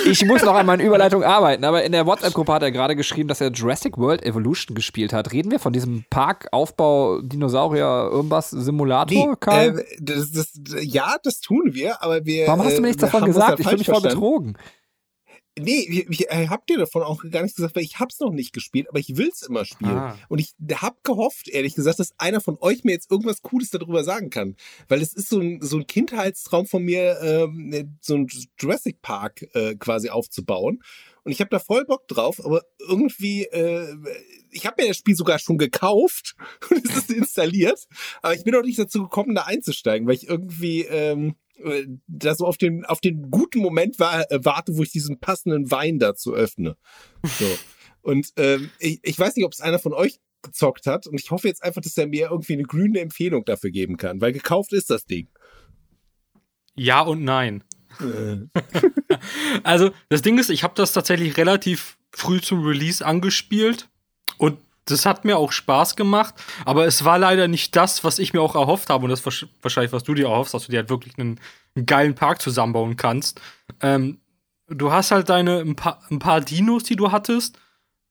ich 0.04 0.24
muss 0.24 0.42
noch 0.42 0.54
an 0.54 0.66
meiner 0.66 0.82
Überleitung 0.82 1.22
arbeiten, 1.22 1.64
aber 1.64 1.84
in 1.84 1.92
der 1.92 2.06
WhatsApp-Gruppe 2.06 2.52
hat 2.52 2.62
er 2.62 2.72
gerade 2.72 2.96
geschrieben, 2.96 3.28
dass 3.28 3.40
er 3.40 3.50
Jurassic 3.50 3.96
World 3.98 4.24
Evolution 4.24 4.74
gespielt 4.74 5.12
hat. 5.12 5.32
Reden 5.32 5.50
wir 5.50 5.58
von 5.58 5.72
diesem 5.72 6.04
Parkaufbau 6.10 7.20
Dinosaurier 7.20 8.08
irgendwas 8.10 8.50
Simulator? 8.50 9.38
Äh, 9.46 9.84
das, 10.00 10.32
das, 10.32 10.52
ja, 10.80 11.16
das 11.22 11.40
tun 11.40 11.70
wir, 11.72 12.02
aber 12.02 12.24
wir. 12.24 12.46
Warum 12.48 12.64
hast 12.64 12.76
du 12.76 12.80
mir 12.80 12.88
äh, 12.88 12.90
nichts 12.90 13.02
davon 13.02 13.24
gesagt? 13.24 13.60
Ich 13.60 13.66
fühle 13.66 13.78
mich 13.78 13.86
voll 13.86 14.00
verstanden. 14.00 14.20
betrogen. 14.20 14.58
Nee, 15.58 15.86
ich, 15.88 16.10
ich 16.10 16.30
äh, 16.30 16.48
hab 16.48 16.66
dir 16.66 16.76
davon 16.76 17.02
auch 17.02 17.22
gar 17.30 17.42
nichts 17.42 17.56
gesagt, 17.56 17.76
weil 17.76 17.82
ich 17.82 17.98
hab's 17.98 18.20
noch 18.20 18.30
nicht 18.30 18.52
gespielt, 18.52 18.88
aber 18.90 18.98
ich 18.98 19.16
will's 19.16 19.42
immer 19.42 19.64
spielen. 19.64 19.96
Ah. 19.96 20.18
Und 20.28 20.38
ich 20.38 20.54
hab 20.74 21.02
gehofft, 21.02 21.48
ehrlich 21.48 21.74
gesagt, 21.74 21.98
dass 21.98 22.12
einer 22.18 22.42
von 22.42 22.58
euch 22.60 22.84
mir 22.84 22.92
jetzt 22.92 23.10
irgendwas 23.10 23.40
Cooles 23.40 23.70
darüber 23.70 24.04
sagen 24.04 24.28
kann. 24.28 24.56
Weil 24.88 25.00
es 25.00 25.14
ist 25.14 25.30
so 25.30 25.40
ein, 25.40 25.60
so 25.62 25.78
ein 25.78 25.86
Kindheitstraum 25.86 26.66
von 26.66 26.82
mir, 26.82 27.18
ähm, 27.22 27.96
so 28.02 28.16
ein 28.16 28.26
Jurassic 28.58 29.00
Park 29.00 29.46
äh, 29.54 29.76
quasi 29.76 30.10
aufzubauen. 30.10 30.82
Und 31.24 31.32
ich 31.32 31.40
habe 31.40 31.50
da 31.50 31.58
voll 31.58 31.84
Bock 31.86 32.06
drauf, 32.06 32.44
aber 32.44 32.62
irgendwie, 32.78 33.44
äh, 33.46 33.96
ich 34.50 34.66
habe 34.66 34.82
mir 34.82 34.88
das 34.88 34.98
Spiel 34.98 35.16
sogar 35.16 35.38
schon 35.38 35.58
gekauft 35.58 36.36
und 36.70 36.88
es 36.88 36.98
ist 36.98 37.10
installiert, 37.10 37.88
aber 38.22 38.34
ich 38.34 38.44
bin 38.44 38.54
noch 38.54 38.62
nicht 38.62 38.78
dazu 38.78 39.02
gekommen, 39.02 39.34
da 39.34 39.42
einzusteigen, 39.42 40.06
weil 40.06 40.14
ich 40.14 40.28
irgendwie 40.28 40.82
ähm, 40.82 41.30
äh, 41.30 41.45
da 42.06 42.34
so 42.34 42.46
auf 42.46 42.58
den, 42.58 42.84
auf 42.84 43.00
den 43.00 43.30
guten 43.30 43.60
Moment 43.60 43.98
war, 43.98 44.30
äh, 44.30 44.44
warte, 44.44 44.76
wo 44.76 44.82
ich 44.82 44.90
diesen 44.90 45.18
passenden 45.18 45.70
Wein 45.70 45.98
dazu 45.98 46.34
öffne. 46.34 46.76
So. 47.24 47.46
Und 48.02 48.32
ähm, 48.36 48.70
ich, 48.78 49.00
ich 49.02 49.18
weiß 49.18 49.34
nicht, 49.34 49.44
ob 49.44 49.52
es 49.52 49.60
einer 49.60 49.80
von 49.80 49.92
euch 49.92 50.20
gezockt 50.42 50.86
hat 50.86 51.08
und 51.08 51.20
ich 51.20 51.32
hoffe 51.32 51.48
jetzt 51.48 51.64
einfach, 51.64 51.82
dass 51.82 51.98
er 51.98 52.06
mir 52.06 52.30
irgendwie 52.30 52.52
eine 52.52 52.62
grüne 52.62 53.00
Empfehlung 53.00 53.44
dafür 53.44 53.70
geben 53.70 53.96
kann, 53.96 54.20
weil 54.20 54.32
gekauft 54.32 54.72
ist 54.72 54.90
das 54.90 55.06
Ding. 55.06 55.28
Ja 56.76 57.00
und 57.00 57.24
nein. 57.24 57.64
Also, 59.62 59.90
das 60.08 60.22
Ding 60.22 60.38
ist, 60.38 60.50
ich 60.50 60.62
habe 60.62 60.74
das 60.76 60.92
tatsächlich 60.92 61.36
relativ 61.36 61.96
früh 62.12 62.40
zum 62.40 62.64
Release 62.64 63.04
angespielt 63.04 63.88
und 64.38 64.58
das 64.86 65.04
hat 65.04 65.24
mir 65.24 65.36
auch 65.36 65.52
Spaß 65.52 65.96
gemacht, 65.96 66.34
aber 66.64 66.86
es 66.86 67.04
war 67.04 67.18
leider 67.18 67.48
nicht 67.48 67.76
das, 67.76 68.02
was 68.04 68.18
ich 68.18 68.32
mir 68.32 68.40
auch 68.40 68.54
erhofft 68.54 68.88
habe 68.88 69.04
und 69.04 69.10
das 69.10 69.24
wahrsch- 69.24 69.46
wahrscheinlich, 69.62 69.92
was 69.92 70.04
du 70.04 70.14
dir 70.14 70.26
erhoffst, 70.28 70.54
dass 70.54 70.66
du 70.66 70.72
dir 70.72 70.78
halt 70.78 70.90
wirklich 70.90 71.18
einen, 71.18 71.38
einen 71.74 71.86
geilen 71.86 72.14
Park 72.14 72.40
zusammenbauen 72.40 72.96
kannst. 72.96 73.40
Ähm, 73.82 74.18
du 74.68 74.90
hast 74.92 75.10
halt 75.10 75.28
deine 75.28 75.58
ein 75.60 75.76
paar, 75.76 76.00
ein 76.10 76.18
paar 76.18 76.40
Dinos, 76.40 76.84
die 76.84 76.96
du 76.96 77.12
hattest 77.12 77.58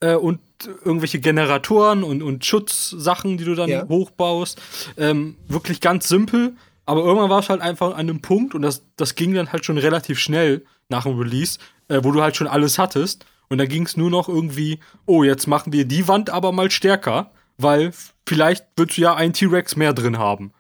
äh, 0.02 0.16
und 0.16 0.40
irgendwelche 0.84 1.20
Generatoren 1.20 2.04
und, 2.04 2.22
und 2.22 2.46
Schutzsachen, 2.46 3.38
die 3.38 3.44
du 3.46 3.56
dann 3.56 3.70
Ja. 3.70 3.88
hochbaust. 3.88 4.62
Ähm, 4.98 5.36
wirklich 5.48 5.82
ganz 5.82 6.08
simpel, 6.08 6.56
aber 6.86 7.04
irgendwann 7.04 7.30
war 7.30 7.40
es 7.40 7.50
halt 7.50 7.62
einfach 7.62 7.88
an 7.92 8.00
einem 8.00 8.22
Punkt 8.22 8.54
und 8.54 8.62
das, 8.62 8.84
das 8.98 9.16
ging 9.16 9.34
dann 9.34 9.52
halt 9.52 9.66
schon 9.66 9.78
relativ 9.78 10.20
schnell 10.20 10.66
nach 10.90 11.04
dem 11.04 11.18
Release, 11.18 11.58
äh, 11.88 12.00
wo 12.04 12.12
du 12.12 12.22
halt 12.22 12.36
schon 12.36 12.48
alles 12.48 12.78
hattest. 12.78 13.26
Und 13.50 13.58
dann 13.58 13.68
ging 13.68 13.86
es 13.86 13.98
nur 13.98 14.10
noch 14.10 14.28
irgendwie, 14.28 14.80
oh, 15.06 15.24
jetzt 15.24 15.48
machen 15.48 15.74
wir 15.74 15.86
die 15.86 16.08
Wand 16.08 16.30
aber 16.30 16.52
mal 16.52 16.72
stärker, 16.72 17.32
weil 17.58 17.92
vielleicht 18.28 18.66
du 18.76 18.86
ja 18.96 19.16
einen 19.16 19.34
T-Rex 19.34 19.76
mehr 19.76 19.94
drin 19.94 20.18
haben. 20.18 20.54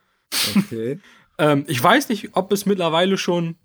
Okay. 0.56 1.00
Ähm, 1.38 1.66
ich 1.68 1.84
weiß 1.84 2.08
nicht, 2.08 2.30
ob 2.32 2.54
es 2.54 2.66
mittlerweile 2.66 3.18
schon 3.18 3.58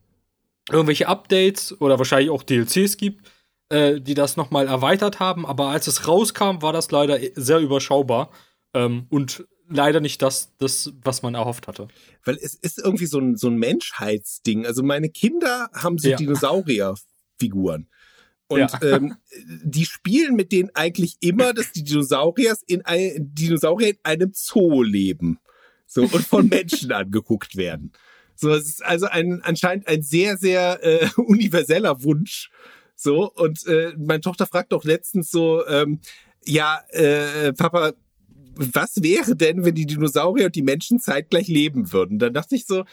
irgendwelche 0.70 1.06
Updates 1.08 1.80
oder 1.80 1.98
wahrscheinlich 1.98 2.30
auch 2.30 2.42
DLCs 2.42 2.96
gibt, 2.96 3.30
äh, 3.68 4.00
die 4.00 4.14
das 4.14 4.36
nochmal 4.36 4.66
erweitert 4.66 5.20
haben, 5.20 5.46
aber 5.46 5.68
als 5.68 5.86
es 5.86 6.08
rauskam, 6.08 6.62
war 6.62 6.72
das 6.72 6.90
leider 6.90 7.18
sehr 7.34 7.60
überschaubar 7.60 8.30
ähm, 8.74 9.06
und 9.08 9.46
leider 9.68 10.00
nicht 10.00 10.20
das, 10.20 10.52
das, 10.58 10.92
was 11.02 11.22
man 11.22 11.34
erhofft 11.34 11.68
hatte. 11.68 11.88
Weil 12.24 12.36
es 12.42 12.54
ist 12.54 12.78
irgendwie 12.78 13.06
so 13.06 13.18
ein, 13.20 13.36
so 13.36 13.46
ein 13.48 13.56
Menschheitsding. 13.56 14.66
Also 14.66 14.82
meine 14.82 15.08
Kinder 15.08 15.70
haben 15.72 15.98
so 15.98 16.08
Ja. 16.08 16.16
Dinosaurierfiguren. 16.16 17.88
Und 18.50 18.58
Ja. 18.58 18.80
ähm, 18.82 19.14
die 19.62 19.86
spielen 19.86 20.34
mit 20.34 20.50
denen 20.50 20.70
eigentlich 20.74 21.18
immer, 21.20 21.54
dass 21.54 21.70
die 21.70 21.84
Dinosauriers 21.84 22.62
in 22.66 22.84
ein, 22.84 23.12
Dinosaurier 23.32 23.90
in 23.90 23.98
einem 24.02 24.32
Zoo 24.34 24.82
leben. 24.82 25.38
So, 25.86 26.02
und 26.02 26.26
von 26.26 26.48
Menschen 26.48 26.90
angeguckt 26.90 27.56
werden. 27.56 27.92
So, 28.34 28.50
es 28.50 28.66
ist 28.66 28.84
also 28.84 29.06
ein, 29.06 29.40
anscheinend 29.42 29.86
ein 29.86 30.02
sehr, 30.02 30.36
sehr 30.36 30.80
äh, 30.82 31.08
universeller 31.16 32.02
Wunsch. 32.02 32.50
So, 32.96 33.30
und 33.30 33.64
äh, 33.68 33.92
meine 33.96 34.20
Tochter 34.20 34.46
fragt 34.46 34.72
doch 34.72 34.82
letztens 34.84 35.30
so, 35.30 35.64
ähm, 35.68 36.00
ja, 36.44 36.80
äh, 36.88 37.52
Papa, 37.52 37.92
was 38.60 39.02
wäre 39.02 39.36
denn, 39.36 39.64
wenn 39.64 39.74
die 39.74 39.86
Dinosaurier 39.86 40.46
und 40.46 40.54
die 40.54 40.62
Menschen 40.62 41.00
zeitgleich 41.00 41.48
leben 41.48 41.92
würden? 41.92 42.18
Dann 42.18 42.34
dachte 42.34 42.54
ich 42.54 42.66
so, 42.66 42.84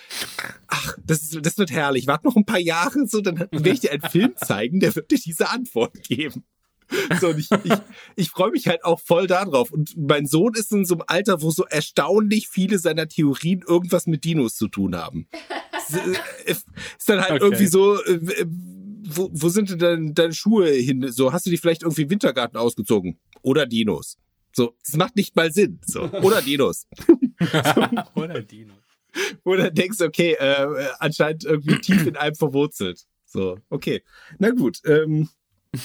ach, 0.68 0.98
das, 1.06 1.30
das 1.42 1.58
wird 1.58 1.72
herrlich. 1.72 2.08
Warte 2.08 2.28
noch 2.28 2.36
ein 2.36 2.46
paar 2.46 2.60
Jahre, 2.60 3.06
so, 3.08 3.22
dann 3.22 3.40
werde 3.40 3.70
ich 3.70 3.82
dir 3.82 3.92
einen 3.92 4.10
Film 4.10 4.34
zeigen, 4.38 4.80
der 4.80 4.96
wird 4.96 5.12
dir 5.12 5.20
diese 5.20 5.50
Antwort 5.50 6.04
geben. 6.04 6.44
So, 7.20 7.30
und 7.30 7.38
ich, 7.40 7.50
ich, 7.52 7.74
ich 8.16 8.30
freue 8.30 8.52
mich 8.52 8.68
halt 8.68 8.86
auch 8.86 9.02
voll 9.02 9.28
darauf. 9.28 9.72
Und 9.72 9.94
mein 9.98 10.26
Sohn 10.26 10.54
ist 10.54 10.72
in 10.72 10.86
so 10.86 10.96
einem 10.96 11.04
Alter, 11.08 11.42
wo 11.42 11.52
so 11.52 11.66
erstaunlich 11.66 12.48
viele 12.48 12.80
seiner 12.80 13.10
Theorien 13.10 13.62
irgendwas 13.68 14.08
mit 14.08 14.24
Dinos 14.24 14.56
zu 14.56 14.70
tun 14.70 14.96
haben. 14.96 15.28
Äh, 15.92 16.52
ist 16.52 16.66
dann 17.08 17.20
halt 17.20 17.32
Okay. 17.34 17.44
irgendwie 17.44 17.68
so, 17.68 18.02
äh, 18.04 18.46
wo, 19.10 19.30
wo 19.34 19.50
sind 19.50 19.70
denn 19.70 19.80
deine, 19.80 20.14
deine 20.14 20.34
Schuhe 20.34 20.70
hin? 20.70 21.12
So, 21.12 21.34
hast 21.34 21.46
du 21.46 21.50
die 21.50 21.58
vielleicht 21.58 21.84
irgendwie 21.84 22.04
im 22.04 22.10
Wintergarten 22.10 22.58
ausgezogen? 22.58 23.20
Oder 23.42 23.66
Dinos? 23.66 24.18
So, 24.58 24.74
das 24.84 24.98
macht 24.98 25.16
nicht 25.16 25.36
mal 25.36 25.52
Sinn. 25.52 25.80
So, 25.86 26.02
oder 26.06 26.42
Dinos. 26.42 26.88
Oder 28.16 28.42
Dino. 28.42 28.74
Oder 29.44 29.70
denkst, 29.70 30.02
okay, 30.02 30.34
äh, 30.34 30.88
anscheinend 30.98 31.46
irgendwie 31.46 31.78
tief 31.80 32.08
in 32.08 32.16
einem 32.16 32.34
verwurzelt. 32.34 33.04
So, 33.26 33.60
okay. 33.70 34.02
Na 34.40 34.50
gut, 34.50 34.80
ähm, 34.86 35.30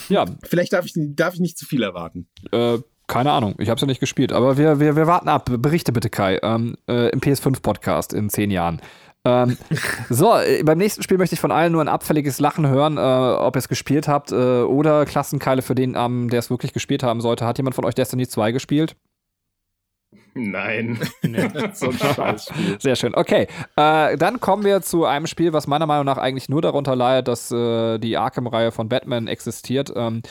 Ja, 0.09 0.25
vielleicht 0.41 0.73
darf 0.73 0.87
ich, 0.87 0.93
darf 0.95 1.35
ich 1.35 1.39
nicht 1.39 1.59
zu 1.59 1.67
viel 1.67 1.83
erwarten. 1.83 2.27
Äh, 2.51 2.79
keine 3.05 3.31
Ahnung, 3.31 3.53
ich 3.59 3.69
habe 3.69 3.75
es 3.75 3.81
ja 3.81 3.87
nicht 3.87 3.99
gespielt, 3.99 4.31
aber 4.31 4.57
wir, 4.57 4.79
wir, 4.79 4.95
wir 4.95 5.05
warten 5.05 5.29
ab. 5.29 5.51
Berichte 5.59 5.91
bitte, 5.91 6.09
Kai, 6.09 6.39
ähm, 6.41 6.75
äh, 6.87 7.09
im 7.09 7.19
PS5-Podcast 7.19 8.11
in 8.13 8.31
zehn 8.31 8.49
Jahren. 8.49 8.81
Ähm, 9.25 9.57
so, 10.09 10.35
äh, 10.35 10.63
beim 10.63 10.77
nächsten 10.77 11.01
Spiel 11.01 11.17
möchte 11.17 11.35
ich 11.35 11.39
von 11.39 11.51
allen 11.51 11.71
nur 11.71 11.81
ein 11.81 11.87
abfälliges 11.87 12.39
Lachen 12.39 12.67
hören, 12.67 12.97
äh, 12.97 12.99
ob 12.99 13.55
ihr 13.55 13.59
es 13.59 13.69
gespielt 13.69 14.07
habt 14.07 14.31
äh, 14.31 14.35
oder 14.63 15.05
Klassenkeile 15.05 15.61
für 15.61 15.75
den, 15.75 15.95
ähm, 15.97 16.29
der 16.29 16.39
es 16.39 16.49
wirklich 16.49 16.73
gespielt 16.73 17.03
haben 17.03 17.21
sollte. 17.21 17.45
Hat 17.45 17.57
jemand 17.57 17.75
von 17.75 17.85
euch 17.85 17.95
Destiny 17.95 18.27
2 18.27 18.51
gespielt? 18.51 18.95
Nein. 20.35 20.99
So 21.73 21.87
ein 21.87 21.93
Scheißspiel. 21.93 22.79
Sehr 22.79 22.95
schön. 22.95 23.15
Okay, 23.15 23.47
äh, 23.75 24.17
dann 24.17 24.39
kommen 24.39 24.63
wir 24.63 24.81
zu 24.81 25.05
einem 25.05 25.27
Spiel, 25.27 25.53
was 25.53 25.67
meiner 25.67 25.85
Meinung 25.85 26.05
nach 26.05 26.17
eigentlich 26.17 26.49
nur 26.49 26.61
darunter 26.61 26.95
leidet, 26.95 27.27
dass 27.27 27.51
äh, 27.51 27.99
die 27.99 28.17
Arkham-Reihe 28.17 28.71
von 28.71 28.89
Batman 28.89 29.27
existiert. 29.27 29.93
Ähm, 29.95 30.21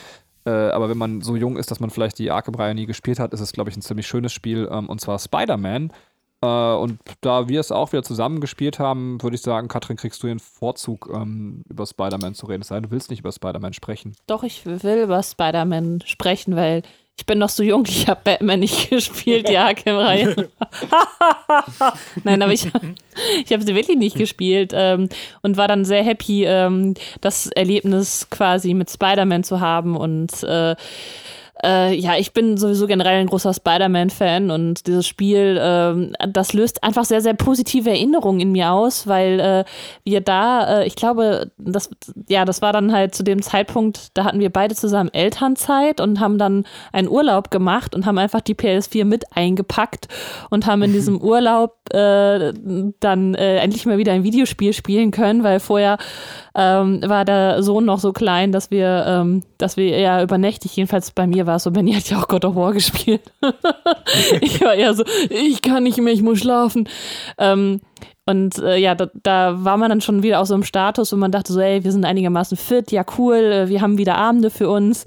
äh, 0.45 0.49
aber 0.49 0.89
wenn 0.89 0.97
man 0.97 1.21
so 1.21 1.35
jung 1.35 1.57
ist, 1.57 1.71
dass 1.71 1.79
man 1.79 1.89
vielleicht 1.89 2.19
die 2.19 2.31
Arkham-Reihe 2.31 2.75
nie 2.75 2.85
gespielt 2.85 3.19
hat, 3.19 3.33
ist 3.33 3.39
es, 3.39 3.53
glaube 3.53 3.69
ich, 3.69 3.77
ein 3.77 3.81
ziemlich 3.81 4.07
schönes 4.07 4.33
Spiel. 4.33 4.69
Ähm, 4.71 4.89
und 4.89 5.01
zwar 5.01 5.19
Spider-Man. 5.19 5.91
Äh, 6.43 6.75
und 6.75 6.99
da 7.21 7.47
wir 7.47 7.61
es 7.61 7.71
auch 7.71 7.93
wieder 7.93 8.03
zusammen 8.03 8.41
gespielt 8.41 8.77
haben, 8.77 9.21
würde 9.23 9.35
ich 9.35 9.41
sagen, 9.41 9.69
Katrin, 9.69 9.95
kriegst 9.95 10.21
du 10.23 10.27
den 10.27 10.39
Vorzug, 10.39 11.09
ähm, 11.13 11.63
über 11.69 11.85
Spider-Man 11.85 12.35
zu 12.35 12.47
reden. 12.47 12.61
Es 12.61 12.67
sei 12.67 12.75
denn, 12.75 12.83
du 12.83 12.91
willst 12.91 13.09
nicht 13.09 13.19
über 13.19 13.31
Spider-Man 13.31 13.71
sprechen. 13.71 14.13
Doch, 14.27 14.43
ich 14.43 14.65
will 14.65 15.03
über 15.03 15.23
Spider-Man 15.23 16.03
sprechen, 16.05 16.57
weil 16.57 16.83
ich 17.15 17.25
bin 17.25 17.37
noch 17.37 17.49
so 17.49 17.63
jung, 17.63 17.85
ich 17.87 18.09
habe 18.09 18.21
Batman 18.23 18.59
nicht 18.59 18.89
gespielt, 18.89 19.47
die 19.47 19.57
Arkham-Reihe. 19.57 20.49
Nein, 22.23 22.41
aber 22.41 22.51
ich, 22.51 22.65
ich 23.45 23.53
habe 23.53 23.63
sie 23.63 23.75
wirklich 23.75 23.97
nicht 23.97 24.17
gespielt 24.17 24.71
ähm, 24.73 25.07
und 25.43 25.55
war 25.55 25.69
dann 25.69 25.85
sehr 25.85 26.03
happy, 26.03 26.43
ähm, 26.43 26.95
das 27.21 27.47
Erlebnis 27.47 28.27
quasi 28.29 28.73
mit 28.73 28.89
Spider-Man 28.89 29.45
zu 29.45 29.61
haben 29.61 29.95
und 29.95 30.43
äh, 30.43 30.75
äh, 31.63 31.95
ja, 31.95 32.17
ich 32.17 32.33
bin 32.33 32.57
sowieso 32.57 32.87
generell 32.87 33.21
ein 33.21 33.27
großer 33.27 33.53
Spider-Man-Fan 33.53 34.51
und 34.51 34.85
dieses 34.85 35.07
Spiel, 35.07 35.57
äh, 35.57 36.27
das 36.27 36.53
löst 36.53 36.83
einfach 36.83 37.05
sehr, 37.05 37.21
sehr 37.21 37.33
positive 37.33 37.89
Erinnerungen 37.89 38.41
in 38.41 38.51
mir 38.51 38.71
aus, 38.71 39.07
weil 39.07 39.39
äh, 39.39 39.63
wir 40.03 40.21
da, 40.21 40.81
äh, 40.81 40.87
ich 40.87 40.95
glaube, 40.95 41.51
das, 41.57 41.89
ja, 42.27 42.43
das 42.43 42.61
war 42.61 42.73
dann 42.73 42.91
halt 42.91 43.15
zu 43.15 43.23
dem 43.23 43.41
Zeitpunkt, 43.41 44.09
da 44.13 44.25
hatten 44.25 44.39
wir 44.39 44.49
beide 44.49 44.75
zusammen 44.75 45.09
Elternzeit 45.13 46.01
und 46.01 46.19
haben 46.19 46.37
dann 46.37 46.65
einen 46.91 47.07
Urlaub 47.07 47.49
gemacht 47.49 47.95
und 47.95 48.05
haben 48.05 48.17
einfach 48.17 48.41
die 48.41 48.55
PS4 48.55 49.05
mit 49.05 49.25
eingepackt 49.35 50.09
und 50.49 50.65
haben 50.65 50.83
in 50.83 50.91
diesem 50.91 51.21
Urlaub 51.21 51.75
äh, 51.93 52.51
dann 52.99 53.35
äh, 53.35 53.57
endlich 53.57 53.85
mal 53.85 53.97
wieder 53.97 54.11
ein 54.11 54.23
Videospiel 54.23 54.73
spielen 54.73 55.11
können, 55.11 55.43
weil 55.43 55.61
vorher 55.61 55.97
ähm, 56.55 57.01
war 57.05 57.23
der 57.23 57.63
Sohn 57.63 57.85
noch 57.85 57.99
so 57.99 58.11
klein, 58.11 58.51
dass 58.51 58.69
wir, 58.69 59.05
ähm, 59.07 59.43
dass 59.57 59.77
wir 59.77 59.93
eher 59.93 60.21
übernächtig, 60.21 60.75
jedenfalls 60.75 61.11
bei 61.11 61.25
mir 61.25 61.47
war 61.47 61.52
es 61.57 61.63
so, 61.63 61.71
Benny 61.71 61.93
hat 61.93 62.09
ja 62.09 62.19
auch 62.19 62.27
God 62.27 62.45
of 62.45 62.55
War 62.55 62.73
gespielt. 62.73 63.21
ich 64.41 64.61
war 64.61 64.73
eher 64.73 64.93
so, 64.93 65.03
ich 65.29 65.61
kann 65.61 65.83
nicht 65.83 65.97
mehr, 65.97 66.13
ich 66.13 66.21
muss 66.21 66.39
schlafen. 66.39 66.87
Ähm, 67.37 67.81
und 68.25 68.57
äh, 68.59 68.77
ja, 68.77 68.95
da, 68.95 69.09
da, 69.21 69.65
war 69.65 69.77
man 69.77 69.89
dann 69.89 70.01
schon 70.01 70.23
wieder 70.23 70.39
auf 70.39 70.47
so 70.47 70.53
einem 70.53 70.63
Status, 70.63 71.11
wo 71.11 71.17
man 71.17 71.31
dachte 71.31 71.51
so, 71.51 71.59
ey, 71.59 71.83
wir 71.83 71.91
sind 71.91 72.05
einigermaßen 72.05 72.55
fit, 72.55 72.91
ja 72.91 73.03
cool, 73.17 73.35
äh, 73.35 73.69
wir 73.69 73.81
haben 73.81 73.97
wieder 73.97 74.15
Abende 74.15 74.49
für 74.49 74.69
uns 74.69 75.05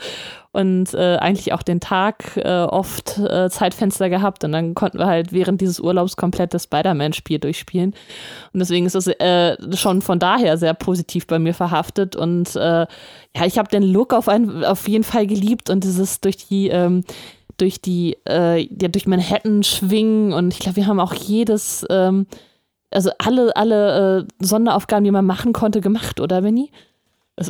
und 0.56 0.94
äh, 0.94 1.16
eigentlich 1.16 1.52
auch 1.52 1.62
den 1.62 1.80
Tag 1.80 2.36
äh, 2.36 2.62
oft 2.62 3.18
äh, 3.18 3.48
Zeitfenster 3.50 4.08
gehabt 4.08 4.42
und 4.44 4.52
dann 4.52 4.74
konnten 4.74 4.98
wir 4.98 5.06
halt 5.06 5.32
während 5.32 5.60
dieses 5.60 5.80
Urlaubs 5.80 6.16
komplett 6.16 6.54
das 6.54 6.64
Spider-Man-Spiel 6.64 7.38
durchspielen. 7.38 7.94
Und 8.52 8.58
deswegen 8.58 8.86
ist 8.86 8.94
es 8.94 9.06
äh, 9.06 9.56
schon 9.76 10.02
von 10.02 10.18
daher 10.18 10.56
sehr 10.56 10.74
positiv 10.74 11.26
bei 11.26 11.38
mir 11.38 11.54
verhaftet 11.54 12.16
und 12.16 12.54
ja, 12.54 13.44
ich 13.44 13.58
habe 13.58 13.68
den 13.68 13.82
Look 13.82 14.14
auf, 14.14 14.28
ein, 14.28 14.64
auf 14.64 14.88
jeden 14.88 15.04
Fall 15.04 15.26
geliebt 15.26 15.68
und 15.68 15.84
dieses 15.84 16.20
durch 16.20 16.36
die 16.36 16.68
ähm, 16.68 17.04
durch 17.56 17.80
die, 17.80 18.16
äh, 18.28 18.62
ja, 18.62 18.88
durch 18.88 19.06
Manhattan 19.06 19.62
schwingen 19.62 20.32
und 20.32 20.52
ich 20.52 20.60
glaube, 20.60 20.76
wir 20.76 20.86
haben 20.86 21.00
auch 21.00 21.14
jedes, 21.14 21.86
ähm, 21.90 22.26
also 22.90 23.10
alle, 23.18 23.54
alle 23.56 24.20
äh, 24.20 24.44
Sonderaufgaben, 24.44 25.04
die 25.04 25.10
man 25.10 25.24
machen 25.26 25.52
konnte, 25.52 25.80
gemacht, 25.80 26.20
oder 26.20 26.42
Benny? 26.42 26.70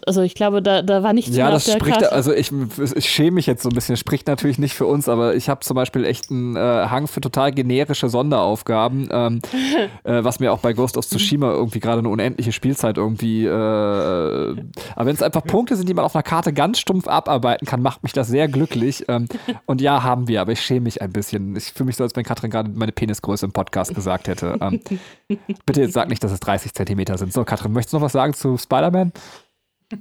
Also 0.05 0.22
ich 0.22 0.34
glaube, 0.34 0.62
da, 0.62 0.82
da 0.82 1.03
war 1.03 1.12
nichts 1.12 1.37
ja, 1.37 1.45
mehr 1.45 1.53
das 1.53 1.68
auf 1.68 1.74
der 1.74 1.80
spricht, 1.80 2.01
Karte. 2.01 2.12
also 2.12 2.32
ich, 2.32 2.51
ich 2.97 3.09
schäme 3.09 3.37
mich 3.37 3.47
jetzt 3.47 3.62
so 3.62 3.68
ein 3.68 3.74
bisschen, 3.74 3.97
spricht 3.97 4.26
natürlich 4.26 4.59
nicht 4.59 4.74
für 4.74 4.87
uns, 4.87 5.09
aber 5.09 5.37
ich 5.37 5.49
habe 5.49 5.61
zum 5.61 5.76
Beispiel 5.76 6.05
echt 6.05 6.30
einen 6.30 6.57
äh, 6.57 6.59
Hang 6.91 7.07
für 7.07 7.20
total 7.20 7.53
generische 7.53 8.09
Sonderaufgaben, 8.09 9.09
ähm, 9.12 9.41
äh, 10.05 10.24
was 10.24 10.41
mir 10.41 10.53
auch 10.53 10.59
bei 10.59 10.72
Ghost 10.72 10.97
of 10.97 11.07
Tsushima 11.07 11.53
irgendwie 11.53 11.78
gerade 11.78 12.01
eine 12.01 12.09
unendliche 12.09 12.51
Spielzeit 12.51 12.97
irgendwie, 12.97 13.47
äh, 13.47 13.51
aber 13.51 15.07
wenn 15.07 15.14
es 15.14 15.22
einfach 15.22 15.45
Punkte 15.45 15.76
sind, 15.76 15.89
die 15.89 15.95
man 15.95 16.05
auf 16.05 16.14
einer 16.14 16.22
Karte 16.22 16.53
ganz 16.53 16.78
stumpf 16.78 17.09
abarbeiten 17.09 17.66
kann, 17.66 17.82
macht 17.82 18.03
mich 18.03 18.12
das 18.12 18.28
sehr 18.28 18.49
glücklich. 18.49 19.05
Ähm, 19.09 19.28
und 19.66 19.80
ja, 19.80 20.03
haben 20.03 20.28
wir, 20.28 20.41
aber 20.41 20.53
ich 20.53 20.61
schäme 20.61 20.80
mich 20.82 21.03
ein 21.03 21.12
bisschen. 21.12 21.57
Ich 21.57 21.72
fühle 21.72 21.87
mich 21.87 21.97
so, 21.97 22.05
als 22.05 22.16
wenn 22.16 22.24
Katrin 22.24 22.51
gerade 22.51 22.70
meine 22.70 22.93
Penisgröße 22.93 23.47
im 23.47 23.53
Podcast 23.53 23.95
gesagt 23.95 24.28
hätte. 24.28 24.59
Ähm, 24.61 24.80
bitte 25.66 25.82
jetzt 25.82 25.95
sag 25.95 26.09
nicht, 26.09 26.22
dass 26.22 26.32
es 26.32 26.41
30 26.41 26.74
Zentimeter 26.74 27.18
sind. 27.18 27.32
So, 27.32 27.45
Katrin, 27.45 27.72
möchtest 27.72 27.93
du 27.93 27.99
noch 27.99 28.05
was 28.05 28.12
sagen 28.12 28.34
zu 28.34 28.57
Spider-Man? 28.57 29.12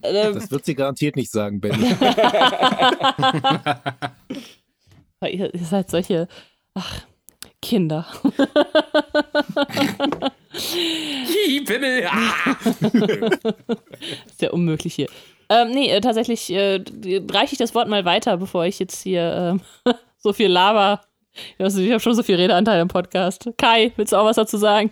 Ähm, 0.04 0.34
Das 0.34 0.52
wird 0.52 0.66
sie 0.66 0.76
garantiert 0.76 1.16
nicht 1.16 1.32
sagen, 1.32 1.62
Benny. 1.62 1.78
ihr, 5.22 5.54
ihr 5.54 5.66
seid 5.66 5.90
solche, 5.90 6.28
ach, 6.74 7.06
Kinder. 7.62 8.06
Pimmel! 11.66 12.08
Ah! 12.08 12.56
ist 14.28 14.42
ja 14.42 14.52
unmöglich 14.52 14.94
hier. 14.96 15.08
Ähm, 15.50 15.72
nee, 15.72 15.90
äh, 15.90 16.02
tatsächlich 16.02 16.52
äh, 16.52 16.84
reiche 17.32 17.54
ich 17.54 17.58
das 17.58 17.74
Wort 17.76 17.88
mal 17.88 18.06
weiter, 18.06 18.38
bevor 18.38 18.66
ich 18.66 18.80
jetzt 18.80 19.02
hier 19.02 19.62
ähm, 19.86 19.94
so 20.18 20.34
viel 20.34 20.48
laber. 20.50 21.02
Ich 21.58 21.92
habe 21.92 22.00
schon 22.00 22.16
so 22.16 22.24
viel 22.24 22.36
Redeanteil 22.36 22.82
im 22.82 22.88
Podcast. 22.88 23.50
Kai, 23.58 23.92
willst 23.96 24.14
du 24.14 24.18
auch 24.18 24.26
was 24.26 24.38
dazu 24.38 24.58
sagen? 24.58 24.92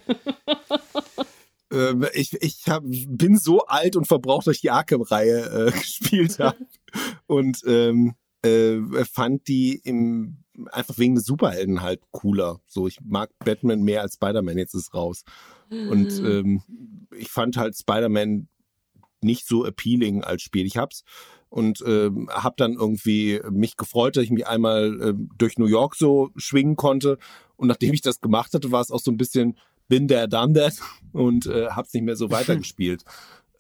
Ähm, 1.74 2.06
ich 2.14 2.34
ich 2.42 2.64
hab, 2.68 2.84
bin 2.86 3.38
so 3.38 3.66
alt 3.66 3.96
und 3.96 4.08
verbraucht, 4.08 4.48
dass 4.48 4.56
ich 4.56 4.62
die 4.62 4.72
Arkham-Reihe 4.72 5.68
äh, 5.68 5.72
gespielt 5.78 6.40
habe. 6.40 6.58
Und 7.26 7.62
ähm, 7.66 8.16
äh, 8.44 8.80
fand 9.06 9.48
die 9.48 9.76
im, 9.84 10.38
einfach 10.72 10.98
wegen 10.98 11.16
des 11.16 11.26
Superhelden 11.26 11.82
halt 11.82 12.02
cooler. 12.12 12.60
So, 12.68 12.88
ich 12.88 13.00
mag 13.02 13.32
Batman 13.40 13.82
mehr 13.82 14.02
als 14.02 14.16
Spider-Man, 14.16 14.58
jetzt 14.58 14.76
ist 14.76 14.94
raus. 14.94 15.24
Und 15.70 16.12
ähm, 16.20 16.62
ich 17.18 17.30
fand 17.30 17.58
halt 17.58 17.76
Spider-Man 17.76 18.48
nicht 19.22 19.48
so 19.48 19.66
appealing 19.66 20.24
als 20.24 20.44
Spiel. 20.44 20.68
Ich 20.68 20.78
hab's 20.78 21.04
und 21.54 21.84
ähm, 21.86 22.30
habe 22.32 22.56
dann 22.58 22.74
irgendwie 22.74 23.40
mich 23.52 23.78
gefreut, 23.78 24.18
dass 24.18 24.24
ich 24.24 24.32
mich 24.32 24.48
einmal 24.48 25.00
äh, 25.02 25.14
durch 25.38 25.60
New 25.60 25.68
York 25.68 25.96
so 25.96 26.32
schwingen 26.36 26.76
konnte. 26.76 27.20
Und 27.56 27.68
nachdem 27.68 27.94
ich 27.94 28.02
das 28.02 28.22
gemacht 28.22 28.56
hatte, 28.56 28.72
war 28.72 28.82
es 28.82 28.90
auch 28.90 29.00
so 29.00 29.12
ein 29.12 29.18
bisschen 29.18 29.58
bin 29.88 30.08
der 30.08 30.28
done 30.28 30.54
that 30.54 30.74
und 31.12 31.46
äh, 31.46 31.68
hab's 31.68 31.94
nicht 31.94 32.04
mehr 32.04 32.16
so 32.16 32.32
weitergespielt. 32.32 33.04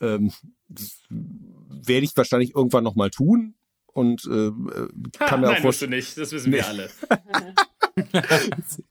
ähm, 0.01 0.31
das 0.69 0.99
werde 1.09 2.05
ich 2.05 2.15
wahrscheinlich 2.17 2.55
irgendwann 2.55 2.83
noch 2.83 2.95
mal 2.95 3.09
tun 3.09 3.53
und 3.93 4.25
äh, 4.25 4.51
kann 5.19 5.41
mir 5.41 5.49
auch 5.49 5.53
Nein, 5.53 5.61
musst 5.61 5.81
du 5.81 5.87
vorstellen. 5.87 5.91
nicht. 5.91 6.17
Das 6.17 6.31
wissen 6.31 6.51
wir 6.51 6.67
alle. 6.67 6.89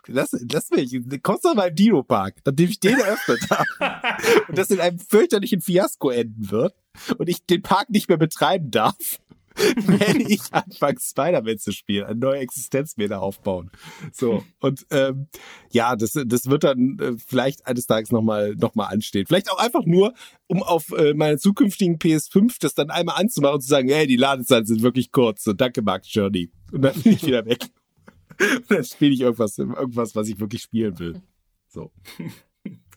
Lass, 0.06 0.36
lass 0.48 0.70
mich. 0.70 0.96
Kommst 1.22 1.44
du 1.44 1.54
mal 1.54 1.68
im 1.70 1.74
Dino-Park, 1.74 2.36
nachdem 2.44 2.68
ich 2.68 2.78
den 2.78 2.98
eröffnet 3.00 3.40
habe. 3.50 4.14
und 4.48 4.56
das 4.56 4.70
in 4.70 4.78
einem 4.78 5.00
fürchterlichen 5.00 5.60
Fiasko 5.60 6.10
enden 6.10 6.52
wird 6.52 6.74
und 7.18 7.28
ich 7.28 7.44
den 7.44 7.62
Park 7.62 7.90
nicht 7.90 8.08
mehr 8.08 8.18
betreiben 8.18 8.70
darf, 8.70 9.18
werde 9.86 10.22
ich 10.22 10.40
anfangen, 10.50 10.98
Spider-Man 11.00 11.58
zu 11.58 11.72
spielen, 11.72 12.04
eine 12.04 12.18
neue 12.18 12.38
Existenz 12.40 12.96
mir 12.96 13.08
da 13.08 13.18
aufbauen. 13.18 13.70
So, 14.12 14.44
und 14.60 14.86
ähm, 14.90 15.28
ja, 15.70 15.96
das, 15.96 16.12
das 16.12 16.46
wird 16.46 16.64
dann 16.64 16.98
äh, 16.98 17.12
vielleicht 17.24 17.66
eines 17.66 17.86
Tages 17.86 18.10
nochmal 18.10 18.54
noch 18.56 18.74
mal 18.74 18.86
anstehen. 18.86 19.26
Vielleicht 19.26 19.50
auch 19.50 19.58
einfach 19.58 19.84
nur, 19.84 20.14
um 20.46 20.62
auf 20.62 20.90
äh, 20.92 21.14
meiner 21.14 21.38
zukünftigen 21.38 21.98
PS5 21.98 22.56
das 22.60 22.74
dann 22.74 22.90
einmal 22.90 23.16
anzumachen 23.20 23.56
und 23.56 23.62
zu 23.62 23.68
sagen, 23.68 23.88
hey, 23.88 24.06
die 24.06 24.16
Ladezeiten 24.16 24.66
sind 24.66 24.82
wirklich 24.82 25.12
kurz. 25.12 25.44
So, 25.44 25.52
danke, 25.52 25.82
Mark 25.82 26.04
Journey. 26.06 26.50
Und 26.72 26.82
dann 26.82 27.00
bin 27.02 27.12
ich 27.12 27.26
wieder 27.26 27.44
weg. 27.46 27.66
Und 28.40 28.70
dann 28.70 28.84
spiele 28.84 29.12
ich 29.12 29.20
irgendwas, 29.20 29.58
irgendwas, 29.58 30.16
was 30.16 30.26
ich 30.26 30.40
wirklich 30.40 30.62
spielen 30.62 30.98
will. 30.98 31.22
So. 31.68 31.92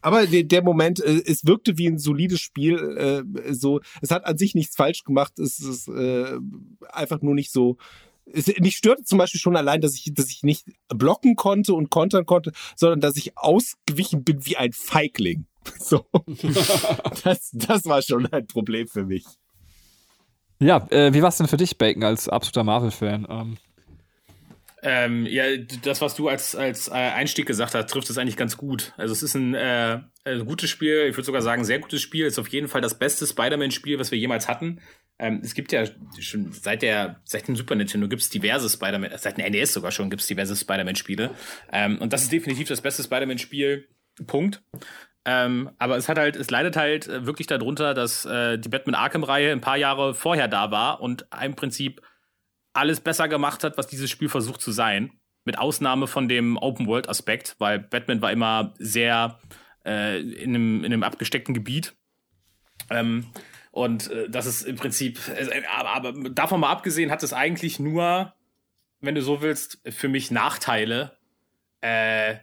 Aber 0.06 0.28
der, 0.28 0.44
der 0.44 0.62
Moment, 0.62 1.00
äh, 1.00 1.24
es 1.26 1.48
wirkte 1.48 1.80
wie 1.80 1.88
ein 1.88 1.98
solides 1.98 2.40
Spiel. 2.40 3.26
Äh, 3.36 3.54
so, 3.56 3.82
es 4.04 4.12
hat 4.12 4.24
an 4.26 4.38
sich 4.38 4.54
nichts 4.54 4.76
falsch 4.76 5.04
gemacht. 5.04 5.40
Es 5.40 5.58
ist 5.58 5.88
äh, 5.88 6.38
einfach 6.92 7.24
nur 7.24 7.34
nicht 7.34 7.52
so. 7.52 7.78
Es, 8.32 8.46
mich 8.60 8.78
störte 8.78 9.04
zum 9.04 9.18
Beispiel 9.18 9.42
schon 9.42 9.58
allein, 9.58 9.82
dass 9.82 9.96
ich, 9.96 10.14
dass 10.14 10.30
ich 10.30 10.44
nicht 10.44 10.68
blocken 10.90 11.36
konnte 11.36 11.74
und 11.74 11.90
kontern 11.90 12.28
konnte, 12.28 12.52
sondern 12.76 13.00
dass 13.00 13.18
ich 13.18 13.36
ausgewichen 13.36 14.24
bin 14.24 14.46
wie 14.46 14.58
ein 14.58 14.74
Feigling. 14.74 15.48
So. 15.80 16.06
Das, 17.24 17.50
das 17.54 17.86
war 17.86 18.04
schon 18.04 18.28
ein 18.28 18.46
Problem 18.46 18.88
für 18.88 19.06
mich. 19.06 19.26
Ja, 20.60 20.86
äh, 20.92 21.16
wie 21.16 21.24
war 21.24 21.30
es 21.30 21.38
denn 21.38 21.48
für 21.48 21.58
dich, 21.58 21.80
Bacon, 21.80 22.04
als 22.04 22.30
absoluter 22.30 22.64
Marvel-Fan? 22.64 23.26
Ähm, 23.28 23.58
Ähm, 24.88 25.26
ja, 25.26 25.58
das, 25.58 26.02
was 26.02 26.14
du 26.14 26.30
als, 26.30 26.56
als 26.56 26.90
äh, 26.90 26.92
Einstieg 26.92 27.48
gesagt 27.48 27.74
hast, 27.74 27.90
trifft 27.90 28.08
es 28.08 28.20
eigentlich 28.20 28.38
ganz 28.38 28.56
gut. 28.56 28.94
Also 28.98 29.14
es 29.14 29.24
ist 29.24 29.34
ein, 29.34 29.56
äh, 29.56 30.00
ein 30.26 30.46
gutes 30.46 30.70
Spiel, 30.70 31.08
ich 31.10 31.18
würde 31.18 31.26
sogar 31.26 31.42
sagen, 31.42 31.66
sehr 31.66 31.80
gutes 31.80 32.04
Spiel. 32.04 32.28
Es 32.28 32.34
ist 32.34 32.40
auf 32.40 32.50
jeden 32.50 32.68
Fall 32.68 32.82
das 32.82 33.00
beste 33.00 33.26
Spider-Man-Spiel, 33.26 33.98
was 33.98 34.12
wir 34.12 34.20
jemals 34.20 34.48
hatten. 34.48 34.80
Ähm, 35.18 35.42
es 35.44 35.56
gibt 35.56 35.72
ja 35.72 35.86
schon 36.20 36.52
seit 36.52 36.84
der, 36.84 37.20
seit 37.24 37.48
dem 37.48 37.56
Super 37.56 37.74
Nintendo 37.74 38.08
gibt 38.08 38.22
es 38.22 38.30
diverse 38.30 38.70
Spider-Man, 38.70 39.10
seit 39.18 39.40
dem 39.40 39.52
NES 39.52 39.74
sogar 39.74 39.90
schon 39.90 40.12
gibt 40.12 40.22
es 40.22 40.28
diverse 40.28 40.56
Spider-Man-Spiele. 40.56 41.32
Ähm, 41.72 41.98
und 41.98 42.14
das 42.14 42.22
ist 42.22 42.32
definitiv 42.32 42.68
das 42.68 42.82
beste 42.82 43.02
Spider-Man-Spiel. 43.02 43.88
Punkt. 44.28 44.62
Ähm, 45.26 45.72
aber 45.80 45.98
es 45.98 46.08
hat 46.08 46.20
halt, 46.20 46.36
es 46.36 46.52
leidet 46.52 46.78
halt 46.78 47.08
äh, 47.08 47.26
wirklich 47.26 47.48
darunter, 47.48 47.96
dass 47.96 48.26
äh, 48.26 48.60
die 48.60 48.70
Batman 48.70 48.94
Arkham-Reihe 48.94 49.52
ein 49.52 49.62
paar 49.62 49.78
Jahre 49.78 50.14
vorher 50.14 50.48
da 50.48 50.70
war 50.70 51.02
und 51.02 51.26
im 51.44 51.56
Prinzip 51.56 52.04
alles 52.76 53.00
besser 53.00 53.28
gemacht 53.28 53.64
hat, 53.64 53.78
was 53.78 53.88
dieses 53.88 54.10
Spiel 54.10 54.30
versucht 54.30 54.62
zu 54.62 54.72
sein. 54.72 55.12
Mit 55.44 55.58
Ausnahme 55.60 56.08
von 56.08 56.28
dem 56.28 56.58
Open-World-Aspekt, 56.58 57.56
weil 57.60 57.80
Batman 57.80 58.22
war 58.22 58.32
immer 58.32 58.74
sehr 58.80 59.40
äh, 59.86 60.20
in, 60.20 60.56
einem, 60.56 60.84
in 60.84 60.92
einem 60.92 61.04
abgesteckten 61.04 61.54
Gebiet. 61.54 61.96
Ähm, 62.90 63.28
und 63.72 64.10
äh, 64.10 64.30
das 64.30 64.46
ist 64.46 64.64
im 64.64 64.76
Prinzip, 64.76 65.20
äh, 65.28 65.64
aber, 65.78 65.90
aber 65.90 66.30
davon 66.30 66.62
mal 66.62 66.72
abgesehen, 66.72 67.12
hat 67.12 67.24
es 67.24 67.34
eigentlich 67.34 67.80
nur, 67.80 68.34
wenn 69.02 69.16
du 69.16 69.22
so 69.22 69.42
willst, 69.42 69.82
für 69.90 70.08
mich 70.08 70.32
Nachteile 70.32 71.18
äh, 71.82 72.38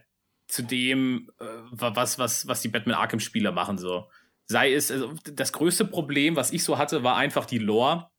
zu 0.47 0.61
dem, 0.61 1.31
äh, 1.39 1.45
was, 1.71 2.19
was, 2.19 2.47
was 2.47 2.61
die 2.61 2.67
Batman 2.67 2.95
Arkham-Spieler 2.95 3.51
machen. 3.51 3.77
So. 3.77 4.09
Sei 4.45 4.73
es, 4.73 4.91
also 4.91 5.13
das 5.25 5.51
größte 5.51 5.85
Problem, 5.85 6.35
was 6.35 6.53
ich 6.53 6.63
so 6.63 6.77
hatte, 6.77 7.03
war 7.03 7.17
einfach 7.17 7.45
die 7.45 7.59
Lore. 7.59 8.09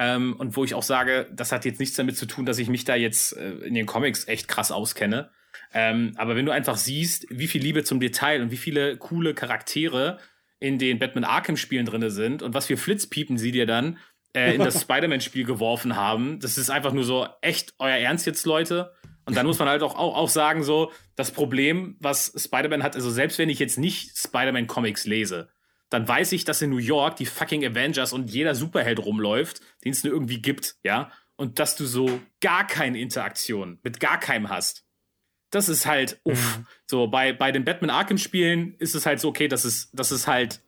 Ähm, 0.00 0.34
und 0.38 0.56
wo 0.56 0.64
ich 0.64 0.72
auch 0.72 0.82
sage, 0.82 1.28
das 1.30 1.52
hat 1.52 1.66
jetzt 1.66 1.78
nichts 1.78 1.94
damit 1.94 2.16
zu 2.16 2.24
tun, 2.24 2.46
dass 2.46 2.58
ich 2.58 2.70
mich 2.70 2.86
da 2.86 2.96
jetzt 2.96 3.36
äh, 3.36 3.50
in 3.50 3.74
den 3.74 3.84
Comics 3.84 4.26
echt 4.26 4.48
krass 4.48 4.72
auskenne. 4.72 5.28
Ähm, 5.74 6.14
aber 6.16 6.36
wenn 6.36 6.46
du 6.46 6.52
einfach 6.52 6.78
siehst, 6.78 7.26
wie 7.28 7.46
viel 7.46 7.60
Liebe 7.60 7.84
zum 7.84 8.00
Detail 8.00 8.40
und 8.40 8.50
wie 8.50 8.56
viele 8.56 8.96
coole 8.96 9.34
Charaktere 9.34 10.18
in 10.58 10.78
den 10.78 10.98
Batman 10.98 11.24
Arkham 11.24 11.58
Spielen 11.58 11.84
drinne 11.84 12.10
sind 12.10 12.42
und 12.42 12.54
was 12.54 12.64
für 12.64 12.78
Flitzpiepen 12.78 13.36
sie 13.36 13.52
dir 13.52 13.66
dann 13.66 13.98
äh, 14.34 14.54
in 14.54 14.62
das 14.62 14.80
Spider-Man-Spiel 14.82 15.44
geworfen 15.44 15.96
haben. 15.96 16.40
Das 16.40 16.56
ist 16.56 16.70
einfach 16.70 16.94
nur 16.94 17.04
so, 17.04 17.28
echt 17.42 17.74
euer 17.78 17.96
Ernst 17.96 18.24
jetzt, 18.24 18.46
Leute? 18.46 18.94
Und 19.26 19.36
dann 19.36 19.44
muss 19.44 19.58
man 19.58 19.68
halt 19.68 19.82
auch, 19.82 19.96
auch, 19.96 20.16
auch 20.16 20.30
sagen, 20.30 20.62
so, 20.62 20.92
das 21.14 21.30
Problem, 21.30 21.96
was 22.00 22.32
Spider-Man 22.42 22.82
hat, 22.82 22.96
also 22.96 23.10
selbst 23.10 23.38
wenn 23.38 23.50
ich 23.50 23.58
jetzt 23.58 23.78
nicht 23.78 24.16
Spider-Man-Comics 24.16 25.04
lese, 25.04 25.50
dann 25.90 26.06
weiß 26.06 26.32
ich, 26.32 26.44
dass 26.44 26.62
in 26.62 26.70
New 26.70 26.78
York 26.78 27.16
die 27.16 27.26
fucking 27.26 27.64
Avengers 27.64 28.12
und 28.12 28.30
jeder 28.30 28.54
Superheld 28.54 29.00
rumläuft, 29.00 29.60
den 29.84 29.92
es 29.92 30.04
nur 30.04 30.12
irgendwie 30.12 30.40
gibt, 30.40 30.76
ja? 30.82 31.10
Und 31.36 31.58
dass 31.58 31.76
du 31.76 31.86
so 31.86 32.20
gar 32.40 32.66
keine 32.66 33.00
Interaktion 33.00 33.78
mit 33.82 33.98
gar 33.98 34.20
keinem 34.20 34.48
hast. 34.48 34.84
Das 35.50 35.68
ist 35.68 35.86
halt, 35.86 36.20
uff. 36.24 36.58
Mhm. 36.58 36.66
So, 36.86 37.06
bei, 37.08 37.32
bei 37.32 37.50
den 37.50 37.64
Batman 37.64 37.90
Arkham-Spielen 37.90 38.74
ist 38.78 38.94
es 38.94 39.04
halt 39.04 39.20
so, 39.20 39.28
okay, 39.28 39.48
das 39.48 39.64
ist, 39.64 39.90
das 39.92 40.12
ist 40.12 40.26
halt 40.26 40.62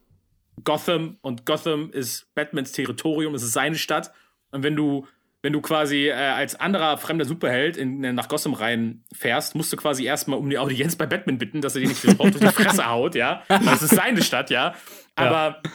Gotham 0.64 1.18
und 1.22 1.46
Gotham 1.46 1.90
ist 1.90 2.34
Batmans 2.34 2.72
Territorium, 2.72 3.34
es 3.34 3.42
ist 3.42 3.52
seine 3.52 3.76
Stadt. 3.76 4.12
Und 4.50 4.62
wenn 4.62 4.74
du, 4.74 5.06
wenn 5.42 5.52
du 5.52 5.60
quasi 5.60 6.08
äh, 6.08 6.12
als 6.12 6.54
anderer 6.54 6.96
fremder 6.98 7.24
Superheld 7.24 7.76
in, 7.76 8.00
nach 8.14 8.28
Gotham 8.28 8.54
reinfährst, 8.54 9.56
musst 9.56 9.72
du 9.72 9.76
quasi 9.76 10.04
erstmal 10.04 10.38
um 10.38 10.48
die 10.48 10.58
Audienz 10.58 10.96
bei 10.96 11.06
Batman 11.06 11.38
bitten, 11.38 11.60
dass 11.60 11.74
er 11.74 11.82
dir 11.82 11.88
nicht 11.88 12.04
durch 12.18 12.38
die 12.38 12.46
Fresse 12.46 12.88
haut, 12.88 13.16
ja. 13.16 13.42
Das 13.48 13.82
ist 13.82 13.94
seine 13.94 14.22
Stadt, 14.22 14.50
ja. 14.50 14.74
Aber 15.16 15.60
ja. 15.64 15.70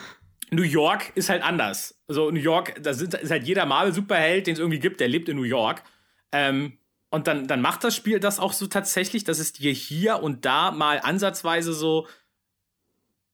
New 0.52 0.64
York 0.64 1.12
ist 1.16 1.30
halt 1.30 1.44
anders. 1.44 2.00
Also 2.08 2.32
New 2.32 2.40
York, 2.40 2.82
da 2.82 2.94
sind, 2.94 3.14
ist 3.14 3.30
halt 3.30 3.44
jeder 3.44 3.66
Marvel-Superheld, 3.66 4.48
den 4.48 4.54
es 4.54 4.60
irgendwie 4.60 4.80
gibt, 4.80 5.02
der 5.02 5.10
lebt 5.10 5.28
in 5.28 5.36
New 5.36 5.44
York. 5.44 5.84
Ähm, 6.32 6.80
und 7.10 7.28
dann, 7.28 7.48
dann 7.48 7.62
macht 7.62 7.84
das 7.84 7.96
Spiel 7.96 8.20
das 8.20 8.40
auch 8.40 8.54
so 8.54 8.68
tatsächlich, 8.68 9.26
dass 9.26 9.40
es 9.40 9.54
dir 9.54 9.72
hier 9.72 10.24
und 10.24 10.46
da 10.46 10.72
mal 10.72 11.00
ansatzweise 11.00 11.74
so. 11.74 12.08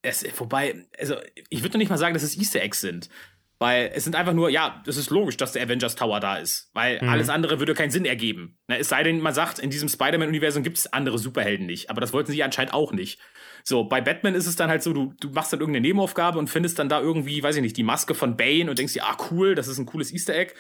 Es, 0.02 0.26
wobei, 0.38 0.86
also 1.00 1.16
ich 1.50 1.62
würde 1.62 1.74
noch 1.74 1.80
nicht 1.80 1.90
mal 1.90 1.98
sagen, 1.98 2.14
dass 2.14 2.24
es 2.24 2.38
Easter 2.38 2.62
Eggs 2.62 2.82
sind. 2.82 3.10
Weil 3.60 3.92
es 3.94 4.04
sind 4.04 4.16
einfach 4.16 4.34
nur, 4.34 4.50
ja, 4.50 4.84
es 4.88 4.98
ist 4.98 5.10
logisch, 5.10 5.38
dass 5.38 5.54
der 5.54 5.64
Avengers 5.64 5.96
Tower 5.96 6.20
da 6.20 6.38
ist. 6.38 6.70
Weil 6.74 7.02
mhm. 7.02 7.10
alles 7.10 7.30
andere 7.30 7.60
würde 7.60 7.74
keinen 7.74 7.92
Sinn 7.92 8.06
ergeben. 8.06 8.58
Na, 8.68 8.78
es 8.78 8.90
sei 8.90 9.04
denn, 9.04 9.20
man 9.20 9.34
sagt, 9.34 9.60
in 9.60 9.70
diesem 9.70 9.88
Spider-Man-Universum 9.88 10.64
gibt 10.64 10.78
es 10.78 10.92
andere 10.92 11.18
Superhelden 11.18 11.66
nicht. 11.66 11.90
Aber 11.90 12.02
das 12.02 12.14
wollten 12.14 12.32
sie 12.32 12.44
anscheinend 12.44 12.74
auch 12.74 12.92
nicht. 12.92 13.20
So, 13.64 13.86
bei 13.86 14.02
Batman 14.02 14.36
ist 14.36 14.48
es 14.48 14.58
dann 14.58 14.70
halt 14.70 14.84
so, 14.84 14.92
du, 14.92 15.14
du 15.20 15.30
machst 15.30 15.54
dann 15.54 15.62
irgendeine 15.62 15.88
Nebenaufgabe 15.88 16.38
und 16.38 16.50
findest 16.50 16.80
dann 16.80 16.90
da 16.90 17.00
irgendwie, 17.00 17.42
weiß 17.42 17.56
ich 17.56 17.62
nicht, 17.62 17.78
die 17.78 17.84
Maske 17.84 18.14
von 18.14 18.36
Bane 18.36 18.70
und 18.70 18.78
denkst 18.78 18.94
dir, 18.94 19.06
ah, 19.06 19.18
cool, 19.32 19.56
das 19.56 19.68
ist 19.68 19.78
ein 19.78 19.86
cooles 19.86 20.12
Easter 20.12 20.36
Egg. 20.36 20.54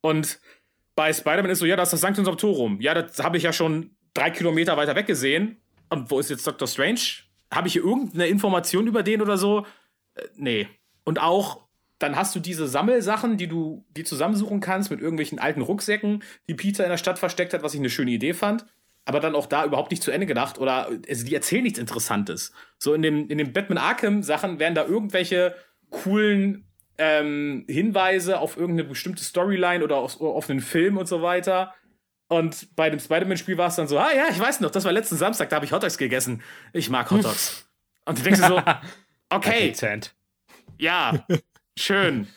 Und 0.00 0.40
bei 0.96 1.12
Spider-Man 1.12 1.50
ist 1.50 1.60
so, 1.60 1.66
ja, 1.66 1.76
das 1.76 1.88
ist 1.88 1.92
das 1.92 2.00
Sanctum 2.00 2.24
Sanctorum. 2.24 2.80
Ja, 2.80 2.94
das 2.94 3.22
habe 3.22 3.36
ich 3.36 3.44
ja 3.44 3.52
schon 3.52 3.96
drei 4.14 4.30
Kilometer 4.30 4.76
weiter 4.76 4.96
weg 4.96 5.06
gesehen. 5.06 5.62
Und 5.88 6.10
wo 6.10 6.18
ist 6.18 6.30
jetzt 6.30 6.46
Doctor 6.46 6.66
Strange? 6.66 7.00
Habe 7.52 7.68
ich 7.68 7.74
hier 7.74 7.84
irgendeine 7.84 8.26
Information 8.26 8.86
über 8.86 9.02
den 9.02 9.22
oder 9.22 9.38
so? 9.38 9.66
Äh, 10.14 10.22
nee. 10.36 10.68
Und 11.04 11.20
auch, 11.20 11.68
dann 12.00 12.16
hast 12.16 12.34
du 12.34 12.40
diese 12.40 12.66
Sammelsachen, 12.66 13.36
die 13.36 13.46
du 13.46 13.84
die 13.96 14.04
zusammensuchen 14.04 14.60
kannst 14.60 14.90
mit 14.90 15.00
irgendwelchen 15.00 15.38
alten 15.38 15.60
Rucksäcken, 15.60 16.24
die 16.48 16.54
Peter 16.54 16.82
in 16.82 16.90
der 16.90 16.96
Stadt 16.96 17.18
versteckt 17.18 17.54
hat, 17.54 17.62
was 17.62 17.74
ich 17.74 17.80
eine 17.80 17.90
schöne 17.90 18.10
Idee 18.10 18.32
fand. 18.32 18.64
Aber 19.04 19.20
dann 19.20 19.34
auch 19.34 19.46
da 19.46 19.64
überhaupt 19.64 19.90
nicht 19.90 20.02
zu 20.02 20.10
Ende 20.10 20.26
gedacht 20.26 20.58
oder 20.58 20.88
also 21.08 21.24
die 21.26 21.34
erzählen 21.34 21.62
nichts 21.62 21.78
Interessantes. 21.78 22.52
So 22.78 22.94
in 22.94 23.02
dem, 23.02 23.28
in 23.28 23.38
den 23.38 23.52
Batman 23.52 23.78
Arkham 23.78 24.22
Sachen 24.22 24.58
werden 24.58 24.74
da 24.74 24.84
irgendwelche 24.84 25.54
coolen 25.90 26.64
ähm, 26.96 27.64
Hinweise 27.68 28.40
auf 28.40 28.56
irgendeine 28.56 28.88
bestimmte 28.88 29.22
Storyline 29.22 29.84
oder 29.84 29.96
auf, 29.96 30.20
auf 30.20 30.48
einen 30.48 30.60
Film 30.60 30.96
und 30.96 31.06
so 31.06 31.22
weiter. 31.22 31.74
Und 32.28 32.74
bei 32.76 32.88
dem 32.88 33.00
Spider-Man-Spiel 33.00 33.58
war 33.58 33.68
es 33.68 33.76
dann 33.76 33.88
so, 33.88 33.98
ah 33.98 34.12
ja, 34.14 34.28
ich 34.30 34.38
weiß 34.38 34.60
noch, 34.60 34.70
das 34.70 34.84
war 34.84 34.92
letzten 34.92 35.16
Samstag, 35.16 35.48
da 35.50 35.56
habe 35.56 35.66
ich 35.66 35.72
Hotdogs 35.72 35.98
gegessen. 35.98 36.42
Ich 36.72 36.88
mag 36.88 37.10
Hotdogs. 37.10 37.68
und 38.06 38.18
du 38.18 38.22
denkst 38.22 38.40
dir 38.40 38.46
so, 38.46 38.62
okay. 39.30 39.72
Ja, 40.78 41.26
schön. 41.80 42.28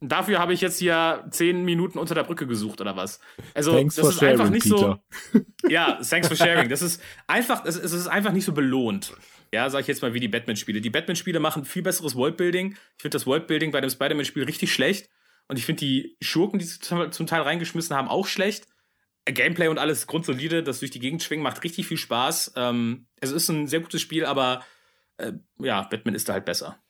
Dafür 0.00 0.40
habe 0.40 0.52
ich 0.52 0.60
jetzt 0.60 0.78
hier 0.78 1.24
zehn 1.30 1.64
Minuten 1.64 1.96
unter 1.96 2.14
der 2.16 2.24
Brücke 2.24 2.48
gesucht 2.48 2.80
oder 2.80 2.96
was. 2.96 3.20
Also 3.54 3.72
thanks 3.72 3.94
das 3.94 4.08
ist 4.08 4.18
sharing, 4.18 4.32
einfach 4.32 4.50
nicht 4.50 4.64
Peter. 4.64 5.00
so. 5.32 5.40
Ja, 5.68 6.00
thanks 6.02 6.26
for 6.26 6.36
sharing. 6.36 6.68
Das 6.68 6.82
ist 6.82 7.00
einfach, 7.28 7.64
es 7.64 7.76
ist 7.76 8.08
einfach 8.08 8.32
nicht 8.32 8.44
so 8.44 8.52
belohnt. 8.52 9.14
Ja, 9.52 9.70
sag 9.70 9.82
ich 9.82 9.86
jetzt 9.86 10.02
mal 10.02 10.12
wie 10.12 10.18
die 10.18 10.28
Batman-Spiele. 10.28 10.80
Die 10.80 10.90
Batman-Spiele 10.90 11.38
machen 11.38 11.64
viel 11.64 11.82
besseres 11.82 12.16
Worldbuilding. 12.16 12.72
Ich 12.72 13.02
finde 13.02 13.14
das 13.14 13.26
Worldbuilding 13.26 13.70
bei 13.70 13.80
dem 13.80 13.90
Spider-Man-Spiel 13.90 14.42
richtig 14.42 14.72
schlecht. 14.72 15.08
Und 15.46 15.58
ich 15.58 15.66
finde 15.66 15.80
die 15.80 16.16
Schurken, 16.20 16.58
die 16.58 16.64
sie 16.64 16.80
zum 16.80 17.26
Teil 17.26 17.42
reingeschmissen 17.42 17.94
haben, 17.94 18.08
auch 18.08 18.26
schlecht. 18.26 18.66
Gameplay 19.24 19.68
und 19.68 19.78
alles 19.78 20.08
grundsolide, 20.08 20.64
das 20.64 20.80
durch 20.80 20.90
die 20.90 20.98
Gegend 20.98 21.22
schwingen, 21.22 21.44
macht 21.44 21.62
richtig 21.62 21.86
viel 21.86 21.96
Spaß. 21.96 22.54
Ähm, 22.56 23.06
es 23.20 23.30
ist 23.30 23.48
ein 23.50 23.68
sehr 23.68 23.80
gutes 23.80 24.00
Spiel, 24.00 24.24
aber 24.24 24.64
äh, 25.18 25.32
ja, 25.58 25.82
Batman 25.82 26.14
ist 26.16 26.28
da 26.28 26.32
halt 26.32 26.44
besser. 26.44 26.81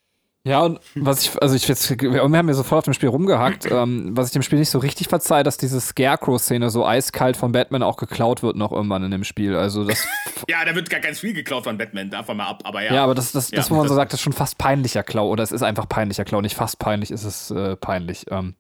Ja, 0.45 0.63
und 0.63 0.81
was 0.97 1.25
ich, 1.25 1.41
also 1.41 1.55
ich 1.55 1.69
jetzt, 1.69 1.89
wir 2.01 2.21
haben 2.21 2.49
ja 2.49 2.55
sofort 2.55 2.79
auf 2.79 2.85
dem 2.85 2.95
Spiel 2.95 3.11
rumgehackt, 3.11 3.71
ähm, 3.71 4.17
was 4.17 4.27
ich 4.27 4.33
dem 4.33 4.43
Spiel 4.43 4.59
nicht 4.59 4.71
so 4.71 4.81
richtig 4.81 5.07
verzeihe, 5.07 5.45
dass 5.45 5.57
diese 5.57 5.81
Scarecrow-Szene 5.81 6.69
so 6.69 6.85
eiskalt 6.85 7.37
von 7.37 7.53
Batman 7.53 7.85
auch 7.85 7.97
geklaut 7.97 8.43
wird 8.43 8.57
noch 8.57 8.73
irgendwann 8.73 9.05
in 9.05 9.13
dem 9.13 9.23
Spiel. 9.23 9.55
Also 9.55 9.85
das. 9.85 10.05
ja, 10.49 10.65
da 10.65 10.75
wird 10.75 10.91
gar 10.91 10.99
ganz 10.99 11.21
viel 11.21 11.33
geklaut 11.33 11.63
von 11.63 11.79
Batman, 11.79 12.11
davon 12.11 12.39
mal 12.39 12.49
ab, 12.49 12.63
aber 12.65 12.83
ja. 12.83 12.93
Ja, 12.93 13.05
aber 13.05 13.15
das, 13.15 13.31
das, 13.31 13.53
ja, 13.53 13.59
das 13.59 13.71
wo 13.71 13.77
man 13.77 13.87
so 13.87 13.95
sagt, 13.95 14.13
das 14.13 14.19
ist 14.19 14.25
schon 14.25 14.33
fast 14.33 14.59
peinlicher 14.59 15.05
Klau, 15.05 15.29
oder 15.29 15.45
es 15.45 15.53
ist 15.53 15.63
einfach 15.63 15.89
peinlicher 15.89 16.25
Klau, 16.25 16.41
nicht 16.41 16.57
fast 16.57 16.81
peinlich, 16.81 17.13
ist 17.13 17.23
es 17.23 17.53
äh, 17.53 17.77
peinlich. 17.77 18.27
Ähm, 18.29 18.57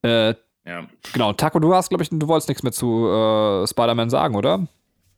äh, 0.00 0.34
ja. 0.64 0.86
Genau, 1.12 1.34
Taco, 1.34 1.58
du 1.58 1.74
hast, 1.74 1.90
glaube 1.90 2.02
ich, 2.02 2.08
du 2.08 2.28
wolltest 2.28 2.48
nichts 2.48 2.62
mehr 2.62 2.72
zu 2.72 3.08
äh, 3.08 3.66
Spider-Man 3.66 4.08
sagen, 4.08 4.36
oder? 4.36 4.66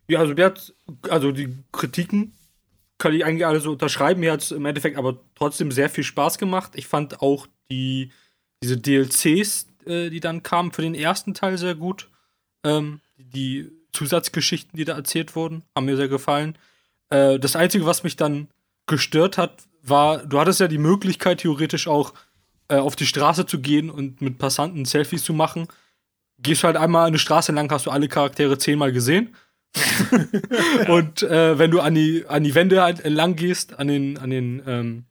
Ja, 0.09 0.19
also 0.19 0.35
mir 0.35 0.47
hat, 0.47 0.75
also 1.09 1.31
die 1.31 1.57
Kritiken 1.71 2.33
kann 3.03 3.15
ich 3.15 3.25
eigentlich 3.25 3.45
alles 3.45 3.67
unterschreiben. 3.67 4.21
Mir 4.21 4.31
hat 4.31 4.43
es 4.43 4.53
im 4.53 4.65
Endeffekt 4.65 4.97
aber 4.97 5.19
trotzdem 5.35 5.73
sehr 5.73 5.91
viel 5.91 6.05
Spaß 6.05 6.39
gemacht. 6.39 6.75
Ich 6.77 6.87
fand 6.87 7.21
auch 7.21 7.49
die, 7.69 8.13
diese 8.63 8.79
DLCs, 8.79 9.67
äh, 9.87 10.09
die 10.09 10.21
dann 10.21 10.45
kamen, 10.45 10.71
für 10.71 10.83
den 10.83 10.95
ersten 10.95 11.35
Teil 11.35 11.59
sehr 11.59 11.75
gut. 11.75 12.09
Ähm, 12.65 13.01
die 13.17 13.73
Zusatzgeschichten, 13.93 14.77
die 14.77 14.85
da 14.85 14.95
erzählt 14.95 15.35
wurden, 15.35 15.65
haben 15.75 15.87
mir 15.87 15.97
sehr 15.97 16.07
gefallen. 16.07 16.57
Äh, 17.11 17.41
das 17.41 17.57
Einzige, 17.57 17.87
was 17.87 18.05
mich 18.05 18.15
dann 18.15 18.47
gestört 18.87 19.37
hat, 19.37 19.65
war, 19.83 20.19
du 20.19 20.39
hattest 20.39 20.61
ja 20.61 20.69
die 20.69 20.79
Möglichkeit, 20.79 21.41
theoretisch 21.41 21.89
auch 21.89 22.15
äh, 22.69 22.77
auf 22.77 22.95
die 22.95 23.07
Straße 23.07 23.47
zu 23.47 23.61
gehen 23.61 23.91
und 23.91 24.21
mit 24.21 24.39
Passanten 24.39 24.85
Selfies 24.85 25.25
zu 25.25 25.33
machen. 25.33 25.67
Gehst 26.39 26.63
halt 26.63 26.77
einmal 26.77 27.09
eine 27.09 27.19
Straße 27.19 27.51
lang, 27.51 27.69
hast 27.73 27.87
du 27.87 27.91
alle 27.91 28.07
Charaktere 28.07 28.59
zehnmal 28.59 28.93
gesehen. 28.93 29.35
und 30.89 31.23
äh, 31.23 31.59
wenn 31.59 31.71
du 31.71 31.81
an 31.81 31.95
die, 31.95 32.25
an 32.27 32.45
die 32.45 32.55
Wände 32.55 32.83
halt 32.83 33.01
entlang 33.01 33.37
gehst, 33.37 33.79
an 33.79 33.89
den, 33.89 34.19
an 34.19 34.31
den, 34.31 34.63
ähm, 34.67 35.05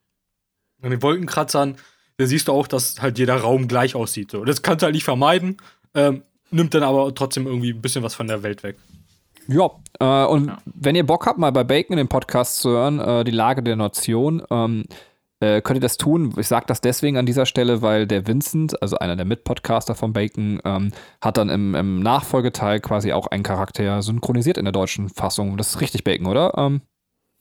an 0.82 0.92
den 0.92 1.02
Wolkenkratzern, 1.02 1.78
dann 2.18 2.28
siehst 2.28 2.48
du 2.48 2.52
auch, 2.52 2.68
dass 2.68 3.02
halt 3.02 3.18
jeder 3.18 3.38
Raum 3.38 3.68
gleich 3.68 3.96
aussieht. 3.96 4.32
So. 4.32 4.46
Das 4.46 4.62
kannst 4.62 4.82
du 4.82 4.86
halt 4.86 4.96
nicht 4.96 5.04
vermeiden, 5.04 5.58
ähm, 5.96 6.24
nimmt 6.52 6.74
dann 6.74 6.84
aber 6.84 7.14
trotzdem 7.16 7.48
irgendwie 7.48 7.72
ein 7.72 7.82
bisschen 7.82 8.04
was 8.04 8.14
von 8.14 8.28
der 8.28 8.44
Welt 8.44 8.64
weg. 8.64 8.78
Ja, 9.48 9.72
äh, 10.00 10.28
und 10.28 10.48
ja. 10.48 10.58
wenn 10.66 10.96
ihr 10.96 11.06
Bock 11.06 11.26
habt, 11.26 11.40
mal 11.40 11.52
bei 11.52 11.64
Bacon 11.64 11.98
den 11.98 12.08
Podcast 12.08 12.58
zu 12.58 12.70
hören, 12.70 13.00
äh, 13.00 13.24
die 13.24 13.32
Lage 13.32 13.64
der 13.64 13.76
Nation, 13.76 14.44
ähm, 14.52 14.86
äh, 15.42 15.62
könnt 15.62 15.78
ihr 15.78 15.82
das 15.82 15.98
tun. 15.98 16.34
Ich 16.38 16.48
sage 16.48 16.66
das 16.68 16.82
deswegen 16.82 17.18
an 17.18 17.26
dieser 17.26 17.46
Stelle, 17.46 17.82
weil 17.82 18.06
der 18.06 18.28
Vincent, 18.28 18.82
also 18.82 18.98
einer 19.00 19.16
der 19.16 19.26
Mitpodcaster 19.26 19.96
von 19.96 20.14
Bacon, 20.14 20.62
ähm, 20.64 20.92
hat 21.20 21.38
dann 21.38 21.50
im, 21.50 21.76
im, 21.76 22.00
Nachfolgeteil 22.00 22.80
quasi 22.80 23.12
auch 23.12 23.28
einen 23.28 23.44
Charakter 23.44 24.02
synchronisiert 24.04 24.58
in 24.58 24.66
der 24.66 24.72
deutschen 24.72 25.10
Fassung. 25.10 25.58
Das 25.58 25.70
ist 25.70 25.82
richtig 25.82 26.04
Bacon, 26.04 26.28
oder? 26.28 26.54
Ähm, 26.58 26.82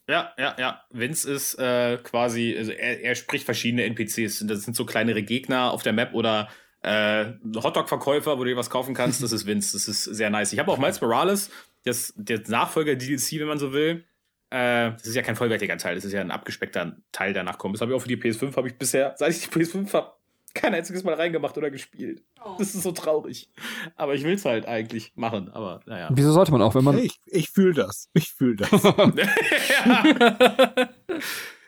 ja, 0.09 0.33
ja, 0.37 0.55
ja. 0.57 0.81
Vince 0.89 1.31
ist 1.31 1.59
äh, 1.59 1.97
quasi, 2.03 2.55
also 2.57 2.71
er, 2.71 3.01
er, 3.01 3.15
spricht 3.15 3.45
verschiedene 3.45 3.83
NPCs. 3.83 4.45
Das 4.47 4.63
sind 4.63 4.75
so 4.75 4.85
kleinere 4.85 5.21
Gegner 5.21 5.71
auf 5.71 5.83
der 5.83 5.93
Map 5.93 6.13
oder 6.15 6.49
äh, 6.81 7.25
Hotdog-Verkäufer, 7.55 8.37
wo 8.39 8.43
du 8.43 8.49
dir 8.49 8.57
was 8.57 8.71
kaufen 8.71 8.95
kannst. 8.95 9.21
Das 9.21 9.31
ist 9.31 9.45
Vince. 9.45 9.73
Das 9.73 9.87
ist 9.87 10.03
sehr 10.03 10.31
nice. 10.31 10.53
Ich 10.53 10.59
habe 10.59 10.71
auch 10.71 10.79
Miles 10.79 10.99
Morales, 11.01 11.51
das, 11.85 12.13
der 12.17 12.41
Nachfolger-DLC, 12.47 13.39
wenn 13.39 13.47
man 13.47 13.59
so 13.59 13.73
will. 13.73 14.05
Äh, 14.51 14.91
das 14.91 15.07
ist 15.07 15.15
ja 15.15 15.21
kein 15.21 15.35
vollwertiger 15.35 15.77
Teil, 15.77 15.95
das 15.95 16.05
ist 16.05 16.13
ja 16.13 16.21
ein 16.21 16.29
abgespeckter 16.29 16.97
Teil, 17.11 17.33
der 17.33 17.43
nachkommt. 17.43 17.75
Das 17.75 17.81
habe 17.81 17.91
ich 17.91 17.97
auch 17.97 18.01
für 18.01 18.09
die 18.09 18.17
PS5, 18.17 18.55
habe 18.55 18.67
ich 18.67 18.77
bisher, 18.77 19.15
seit 19.17 19.31
ich 19.31 19.39
die 19.39 19.47
PS5 19.47 19.91
habe, 19.93 20.11
kein 20.53 20.73
einziges 20.73 21.05
Mal 21.05 21.13
reingemacht 21.13 21.57
oder 21.57 21.71
gespielt. 21.71 22.21
Oh. 22.43 22.55
Das 22.59 22.75
ist 22.75 22.83
so 22.83 22.91
traurig. 22.91 23.49
Aber 23.95 24.13
ich 24.13 24.23
will 24.23 24.33
es 24.33 24.43
halt 24.43 24.65
eigentlich 24.65 25.13
machen, 25.15 25.47
aber 25.49 25.79
naja. 25.85 26.09
Wieso 26.11 26.33
sollte 26.33 26.51
man 26.51 26.61
auch, 26.61 26.75
wenn 26.75 26.83
man. 26.83 26.97
Ich, 26.97 27.21
ich 27.25 27.49
fühle 27.49 27.73
das. 27.73 28.09
Ich 28.13 28.33
fühle 28.33 28.57
das. 28.57 28.69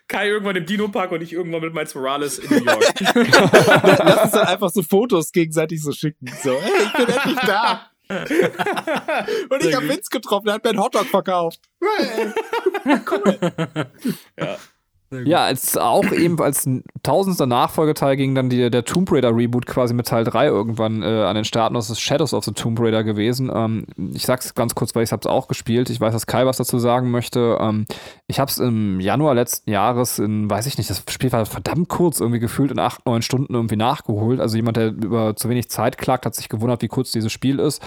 Kai 0.08 0.28
irgendwann 0.28 0.58
im 0.58 0.66
Dino-Park 0.66 1.14
und 1.14 1.22
ich 1.22 1.32
irgendwann 1.32 1.62
mit 1.62 1.74
Miles 1.74 1.96
Morales 1.96 2.40
in 2.40 2.50
New 2.50 2.66
York. 2.66 2.94
Lass 3.00 4.24
uns 4.24 4.32
dann 4.32 4.48
einfach 4.48 4.70
so 4.70 4.84
Fotos 4.84 5.32
gegenseitig 5.32 5.82
so 5.82 5.94
schicken. 5.94 6.30
So, 6.44 6.60
hey, 6.60 6.86
ich 6.86 6.94
bin 6.94 7.08
endlich 7.08 7.40
da. 7.48 7.90
und 9.50 9.66
ich 9.66 9.76
habe 9.76 9.90
Vince 9.90 10.10
getroffen, 10.12 10.48
er 10.48 10.56
hat 10.56 10.64
mir 10.64 10.72
einen 10.72 10.82
Hotdog 10.82 11.08
verkauft. 11.08 11.62
cool. 13.12 13.40
ja. 14.40 14.58
Ja, 15.26 15.46
als 15.46 15.78
auch 15.78 16.12
eben 16.12 16.40
als 16.42 16.68
tausendster 17.04 17.46
Nachfolgeteil 17.46 18.18
ging 18.18 18.36
dann 18.36 18.50
die, 18.50 18.70
der 18.70 18.86
Tomb 18.86 19.12
Raider 19.12 19.36
Reboot 19.36 19.66
quasi 19.66 19.94
mit 19.94 20.08
Teil 20.08 20.24
3 20.24 20.48
irgendwann 20.48 21.04
äh, 21.04 21.06
an 21.06 21.36
den 21.36 21.46
Start 21.46 21.70
und 21.70 21.76
das 21.76 21.90
ist 21.90 22.00
Shadows 22.00 22.34
of 22.34 22.44
the 22.46 22.52
Tomb 22.52 22.80
Raider 22.80 23.04
gewesen. 23.04 23.52
Ähm, 23.54 23.86
ich 24.14 24.26
sag's 24.26 24.56
ganz 24.56 24.76
kurz, 24.76 24.96
weil 24.96 25.04
ich 25.04 25.12
hab's 25.12 25.28
auch 25.28 25.48
gespielt. 25.48 25.90
Ich 25.90 26.02
weiß, 26.02 26.14
dass 26.14 26.28
Kai 26.28 26.46
was 26.46 26.58
dazu 26.58 26.80
sagen 26.80 27.12
möchte. 27.12 27.58
Ähm, 27.60 27.86
ich 28.28 28.40
hab's 28.40 28.58
im 28.58 29.00
Januar 29.00 29.36
letzten 29.36 29.70
Jahres 29.70 30.20
in, 30.20 30.50
weiß 30.50 30.66
ich 30.66 30.78
nicht, 30.78 30.90
das 30.90 31.04
Spiel 31.10 31.32
war 31.32 31.46
verdammt 31.46 31.90
kurz, 31.90 32.20
irgendwie 32.20 32.40
gefühlt 32.40 32.72
in 32.72 32.80
acht, 32.80 33.06
neun 33.06 33.22
Stunden 33.22 33.54
irgendwie 33.54 33.76
nachgeholt. 33.76 34.40
Also 34.40 34.56
jemand, 34.56 34.78
der 34.78 34.88
über 34.88 35.36
zu 35.36 35.50
wenig 35.50 35.70
Zeit 35.70 35.98
klagt, 35.98 36.26
hat 36.26 36.36
sich 36.36 36.50
gewundert, 36.50 36.82
wie 36.82 36.88
kurz 36.88 37.12
dieses 37.12 37.32
Spiel 37.32 37.60
ist. 37.60 37.82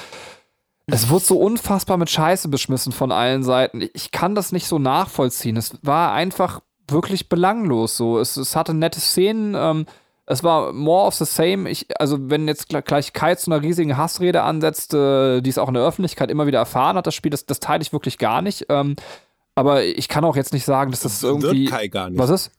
Es 0.88 1.10
wurde 1.10 1.24
so 1.24 1.38
unfassbar 1.38 1.96
mit 1.96 2.10
Scheiße 2.10 2.48
beschmissen 2.48 2.92
von 2.92 3.10
allen 3.10 3.42
Seiten. 3.42 3.88
Ich 3.92 4.12
kann 4.12 4.36
das 4.36 4.52
nicht 4.52 4.68
so 4.68 4.78
nachvollziehen. 4.78 5.56
Es 5.56 5.76
war 5.82 6.12
einfach 6.12 6.60
wirklich 6.88 7.28
belanglos. 7.28 7.96
So, 7.96 8.18
es, 8.18 8.36
es 8.36 8.56
hatte 8.56 8.74
nette 8.74 9.00
Szenen. 9.00 9.54
Ähm, 9.56 9.86
es 10.26 10.42
war 10.42 10.72
more 10.72 11.06
of 11.06 11.14
the 11.14 11.24
same. 11.24 11.70
Ich, 11.70 11.86
also, 12.00 12.18
wenn 12.30 12.48
jetzt 12.48 12.68
gleich 12.68 13.12
Kai 13.12 13.36
zu 13.36 13.50
einer 13.50 13.62
riesigen 13.62 13.96
Hassrede 13.96 14.42
ansetzt, 14.42 14.92
äh, 14.92 15.40
die 15.40 15.50
es 15.50 15.58
auch 15.58 15.68
in 15.68 15.74
der 15.74 15.84
Öffentlichkeit 15.84 16.30
immer 16.30 16.46
wieder 16.46 16.58
erfahren 16.58 16.96
hat, 16.96 17.06
das 17.06 17.14
Spiel, 17.14 17.30
das, 17.30 17.46
das 17.46 17.60
teile 17.60 17.82
ich 17.82 17.92
wirklich 17.92 18.18
gar 18.18 18.42
nicht. 18.42 18.66
Ähm, 18.68 18.96
aber 19.54 19.84
ich 19.84 20.08
kann 20.08 20.24
auch 20.24 20.36
jetzt 20.36 20.52
nicht 20.52 20.64
sagen, 20.64 20.90
dass 20.90 21.00
das 21.00 21.22
irgendwie. 21.22 21.64
Wird 21.64 21.70
Kai 21.70 21.88
gar 21.88 22.10
nicht. 22.10 22.18
Was 22.18 22.30
ist? 22.30 22.50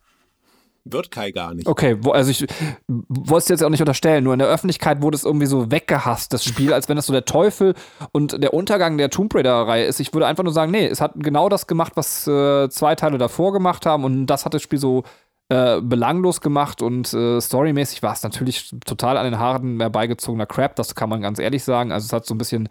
Wird 0.91 1.11
Kai 1.11 1.31
gar 1.31 1.53
nicht. 1.53 1.67
Okay, 1.67 1.97
wo, 1.99 2.11
also 2.11 2.31
ich 2.31 2.45
wollte 2.87 3.43
es 3.43 3.47
jetzt 3.47 3.63
auch 3.63 3.69
nicht 3.69 3.81
unterstellen, 3.81 4.23
nur 4.23 4.33
in 4.33 4.39
der 4.39 4.47
Öffentlichkeit 4.47 5.01
wurde 5.01 5.15
es 5.15 5.23
irgendwie 5.23 5.45
so 5.45 5.71
weggehasst, 5.71 6.33
das 6.33 6.43
Spiel, 6.43 6.73
als 6.73 6.89
wenn 6.89 6.97
es 6.97 7.05
so 7.05 7.13
der 7.13 7.25
Teufel 7.25 7.73
und 8.11 8.41
der 8.41 8.53
Untergang 8.53 8.97
der 8.97 9.09
Tomb 9.09 9.33
Raider-Reihe 9.33 9.85
ist. 9.85 9.99
Ich 9.99 10.13
würde 10.13 10.27
einfach 10.27 10.43
nur 10.43 10.53
sagen, 10.53 10.71
nee, 10.71 10.87
es 10.87 11.01
hat 11.01 11.13
genau 11.15 11.49
das 11.49 11.67
gemacht, 11.67 11.93
was 11.95 12.27
äh, 12.27 12.69
zwei 12.69 12.95
Teile 12.95 13.17
davor 13.17 13.53
gemacht 13.53 13.85
haben 13.85 14.03
und 14.03 14.27
das 14.27 14.45
hat 14.45 14.53
das 14.53 14.61
Spiel 14.61 14.79
so 14.79 15.03
äh, 15.49 15.79
belanglos 15.81 16.41
gemacht 16.41 16.81
und 16.81 17.13
äh, 17.13 17.39
storymäßig 17.39 18.03
war 18.03 18.13
es 18.13 18.23
natürlich 18.23 18.71
total 18.85 19.17
an 19.17 19.25
den 19.25 19.39
Haaren 19.39 19.79
herbeigezogener 19.79 20.45
Crap, 20.45 20.75
das 20.75 20.93
kann 20.93 21.09
man 21.09 21.21
ganz 21.21 21.39
ehrlich 21.39 21.63
sagen. 21.63 21.91
Also 21.91 22.05
es 22.05 22.13
hat 22.13 22.25
so 22.25 22.35
ein 22.35 22.37
bisschen 22.37 22.67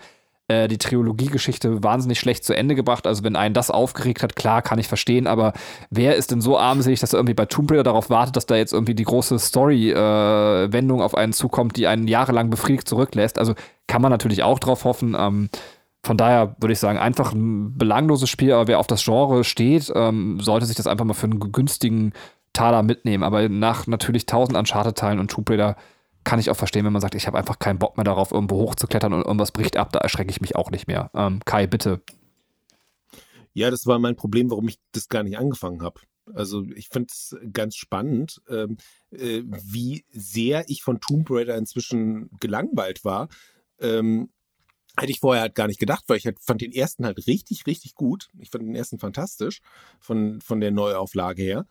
äh, 0.49 0.69
die 0.69 0.79
Trilogie-Geschichte 0.79 1.83
wahnsinnig 1.83 2.21
schlecht 2.21 2.45
zu 2.45 2.55
Ende 2.55 2.75
gebracht. 2.75 3.07
Also 3.07 3.25
wenn 3.25 3.37
einen 3.37 3.55
das 3.55 3.71
aufgeregt 3.71 4.23
hat, 4.23 4.37
klar, 4.37 4.63
kann 4.63 4.79
ich 4.79 4.89
verstehen, 4.89 5.27
aber 5.27 5.53
wer 5.91 6.17
ist 6.17 6.31
denn 6.31 6.41
so 6.41 6.59
armselig, 6.59 7.01
dass 7.01 7.13
er 7.13 7.19
irgendwie 7.19 7.35
bei 7.35 7.47
Tomb 7.47 7.71
Raider 7.71 7.83
darauf 7.83 8.11
wartet, 8.11 8.37
dass 8.37 8.47
da 8.47 8.57
jetzt 8.57 8.73
irgendwie 8.73 8.95
die 8.95 9.05
große 9.05 9.39
Story-Wendung 9.39 11.01
äh, 11.01 11.03
auf 11.03 11.17
einen 11.17 11.33
zukommt, 11.33 11.77
die 11.77 11.87
einen 11.87 12.07
jahrelang 12.07 12.51
befriedigt 12.51 12.89
zurücklässt? 12.89 13.39
Also 13.39 13.55
kann 13.87 14.03
man 14.03 14.13
natürlich 14.13 14.43
auch 14.43 14.59
drauf 14.59 14.85
hoffen. 14.85 15.17
Ähm, 15.19 15.49
von 16.05 16.17
daher 16.17 16.55
würde 16.61 16.73
ich 16.73 16.79
sagen, 16.79 16.99
einfach 16.99 17.33
ein 17.33 17.77
belangloses 17.77 18.31
Spiel, 18.31 18.53
aber 18.53 18.69
wer 18.69 18.79
auf 18.79 18.87
das 18.87 19.05
Genre 19.05 19.43
steht, 19.43 19.93
ähm, 19.95 20.39
sollte 20.41 20.67
sich 20.67 20.77
das 20.77 20.87
einfach 20.87 21.05
mal 21.05 21.15
für 21.15 21.27
einen 21.27 21.41
günstigen 21.41 22.13
Taler 22.53 22.85
mitnehmen. 22.85 23.25
Aber 23.25 23.49
nach 23.49 23.89
natürlich 23.89 24.27
tausend 24.27 24.57
Uncharted-Teilen 24.57 25.19
und 25.19 25.33
Tomb 25.33 25.51
Raider 25.51 25.77
kann 26.27 26.41
ich 26.41 26.51
auch 26.51 26.57
verstehen, 26.57 26.85
wenn 26.85 26.93
man 26.93 27.01
sagt, 27.01 27.15
ich 27.15 27.29
habe 27.29 27.39
einfach 27.39 27.61
keinen 27.61 27.79
Bock 27.79 27.97
mehr 27.97 28.05
darauf, 28.05 28.33
irgendwo 28.33 28.59
hochzuklettern 28.59 29.13
und 29.13 29.23
irgendwas 29.23 29.53
bricht 29.53 29.77
ab, 29.77 29.93
da 29.93 30.01
erschrecke 30.01 30.31
ich 30.31 30.41
mich 30.41 30.57
auch 30.57 30.73
nicht 30.73 30.89
mehr. 30.89 31.09
Ähm, 31.15 31.41
Kai, 31.45 31.69
bitte. 31.69 32.03
Ja, 33.55 33.71
das 33.71 33.87
war 33.87 34.01
mein 34.01 34.17
Problem, 34.17 34.51
warum 34.51 34.67
ich 34.67 34.81
das 34.91 35.09
gar 35.09 35.23
nicht 35.23 35.39
angefangen 35.39 35.83
habe. 35.83 36.01
Also 36.35 36.65
ich 36.75 36.89
finde 36.89 37.07
es 37.13 37.37
ganz 37.53 37.77
spannend, 37.77 38.43
ähm, 38.49 38.77
äh, 39.13 39.43
wie 39.47 40.05
sehr 40.11 40.69
ich 40.69 40.83
von 40.83 41.01
Tomb 41.01 41.31
Raider 41.31 41.57
inzwischen 41.57 42.29
gelangweilt 42.41 43.05
war. 43.05 43.29
Ähm, 43.79 44.31
hätte 44.99 45.13
ich 45.13 45.21
vorher 45.21 45.43
halt 45.43 45.55
gar 45.55 45.69
nicht 45.69 45.79
gedacht, 45.79 46.05
weil 46.09 46.17
ich 46.17 46.27
halt 46.27 46.41
fand 46.41 46.61
den 46.61 46.73
ersten 46.73 47.05
halt 47.05 47.27
richtig, 47.29 47.67
richtig 47.67 47.95
gut. 47.95 48.29
Ich 48.39 48.51
fand 48.51 48.65
den 48.65 48.75
ersten 48.75 48.99
fantastisch 48.99 49.61
von, 50.01 50.41
von 50.41 50.61
der 50.61 50.73
Neuauflage 50.73 51.43
her. 51.43 51.67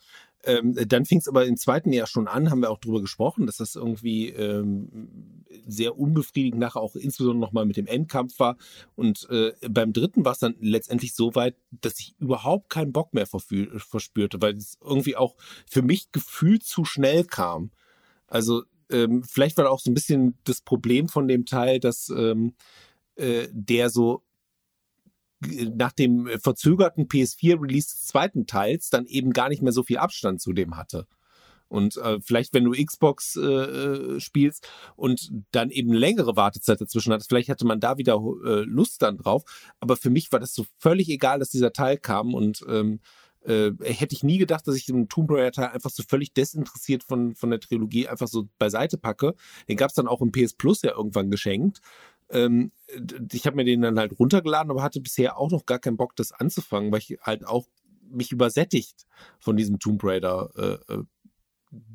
Ähm, 0.46 0.76
dann 0.88 1.06
fing 1.06 1.18
es 1.18 1.28
aber 1.28 1.46
im 1.46 1.58
zweiten 1.58 1.92
Jahr 1.92 2.08
schon 2.08 2.28
an, 2.28 2.52
haben 2.52 2.62
wir 2.62 2.70
auch 2.70 2.80
drüber 2.80 3.02
gesprochen, 3.02 3.48
dass 3.48 3.58
das 3.58 3.76
irgendwie 3.76 4.30
ähm, 4.30 5.44
sehr 5.68 5.98
unbefriedigend 5.98 6.60
nachher 6.60 6.82
auch 6.82 6.96
insbesondere 6.96 7.42
nochmal 7.42 7.66
mit 7.66 7.78
dem 7.78 7.88
Endkampf 7.88 8.40
war. 8.40 8.58
Und 8.96 9.28
äh, 9.30 9.54
beim 9.68 9.92
dritten 9.92 10.24
war 10.24 10.34
es 10.34 10.40
dann 10.40 10.56
letztendlich 10.60 11.16
so 11.16 11.34
weit, 11.36 11.56
dass 11.72 12.00
ich 12.00 12.16
überhaupt 12.20 12.70
keinen 12.70 12.94
Bock 12.94 13.14
mehr 13.14 13.26
verspürte, 13.26 14.42
weil 14.42 14.56
es 14.56 14.78
irgendwie 14.82 15.16
auch 15.16 15.36
für 15.68 15.82
mich 15.82 16.12
gefühlt 16.12 16.64
zu 16.64 16.86
schnell 16.86 17.24
kam. 17.24 17.72
Also 18.28 18.64
ähm, 18.92 19.24
vielleicht 19.24 19.58
war 19.58 19.66
da 19.66 19.72
auch 19.72 19.80
so 19.80 19.90
ein 19.90 19.96
bisschen 19.96 20.38
das 20.44 20.62
Problem 20.62 21.10
von 21.10 21.28
dem 21.28 21.46
Teil, 21.46 21.80
dass 21.80 22.10
ähm, 22.10 22.54
äh, 23.16 23.48
der 23.52 23.90
so 23.90 24.25
nach 25.76 25.92
dem 25.92 26.28
verzögerten 26.42 27.08
PS4-Release 27.08 27.94
des 27.94 28.06
zweiten 28.08 28.48
Teils 28.48 28.90
dann 28.90 29.06
eben 29.06 29.32
gar 29.32 29.50
nicht 29.50 29.62
mehr 29.62 29.72
so 29.72 29.84
viel 29.84 29.98
Abstand 29.98 30.42
zu 30.42 30.54
dem 30.54 30.78
hatte. 30.78 31.08
Und 31.68 31.98
äh, 31.98 32.20
vielleicht, 32.22 32.54
wenn 32.54 32.64
du 32.64 32.72
Xbox 32.72 33.36
äh, 33.36 33.42
äh, 33.42 34.20
spielst 34.20 34.68
und 34.96 35.32
dann 35.52 35.72
eben 35.72 35.94
längere 35.94 36.36
Wartezeit 36.36 36.80
dazwischen 36.80 37.12
hattest, 37.12 37.30
vielleicht 37.30 37.50
hatte 37.50 37.66
man 37.66 37.80
da 37.80 37.98
wieder 37.98 38.22
äh, 38.46 38.62
Lust 38.62 39.02
dann 39.02 39.18
drauf. 39.18 39.44
Aber 39.80 39.98
für 39.98 40.10
mich 40.10 40.32
war 40.32 40.40
das 40.40 40.54
so 40.54 40.66
völlig 40.78 41.10
egal, 41.10 41.40
dass 41.40 41.50
dieser 41.50 41.74
Teil 41.74 41.98
kam 41.98 42.34
und 42.34 42.64
ähm, 42.70 43.00
äh, 43.46 43.72
hätte 43.84 44.16
ich 44.16 44.24
nie 44.24 44.38
gedacht, 44.38 44.68
dass 44.68 44.76
ich 44.76 44.86
den 44.86 45.08
Tomb 45.08 45.32
Raider 45.32 45.52
Teil 45.52 45.70
einfach 45.70 45.90
so 45.92 46.04
völlig 46.08 46.34
desinteressiert 46.34 47.04
von, 47.04 47.36
von 47.36 47.50
der 47.50 47.60
Trilogie 47.60 48.08
einfach 48.08 48.28
so 48.28 48.48
beiseite 48.58 48.98
packe. 48.98 49.36
Den 49.68 49.78
gab 49.78 49.90
es 49.90 49.96
dann 49.96 50.08
auch 50.08 50.22
im 50.22 50.32
PS 50.32 50.54
Plus 50.54 50.82
ja 50.82 50.92
irgendwann 50.92 51.30
geschenkt. 51.30 51.82
Ähm, 52.30 52.72
ich 53.32 53.46
habe 53.46 53.56
mir 53.56 53.66
den 53.66 53.82
dann 53.82 54.00
halt 54.00 54.18
runtergeladen, 54.20 54.72
aber 54.72 54.84
hatte 54.84 55.02
bisher 55.02 55.38
auch 55.38 55.52
noch 55.52 55.66
gar 55.66 55.80
keinen 55.80 55.98
Bock, 55.98 56.16
das 56.16 56.32
anzufangen, 56.32 56.92
weil 56.92 57.00
ich 57.00 57.18
halt 57.22 57.46
auch 57.46 57.68
mich 58.10 58.32
übersättigt 58.32 59.06
von 59.40 59.58
diesem 59.58 59.80
Tomb 59.80 60.04
Raider 60.04 60.50
äh, 60.56 60.94
äh 60.94 61.04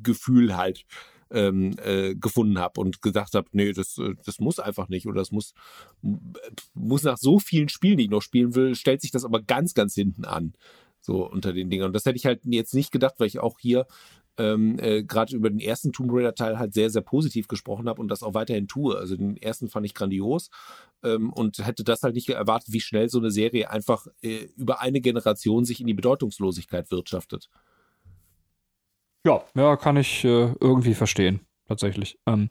Gefühl 0.03 0.57
halt 0.57 0.85
ähm, 1.31 1.75
äh, 1.83 2.13
gefunden 2.15 2.59
habe 2.59 2.79
und 2.81 3.01
gesagt 3.01 3.33
habe, 3.33 3.47
nee, 3.51 3.71
das, 3.71 3.97
äh, 3.97 4.15
das 4.25 4.39
muss 4.39 4.59
einfach 4.59 4.89
nicht 4.89 5.07
oder 5.07 5.21
das 5.21 5.31
muss, 5.31 5.53
muss 6.73 7.03
nach 7.03 7.17
so 7.17 7.39
vielen 7.39 7.69
Spielen, 7.69 7.97
die 7.97 8.05
ich 8.05 8.09
noch 8.09 8.21
spielen 8.21 8.53
will, 8.55 8.75
stellt 8.75 9.01
sich 9.01 9.11
das 9.11 9.25
aber 9.25 9.41
ganz, 9.41 9.73
ganz 9.73 9.95
hinten 9.95 10.25
an. 10.25 10.53
So 10.99 11.27
unter 11.27 11.51
den 11.51 11.69
Dingern. 11.69 11.87
Und 11.87 11.93
das 11.93 12.05
hätte 12.05 12.17
ich 12.17 12.27
halt 12.27 12.41
jetzt 12.45 12.75
nicht 12.75 12.91
gedacht, 12.91 13.15
weil 13.17 13.27
ich 13.27 13.39
auch 13.39 13.57
hier 13.59 13.87
ähm, 14.37 14.79
äh, 14.79 15.03
gerade 15.03 15.35
über 15.35 15.49
den 15.49 15.59
ersten 15.59 15.91
Tomb 15.91 16.11
Raider 16.13 16.35
Teil 16.35 16.57
halt 16.57 16.73
sehr, 16.73 16.89
sehr 16.89 17.01
positiv 17.01 17.47
gesprochen 17.47 17.87
habe 17.87 18.01
und 18.01 18.07
das 18.07 18.23
auch 18.23 18.33
weiterhin 18.33 18.67
tue. 18.67 18.97
Also 18.97 19.15
den 19.15 19.37
ersten 19.37 19.69
fand 19.69 19.85
ich 19.85 19.93
grandios 19.93 20.49
ähm, 21.03 21.31
und 21.33 21.65
hätte 21.65 21.83
das 21.83 22.03
halt 22.03 22.15
nicht 22.15 22.29
erwartet, 22.29 22.71
wie 22.71 22.79
schnell 22.79 23.09
so 23.09 23.19
eine 23.19 23.31
Serie 23.31 23.69
einfach 23.69 24.07
äh, 24.21 24.47
über 24.55 24.81
eine 24.81 25.01
Generation 25.01 25.65
sich 25.65 25.81
in 25.81 25.87
die 25.87 25.93
Bedeutungslosigkeit 25.93 26.91
wirtschaftet. 26.91 27.49
Ja, 29.25 29.43
ja, 29.55 29.75
kann 29.75 29.97
ich 29.97 30.23
äh, 30.23 30.53
irgendwie 30.59 30.95
verstehen, 30.95 31.41
tatsächlich. 31.67 32.17
Ähm, 32.25 32.49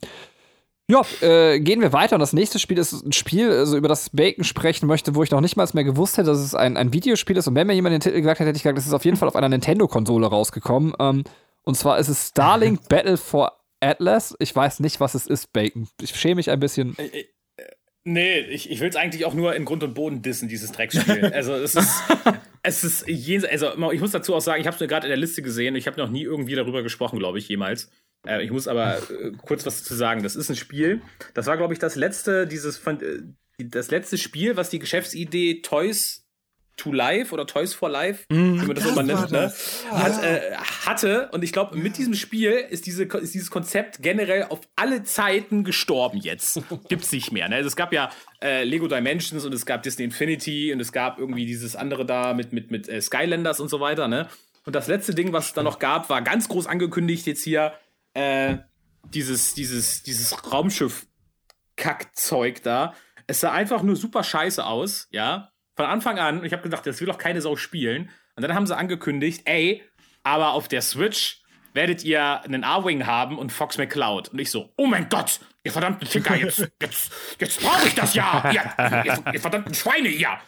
ja, 0.91 1.03
äh, 1.21 1.61
gehen 1.61 1.81
wir 1.81 1.93
weiter. 1.93 2.17
Und 2.17 2.21
das 2.21 2.33
nächste 2.33 2.59
Spiel 2.59 2.77
ist 2.77 2.93
ein 2.93 3.13
Spiel, 3.13 3.49
also 3.49 3.77
über 3.77 3.87
das 3.87 4.11
Bacon 4.11 4.43
sprechen 4.43 4.87
möchte, 4.87 5.15
wo 5.15 5.23
ich 5.23 5.31
noch 5.31 5.41
nicht 5.41 5.57
mal 5.57 5.69
mehr 5.73 5.85
gewusst 5.85 6.19
hätte, 6.19 6.31
dass 6.31 6.41
es 6.41 6.55
ein, 6.55 6.77
ein 6.77 6.93
Videospiel 6.93 7.37
ist. 7.37 7.47
Und 7.47 7.55
wenn 7.55 7.69
mir 7.69 7.75
jemand 7.75 7.93
den 7.93 8.01
Titel 8.01 8.17
gesagt 8.17 8.41
hätte, 8.41 8.49
hätte 8.49 8.57
ich 8.57 8.65
gesagt, 8.65 8.79
das 8.79 8.87
ist 8.87 8.93
auf 8.93 9.05
jeden 9.05 9.17
Fall 9.17 9.29
auf 9.29 9.37
einer 9.37 9.49
Nintendo-Konsole 9.49 10.27
rausgekommen. 10.27 10.95
Ähm, 10.99 11.23
und 11.65 11.77
zwar 11.77 11.99
ist 11.99 12.09
es 12.09 12.29
Starlink 12.29 12.81
Battle 12.89 13.17
for 13.17 13.61
Atlas. 13.81 14.35
Ich 14.39 14.55
weiß 14.55 14.81
nicht, 14.81 15.01
was 15.01 15.15
es 15.15 15.27
ist, 15.27 15.53
Bacon. 15.53 15.89
Ich 16.01 16.15
schäme 16.15 16.37
mich 16.37 16.51
ein 16.51 16.61
bisschen. 16.61 16.97
Äh, 16.99 17.27
äh, 17.57 17.65
nee, 18.05 18.41
ich, 18.41 18.71
ich 18.71 18.81
will 18.81 18.89
es 18.89 18.97
eigentlich 18.97 19.25
auch 19.25 19.35
nur 19.35 19.55
in 19.55 19.65
Grund 19.65 19.83
und 19.83 19.95
Boden 19.95 20.23
dissen, 20.23 20.49
dieses 20.49 20.73
Drecksspiel. 20.73 21.27
Also 21.35 21.55
es 21.55 21.75
ist, 21.75 22.03
es 22.63 22.85
ist 22.85 23.09
jenseits, 23.09 23.63
also 23.63 23.93
ich 23.93 24.01
muss 24.01 24.11
dazu 24.11 24.35
auch 24.35 24.41
sagen, 24.41 24.61
ich 24.61 24.67
habe 24.67 24.75
es 24.75 24.81
mir 24.81 24.89
gerade 24.89 25.07
in 25.07 25.11
der 25.11 25.17
Liste 25.17 25.43
gesehen, 25.43 25.75
ich 25.77 25.87
habe 25.87 25.99
noch 25.99 26.11
nie 26.11 26.23
irgendwie 26.23 26.55
darüber 26.55 26.83
gesprochen, 26.83 27.19
glaube 27.19 27.39
ich, 27.39 27.49
jemals. 27.49 27.91
Äh, 28.27 28.45
ich 28.45 28.51
muss 28.51 28.69
aber 28.69 28.99
äh, 28.99 29.33
kurz 29.43 29.65
was 29.67 29.79
dazu 29.79 29.95
sagen. 29.95 30.23
Das 30.23 30.37
ist 30.37 30.51
ein 30.51 30.57
Spiel, 30.57 31.01
das 31.35 31.47
war, 31.47 31.57
glaube 31.57 31.73
ich, 31.73 31.79
das 31.79 31.97
letzte, 31.97 32.47
dieses, 32.47 32.79
äh, 32.87 33.23
das 33.59 33.91
letzte 33.91 34.19
Spiel, 34.19 34.57
was 34.57 34.71
die 34.71 34.79
Geschäftsidee 34.79 35.63
Toys 35.63 36.20
to 36.77 36.93
Life 36.93 37.33
oder 37.33 37.47
Toys 37.47 37.73
for 37.75 37.91
Life, 37.91 38.25
mm, 38.31 38.63
wie 38.63 38.67
man 38.67 38.75
das, 38.75 38.87
immer 38.87 39.03
nennt, 39.03 39.31
ne? 39.31 39.53
Hat, 39.91 40.23
äh, 40.23 40.55
hatte. 40.57 41.29
Und 41.33 41.45
ich 41.45 41.53
glaube, 41.53 41.77
mit 41.77 41.99
diesem 41.99 42.15
Spiel 42.15 42.53
ist, 42.53 42.87
diese, 42.87 43.05
ist 43.05 43.35
dieses 43.35 43.51
Konzept 43.51 44.03
generell 44.03 44.45
auf 44.45 44.61
alle 44.77 45.03
Zeiten 45.05 45.65
gestorben 45.65 46.17
jetzt. 46.19 46.63
Gibt's 46.89 47.13
nicht 47.13 47.33
mehr. 47.33 47.47
Ne? 47.49 47.57
Also 47.57 47.67
es 47.69 47.77
gab 47.77 47.93
ja 47.93 48.11
äh, 48.43 48.65
Lego 48.65 48.89
Dimensions 48.89 49.45
und 49.45 49.53
es 49.53 49.67
gab 49.67 49.83
Disney 49.83 50.07
Infinity 50.07 50.73
und 50.73 50.81
es 50.81 50.93
gab 50.93 51.19
irgendwie 51.19 51.45
dieses 51.45 51.77
andere 51.77 52.07
da 52.07 52.33
mit, 52.33 52.53
mit, 52.53 52.71
mit 52.71 52.89
äh, 52.89 53.03
Skylanders 53.03 53.61
und 53.61 53.69
so 53.69 53.81
weiter. 53.81 54.09
Ne? 54.09 54.29
Und 54.65 54.75
das 54.75 54.89
letzte 54.89 55.15
Ding, 55.15 55.33
was 55.33 55.49
es 55.49 55.53
da 55.53 55.63
noch 55.63 55.79
gab, 55.79 56.09
war 56.09 56.23
ganz 56.23 56.49
groß 56.49 56.67
angekündigt 56.67 57.27
jetzt 57.27 57.45
hier 57.45 57.75
äh, 58.15 58.57
dieses, 59.05 59.53
dieses, 59.55 60.03
dieses 60.03 60.51
Raumschiff-Kackzeug 60.51 62.63
da. 62.63 62.95
Es 63.27 63.41
sah 63.41 63.53
einfach 63.53 63.83
nur 63.83 63.97
super 63.97 64.25
scheiße 64.25 64.65
aus, 64.65 65.09
ja 65.11 65.50
von 65.81 65.89
Anfang 65.89 66.19
an, 66.19 66.45
ich 66.45 66.53
habe 66.53 66.63
gedacht, 66.63 66.87
das 66.87 67.01
will 67.01 67.07
doch 67.07 67.17
keine 67.17 67.41
Sau 67.41 67.57
spielen. 67.57 68.11
Und 68.37 68.43
dann 68.43 68.55
haben 68.55 68.67
sie 68.67 68.77
angekündigt, 68.77 69.43
ey, 69.47 69.83
aber 70.23 70.53
auf 70.53 70.69
der 70.69 70.83
Switch 70.83 71.43
werdet 71.73 72.05
ihr 72.05 72.43
einen 72.43 72.65
A-Wing 72.65 73.07
haben 73.07 73.39
und 73.39 73.51
Fox 73.51 73.79
McCloud. 73.79 74.29
Und 74.29 74.39
ich 74.41 74.51
so, 74.51 74.71
oh 74.77 74.85
mein 74.85 75.09
Gott, 75.09 75.41
ihr 75.65 75.73
verdammten 75.73 76.07
Ficker, 76.07 76.37
jetzt, 76.37 76.71
jetzt, 76.83 77.13
jetzt 77.39 77.63
brauche 77.63 77.89
ich 77.89 77.95
das 77.95 78.13
ja, 78.13 78.51
ihr, 78.53 79.05
ihr, 79.07 79.33
ihr 79.33 79.41
verdammten 79.41 79.73
Schweine 79.73 80.11
hier. 80.11 80.39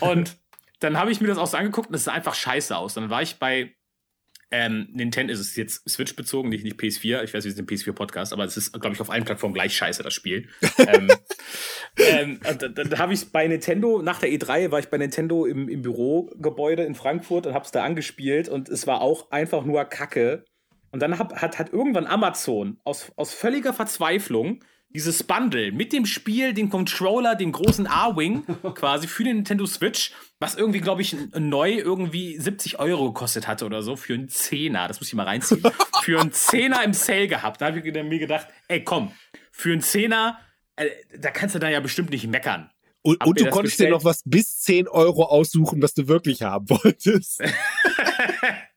Und 0.00 0.36
dann 0.80 0.98
habe 0.98 1.10
ich 1.10 1.22
mir 1.22 1.28
das 1.28 1.38
auch 1.38 1.46
so 1.46 1.56
angeguckt 1.56 1.88
und 1.88 1.94
es 1.94 2.04
sah 2.04 2.12
einfach 2.12 2.34
scheiße 2.34 2.76
aus. 2.76 2.92
Dann 2.92 3.08
war 3.08 3.22
ich 3.22 3.38
bei 3.38 3.74
ähm, 4.56 4.86
Nintendo 4.92 5.32
ist 5.32 5.40
es 5.40 5.56
jetzt 5.56 5.88
Switch 5.88 6.14
bezogen, 6.14 6.48
nicht, 6.48 6.62
nicht 6.62 6.78
PS4. 6.78 7.24
Ich 7.24 7.34
weiß, 7.34 7.44
wir 7.44 7.50
sind 7.50 7.68
ein 7.68 7.76
PS4-Podcast, 7.76 8.32
aber 8.32 8.44
es 8.44 8.56
ist, 8.56 8.72
glaube 8.72 8.94
ich, 8.94 9.00
auf 9.00 9.10
allen 9.10 9.24
Plattformen 9.24 9.52
gleich 9.52 9.76
scheiße, 9.76 10.04
das 10.04 10.14
Spiel. 10.14 10.48
ähm, 10.78 11.08
ähm, 11.98 12.40
dann, 12.60 12.72
dann 12.72 12.98
habe 12.98 13.14
ich 13.14 13.32
bei 13.32 13.48
Nintendo, 13.48 14.00
nach 14.00 14.20
der 14.20 14.30
E3 14.30 14.70
war 14.70 14.78
ich 14.78 14.90
bei 14.90 14.98
Nintendo 14.98 15.44
im, 15.44 15.68
im 15.68 15.82
Bürogebäude 15.82 16.84
in 16.84 16.94
Frankfurt 16.94 17.48
und 17.48 17.54
habe 17.54 17.64
es 17.64 17.72
da 17.72 17.82
angespielt 17.82 18.48
und 18.48 18.68
es 18.68 18.86
war 18.86 19.00
auch 19.00 19.32
einfach 19.32 19.64
nur 19.64 19.84
Kacke. 19.86 20.44
Und 20.92 21.00
dann 21.00 21.18
hab, 21.18 21.34
hat, 21.42 21.58
hat 21.58 21.72
irgendwann 21.72 22.06
Amazon 22.06 22.78
aus, 22.84 23.10
aus 23.16 23.34
völliger 23.34 23.72
Verzweiflung 23.72 24.62
dieses 24.94 25.24
Bundle 25.24 25.72
mit 25.72 25.92
dem 25.92 26.06
Spiel, 26.06 26.54
den 26.54 26.70
Controller, 26.70 27.34
den 27.34 27.52
großen 27.52 27.86
A-Wing 27.86 28.44
quasi 28.74 29.08
für 29.08 29.24
den 29.24 29.36
Nintendo 29.36 29.66
Switch, 29.66 30.12
was 30.38 30.54
irgendwie, 30.54 30.80
glaube 30.80 31.02
ich, 31.02 31.16
neu 31.36 31.72
irgendwie 31.72 32.38
70 32.38 32.78
Euro 32.78 33.12
gekostet 33.12 33.48
hatte 33.48 33.66
oder 33.66 33.82
so, 33.82 33.96
für 33.96 34.14
einen 34.14 34.28
Zehner, 34.28 34.86
das 34.86 35.00
muss 35.00 35.08
ich 35.08 35.14
mal 35.14 35.24
reinziehen, 35.24 35.62
für 36.02 36.20
einen 36.20 36.32
Zehner 36.32 36.84
im 36.84 36.94
Sale 36.94 37.26
gehabt. 37.26 37.60
Da 37.60 37.66
habe 37.66 37.80
ich 37.80 37.84
mir 37.84 38.18
gedacht, 38.18 38.46
ey 38.68 38.84
komm, 38.84 39.12
für 39.50 39.72
einen 39.72 39.82
Zehner, 39.82 40.38
äh, 40.76 40.88
da 41.18 41.30
kannst 41.30 41.56
du 41.56 41.58
da 41.58 41.68
ja 41.68 41.80
bestimmt 41.80 42.10
nicht 42.10 42.26
meckern. 42.28 42.70
Und, 43.02 43.22
und 43.26 43.38
du 43.38 43.50
konntest 43.50 43.78
dir 43.78 43.84
bestellt. 43.84 43.90
noch 43.90 44.04
was 44.04 44.22
bis 44.24 44.60
10 44.60 44.88
Euro 44.88 45.24
aussuchen, 45.24 45.82
was 45.82 45.92
du 45.92 46.08
wirklich 46.08 46.42
haben 46.42 46.70
wolltest. 46.70 47.42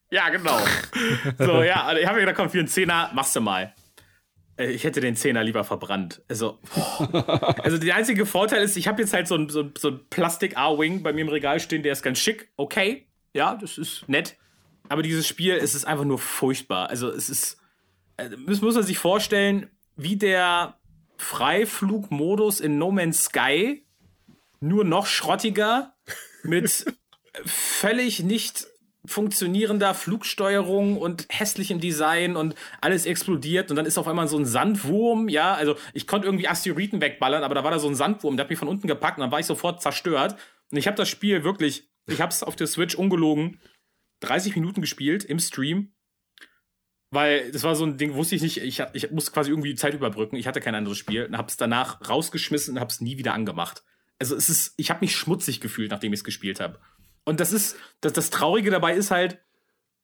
Ja, 0.10 0.30
genau. 0.30 0.58
so, 1.38 1.64
ja, 1.64 1.84
also 1.84 2.02
ich 2.02 2.08
habe 2.08 2.16
mir 2.16 2.22
gedacht, 2.22 2.38
komm, 2.38 2.50
für 2.50 2.60
einen 2.60 2.70
Zehner 2.70 3.12
machst 3.14 3.36
du 3.36 3.42
mal. 3.42 3.74
Äh, 4.58 4.72
Ich 4.72 4.84
hätte 4.84 5.02
den 5.02 5.16
Zehner 5.16 5.44
lieber 5.44 5.64
verbrannt. 5.64 6.22
Also, 6.28 6.60
also 7.64 7.78
der 7.78 7.96
einzige 7.96 8.26
Vorteil 8.26 8.64
ist, 8.64 8.76
ich 8.78 8.88
habe 8.88 9.02
jetzt 9.02 9.14
halt 9.14 9.28
so 9.28 9.36
ein, 9.36 9.50
so 9.50 9.70
so 9.78 9.90
ein 9.90 10.00
Plastik-A-Wing 10.10 11.04
bei 11.04 11.14
mir 11.14 11.22
im 11.22 11.30
Regal 11.30 11.60
stehen, 11.60 11.84
der 11.84 11.94
ist 11.94 12.04
ganz 12.04 12.20
schick. 12.20 12.52
Okay, 12.58 13.08
ja, 13.34 13.56
das 13.56 13.78
ist 13.78 14.08
nett. 14.08 14.38
Aber 14.90 15.02
dieses 15.02 15.28
Spiel, 15.28 15.54
es 15.56 15.76
ist 15.76 15.86
einfach 15.86 16.06
nur 16.06 16.18
furchtbar. 16.18 16.90
Also 16.90 17.10
es 17.10 17.30
ist, 17.30 17.58
äh, 18.18 18.30
das 18.48 18.62
muss 18.62 18.76
man 18.76 18.84
sich 18.84 18.98
vorstellen, 18.98 19.70
wie 19.96 20.16
der 20.16 20.80
Freiflugmodus 21.18 22.60
in 22.60 22.78
No 22.78 22.92
Man's 22.92 23.26
Sky, 23.26 23.86
nur 24.60 24.84
noch 24.84 25.06
schrottiger, 25.08 25.96
mit 26.44 26.86
völlig 27.46 28.22
nicht 28.24 28.68
funktionierender 29.08 29.94
Flugsteuerung 29.94 30.98
und 30.98 31.26
hässlichem 31.30 31.80
Design 31.80 32.36
und 32.36 32.56
alles 32.82 33.06
explodiert 33.06 33.70
und 33.70 33.78
dann 33.78 33.86
ist 33.86 33.98
auf 33.98 34.08
einmal 34.08 34.28
so 34.28 34.38
ein 34.38 34.46
Sandwurm, 34.46 35.30
ja, 35.30 35.54
also 35.54 35.76
ich 35.94 36.08
konnte 36.08 36.28
irgendwie 36.28 36.48
Asteroiden 36.48 37.02
wegballern, 37.02 37.44
aber 37.44 37.56
da 37.56 37.64
war 37.64 37.72
da 37.72 37.80
so 37.80 37.88
ein 37.88 37.96
Sandwurm, 37.96 38.38
der 38.38 38.44
hat 38.44 38.50
mich 38.50 38.60
von 38.60 38.68
unten 38.68 38.88
gepackt 38.88 39.18
und 39.18 39.22
dann 39.22 39.32
war 39.32 39.40
ich 39.40 39.46
sofort 39.46 39.82
zerstört 39.82 40.36
und 40.72 40.78
ich 40.78 40.88
habe 40.88 40.98
das 40.98 41.10
Spiel 41.10 41.44
wirklich, 41.44 41.90
ich 42.08 42.22
habe 42.22 42.32
es 42.32 42.44
auf 42.44 42.56
der 42.56 42.68
Switch 42.68 42.96
ungelogen 42.96 43.60
30 44.22 44.56
Minuten 44.56 44.82
gespielt 44.82 45.24
im 45.24 45.40
Stream, 45.40 45.94
weil 47.10 47.52
das 47.52 47.64
war 47.64 47.76
so 47.76 47.86
ein 47.86 47.98
Ding, 47.98 48.14
wusste 48.16 48.36
ich 48.36 48.42
nicht, 48.42 48.58
ich, 48.58 48.84
ich 48.94 49.12
musste 49.12 49.32
quasi 49.32 49.50
irgendwie 49.50 49.70
die 49.70 49.76
Zeit 49.76 49.94
überbrücken, 49.94 50.36
ich 50.36 50.48
hatte 50.48 50.62
kein 50.62 50.76
anderes 50.76 50.98
Spiel 50.98 51.26
und 51.26 51.38
habe 51.38 51.48
es 51.48 51.58
danach 51.58 52.08
rausgeschmissen 52.08 52.76
und 52.76 52.80
habe 52.80 52.92
es 52.92 53.02
nie 53.02 53.18
wieder 53.18 53.34
angemacht. 53.34 53.84
Also 54.20 54.36
es 54.36 54.50
ist, 54.50 54.74
ich 54.78 54.90
habe 54.90 55.02
mich 55.02 55.16
schmutzig 55.16 55.62
gefühlt, 55.62 55.92
nachdem 55.92 56.12
ich 56.12 56.20
es 56.20 56.24
gespielt 56.24 56.60
habe. 56.60 56.80
Und 57.28 57.42
das 57.42 57.52
ist, 57.52 57.76
das, 58.00 58.14
das 58.14 58.30
Traurige 58.30 58.72
dabei 58.72 58.94
ist 58.94 59.12
halt, 59.12 59.38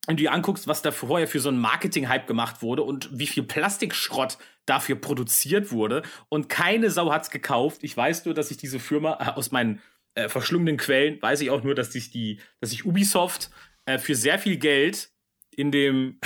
wenn 0.05 0.17
du 0.17 0.23
dir 0.23 0.33
anguckst, 0.33 0.67
was 0.67 0.81
da 0.81 0.91
vorher 0.91 1.25
für 1.25 1.39
so 1.39 1.47
einen 1.47 1.59
Marketing-Hype 1.59 2.27
gemacht 2.27 2.61
wurde 2.61 2.83
und 2.83 3.09
wie 3.17 3.27
viel 3.27 3.43
Plastikschrott 3.43 4.37
dafür 4.65 4.97
produziert 4.97 5.71
wurde 5.71 6.03
und 6.27 6.49
keine 6.49 6.89
Sau 6.89 7.13
hat's 7.13 7.29
gekauft. 7.29 7.79
Ich 7.85 7.95
weiß 7.95 8.25
nur, 8.25 8.33
dass 8.33 8.51
ich 8.51 8.57
diese 8.57 8.77
Firma 8.77 9.19
äh, 9.21 9.31
aus 9.37 9.51
meinen 9.51 9.81
äh, 10.15 10.27
verschlungenen 10.27 10.75
Quellen 10.75 11.21
weiß 11.21 11.39
ich 11.39 11.49
auch 11.49 11.63
nur, 11.63 11.75
dass 11.75 11.93
sich 11.93 12.11
die, 12.11 12.41
dass 12.59 12.71
sich 12.71 12.83
Ubisoft 12.83 13.51
äh, 13.85 13.99
für 13.99 14.15
sehr 14.15 14.37
viel 14.37 14.57
Geld 14.57 15.09
in 15.49 15.71
dem 15.71 16.19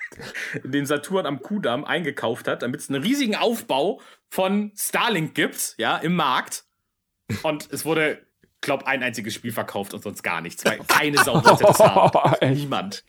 in 0.64 0.72
den 0.72 0.86
Saturn 0.86 1.26
am 1.26 1.42
Kudamm 1.42 1.84
eingekauft 1.84 2.48
hat, 2.48 2.62
damit 2.62 2.80
es 2.80 2.88
einen 2.88 3.02
riesigen 3.02 3.36
Aufbau 3.36 4.00
von 4.30 4.72
Starlink 4.74 5.34
gibt, 5.34 5.74
ja, 5.76 5.98
im 5.98 6.16
Markt. 6.16 6.64
Und 7.42 7.70
es 7.70 7.84
wurde, 7.84 8.26
glaub, 8.60 8.84
ein 8.84 9.02
einziges 9.02 9.34
Spiel 9.34 9.52
verkauft 9.52 9.94
und 9.94 10.02
sonst 10.02 10.22
gar 10.22 10.40
nichts, 10.40 10.64
weil 10.64 10.78
keine 10.88 11.18
Sau 11.22 11.34
wollte 11.44 11.64
das 11.64 11.78
haben. 11.78 12.54
Niemand. 12.54 13.04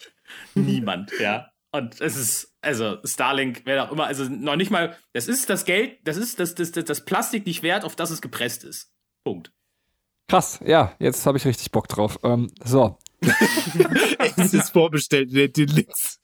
Niemand, 0.55 1.11
ja. 1.19 1.47
Und 1.73 2.01
es 2.01 2.17
ist, 2.17 2.53
also 2.61 2.97
Starlink, 3.05 3.61
wer 3.65 3.85
auch 3.85 3.91
immer, 3.91 4.05
also 4.05 4.25
noch 4.25 4.57
nicht 4.57 4.71
mal, 4.71 4.97
das 5.13 5.27
ist 5.27 5.49
das 5.49 5.63
Geld, 5.63 5.99
das 6.03 6.17
ist 6.17 6.39
das, 6.39 6.53
das, 6.53 6.71
das, 6.71 6.85
das 6.85 7.05
Plastik 7.05 7.45
nicht 7.45 7.63
wert, 7.63 7.85
auf 7.85 7.95
das 7.95 8.11
es 8.11 8.21
gepresst 8.21 8.63
ist. 8.63 8.91
Punkt. 9.23 9.53
Krass, 10.27 10.59
ja, 10.65 10.95
jetzt 10.99 11.25
habe 11.25 11.37
ich 11.37 11.45
richtig 11.45 11.71
Bock 11.71 11.87
drauf. 11.87 12.19
Ähm, 12.23 12.51
so, 12.63 12.97
es 14.37 14.53
ist 14.53 14.71
vorbestellt 14.71 15.57
den 15.57 15.67
Links. 15.67 16.19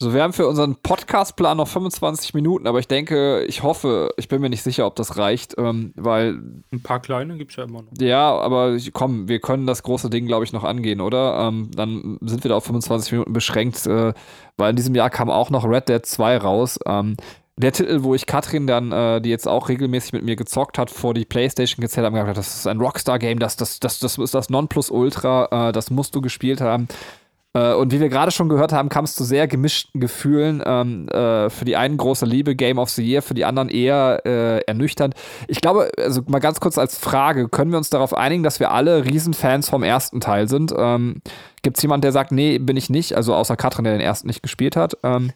So, 0.00 0.14
wir 0.14 0.22
haben 0.22 0.32
für 0.32 0.46
unseren 0.46 0.76
Podcastplan 0.76 1.56
noch 1.56 1.66
25 1.66 2.32
Minuten, 2.32 2.68
aber 2.68 2.78
ich 2.78 2.86
denke, 2.86 3.42
ich 3.46 3.64
hoffe, 3.64 4.10
ich 4.16 4.28
bin 4.28 4.40
mir 4.40 4.48
nicht 4.48 4.62
sicher, 4.62 4.86
ob 4.86 4.94
das 4.94 5.16
reicht, 5.16 5.56
ähm, 5.58 5.92
weil, 5.96 6.38
Ein 6.70 6.84
paar 6.84 7.00
kleine 7.00 7.36
gibt's 7.36 7.56
ja 7.56 7.64
immer 7.64 7.82
noch. 7.82 7.90
ja, 7.98 8.30
aber 8.30 8.76
komm, 8.92 9.26
wir 9.26 9.40
können 9.40 9.66
das 9.66 9.82
große 9.82 10.08
Ding, 10.08 10.26
glaube 10.26 10.44
ich, 10.44 10.52
noch 10.52 10.62
angehen, 10.62 11.00
oder? 11.00 11.48
Ähm, 11.48 11.72
dann 11.74 12.16
sind 12.20 12.44
wir 12.44 12.50
da 12.50 12.56
auf 12.58 12.64
25 12.66 13.10
Minuten 13.10 13.32
beschränkt, 13.32 13.86
äh, 13.86 14.12
weil 14.56 14.70
in 14.70 14.76
diesem 14.76 14.94
Jahr 14.94 15.10
kam 15.10 15.30
auch 15.30 15.50
noch 15.50 15.64
Red 15.64 15.88
Dead 15.88 16.06
2 16.06 16.36
raus. 16.36 16.78
Ähm, 16.86 17.16
der 17.56 17.72
Titel, 17.72 18.04
wo 18.04 18.14
ich 18.14 18.26
Katrin 18.26 18.68
dann, 18.68 18.92
äh, 18.92 19.20
die 19.20 19.30
jetzt 19.30 19.48
auch 19.48 19.68
regelmäßig 19.68 20.12
mit 20.12 20.22
mir 20.22 20.36
gezockt 20.36 20.78
hat, 20.78 20.90
vor 20.90 21.12
die 21.12 21.24
Playstation 21.24 21.82
gezählt 21.82 22.06
haben, 22.06 22.14
gesagt, 22.14 22.38
das 22.38 22.54
ist 22.54 22.68
ein 22.68 22.78
Rockstar-Game, 22.78 23.40
das, 23.40 23.56
das, 23.56 23.80
das, 23.80 23.98
das 23.98 24.16
ist 24.16 24.32
das 24.32 24.48
Nonplusultra, 24.48 25.70
äh, 25.70 25.72
das 25.72 25.90
musst 25.90 26.14
du 26.14 26.20
gespielt 26.20 26.60
haben. 26.60 26.86
Äh, 27.58 27.74
und 27.74 27.92
wie 27.92 28.00
wir 28.00 28.08
gerade 28.08 28.30
schon 28.30 28.48
gehört 28.48 28.72
haben, 28.72 28.88
kam 28.88 29.04
es 29.04 29.14
zu 29.14 29.24
sehr 29.24 29.48
gemischten 29.48 30.00
Gefühlen. 30.00 30.62
Ähm, 30.64 31.08
äh, 31.08 31.50
für 31.50 31.64
die 31.64 31.76
einen 31.76 31.96
große 31.96 32.26
Liebe, 32.26 32.54
Game 32.54 32.78
of 32.78 32.90
the 32.90 33.02
Year, 33.04 33.22
für 33.22 33.34
die 33.34 33.44
anderen 33.44 33.68
eher 33.68 34.22
äh, 34.24 34.60
ernüchternd. 34.66 35.14
Ich 35.48 35.60
glaube, 35.60 35.90
also 35.98 36.22
mal 36.26 36.38
ganz 36.38 36.60
kurz 36.60 36.78
als 36.78 36.98
Frage, 36.98 37.48
können 37.48 37.70
wir 37.70 37.78
uns 37.78 37.90
darauf 37.90 38.14
einigen, 38.14 38.42
dass 38.42 38.60
wir 38.60 38.70
alle 38.70 39.04
Riesenfans 39.04 39.68
vom 39.68 39.82
ersten 39.82 40.20
Teil 40.20 40.48
sind? 40.48 40.72
Ähm, 40.76 41.22
Gibt 41.62 41.78
es 41.78 41.82
jemanden, 41.82 42.02
der 42.02 42.12
sagt, 42.12 42.32
nee, 42.32 42.58
bin 42.58 42.76
ich 42.76 42.90
nicht? 42.90 43.16
Also 43.16 43.34
außer 43.34 43.56
Katrin, 43.56 43.84
der 43.84 43.94
den 43.94 44.02
ersten 44.02 44.28
nicht 44.28 44.42
gespielt 44.42 44.76
hat. 44.76 44.96
Ähm, 45.02 45.32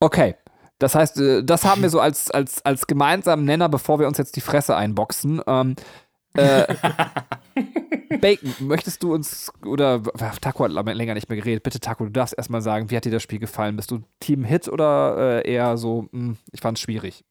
okay. 0.00 0.34
Das 0.78 0.94
heißt, 0.94 1.20
äh, 1.20 1.44
das 1.44 1.64
haben 1.64 1.82
wir 1.82 1.90
so 1.90 2.00
als, 2.00 2.30
als, 2.30 2.64
als 2.64 2.86
gemeinsamen 2.86 3.44
Nenner, 3.44 3.68
bevor 3.68 3.98
wir 3.98 4.06
uns 4.06 4.18
jetzt 4.18 4.36
die 4.36 4.40
Fresse 4.40 4.76
einboxen. 4.76 5.40
Ähm, 5.46 5.76
äh, 6.34 6.74
Bacon, 8.20 8.54
möchtest 8.60 9.02
du 9.02 9.14
uns, 9.14 9.52
oder 9.64 10.02
Taco 10.40 10.64
hat 10.64 10.72
länger 10.72 11.14
nicht 11.14 11.28
mehr 11.28 11.38
geredet, 11.38 11.62
bitte 11.62 11.80
Taco, 11.80 12.04
du 12.04 12.10
darfst 12.10 12.36
erstmal 12.36 12.62
sagen, 12.62 12.90
wie 12.90 12.96
hat 12.96 13.04
dir 13.04 13.12
das 13.12 13.22
Spiel 13.22 13.38
gefallen? 13.38 13.76
Bist 13.76 13.90
du 13.90 14.02
Team 14.20 14.44
Hit 14.44 14.68
oder 14.68 15.42
äh, 15.44 15.50
eher 15.50 15.76
so, 15.76 16.08
mh, 16.12 16.36
ich 16.52 16.60
fand's 16.60 16.80
schwierig? 16.80 17.24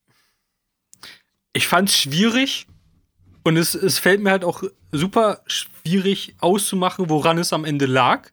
Ich 1.53 1.67
fand's 1.67 1.97
schwierig 1.97 2.67
und 3.43 3.57
es, 3.57 3.73
es 3.75 3.99
fällt 3.99 4.21
mir 4.21 4.31
halt 4.31 4.43
auch 4.43 4.63
super 4.91 5.41
schwierig 5.47 6.35
auszumachen, 6.39 7.09
woran 7.09 7.37
es 7.37 7.53
am 7.53 7.65
Ende 7.65 7.85
lag. 7.85 8.29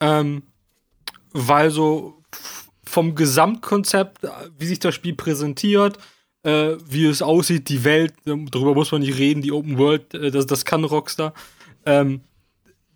Ähm, 0.00 0.42
weil 1.32 1.70
so 1.70 2.22
vom 2.84 3.14
Gesamtkonzept, 3.14 4.24
äh, 4.24 4.28
wie 4.58 4.66
sich 4.66 4.80
das 4.80 4.94
Spiel 4.94 5.14
präsentiert, 5.14 5.98
äh, 6.42 6.76
wie 6.86 7.06
es 7.06 7.22
aussieht, 7.22 7.68
die 7.68 7.84
Welt, 7.84 8.14
darüber 8.24 8.74
muss 8.74 8.92
man 8.92 9.02
nicht 9.02 9.18
reden, 9.18 9.42
die 9.42 9.52
Open 9.52 9.78
World, 9.78 10.14
äh, 10.14 10.30
das, 10.30 10.46
das 10.46 10.64
kann 10.64 10.84
Rockstar. 10.84 11.34
Ähm, 11.84 12.20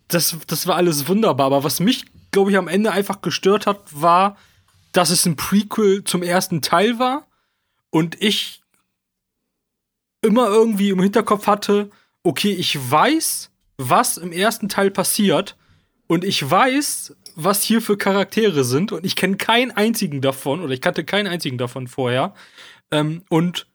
das, 0.07 0.37
das 0.47 0.67
war 0.67 0.75
alles 0.75 1.07
wunderbar, 1.07 1.47
aber 1.47 1.63
was 1.63 1.79
mich, 1.79 2.05
glaube 2.31 2.51
ich, 2.51 2.57
am 2.57 2.67
Ende 2.67 2.91
einfach 2.91 3.21
gestört 3.21 3.65
hat, 3.65 3.81
war, 3.91 4.37
dass 4.91 5.09
es 5.09 5.25
ein 5.25 5.35
Prequel 5.35 6.03
zum 6.03 6.23
ersten 6.23 6.61
Teil 6.61 6.99
war 6.99 7.27
und 7.89 8.21
ich 8.21 8.61
immer 10.21 10.47
irgendwie 10.47 10.89
im 10.89 11.01
Hinterkopf 11.01 11.47
hatte, 11.47 11.89
okay, 12.23 12.51
ich 12.51 12.77
weiß, 12.91 13.51
was 13.77 14.17
im 14.17 14.31
ersten 14.31 14.69
Teil 14.69 14.89
passiert 14.89 15.55
und 16.07 16.23
ich 16.23 16.49
weiß, 16.49 17.15
was 17.35 17.61
hier 17.61 17.81
für 17.81 17.97
Charaktere 17.97 18.63
sind 18.63 18.91
und 18.91 19.05
ich 19.05 19.15
kenne 19.15 19.37
keinen 19.37 19.71
einzigen 19.71 20.21
davon 20.21 20.61
oder 20.61 20.73
ich 20.73 20.81
kannte 20.81 21.03
keinen 21.03 21.27
einzigen 21.27 21.57
davon 21.57 21.87
vorher. 21.87 22.33
Ähm, 22.91 23.23
und 23.29 23.67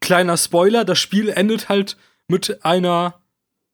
kleiner 0.00 0.36
Spoiler, 0.36 0.84
das 0.84 0.98
Spiel 0.98 1.28
endet 1.28 1.68
halt 1.68 1.96
mit 2.28 2.64
einer 2.64 3.22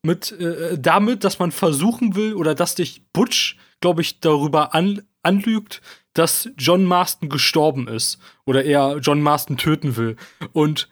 mit 0.02 0.32
äh, 0.32 0.78
damit, 0.78 1.24
dass 1.24 1.39
man 1.39 1.51
versuchen 1.51 2.15
will 2.15 2.35
oder 2.35 2.55
dass 2.55 2.77
dich 2.77 3.02
Butch, 3.12 3.56
glaube 3.81 4.01
ich, 4.01 4.20
darüber 4.20 4.74
an, 4.74 5.02
anlügt, 5.23 5.82
dass 6.15 6.48
John 6.56 6.85
Marston 6.85 7.28
gestorben 7.28 7.89
ist 7.89 8.19
oder 8.44 8.65
er 8.65 8.98
John 8.98 9.20
Marston 9.20 9.56
töten 9.56 9.97
will. 9.97 10.16
Und 10.52 10.89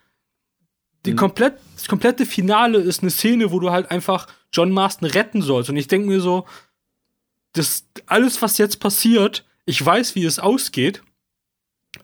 die 1.05 1.15
komplett, 1.15 1.55
das 1.75 1.87
komplette 1.87 2.27
Finale 2.27 2.79
ist 2.79 3.03
eine 3.03 3.11
Szene, 3.11 3.53
wo 3.53 3.61
du 3.61 3.71
halt 3.71 3.91
einfach 3.91 4.27
John 4.53 4.73
Marston 4.73 5.09
retten 5.09 5.41
sollst. 5.41 5.71
Und 5.71 5.77
ich 5.77 5.87
denke 5.87 6.09
mir 6.09 6.21
so, 6.21 6.47
das 7.53 7.87
alles, 8.07 8.43
was 8.43 8.59
jetzt 8.59 8.81
passiert, 8.81 9.45
ich 9.65 9.85
weiß, 9.85 10.15
wie 10.15 10.25
es 10.25 10.39
ausgeht. 10.39 11.03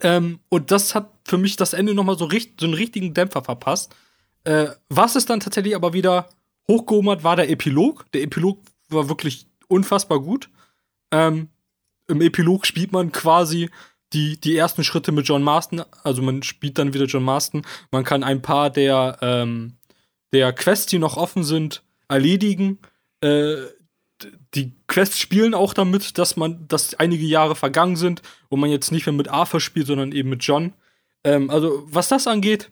Ähm, 0.01 0.41
und 0.49 0.71
das 0.71 0.95
hat 0.95 1.11
für 1.25 1.39
mich 1.39 1.57
das 1.57 1.73
Ende 1.73 1.95
noch 1.95 2.05
mal 2.05 2.19
so, 2.19 2.25
richt 2.25 2.61
so 2.61 2.67
einen 2.67 2.75
richtigen 2.75 3.15
Dämpfer 3.15 3.43
verpasst. 3.43 3.95
Äh, 4.45 4.69
was 4.89 5.17
es 5.17 5.27
dann 5.27 5.41
tatsächlich 5.41 5.75
aber 5.77 5.93
wieder 5.93 6.29
hochgehoben 6.69 7.11
hat, 7.11 7.25
war 7.25 7.37
der 7.37 7.51
Epilog. 7.51 8.11
Der 8.13 8.23
Epilog 8.23 8.61
war 8.89 9.09
wirklich 9.09 9.47
unfassbar 9.69 10.21
gut. 10.21 10.51
Ähm, 11.11 11.49
Im 12.09 12.21
Epilog 12.21 12.67
spielt 12.67 12.93
man 12.93 13.13
quasi 13.13 13.71
die, 14.13 14.41
die 14.41 14.57
ersten 14.57 14.85
Schritte 14.85 15.13
mit 15.13 15.27
John 15.27 15.43
Marston. 15.43 15.83
Also 16.03 16.23
man 16.23 16.43
spielt 16.43 16.79
dann 16.79 16.95
wieder 16.95 17.07
John 17.07 17.23
Marston. 17.23 17.63
Man 17.91 18.05
kann 18.05 18.25
ein 18.25 18.43
paar 18.43 18.71
der, 18.71 19.19
ähm, 19.23 19.77
der 20.33 20.53
Quests, 20.53 20.87
die 20.87 20.99
noch 20.99 21.17
offen 21.17 21.45
sind, 21.45 21.83
erledigen. 22.09 22.79
Äh, 23.21 23.57
die 24.55 24.73
Quests 24.87 25.19
spielen 25.19 25.55
auch 25.55 25.75
damit, 25.75 26.19
dass 26.19 26.37
man, 26.37 26.67
dass 26.69 26.95
einige 26.95 27.25
Jahre 27.25 27.57
vergangen 27.57 27.97
sind 27.97 28.23
und 28.49 28.61
man 28.61 28.71
jetzt 28.71 28.93
nicht 28.93 29.07
mehr 29.07 29.13
mit 29.13 29.29
Arthur 29.29 29.61
spielt, 29.61 29.87
sondern 29.87 30.13
eben 30.13 30.29
mit 30.29 30.43
John. 30.45 30.73
Ähm, 31.25 31.51
also, 31.51 31.85
was 31.87 32.09
das 32.09 32.27
angeht, 32.27 32.71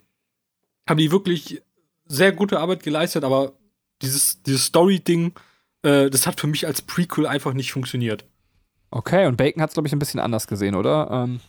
haben 0.89 0.99
die 0.99 1.13
wirklich 1.13 1.63
sehr 2.07 2.33
gute 2.33 2.59
Arbeit 2.59 2.83
geleistet, 2.83 3.25
aber 3.25 3.53
dieses, 4.03 4.43
dieses 4.43 4.67
Story-Ding, 4.67 5.33
äh, 5.83 6.11
das 6.11 6.27
hat 6.27 6.41
für 6.41 6.47
mich 6.47 6.67
als 6.67 6.83
Prequel 6.83 7.27
einfach 7.27 7.53
nicht 7.53 7.73
funktioniert. 7.73 8.25
Okay, 8.91 9.27
und 9.27 9.37
Bacon 9.37 9.63
hat 9.63 9.71
es, 9.71 9.75
glaube 9.75 9.87
ich, 9.87 9.93
ein 9.93 10.01
bisschen 10.01 10.21
anders 10.21 10.47
gesehen, 10.47 10.75
oder? 10.75 11.09
Ähm. 11.11 11.41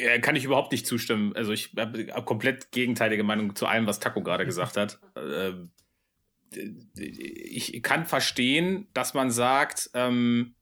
Ja, 0.00 0.18
kann 0.18 0.36
ich 0.36 0.44
überhaupt 0.44 0.72
nicht 0.72 0.86
zustimmen. 0.86 1.34
Also 1.36 1.52
ich 1.52 1.72
habe 1.76 2.06
komplett 2.24 2.70
gegenteilige 2.70 3.22
Meinung 3.22 3.54
zu 3.54 3.66
allem, 3.66 3.86
was 3.86 4.00
Taco 4.00 4.22
gerade 4.22 4.46
gesagt 4.46 4.76
hat. 4.76 4.98
Ähm, 5.16 5.70
ich 6.94 7.82
kann 7.82 8.06
verstehen, 8.06 8.86
dass 8.94 9.14
man 9.14 9.30
sagt, 9.30 9.90
ähm, 9.94 10.54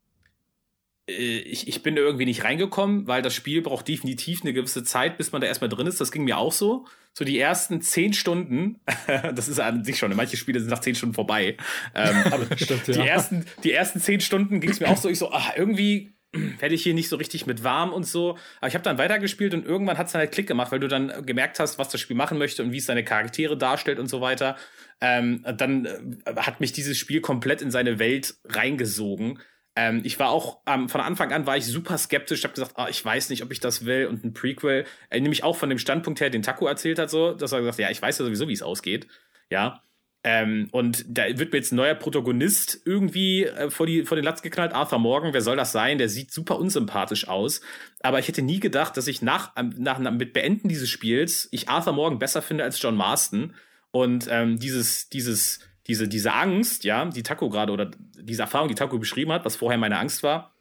äh, 1.09 1.39
ich, 1.39 1.69
ich 1.69 1.83
bin 1.83 1.97
da 1.97 2.03
irgendwie 2.03 2.25
nicht 2.25 2.45
reingekommen, 2.45 3.07
weil 3.07 3.23
das 3.23 3.35
Spiel 3.35 3.63
braucht 3.63 3.89
definitiv 3.89 4.43
eine 4.43 4.53
gewisse 4.53 4.85
Zeit, 4.85 5.17
bis 5.19 5.33
man 5.33 5.41
da 5.41 5.47
erstmal 5.47 5.69
drin 5.69 5.87
ist. 5.87 6.01
Das 6.01 6.13
ging 6.13 6.25
mir 6.25 6.39
auch 6.39 6.53
so. 6.53 6.87
So 7.13 7.25
die 7.25 7.39
ersten 7.39 7.81
zehn 7.81 8.13
Stunden, 8.13 8.81
das 9.35 9.49
ist 9.49 9.61
an 9.61 9.85
sich 9.85 9.99
schon, 9.99 10.15
manche 10.17 10.37
Spiele 10.37 10.59
sind 10.59 10.71
nach 10.71 10.81
zehn 10.81 10.95
Stunden 10.95 11.15
vorbei. 11.15 11.57
Ähm, 11.95 12.17
Stimmt, 12.57 12.89
die, 12.89 12.93
ja. 12.93 13.05
ersten, 13.05 13.45
die 13.63 13.73
ersten 13.73 14.01
zehn 14.01 14.21
Stunden 14.21 14.61
ging 14.61 14.71
es 14.71 14.81
mir 14.81 14.89
auch 14.89 14.97
so, 14.97 15.09
ich 15.09 15.19
so, 15.19 15.31
ach, 15.31 15.53
irgendwie 15.57 16.14
werde 16.59 16.75
ich 16.75 16.83
hier 16.83 16.95
nicht 16.95 17.09
so 17.09 17.17
richtig 17.17 17.47
mit 17.47 17.65
warm 17.65 17.93
und 17.93 18.05
so. 18.05 18.39
Aber 18.59 18.69
ich 18.69 18.75
habe 18.75 18.85
dann 18.85 18.99
weitergespielt 18.99 19.55
und 19.55 19.65
irgendwann 19.65 19.99
hat 19.99 20.07
es 20.07 20.13
dann 20.13 20.21
halt 20.21 20.33
Klick 20.33 20.47
gemacht, 20.47 20.73
weil 20.73 20.81
du 20.81 20.89
dann 20.89 21.25
gemerkt 21.27 21.61
hast, 21.61 21.79
was 21.79 21.89
das 21.89 22.01
Spiel 22.01 22.17
machen 22.17 22.39
möchte 22.39 22.63
und 22.63 22.73
wie 22.73 22.79
es 22.79 22.87
seine 22.87 23.05
Charaktere 23.05 23.57
darstellt 23.57 23.99
und 23.99 24.09
so 24.09 24.21
weiter. 24.21 24.57
Ähm, 25.01 25.45
dann 25.57 25.87
äh, 25.87 26.37
hat 26.37 26.61
mich 26.61 26.73
dieses 26.73 26.99
Spiel 26.99 27.21
komplett 27.21 27.63
in 27.63 27.71
seine 27.71 27.99
Welt 27.99 28.35
reingesogen. 28.45 29.39
Ähm, 29.77 30.03
ich 30.05 30.19
war 30.19 30.31
auch 30.31 30.61
ähm, 30.67 30.89
von 30.89 31.01
Anfang 31.01 31.33
an 31.33 31.47
war 31.47 31.57
ich 31.57 31.67
super 31.67 31.99
skeptisch. 31.99 32.41
Ich 32.41 32.45
habe 32.45 32.55
gesagt, 32.55 32.75
oh, 32.77 32.87
ich 32.89 33.05
weiß 33.05 33.31
nicht, 33.31 33.43
ob 33.43 33.51
ich 33.51 33.61
das 33.61 33.85
will 33.85 34.07
und 34.07 34.25
ein 34.25 34.33
Prequel, 34.33 34.85
äh, 35.11 35.21
nämlich 35.21 35.43
auch 35.43 35.57
von 35.57 35.69
dem 35.69 35.79
Standpunkt 35.79 36.21
her, 36.21 36.31
den 36.31 36.43
Taco 36.43 36.67
erzählt 36.67 36.99
hat, 36.99 37.11
so, 37.11 37.33
dass 37.33 37.53
er 37.53 37.61
gesagt, 37.61 37.79
ja, 37.79 37.91
ich 37.91 38.01
weiß 38.01 38.19
ja 38.19 38.25
sowieso, 38.25 38.49
wie 38.49 38.53
es 38.53 38.63
ausgeht, 38.63 39.09
ja. 39.51 39.83
Ähm, 40.27 40.69
und 40.73 41.05
da 41.07 41.25
wird 41.39 41.53
mir 41.53 41.59
jetzt 41.59 41.73
ein 41.73 41.77
neuer 41.77 41.95
Protagonist 41.95 42.81
irgendwie 42.87 43.45
äh, 43.45 43.69
vor, 43.71 43.87
die, 43.87 44.05
vor 44.05 44.17
den 44.17 44.25
Latz 44.25 44.41
geknallt. 44.41 44.73
Arthur 44.73 44.99
Morgan, 44.99 45.35
wer 45.35 45.43
soll 45.43 45.57
das 45.57 45.71
sein? 45.71 45.99
Der 45.99 46.09
sieht 46.09 46.33
super 46.33 46.59
unsympathisch 46.59 47.29
aus. 47.29 47.61
Aber 48.01 48.19
ich 48.19 48.27
hätte 48.27 48.41
nie 48.41 48.59
gedacht, 48.59 48.97
dass 48.97 49.07
ich 49.07 49.21
nach, 49.21 49.55
nach, 49.77 49.99
nach 49.99 50.11
mit 50.11 50.33
Beenden 50.33 50.69
dieses 50.69 50.89
Spiels 50.89 51.49
ich 51.53 51.69
Arthur 51.69 51.93
Morgan 51.93 52.19
besser 52.19 52.41
finde 52.41 52.65
als 52.65 52.81
John 52.81 52.97
Marston. 52.97 53.55
Und 53.91 54.27
ähm, 54.31 54.59
dieses, 54.59 55.11
dieses, 55.11 55.61
diese, 55.87 56.09
diese 56.09 56.33
Angst, 56.33 56.85
ja, 56.85 57.05
die 57.05 57.23
Taco 57.23 57.51
gerade 57.51 57.73
oder 57.73 57.91
diese 58.19 58.43
Erfahrung, 58.43 58.69
die 58.69 58.75
Taco 58.75 58.99
beschrieben 58.99 59.31
hat, 59.31 59.45
was 59.45 59.57
vorher 59.57 59.79
meine 59.79 59.99
Angst 59.99 60.23
war, 60.23 60.55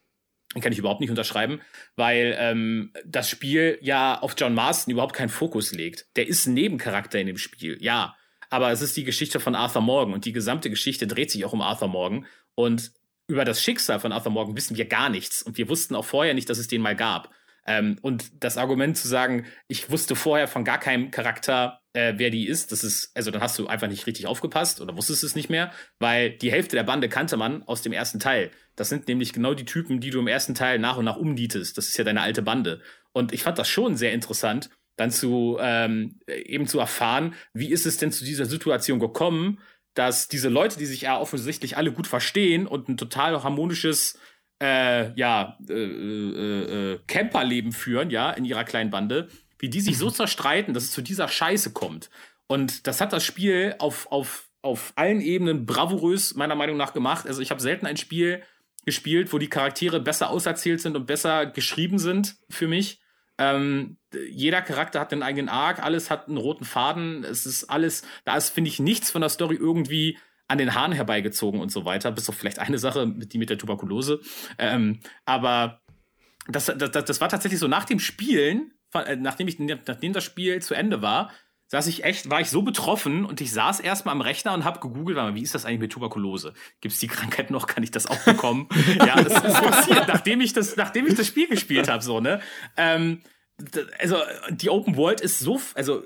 kann 0.62 0.74
ich 0.74 0.78
überhaupt 0.78 1.00
nicht 1.00 1.10
unterschreiben, 1.10 1.62
weil 1.96 2.36
ähm, 2.38 2.92
das 3.06 3.30
Spiel 3.30 3.80
ja 3.82 4.20
auf 4.20 4.36
John 4.38 4.54
Marston 4.54 4.92
überhaupt 4.92 5.16
keinen 5.16 5.30
Fokus 5.30 5.72
legt. 5.72 6.06
Der 6.18 6.28
ist 6.28 6.46
ein 6.46 6.54
Nebencharakter 6.54 7.20
in 7.20 7.28
dem 7.28 7.38
Spiel, 7.38 7.78
ja. 7.80 8.16
Aber 8.54 8.72
es 8.72 8.84
ist 8.84 8.96
die 8.96 9.04
Geschichte 9.04 9.40
von 9.40 9.56
Arthur 9.56 9.82
Morgan 9.82 10.14
und 10.14 10.26
die 10.26 10.32
gesamte 10.32 10.70
Geschichte 10.70 11.08
dreht 11.08 11.32
sich 11.32 11.44
auch 11.44 11.54
um 11.54 11.62
Arthur 11.64 11.88
Morgan. 11.88 12.28
Und 12.54 12.92
über 13.26 13.46
das 13.46 13.64
Schicksal 13.64 14.00
von 14.00 14.12
Arthur 14.12 14.32
Morgan 14.32 14.56
wissen 14.56 14.78
wir 14.78 14.86
gar 14.86 15.10
nichts. 15.10 15.42
Und 15.42 15.58
wir 15.58 15.70
wussten 15.70 15.96
auch 15.96 16.06
vorher 16.06 16.36
nicht, 16.36 16.52
dass 16.52 16.60
es 16.60 16.68
den 16.68 16.84
mal 16.84 16.96
gab. 16.96 17.32
Ähm, 17.66 17.98
und 18.04 18.44
das 18.44 18.60
Argument 18.60 18.96
zu 18.96 19.08
sagen, 19.08 19.48
ich 19.68 19.90
wusste 19.90 20.16
vorher 20.16 20.48
von 20.48 20.64
gar 20.64 20.80
keinem 20.80 21.10
Charakter, 21.10 21.82
äh, 21.94 22.14
wer 22.18 22.30
die 22.30 22.48
ist, 22.48 22.72
das 22.72 22.84
ist, 22.84 23.10
also 23.18 23.32
dann 23.32 23.42
hast 23.42 23.58
du 23.58 23.66
einfach 23.66 23.88
nicht 23.88 24.06
richtig 24.06 24.28
aufgepasst 24.28 24.82
oder 24.82 24.96
wusstest 24.96 25.24
es 25.24 25.34
nicht 25.34 25.50
mehr, 25.50 25.72
weil 25.98 26.30
die 26.38 26.52
Hälfte 26.52 26.76
der 26.76 26.84
Bande 26.84 27.10
kannte 27.10 27.38
man 27.38 27.64
aus 27.64 27.82
dem 27.82 27.92
ersten 27.92 28.20
Teil. 28.20 28.52
Das 28.76 28.88
sind 28.88 29.08
nämlich 29.08 29.34
genau 29.34 29.56
die 29.56 29.66
Typen, 29.66 30.00
die 30.00 30.12
du 30.12 30.20
im 30.20 30.28
ersten 30.28 30.54
Teil 30.54 30.78
nach 30.78 30.98
und 30.98 31.06
nach 31.06 31.18
umnietest. 31.18 31.76
Das 31.76 31.88
ist 31.88 31.98
ja 31.98 32.04
deine 32.04 32.22
alte 32.22 32.44
Bande. 32.44 32.82
Und 33.14 33.34
ich 33.34 33.42
fand 33.42 33.58
das 33.58 33.68
schon 33.68 33.98
sehr 33.98 34.14
interessant, 34.14 34.70
dann 34.96 35.12
zu 35.12 35.58
ähm, 35.60 36.20
eben 36.28 36.68
zu 36.68 36.80
erfahren, 36.80 37.34
wie 37.54 37.72
ist 37.72 37.86
es 37.86 37.98
denn 37.98 38.12
zu 38.12 38.24
dieser 38.24 38.46
Situation 38.46 39.00
gekommen, 39.00 39.60
dass 39.94 40.28
diese 40.28 40.50
Leute, 40.50 40.78
die 40.78 40.86
sich 40.86 41.02
ja 41.02 41.20
offensichtlich 41.20 41.78
alle 41.78 41.92
gut 41.92 42.08
verstehen 42.08 42.68
und 42.68 42.90
ein 42.90 42.98
total 42.98 43.44
harmonisches 43.44 44.20
äh, 44.62 45.14
ja, 45.20 45.58
äh, 45.70 45.74
äh, 45.74 46.94
äh, 46.94 47.00
Camperleben 47.08 47.72
führen, 47.72 48.10
ja, 48.10 48.32
in 48.32 48.46
ihrer 48.46 48.64
kleinen 48.64 48.92
Bande, 48.92 49.28
wie 49.60 49.70
die 49.70 49.82
sich 49.82 49.98
so 49.98 50.08
mhm. 50.08 50.14
zerstreiten, 50.14 50.74
dass 50.74 50.84
es 50.84 50.92
zu 50.92 51.02
dieser 51.02 51.28
Scheiße 51.28 51.74
kommt. 51.74 52.10
Und 52.48 52.88
das 52.88 53.02
hat 53.02 53.14
das 53.14 53.24
Spiel 53.24 53.76
auf, 53.80 54.12
auf, 54.12 54.50
auf 54.62 54.94
allen 54.96 55.22
Ebenen 55.22 55.66
bravourös, 55.66 56.36
meiner 56.36 56.56
Meinung 56.56 56.78
nach, 56.78 56.94
gemacht. 56.94 57.28
Also 57.28 57.42
ich 57.42 57.52
habe 57.52 57.62
selten 57.62 57.86
ein 57.86 57.98
Spiel 57.98 58.44
gespielt, 58.86 59.34
wo 59.34 59.38
die 59.38 59.50
Charaktere 59.50 60.00
besser 60.00 60.30
auserzählt 60.30 60.82
sind 60.82 60.96
und 60.96 61.06
besser 61.06 61.46
geschrieben 61.46 62.00
sind 62.00 62.38
für 62.50 62.68
mich. 62.68 63.02
Ähm, 63.38 63.98
jeder 64.30 64.62
Charakter 64.62 65.00
hat 65.00 65.12
einen 65.12 65.24
eigenen 65.24 65.50
Arc, 65.50 65.82
alles 65.82 66.12
hat 66.12 66.28
einen 66.28 66.38
roten 66.38 66.66
Faden. 66.66 67.24
Es 67.24 67.46
ist 67.46 67.66
alles, 67.66 68.04
da 68.26 68.36
ist, 68.36 68.50
finde 68.50 68.70
ich, 68.70 68.80
nichts 68.80 69.12
von 69.12 69.22
der 69.22 69.30
Story 69.30 69.56
irgendwie 69.56 70.18
an 70.48 70.58
den 70.58 70.76
Haaren 70.76 70.92
herbeigezogen 70.92 71.60
und 71.60 71.72
so 71.72 71.86
weiter, 71.86 72.12
bis 72.12 72.30
auf 72.30 72.36
vielleicht 72.36 72.60
eine 72.60 72.78
Sache, 72.78 73.08
die 73.08 73.38
mit 73.38 73.50
der 73.50 73.58
Tuberkulose. 73.58 74.20
Ähm, 74.58 75.00
aber 75.26 75.82
das, 76.48 76.66
das, 76.66 76.92
das 76.92 77.22
war 77.22 77.30
tatsächlich 77.30 77.60
so 77.60 77.68
nach 77.68 77.86
dem 77.86 78.00
Spielen, 78.00 78.74
äh, 78.94 79.16
nachdem, 79.16 79.48
ich, 79.48 79.58
nachdem 79.60 80.14
das 80.14 80.24
Spiel 80.24 80.62
zu 80.62 80.74
Ende 80.74 81.02
war, 81.02 81.32
saß 81.74 81.88
ich 81.88 82.04
echt, 82.04 82.30
war 82.30 82.40
ich 82.40 82.52
so 82.52 82.62
betroffen 82.62 83.26
und 83.26 83.42
ich 83.42 83.52
saß 83.52 83.80
erstmal 83.80 84.14
am 84.14 84.22
Rechner 84.22 84.54
und 84.54 84.64
habe 84.64 84.80
gegoogelt, 84.80 85.18
wie 85.34 85.42
ist 85.42 85.56
das 85.56 85.66
eigentlich 85.66 85.80
mit 85.80 85.92
Tuberkulose? 85.92 86.54
Gibt 86.82 86.94
es 86.94 87.00
die 87.00 87.08
Krankheit 87.08 87.50
noch? 87.50 87.66
Kann 87.66 87.82
ich 87.82 87.90
das 87.90 88.06
auch 88.06 88.20
bekommen? 88.20 88.70
ja, 89.00 89.16
das 89.16 89.44
ist 89.44 89.60
passiert, 89.60 90.08
nachdem 90.08 90.40
ich 90.42 90.54
das, 90.54 90.76
nachdem 90.76 91.08
ich 91.08 91.16
das 91.16 91.26
Spiel 91.26 91.48
gespielt 91.48 91.90
habe, 91.90 92.04
so, 92.04 92.20
ne? 92.20 92.42
Ähm, 92.78 93.24
also, 93.98 94.18
die 94.52 94.70
Open 94.70 94.98
World 94.98 95.20
ist 95.20 95.40
so, 95.40 95.60
also, 95.74 96.06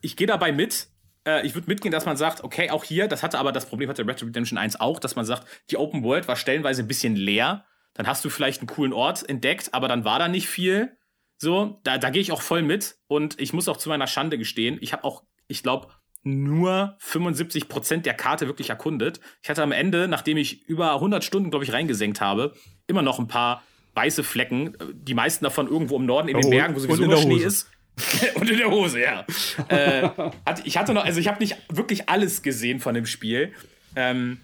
ich 0.00 0.16
gehe 0.16 0.28
dabei 0.28 0.52
mit, 0.52 0.86
äh, 1.26 1.44
ich 1.44 1.56
würde 1.56 1.66
mitgehen, 1.66 1.90
dass 1.90 2.06
man 2.06 2.16
sagt, 2.16 2.44
okay, 2.44 2.70
auch 2.70 2.84
hier, 2.84 3.08
das 3.08 3.24
hatte 3.24 3.40
aber 3.40 3.50
das 3.50 3.66
Problem 3.66 3.90
hatte 3.90 4.06
Red 4.06 4.20
Dead 4.20 4.28
Redemption 4.28 4.58
1 4.58 4.78
auch, 4.78 5.00
dass 5.00 5.16
man 5.16 5.24
sagt, 5.24 5.44
die 5.70 5.76
Open 5.76 6.04
World 6.04 6.28
war 6.28 6.36
stellenweise 6.36 6.84
ein 6.84 6.88
bisschen 6.88 7.16
leer. 7.16 7.64
Dann 7.94 8.06
hast 8.06 8.24
du 8.24 8.30
vielleicht 8.30 8.60
einen 8.60 8.68
coolen 8.68 8.92
Ort 8.92 9.28
entdeckt, 9.28 9.74
aber 9.74 9.88
dann 9.88 10.04
war 10.04 10.20
da 10.20 10.28
nicht 10.28 10.48
viel. 10.48 10.96
So, 11.42 11.80
da, 11.84 11.96
da 11.96 12.10
gehe 12.10 12.20
ich 12.20 12.32
auch 12.32 12.42
voll 12.42 12.60
mit. 12.62 12.96
Und 13.06 13.40
ich 13.40 13.54
muss 13.54 13.66
auch 13.66 13.78
zu 13.78 13.88
meiner 13.88 14.06
Schande 14.06 14.36
gestehen, 14.36 14.76
ich 14.82 14.92
habe 14.92 15.04
auch, 15.04 15.24
ich 15.48 15.62
glaube, 15.62 15.88
nur 16.22 16.96
75 16.98 17.70
Prozent 17.70 18.04
der 18.04 18.12
Karte 18.12 18.46
wirklich 18.46 18.68
erkundet. 18.68 19.20
Ich 19.42 19.48
hatte 19.48 19.62
am 19.62 19.72
Ende, 19.72 20.06
nachdem 20.06 20.36
ich 20.36 20.68
über 20.68 20.92
100 20.94 21.24
Stunden, 21.24 21.50
glaube 21.50 21.64
ich, 21.64 21.72
reingesenkt 21.72 22.20
habe, 22.20 22.54
immer 22.86 23.00
noch 23.00 23.18
ein 23.18 23.26
paar 23.26 23.62
weiße 23.94 24.22
Flecken. 24.22 24.76
Die 24.92 25.14
meisten 25.14 25.42
davon 25.42 25.66
irgendwo 25.66 25.96
im 25.96 26.04
Norden 26.04 26.28
in 26.28 26.38
den 26.38 26.50
Bergen, 26.50 26.74
wo 26.74 26.78
sowieso 26.78 27.04
immer 27.04 27.16
Schnee 27.16 27.42
ist. 27.42 27.70
und 28.34 28.50
in 28.50 28.58
der 28.58 28.70
Hose, 28.70 29.00
ja. 29.00 29.24
äh, 29.68 30.10
hat, 30.44 30.66
ich 30.66 30.76
hatte 30.76 30.92
noch, 30.92 31.04
also 31.06 31.20
ich 31.20 31.28
habe 31.28 31.40
nicht 31.40 31.56
wirklich 31.70 32.10
alles 32.10 32.42
gesehen 32.42 32.80
von 32.80 32.94
dem 32.94 33.06
Spiel. 33.06 33.54
Ähm, 33.96 34.40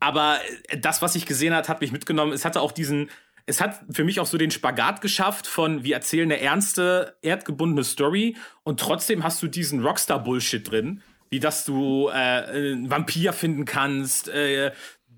aber 0.00 0.38
das, 0.78 1.02
was 1.02 1.14
ich 1.14 1.26
gesehen 1.26 1.54
hat, 1.54 1.68
hat 1.68 1.82
mich 1.82 1.92
mitgenommen. 1.92 2.32
Es 2.32 2.46
hatte 2.46 2.62
auch 2.62 2.72
diesen, 2.72 3.10
es 3.46 3.60
hat 3.60 3.80
für 3.90 4.04
mich 4.04 4.20
auch 4.20 4.26
so 4.26 4.36
den 4.36 4.50
Spagat 4.50 5.00
geschafft 5.00 5.46
von, 5.46 5.84
wir 5.84 5.94
erzählen 5.94 6.30
eine 6.30 6.40
ernste, 6.40 7.16
erdgebundene 7.22 7.84
Story 7.84 8.36
und 8.64 8.80
trotzdem 8.80 9.22
hast 9.22 9.42
du 9.42 9.46
diesen 9.46 9.84
Rockstar-Bullshit 9.84 10.68
drin, 10.68 11.02
wie 11.30 11.40
dass 11.40 11.64
du 11.64 12.08
äh, 12.08 12.12
einen 12.12 12.90
Vampir 12.90 13.32
finden 13.32 13.64
kannst, 13.64 14.28
äh, 14.28 14.72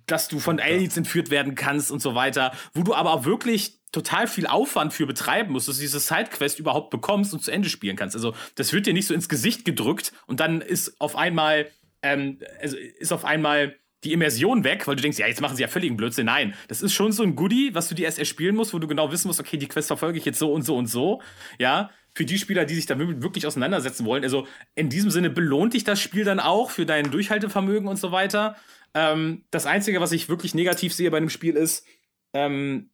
dass 0.06 0.28
du 0.28 0.38
von 0.38 0.60
Aliens 0.60 0.96
entführt 0.96 1.30
werden 1.30 1.54
kannst 1.54 1.90
und 1.90 2.00
so 2.00 2.14
weiter, 2.14 2.52
wo 2.74 2.82
du 2.82 2.94
aber 2.94 3.12
auch 3.12 3.24
wirklich 3.24 3.78
total 3.92 4.26
viel 4.26 4.46
Aufwand 4.46 4.92
für 4.92 5.06
betreiben 5.06 5.52
musst, 5.52 5.68
dass 5.68 5.76
du 5.76 5.82
diese 5.82 6.00
Sidequest 6.00 6.58
überhaupt 6.58 6.90
bekommst 6.90 7.32
und 7.32 7.42
zu 7.42 7.50
Ende 7.50 7.70
spielen 7.70 7.96
kannst. 7.96 8.14
Also 8.14 8.34
das 8.54 8.72
wird 8.72 8.86
dir 8.86 8.92
nicht 8.92 9.06
so 9.06 9.14
ins 9.14 9.30
Gesicht 9.30 9.64
gedrückt 9.64 10.12
und 10.26 10.40
dann 10.40 10.60
ist 10.60 11.00
auf 11.00 11.16
einmal, 11.16 11.70
ähm, 12.02 12.40
also 12.60 12.76
ist 12.76 13.12
auf 13.12 13.24
einmal 13.24 13.76
die 14.04 14.12
Immersion 14.12 14.64
weg, 14.64 14.86
weil 14.86 14.96
du 14.96 15.02
denkst, 15.02 15.18
ja, 15.18 15.26
jetzt 15.26 15.40
machen 15.40 15.56
sie 15.56 15.62
ja 15.62 15.68
völligen 15.68 15.96
Blödsinn. 15.96 16.26
Nein, 16.26 16.54
das 16.68 16.82
ist 16.82 16.94
schon 16.94 17.10
so 17.12 17.22
ein 17.22 17.34
Goodie, 17.34 17.74
was 17.74 17.88
du 17.88 17.94
dir 17.94 18.04
erst 18.04 18.18
erspielen 18.18 18.54
musst, 18.54 18.72
wo 18.72 18.78
du 18.78 18.86
genau 18.86 19.10
wissen 19.10 19.26
musst, 19.26 19.40
okay, 19.40 19.56
die 19.56 19.66
Quest 19.66 19.88
verfolge 19.88 20.18
ich 20.18 20.24
jetzt 20.24 20.38
so 20.38 20.52
und 20.52 20.62
so 20.62 20.76
und 20.76 20.86
so. 20.86 21.20
Ja, 21.58 21.90
für 22.14 22.24
die 22.24 22.38
Spieler, 22.38 22.64
die 22.64 22.74
sich 22.74 22.86
damit 22.86 23.22
wirklich 23.22 23.46
auseinandersetzen 23.46 24.04
wollen. 24.04 24.22
Also 24.22 24.46
in 24.74 24.88
diesem 24.88 25.10
Sinne 25.10 25.30
belohnt 25.30 25.74
dich 25.74 25.84
das 25.84 26.00
Spiel 26.00 26.24
dann 26.24 26.40
auch 26.40 26.70
für 26.70 26.86
dein 26.86 27.10
Durchhaltevermögen 27.10 27.88
und 27.88 27.96
so 27.96 28.12
weiter. 28.12 28.56
Ähm, 28.94 29.44
das 29.50 29.66
Einzige, 29.66 30.00
was 30.00 30.12
ich 30.12 30.28
wirklich 30.28 30.54
negativ 30.54 30.94
sehe 30.94 31.10
bei 31.10 31.20
dem 31.20 31.30
Spiel 31.30 31.54
ist, 31.54 31.84
ähm, 32.32 32.90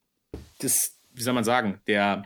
das, 0.59 0.99
wie 1.13 1.23
soll 1.23 1.35
man 1.35 1.45
sagen, 1.45 1.81
der, 1.87 2.25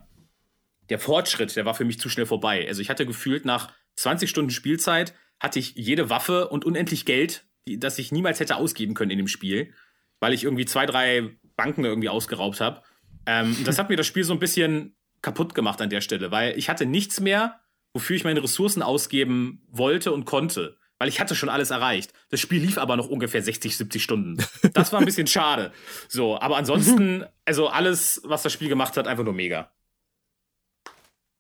der 0.88 0.98
Fortschritt, 0.98 1.54
der 1.56 1.64
war 1.64 1.74
für 1.74 1.84
mich 1.84 1.98
zu 1.98 2.08
schnell 2.08 2.26
vorbei. 2.26 2.66
Also 2.66 2.80
ich 2.80 2.90
hatte 2.90 3.06
gefühlt 3.06 3.44
nach 3.44 3.72
20 3.96 4.30
Stunden 4.30 4.50
Spielzeit 4.50 5.14
hatte 5.40 5.58
ich 5.58 5.74
jede 5.74 6.10
Waffe 6.10 6.48
und 6.48 6.64
unendlich 6.64 7.04
Geld, 7.04 7.44
das 7.76 7.98
ich 7.98 8.12
niemals 8.12 8.40
hätte 8.40 8.56
ausgeben 8.56 8.94
können 8.94 9.10
in 9.10 9.18
dem 9.18 9.28
Spiel. 9.28 9.74
weil 10.20 10.32
ich 10.32 10.44
irgendwie 10.44 10.64
zwei, 10.64 10.86
drei 10.86 11.36
Banken 11.56 11.84
irgendwie 11.84 12.08
ausgeraubt 12.08 12.60
habe. 12.60 12.82
Ähm, 13.26 13.56
das 13.64 13.78
hat 13.78 13.88
mir 13.88 13.96
das 13.96 14.06
Spiel 14.06 14.24
so 14.24 14.32
ein 14.32 14.38
bisschen 14.40 14.96
kaputt 15.22 15.54
gemacht 15.54 15.80
an 15.80 15.90
der 15.90 16.00
Stelle, 16.00 16.30
weil 16.30 16.56
ich 16.58 16.68
hatte 16.68 16.86
nichts 16.86 17.20
mehr, 17.20 17.60
wofür 17.92 18.16
ich 18.16 18.24
meine 18.24 18.42
Ressourcen 18.42 18.82
ausgeben 18.82 19.62
wollte 19.68 20.12
und 20.12 20.24
konnte. 20.24 20.76
Weil 20.98 21.08
ich 21.08 21.20
hatte 21.20 21.36
schon 21.36 21.48
alles 21.48 21.70
erreicht. 21.70 22.12
Das 22.30 22.40
Spiel 22.40 22.60
lief 22.60 22.78
aber 22.78 22.96
noch 22.96 23.08
ungefähr 23.08 23.40
60, 23.40 23.76
70 23.76 24.02
Stunden. 24.02 24.44
Das 24.74 24.92
war 24.92 24.98
ein 24.98 25.04
bisschen 25.04 25.28
schade. 25.28 25.72
So, 26.08 26.40
aber 26.40 26.56
ansonsten, 26.56 27.24
also 27.44 27.68
alles, 27.68 28.20
was 28.24 28.42
das 28.42 28.52
Spiel 28.52 28.68
gemacht 28.68 28.96
hat, 28.96 29.06
einfach 29.06 29.22
nur 29.22 29.34
mega. 29.34 29.70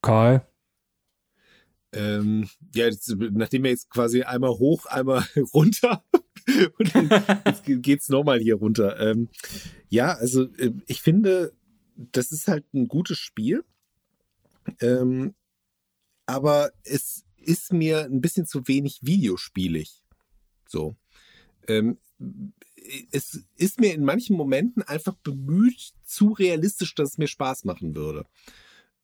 Kai. 0.02 0.42
Ähm, 1.92 2.48
ja, 2.74 2.86
jetzt, 2.86 3.08
nachdem 3.16 3.64
wir 3.64 3.70
jetzt 3.70 3.90
quasi 3.90 4.22
einmal 4.22 4.50
hoch, 4.50 4.86
einmal 4.86 5.24
runter 5.54 6.04
und 6.78 6.94
dann 6.94 7.42
jetzt 7.46 7.62
geht's 7.64 8.08
nochmal 8.08 8.40
hier 8.40 8.56
runter. 8.56 8.98
Ähm, 9.00 9.28
ja, 9.88 10.12
also 10.12 10.44
äh, 10.56 10.72
ich 10.86 11.02
finde, 11.02 11.52
das 11.96 12.30
ist 12.30 12.48
halt 12.48 12.72
ein 12.74 12.88
gutes 12.88 13.18
Spiel. 13.18 13.64
Ähm, 14.80 15.34
aber 16.26 16.70
es 16.84 17.24
ist 17.36 17.72
mir 17.72 18.04
ein 18.04 18.20
bisschen 18.20 18.46
zu 18.46 18.68
wenig 18.68 19.00
videospielig. 19.02 20.04
So. 20.68 20.96
Ähm, 21.66 21.98
es 23.10 23.44
ist 23.56 23.80
mir 23.80 23.94
in 23.94 24.04
manchen 24.04 24.36
Momenten 24.36 24.82
einfach 24.82 25.14
bemüht, 25.16 25.92
zu 26.04 26.32
realistisch, 26.32 26.94
dass 26.94 27.12
es 27.12 27.18
mir 27.18 27.28
Spaß 27.28 27.64
machen 27.64 27.94
würde. 27.94 28.26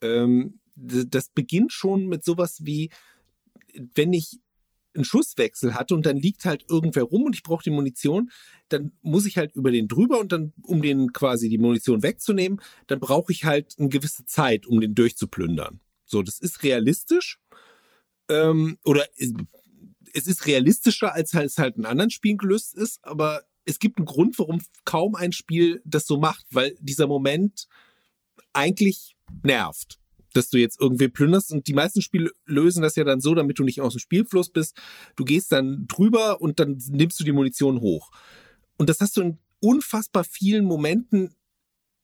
Ähm, 0.00 0.60
das 0.76 1.28
beginnt 1.28 1.72
schon 1.72 2.06
mit 2.06 2.24
sowas 2.24 2.64
wie, 2.64 2.90
wenn 3.94 4.12
ich 4.12 4.40
einen 4.94 5.04
Schusswechsel 5.04 5.74
hatte 5.74 5.94
und 5.94 6.06
dann 6.06 6.16
liegt 6.16 6.44
halt 6.44 6.64
irgendwer 6.68 7.02
rum 7.02 7.24
und 7.24 7.34
ich 7.34 7.42
brauche 7.42 7.64
die 7.64 7.70
Munition, 7.70 8.30
dann 8.68 8.92
muss 9.02 9.26
ich 9.26 9.36
halt 9.36 9.54
über 9.54 9.70
den 9.70 9.88
drüber 9.88 10.20
und 10.20 10.32
dann, 10.32 10.52
um 10.62 10.82
den 10.82 11.12
quasi 11.12 11.48
die 11.48 11.58
Munition 11.58 12.02
wegzunehmen, 12.02 12.60
dann 12.86 13.00
brauche 13.00 13.32
ich 13.32 13.44
halt 13.44 13.74
eine 13.78 13.88
gewisse 13.88 14.24
Zeit, 14.24 14.66
um 14.66 14.80
den 14.80 14.94
durchzuplündern. 14.94 15.80
So, 16.04 16.22
das 16.22 16.38
ist 16.38 16.62
realistisch. 16.62 17.40
Ähm, 18.28 18.78
oder 18.84 19.04
es 20.12 20.26
ist 20.26 20.46
realistischer, 20.46 21.12
als 21.12 21.34
halt 21.34 21.46
es 21.46 21.58
halt 21.58 21.76
in 21.76 21.86
anderen 21.86 22.10
Spielen 22.10 22.38
gelöst 22.38 22.74
ist, 22.74 23.04
aber 23.04 23.42
es 23.64 23.78
gibt 23.78 23.98
einen 23.98 24.06
Grund, 24.06 24.38
warum 24.38 24.60
kaum 24.84 25.14
ein 25.14 25.32
Spiel 25.32 25.82
das 25.84 26.06
so 26.06 26.18
macht, 26.18 26.46
weil 26.50 26.76
dieser 26.80 27.06
Moment 27.06 27.66
eigentlich 28.52 29.16
nervt 29.42 29.98
dass 30.36 30.50
du 30.50 30.58
jetzt 30.58 30.80
irgendwie 30.80 31.08
plünderst 31.08 31.52
und 31.52 31.66
die 31.66 31.74
meisten 31.74 32.02
Spiele 32.02 32.30
lösen 32.46 32.82
das 32.82 32.96
ja 32.96 33.04
dann 33.04 33.20
so, 33.20 33.34
damit 33.34 33.58
du 33.58 33.64
nicht 33.64 33.80
aus 33.80 33.94
dem 33.94 34.00
Spielfluss 34.00 34.50
bist. 34.50 34.76
Du 35.16 35.24
gehst 35.24 35.52
dann 35.52 35.86
drüber 35.86 36.40
und 36.40 36.60
dann 36.60 36.80
nimmst 36.90 37.18
du 37.20 37.24
die 37.24 37.32
Munition 37.32 37.80
hoch. 37.80 38.10
Und 38.76 38.88
das 38.88 39.00
hast 39.00 39.16
du 39.16 39.22
in 39.22 39.38
unfassbar 39.60 40.24
vielen 40.24 40.64
Momenten. 40.64 41.34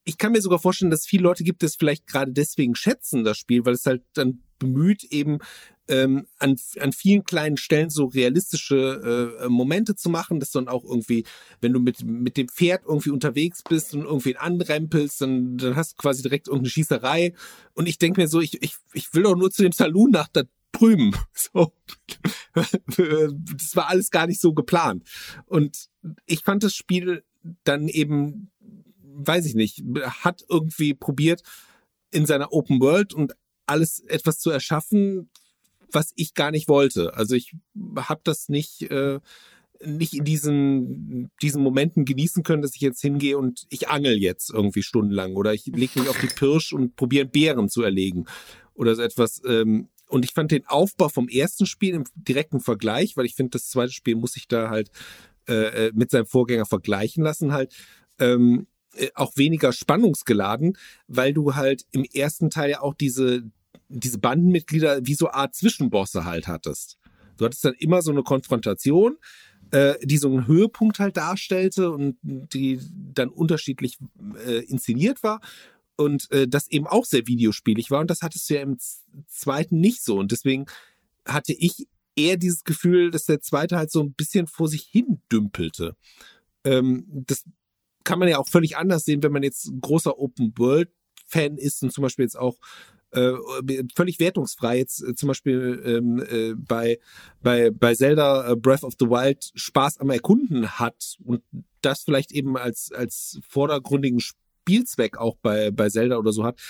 Ich 0.05 0.16
kann 0.19 0.32
mir 0.32 0.40
sogar 0.40 0.59
vorstellen, 0.59 0.90
dass 0.90 1.07
viele 1.07 1.24
Leute 1.24 1.44
gibt, 1.44 1.62
die 1.62 1.66
es 1.66 1.77
vielleicht 1.77 2.07
gerade 2.07 2.32
deswegen 2.32 2.74
schätzen, 2.74 3.24
das 3.24 3.39
Spiel, 3.39 3.65
weil 3.65 3.74
es 3.74 3.86
halt 3.86 4.02
dann 4.15 4.43
bemüht, 4.59 5.05
eben 5.05 5.39
ähm, 5.90 6.26
an, 6.38 6.56
an 6.78 6.92
vielen 6.92 7.24
kleinen 7.24 7.56
Stellen 7.56 7.90
so 7.90 8.06
realistische 8.06 9.36
äh, 9.40 9.48
Momente 9.48 9.96
zu 9.96 10.08
machen, 10.08 10.40
dass 10.40 10.52
dann 10.52 10.68
auch 10.68 10.84
irgendwie, 10.84 11.24
wenn 11.60 11.72
du 11.72 11.80
mit, 11.80 12.04
mit 12.04 12.36
dem 12.36 12.48
Pferd 12.48 12.82
irgendwie 12.86 13.10
unterwegs 13.10 13.62
bist 13.68 13.92
und 13.94 14.04
irgendwie 14.04 14.36
anrempelst, 14.36 15.20
dann, 15.20 15.58
dann 15.58 15.76
hast 15.76 15.92
du 15.92 15.96
quasi 15.96 16.22
direkt 16.22 16.46
irgendeine 16.46 16.70
Schießerei. 16.70 17.34
Und 17.74 17.88
ich 17.88 17.98
denke 17.98 18.20
mir 18.20 18.28
so, 18.28 18.40
ich, 18.40 18.62
ich, 18.62 18.76
ich 18.92 19.12
will 19.12 19.24
doch 19.24 19.36
nur 19.36 19.50
zu 19.50 19.62
dem 19.62 19.72
Saloon 19.72 20.10
nach 20.12 20.28
da 20.28 20.44
drüben. 20.72 21.14
So. 21.34 21.72
das 22.54 23.74
war 23.74 23.88
alles 23.88 24.10
gar 24.10 24.26
nicht 24.26 24.40
so 24.40 24.52
geplant. 24.52 25.04
Und 25.46 25.88
ich 26.26 26.42
fand 26.44 26.62
das 26.62 26.74
Spiel 26.74 27.24
dann 27.64 27.88
eben, 27.88 28.50
weiß 29.02 29.46
ich 29.46 29.54
nicht, 29.54 29.82
hat 30.22 30.44
irgendwie 30.48 30.94
probiert, 30.94 31.42
in 32.12 32.26
seiner 32.26 32.52
Open 32.52 32.80
World 32.80 33.14
und 33.14 33.34
alles 33.66 34.00
etwas 34.00 34.38
zu 34.38 34.50
erschaffen, 34.50 35.30
was 35.92 36.12
ich 36.16 36.34
gar 36.34 36.50
nicht 36.50 36.68
wollte. 36.68 37.14
Also 37.14 37.34
ich 37.34 37.54
habe 37.96 38.20
das 38.24 38.48
nicht 38.48 38.82
äh, 38.90 39.20
nicht 39.84 40.14
in 40.14 40.24
diesen 40.24 41.30
diesen 41.42 41.62
Momenten 41.62 42.04
genießen 42.04 42.42
können, 42.42 42.62
dass 42.62 42.74
ich 42.74 42.80
jetzt 42.80 43.00
hingehe 43.00 43.38
und 43.38 43.66
ich 43.70 43.88
angel 43.88 44.18
jetzt 44.18 44.50
irgendwie 44.50 44.82
stundenlang 44.82 45.36
oder 45.36 45.54
ich 45.54 45.66
lege 45.66 46.00
mich 46.00 46.08
auf 46.08 46.20
die 46.20 46.26
Pirsch 46.26 46.72
und 46.72 46.96
probiere 46.96 47.26
Bären 47.26 47.68
zu 47.68 47.82
erlegen 47.82 48.26
oder 48.74 48.94
so 48.94 49.02
etwas. 49.02 49.42
Ähm, 49.46 49.88
und 50.08 50.24
ich 50.24 50.32
fand 50.32 50.50
den 50.50 50.66
Aufbau 50.66 51.08
vom 51.08 51.28
ersten 51.28 51.66
Spiel 51.66 51.94
im 51.94 52.04
direkten 52.14 52.60
Vergleich, 52.60 53.16
weil 53.16 53.26
ich 53.26 53.36
finde, 53.36 53.50
das 53.50 53.68
zweite 53.68 53.92
Spiel 53.92 54.16
muss 54.16 54.32
sich 54.32 54.48
da 54.48 54.68
halt 54.68 54.90
äh, 55.48 55.86
äh 55.86 55.92
mit 55.94 56.10
seinem 56.10 56.26
Vorgänger 56.26 56.66
vergleichen 56.66 57.22
lassen, 57.22 57.52
halt 57.52 57.74
ähm, 58.18 58.66
äh, 58.96 59.08
auch 59.14 59.36
weniger 59.36 59.72
spannungsgeladen, 59.72 60.76
weil 61.06 61.32
du 61.32 61.54
halt 61.54 61.86
im 61.92 62.04
ersten 62.04 62.50
Teil 62.50 62.70
ja 62.70 62.80
auch 62.80 62.94
diese 62.94 63.44
diese 63.88 64.18
Bandenmitglieder 64.18 65.01
wie 65.06 65.14
so 65.14 65.30
Art 65.30 65.55
Zwischenbosse 65.55 66.24
halt 66.24 66.48
hattest. 66.48 66.98
Du 67.36 67.44
hattest 67.44 67.64
dann 67.64 67.74
immer 67.74 68.02
so 68.02 68.10
eine 68.10 68.22
Konfrontation, 68.22 69.16
äh, 69.70 69.94
die 70.02 70.18
so 70.18 70.28
einen 70.28 70.47
Höhepunkt 70.47 70.98
halt 70.98 71.16
darstellte 71.16 71.90
und 71.90 72.16
die 72.22 72.80
dann 72.92 73.28
unterschiedlich 73.28 73.98
äh, 74.47 74.64
inszeniert 74.64 75.22
war 75.22 75.40
und 75.97 76.30
äh, 76.30 76.48
das 76.48 76.68
eben 76.68 76.86
auch 76.86 77.05
sehr 77.05 77.26
videospielig 77.26 77.90
war 77.90 78.01
und 78.01 78.10
das 78.10 78.22
hattest 78.22 78.48
du 78.48 78.55
ja 78.55 78.62
im 78.62 78.78
zweiten 79.26 79.80
nicht 79.80 80.02
so 80.05 80.18
und 80.18 80.32
deswegen 80.32 80.66
hatte 81.26 81.52
ich 81.52 81.86
eher 82.16 82.36
dieses 82.36 82.64
Gefühl, 82.64 83.10
dass 83.10 83.24
der 83.24 83.40
zweite 83.40 83.76
halt 83.76 83.90
so 83.90 84.02
ein 84.02 84.12
bisschen 84.12 84.47
vor 84.47 84.68
sich 84.68 84.82
hin 84.82 85.20
dümpelte. 85.30 85.97
Ähm, 86.64 87.06
das 87.09 87.44
kann 88.05 88.18
man 88.18 88.28
ja 88.28 88.38
auch 88.38 88.48
völlig 88.48 88.76
anders 88.76 89.05
sehen, 89.05 89.22
wenn 89.22 89.32
man 89.32 89.42
jetzt 89.42 89.70
großer 89.80 90.18
Open 90.18 90.52
World 90.56 90.90
Fan 91.26 91.56
ist 91.56 91.82
und 91.82 91.92
zum 91.92 92.02
Beispiel 92.02 92.24
jetzt 92.24 92.38
auch 92.38 92.56
äh, 93.12 93.32
völlig 93.94 94.20
wertungsfrei 94.20 94.78
jetzt 94.78 95.02
äh, 95.02 95.14
zum 95.14 95.28
Beispiel 95.28 95.82
ähm, 95.84 96.24
äh, 96.28 96.54
bei, 96.54 96.98
bei, 97.42 97.70
bei 97.70 97.94
Zelda 97.94 98.52
äh, 98.52 98.56
Breath 98.56 98.84
of 98.84 98.94
the 98.98 99.06
Wild 99.06 99.50
Spaß 99.54 99.98
am 99.98 100.10
Erkunden 100.10 100.78
hat 100.78 101.16
und 101.24 101.42
das 101.82 102.02
vielleicht 102.02 102.32
eben 102.32 102.56
als, 102.56 102.92
als 102.92 103.40
vordergründigen 103.48 104.20
Spielzweck 104.20 105.18
auch 105.18 105.36
bei, 105.42 105.70
bei 105.70 105.88
Zelda 105.88 106.18
oder 106.18 106.32
so 106.32 106.44
hat, 106.44 106.60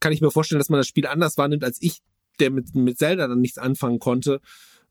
kann 0.00 0.12
ich 0.12 0.20
mir 0.20 0.30
vorstellen, 0.30 0.58
dass 0.58 0.70
man 0.70 0.80
das 0.80 0.88
Spiel 0.88 1.06
anders 1.06 1.36
wahrnimmt 1.36 1.64
als 1.64 1.78
ich, 1.80 2.00
der 2.38 2.50
mit, 2.50 2.74
mit 2.74 2.98
Zelda 2.98 3.28
dann 3.28 3.40
nichts 3.40 3.58
anfangen 3.58 3.98
konnte 3.98 4.40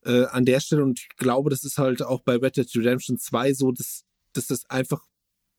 äh, 0.05 0.25
an 0.25 0.45
der 0.45 0.59
Stelle. 0.59 0.83
Und 0.83 0.99
ich 0.99 1.09
glaube, 1.17 1.49
das 1.49 1.63
ist 1.63 1.77
halt 1.77 2.01
auch 2.01 2.21
bei 2.21 2.35
Red 2.35 2.57
Dead 2.57 2.75
Redemption 2.75 3.17
2 3.17 3.53
so, 3.53 3.71
dass, 3.71 4.03
dass 4.33 4.47
das 4.47 4.69
einfach 4.69 5.03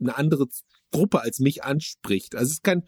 eine 0.01 0.16
andere 0.16 0.47
Gruppe 0.91 1.21
als 1.21 1.39
mich 1.39 1.65
anspricht. 1.65 2.35
Also 2.35 2.49
es 2.49 2.55
ist 2.55 2.65
kein, 2.65 2.85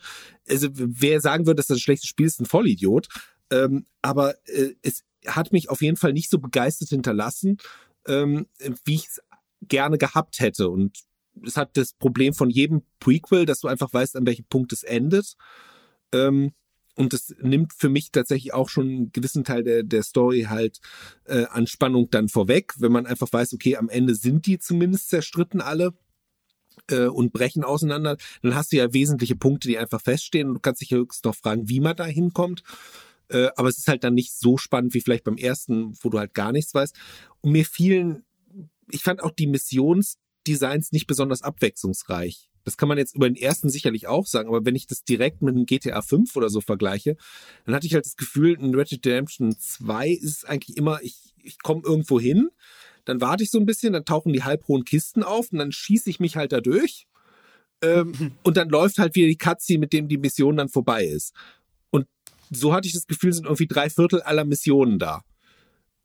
also 0.49 0.69
wer 0.73 1.21
sagen 1.21 1.47
würde, 1.47 1.57
dass 1.57 1.67
das 1.67 1.79
ein 1.79 1.83
schlechtes 1.83 2.09
Spiel 2.09 2.27
ist, 2.27 2.41
ein 2.41 2.47
Vollidiot. 2.47 3.09
Ähm, 3.51 3.87
aber 4.01 4.35
äh, 4.47 4.75
es 4.83 5.05
hat 5.27 5.53
mich 5.53 5.71
auf 5.71 5.83
jeden 5.83 5.97
Fall 5.97 6.13
nicht 6.13 6.31
so 6.31 6.39
begeistert 6.39 6.89
hinterlassen, 6.89 7.59
ähm, 8.07 8.47
wie 8.85 8.95
ich 8.95 9.07
es 9.07 9.21
gerne 9.63 9.99
gehabt 9.99 10.41
hätte. 10.41 10.69
Und 10.69 10.99
es 11.45 11.57
hat 11.57 11.77
das 11.77 11.95
Problem 11.95 12.35
von 12.35 12.51
jedem 12.51 12.83
Prequel, 12.99 13.47
dass 13.47 13.61
du 13.61 13.69
einfach 13.69 13.93
weißt, 13.93 14.17
an 14.17 14.27
welchem 14.27 14.47
Punkt 14.47 14.73
es 14.73 14.83
endet. 14.83 15.35
Ähm, 16.13 16.53
und 16.95 17.15
das 17.15 17.35
nimmt 17.41 17.73
für 17.73 17.89
mich 17.89 18.11
tatsächlich 18.13 18.53
auch 18.53 18.69
schon 18.69 18.89
einen 18.89 19.13
gewissen 19.13 19.45
Teil 19.45 19.63
der, 19.63 19.83
der 19.83 20.03
Story 20.03 20.47
halt 20.49 20.79
äh, 21.25 21.47
an 21.47 21.67
Spannung 21.67 22.11
dann 22.11 22.29
vorweg, 22.29 22.75
wenn 22.79 22.93
man 22.93 23.07
einfach 23.07 23.33
weiß, 23.33 23.55
okay, 23.55 23.77
am 23.77 23.89
Ende 23.89 24.15
sind 24.15 24.45
die 24.47 24.59
zumindest 24.59 25.09
zerstritten 25.09 25.63
alle 25.63 25.95
äh, 26.91 27.07
und 27.07 27.33
brechen 27.33 27.65
auseinander, 27.65 28.17
dann 28.43 28.55
hast 28.55 28.73
du 28.73 28.77
ja 28.77 28.93
wesentliche 28.93 29.37
Punkte, 29.37 29.69
die 29.69 29.79
einfach 29.79 30.01
feststehen 30.01 30.49
und 30.49 30.55
du 30.55 30.61
kannst 30.61 30.81
dich 30.81 30.91
höchstens 30.91 31.25
noch 31.25 31.35
fragen, 31.35 31.69
wie 31.69 31.81
man 31.81 31.97
da 31.97 32.05
hinkommt. 32.05 32.63
Äh, 33.29 33.49
aber 33.57 33.69
es 33.69 33.79
ist 33.79 33.89
halt 33.89 34.05
dann 34.05 34.15
nicht 34.15 34.35
so 34.35 34.59
spannend 34.59 34.95
wie 34.95 35.01
vielleicht 35.01 35.25
beim 35.25 35.37
ersten, 35.37 35.95
wo 36.03 36.11
du 36.11 36.19
halt 36.19 36.35
gar 36.35 36.53
nichts 36.53 36.75
weißt. 36.75 36.97
Und 37.41 37.53
mir 37.53 37.65
fielen, 37.65 38.25
ich 38.91 39.03
fand 39.03 39.23
auch 39.23 39.31
die 39.31 39.47
Missionsdesigns 39.47 40.93
nicht 40.93 41.07
besonders 41.07 41.43
abwechslungsreich. 41.43 42.51
Das 42.65 42.77
kann 42.77 42.89
man 42.89 42.99
jetzt 42.99 43.17
über 43.17 43.29
den 43.29 43.37
ersten 43.37 43.71
sicherlich 43.71 44.07
auch 44.07 44.27
sagen, 44.27 44.49
aber 44.49 44.65
wenn 44.65 44.77
ich 44.77 44.87
das 44.87 45.03
direkt 45.03 45.43
mit 45.43 45.55
einem 45.55 45.67
GTA 45.67 46.01
5 46.01 46.37
oder 46.37 46.49
so 46.49 46.61
vergleiche, 46.61 47.17
dann 47.65 47.75
hatte 47.75 47.87
ich 47.87 47.95
halt 47.95 48.07
das 48.07 48.17
Gefühl, 48.17 48.53
in 48.53 48.75
Red 48.75 48.91
Dead 48.91 49.05
Redemption 49.05 49.57
2 49.59 50.11
ist 50.11 50.39
es 50.39 50.45
eigentlich 50.45 50.77
immer, 50.77 51.03
ich, 51.03 51.35
ich 51.43 51.59
komme 51.59 51.83
irgendwo 51.85 52.21
hin, 52.21 52.51
dann 53.05 53.21
warte 53.21 53.43
ich 53.43 53.51
so 53.51 53.59
ein 53.59 53.67
bisschen, 53.67 53.93
dann 53.93 54.05
tauchen 54.05 54.33
die 54.33 54.45
halbhohen 54.45 54.85
Kisten 54.85 55.23
auf 55.23 55.51
und 55.53 55.59
dann 55.59 55.73
schieße 55.73 56.09
ich 56.09 56.21
mich 56.21 56.37
halt 56.37 56.53
da 56.53 56.61
durch. 56.61 57.07
Ähm, 57.83 58.33
und 58.43 58.57
dann 58.57 58.69
läuft 58.69 58.99
halt 58.99 59.15
wieder 59.15 59.29
die 59.29 59.39
Cutscene, 59.39 59.81
mit 59.81 59.93
dem 59.93 60.09
die 60.09 60.19
Mission 60.19 60.57
dann 60.57 60.69
vorbei 60.69 61.05
ist. 61.05 61.35
Und 61.91 62.07
so 62.51 62.73
hatte 62.73 62.87
ich 62.87 62.95
das 62.95 63.07
Gefühl, 63.07 63.33
sind 63.33 63.47
irgendwie 63.47 63.67
drei 63.67 63.91
Viertel 63.91 64.23
aller 64.23 64.45
Missionen 64.45 64.99
da. 64.99 65.23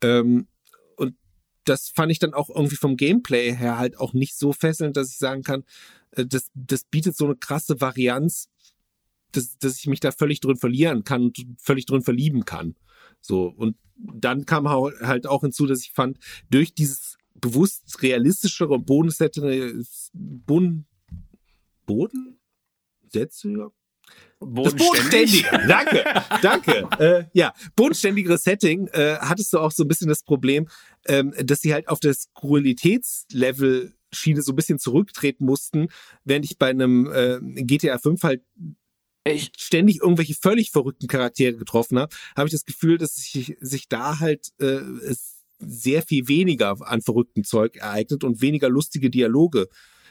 Ähm, 0.02 0.48
und 0.96 1.14
das 1.64 1.88
fand 1.88 2.10
ich 2.10 2.18
dann 2.18 2.34
auch 2.34 2.50
irgendwie 2.50 2.76
vom 2.76 2.96
Gameplay 2.96 3.54
her 3.54 3.78
halt 3.78 3.98
auch 3.98 4.12
nicht 4.12 4.36
so 4.36 4.52
fesselnd, 4.52 4.96
dass 4.96 5.10
ich 5.10 5.18
sagen 5.18 5.42
kann, 5.42 5.64
äh, 6.12 6.26
das, 6.26 6.50
das 6.54 6.84
bietet 6.84 7.16
so 7.16 7.26
eine 7.26 7.36
krasse 7.36 7.80
Varianz, 7.80 8.48
dass, 9.32 9.58
dass 9.58 9.78
ich 9.78 9.86
mich 9.86 10.00
da 10.00 10.10
völlig 10.10 10.40
drin 10.40 10.56
verlieren 10.56 11.04
kann 11.04 11.22
und 11.22 11.38
völlig 11.58 11.86
drin 11.86 12.02
verlieben 12.02 12.44
kann. 12.44 12.74
So, 13.28 13.46
und 13.46 13.76
dann 13.96 14.46
kam 14.46 14.68
halt 14.68 15.26
auch 15.26 15.42
hinzu, 15.42 15.66
dass 15.66 15.82
ich 15.82 15.92
fand, 15.92 16.18
durch 16.50 16.72
dieses 16.74 17.18
bewusst 17.34 18.02
realistischere 18.02 18.70
und 18.70 18.86
bodensettere, 18.86 19.74
bodensätziger, 21.86 23.70
das 24.40 24.48
Bodenständig. 24.48 25.44
bodenständige. 25.50 25.68
Danke, 25.68 26.04
danke. 26.40 26.88
äh, 26.98 27.24
ja, 27.34 27.52
bodenständigere 27.76 28.38
Setting 28.38 28.86
äh, 28.88 29.18
hattest 29.20 29.52
du 29.52 29.58
auch 29.58 29.72
so 29.72 29.84
ein 29.84 29.88
bisschen 29.88 30.08
das 30.08 30.22
Problem, 30.22 30.68
ähm, 31.06 31.34
dass 31.36 31.60
sie 31.60 31.74
halt 31.74 31.88
auf 31.88 32.00
das 32.00 32.30
Skurrilitätslevel 32.34 33.94
Schiene 34.10 34.40
so 34.40 34.52
ein 34.52 34.56
bisschen 34.56 34.78
zurücktreten 34.78 35.44
mussten, 35.44 35.88
während 36.24 36.46
ich 36.46 36.56
bei 36.56 36.70
einem 36.70 37.12
äh, 37.12 37.40
GTA 37.64 37.98
5 37.98 38.22
halt 38.22 38.42
ständig 39.36 40.00
irgendwelche 40.00 40.34
völlig 40.34 40.70
verrückten 40.70 41.08
Charaktere 41.08 41.56
getroffen 41.56 41.98
habe, 41.98 42.14
habe 42.36 42.48
ich 42.48 42.52
das 42.52 42.64
Gefühl, 42.64 42.98
dass 42.98 43.14
sich, 43.14 43.56
sich 43.60 43.88
da 43.88 44.20
halt 44.20 44.48
äh, 44.60 44.80
sehr 45.58 46.02
viel 46.02 46.28
weniger 46.28 46.76
an 46.86 47.02
verrückten 47.02 47.44
Zeug 47.44 47.76
ereignet 47.76 48.24
und 48.24 48.40
weniger 48.40 48.68
lustige 48.68 49.10
Dialoge 49.10 49.68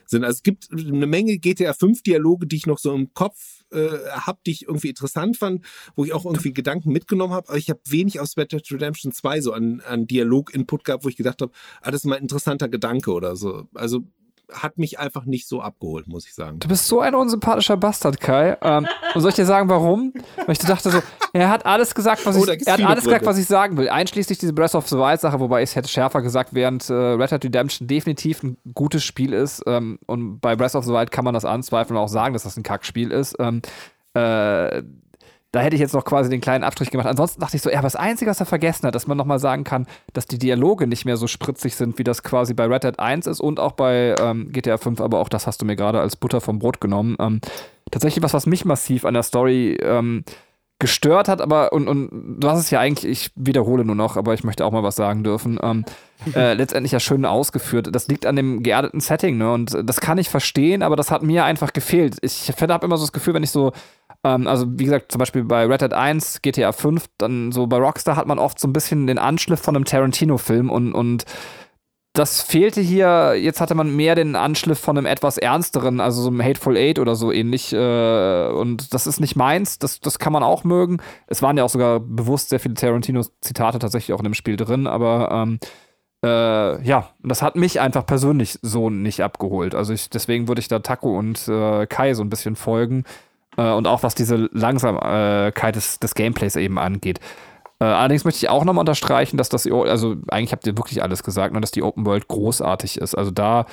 sind. 0.09 0.23
Also 0.23 0.37
es 0.37 0.43
gibt 0.43 0.69
eine 0.71 1.05
Menge 1.05 1.37
GTA 1.37 1.73
5 1.73 2.01
Dialoge, 2.03 2.47
die 2.47 2.55
ich 2.55 2.65
noch 2.65 2.79
so 2.79 2.93
im 2.93 3.13
Kopf 3.13 3.63
äh, 3.71 3.89
habe, 4.11 4.39
die 4.45 4.51
ich 4.51 4.63
irgendwie 4.63 4.89
interessant 4.89 5.37
fand, 5.37 5.65
wo 5.95 6.05
ich 6.05 6.13
auch 6.13 6.25
irgendwie 6.25 6.53
Gedanken 6.53 6.91
mitgenommen 6.91 7.33
habe, 7.33 7.49
aber 7.49 7.57
ich 7.57 7.69
habe 7.69 7.79
wenig 7.85 8.19
aus 8.19 8.37
Red 8.37 8.51
Dead 8.51 8.71
Redemption 8.71 9.11
2 9.11 9.41
so 9.41 9.53
an, 9.53 9.81
an 9.81 10.07
Dialog-Input 10.07 10.83
gehabt, 10.83 11.03
wo 11.03 11.09
ich 11.09 11.17
gedacht 11.17 11.41
habe, 11.41 11.51
ah, 11.81 11.91
das 11.91 12.01
ist 12.01 12.05
mal 12.05 12.15
ein 12.15 12.23
interessanter 12.23 12.69
Gedanke 12.69 13.11
oder 13.11 13.35
so. 13.35 13.67
Also 13.73 14.03
hat 14.51 14.77
mich 14.77 14.99
einfach 14.99 15.25
nicht 15.25 15.47
so 15.47 15.61
abgeholt, 15.61 16.07
muss 16.07 16.25
ich 16.25 16.33
sagen. 16.33 16.59
Du 16.59 16.67
bist 16.67 16.87
so 16.87 17.01
ein 17.01 17.15
unsympathischer 17.15 17.77
Bastard, 17.77 18.19
Kai. 18.19 18.57
Ähm, 18.61 18.87
und 19.13 19.21
soll 19.21 19.29
ich 19.29 19.35
dir 19.35 19.45
sagen, 19.45 19.69
warum? 19.69 20.13
Weil 20.37 20.51
ich 20.51 20.59
dachte 20.59 20.89
so, 20.89 21.01
er 21.33 21.49
hat 21.49 21.65
alles 21.65 21.93
gesagt, 21.93 22.25
was 22.25 22.37
Oh, 22.37 22.47
ich, 22.47 22.65
er 22.65 22.73
hat 22.73 22.83
alles 22.83 23.03
gesagt, 23.03 23.25
was 23.25 23.37
ich 23.37 23.45
sagen 23.45 23.77
will. 23.77 23.89
Einschließlich 23.89 24.37
diese 24.37 24.53
Breath 24.53 24.75
of 24.75 24.87
the 24.87 24.97
Wild 24.97 25.19
Sache, 25.19 25.39
wobei 25.39 25.63
ich 25.63 25.71
es 25.71 25.75
hätte 25.75 25.89
schärfer 25.89 26.21
gesagt, 26.21 26.53
während 26.53 26.89
äh, 26.89 26.93
Red 26.93 27.31
Dead 27.31 27.45
Redemption 27.45 27.87
definitiv 27.87 28.43
ein 28.43 28.57
gutes 28.73 29.03
Spiel 29.03 29.33
ist. 29.33 29.63
Ähm, 29.67 29.99
und 30.05 30.39
bei 30.39 30.55
Breath 30.55 30.75
of 30.75 30.85
the 30.85 30.93
Wild 30.93 31.11
kann 31.11 31.25
man 31.25 31.33
das 31.33 31.45
anzweifeln 31.45 31.97
und 31.97 32.03
auch 32.03 32.09
sagen, 32.09 32.33
dass 32.33 32.43
das 32.43 32.57
ein 32.57 32.63
Kackspiel 32.63 33.11
ist. 33.11 33.35
Ähm, 33.39 33.61
äh, 34.13 34.83
da 35.51 35.61
hätte 35.61 35.75
ich 35.75 35.79
jetzt 35.79 35.93
noch 35.93 36.03
quasi 36.03 36.29
den 36.29 36.41
kleinen 36.41 36.63
Abstrich 36.63 36.91
gemacht. 36.91 37.07
Ansonsten 37.07 37.39
dachte 37.39 37.55
ich 37.55 37.61
so, 37.61 37.69
ja, 37.69 37.77
aber 37.77 37.85
das 37.85 37.95
Einzige, 37.95 38.29
was 38.29 38.39
er 38.39 38.45
vergessen 38.45 38.85
hat, 38.85 38.95
dass 38.95 39.07
man 39.07 39.17
nochmal 39.17 39.39
sagen 39.39 39.63
kann, 39.63 39.87
dass 40.13 40.25
die 40.25 40.37
Dialoge 40.37 40.87
nicht 40.87 41.05
mehr 41.05 41.17
so 41.17 41.27
spritzig 41.27 41.75
sind, 41.75 41.97
wie 41.97 42.03
das 42.03 42.23
quasi 42.23 42.53
bei 42.53 42.65
Red 42.65 42.83
Dead 42.83 42.99
1 42.99 43.27
ist 43.27 43.39
und 43.39 43.59
auch 43.59 43.71
bei 43.71 44.15
ähm, 44.19 44.51
GTA 44.51 44.77
5, 44.77 44.99
aber 44.99 45.19
auch 45.19 45.29
das 45.29 45.47
hast 45.47 45.61
du 45.61 45.65
mir 45.65 45.75
gerade 45.75 46.01
als 46.01 46.15
Butter 46.15 46.41
vom 46.41 46.59
Brot 46.59 46.81
genommen. 46.81 47.15
Ähm, 47.19 47.39
tatsächlich 47.91 48.23
was, 48.23 48.33
was 48.33 48.45
mich 48.45 48.65
massiv 48.65 49.05
an 49.05 49.13
der 49.13 49.23
Story 49.23 49.77
ähm, 49.81 50.23
gestört 50.79 51.27
hat, 51.27 51.41
aber 51.41 51.73
und, 51.73 51.87
und 51.87 52.39
du 52.39 52.47
hast 52.47 52.59
es 52.59 52.69
ja 52.69 52.79
eigentlich, 52.79 53.09
ich 53.09 53.31
wiederhole 53.35 53.83
nur 53.83 53.95
noch, 53.95 54.15
aber 54.15 54.35
ich 54.35 54.43
möchte 54.43 54.63
auch 54.63 54.71
mal 54.71 54.83
was 54.83 54.95
sagen 54.95 55.23
dürfen, 55.23 55.57
ähm, 55.63 55.85
äh, 56.35 56.53
letztendlich 56.53 56.91
ja 56.91 56.99
schön 56.99 57.25
ausgeführt. 57.25 57.89
Das 57.91 58.07
liegt 58.07 58.25
an 58.25 58.35
dem 58.35 58.61
geerdeten 58.61 58.99
Setting, 58.99 59.37
ne? 59.37 59.51
Und 59.51 59.77
das 59.83 60.01
kann 60.01 60.17
ich 60.17 60.29
verstehen, 60.29 60.83
aber 60.83 60.95
das 60.95 61.09
hat 61.09 61.23
mir 61.23 61.45
einfach 61.45 61.73
gefehlt. 61.73 62.17
Ich 62.21 62.51
habe 62.51 62.85
immer 62.85 62.97
so 62.97 63.05
das 63.05 63.13
Gefühl, 63.13 63.33
wenn 63.33 63.43
ich 63.43 63.51
so 63.51 63.71
ähm, 64.23 64.47
also 64.47 64.65
wie 64.69 64.85
gesagt, 64.85 65.11
zum 65.11 65.19
Beispiel 65.19 65.43
bei 65.43 65.65
Red 65.65 65.81
Dead 65.81 65.93
1, 65.93 66.41
GTA 66.41 66.71
5, 66.71 67.05
dann 67.17 67.51
so 67.51 67.67
bei 67.67 67.77
Rockstar 67.77 68.15
hat 68.15 68.27
man 68.27 68.39
oft 68.39 68.59
so 68.59 68.67
ein 68.67 68.73
bisschen 68.73 69.07
den 69.07 69.17
Anschliff 69.17 69.59
von 69.59 69.75
einem 69.75 69.85
Tarantino-Film 69.85 70.69
und, 70.69 70.93
und 70.93 71.25
das 72.17 72.41
fehlte 72.41 72.81
hier, 72.81 73.35
jetzt 73.35 73.61
hatte 73.61 73.75
man 73.75 73.95
mehr 73.95 74.15
den 74.15 74.35
Anschliff 74.35 74.79
von 74.79 74.97
einem 74.97 75.05
etwas 75.05 75.37
ernsteren, 75.37 75.99
also 75.99 76.21
so 76.21 76.29
einem 76.29 76.41
Hateful 76.41 76.75
Eight 76.75 76.97
oder 76.97 77.15
so 77.15 77.31
ähnlich. 77.31 77.73
Äh, 77.73 78.47
und 78.47 78.93
das 78.93 79.05
ist 79.05 79.19
nicht 79.19 79.35
meins, 79.35 79.77
das, 79.77 79.99
das 79.99 80.17
kann 80.17 80.33
man 80.33 80.41
auch 80.41 80.63
mögen. 80.63 80.97
Es 81.27 81.43
waren 81.43 81.57
ja 81.57 81.63
auch 81.63 81.69
sogar 81.69 81.99
bewusst 81.99 82.49
sehr 82.49 82.59
viele 82.59 82.73
Tarantino-Zitate 82.73 83.77
tatsächlich 83.77 84.15
auch 84.15 84.19
in 84.19 84.25
dem 84.25 84.33
Spiel 84.33 84.57
drin, 84.57 84.87
aber 84.87 85.29
ähm, 85.31 85.59
äh, 86.23 86.81
ja, 86.81 87.09
das 87.21 87.43
hat 87.43 87.55
mich 87.55 87.79
einfach 87.79 88.05
persönlich 88.05 88.57
so 88.63 88.89
nicht 88.89 89.21
abgeholt. 89.21 89.75
Also 89.75 89.93
ich, 89.93 90.09
deswegen 90.09 90.47
würde 90.47 90.59
ich 90.59 90.67
da 90.67 90.79
Taco 90.79 91.15
und 91.17 91.47
äh, 91.47 91.85
Kai 91.85 92.15
so 92.15 92.23
ein 92.23 92.29
bisschen 92.29 92.55
folgen. 92.55 93.03
Äh, 93.57 93.71
und 93.71 93.87
auch 93.87 94.03
was 94.03 94.15
diese 94.15 94.49
Langsamkeit 94.53 95.75
des, 95.75 95.99
des 95.99 96.15
Gameplays 96.15 96.55
eben 96.55 96.79
angeht. 96.79 97.19
Äh, 97.79 97.85
allerdings 97.85 98.23
möchte 98.23 98.45
ich 98.45 98.49
auch 98.49 98.63
nochmal 98.63 98.81
unterstreichen, 98.81 99.37
dass 99.37 99.49
das, 99.49 99.69
also 99.69 100.15
eigentlich 100.29 100.51
habt 100.51 100.65
ihr 100.65 100.77
wirklich 100.77 101.03
alles 101.03 101.23
gesagt, 101.23 101.53
nur 101.53 101.61
dass 101.61 101.71
die 101.71 101.83
Open 101.83 102.05
World 102.05 102.27
großartig 102.27 102.99
ist. 102.99 103.15
Also 103.15 103.31
da 103.31 103.65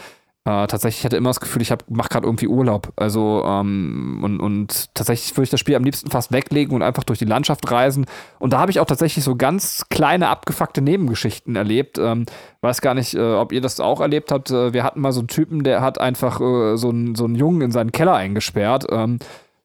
äh, 0.47 0.66
tatsächlich 0.66 0.98
ich 0.98 1.05
hatte 1.06 1.16
immer 1.16 1.31
das 1.31 1.40
Gefühl, 1.40 1.62
ich 1.62 1.73
mache 1.89 2.11
gerade 2.11 2.27
irgendwie 2.27 2.48
Urlaub. 2.48 2.93
Also 2.97 3.43
ähm, 3.47 4.20
und, 4.23 4.40
und 4.40 4.94
tatsächlich 4.94 5.35
würde 5.35 5.44
ich 5.44 5.51
das 5.51 5.61
Spiel 5.61 5.74
am 5.74 5.85
liebsten 5.85 6.11
fast 6.11 6.32
weglegen 6.32 6.74
und 6.74 6.82
einfach 6.82 7.05
durch 7.05 7.19
die 7.19 7.24
Landschaft 7.24 7.70
reisen. 7.70 8.05
Und 8.40 8.52
da 8.52 8.59
habe 8.59 8.70
ich 8.70 8.78
auch 8.78 8.85
tatsächlich 8.85 9.24
so 9.24 9.36
ganz 9.36 9.86
kleine 9.89 10.28
abgefuckte 10.28 10.82
Nebengeschichten 10.82 11.56
erlebt. 11.56 11.97
Ähm, 11.97 12.27
weiß 12.61 12.82
gar 12.82 12.93
nicht, 12.93 13.15
äh, 13.15 13.35
ob 13.35 13.52
ihr 13.52 13.62
das 13.62 13.81
auch 13.81 14.02
erlebt 14.02 14.31
habt. 14.32 14.51
Äh, 14.51 14.74
wir 14.74 14.85
hatten 14.85 15.01
mal 15.01 15.12
so 15.12 15.20
einen 15.20 15.28
Typen, 15.28 15.65
der 15.65 15.81
hat 15.81 15.98
einfach 15.98 16.43
äh, 16.43 16.77
so, 16.77 16.90
einen, 16.90 17.15
so 17.15 17.24
einen 17.24 17.36
Jungen 17.36 17.62
in 17.62 17.70
seinen 17.70 17.93
Keller 17.93 18.15
eingesperrt. 18.15 18.86
Ähm, 18.90 19.20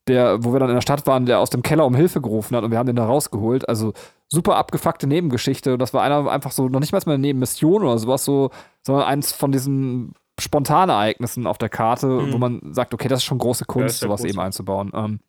der, 0.09 0.43
wo 0.43 0.51
wir 0.51 0.59
dann 0.59 0.69
in 0.69 0.75
der 0.75 0.81
Stadt 0.81 1.07
waren, 1.07 1.25
der 1.25 1.39
aus 1.39 1.49
dem 1.49 1.61
Keller 1.61 1.85
um 1.85 1.95
Hilfe 1.95 2.19
gerufen 2.21 2.55
hat 2.55 2.63
und 2.63 2.71
wir 2.71 2.77
haben 2.77 2.87
den 2.87 2.95
da 2.97 3.05
rausgeholt. 3.05 3.69
Also 3.69 3.93
super 4.27 4.57
abgefuckte 4.57 5.07
Nebengeschichte. 5.07 5.77
Das 5.77 5.93
war 5.93 6.03
einer 6.03 6.29
einfach 6.29 6.51
so, 6.51 6.67
noch 6.67 6.79
nicht 6.81 6.91
mal 6.91 7.01
eine 7.05 7.17
Nebenmission 7.17 7.83
oder 7.83 7.97
sowas, 7.97 8.25
so, 8.25 8.49
sondern 8.81 9.05
eins 9.05 9.31
von 9.31 9.51
diesen 9.51 10.13
spontanen 10.39 10.89
Ereignissen 10.89 11.47
auf 11.47 11.57
der 11.57 11.69
Karte, 11.69 12.07
Mhm. 12.07 12.33
wo 12.33 12.37
man 12.37 12.73
sagt, 12.73 12.93
okay, 12.93 13.07
das 13.07 13.19
ist 13.19 13.25
schon 13.25 13.37
große 13.39 13.65
Kunst, 13.65 14.01
ja 14.01 14.07
sowas 14.07 14.21
groß. 14.21 14.29
eben 14.29 14.39
einzubauen. 14.39 14.91
Ähm, 14.93 15.19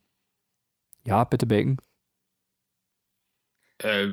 ja, 1.05 1.25
bitte 1.25 1.47
Bacon. 1.47 1.79
Äh, 3.79 4.09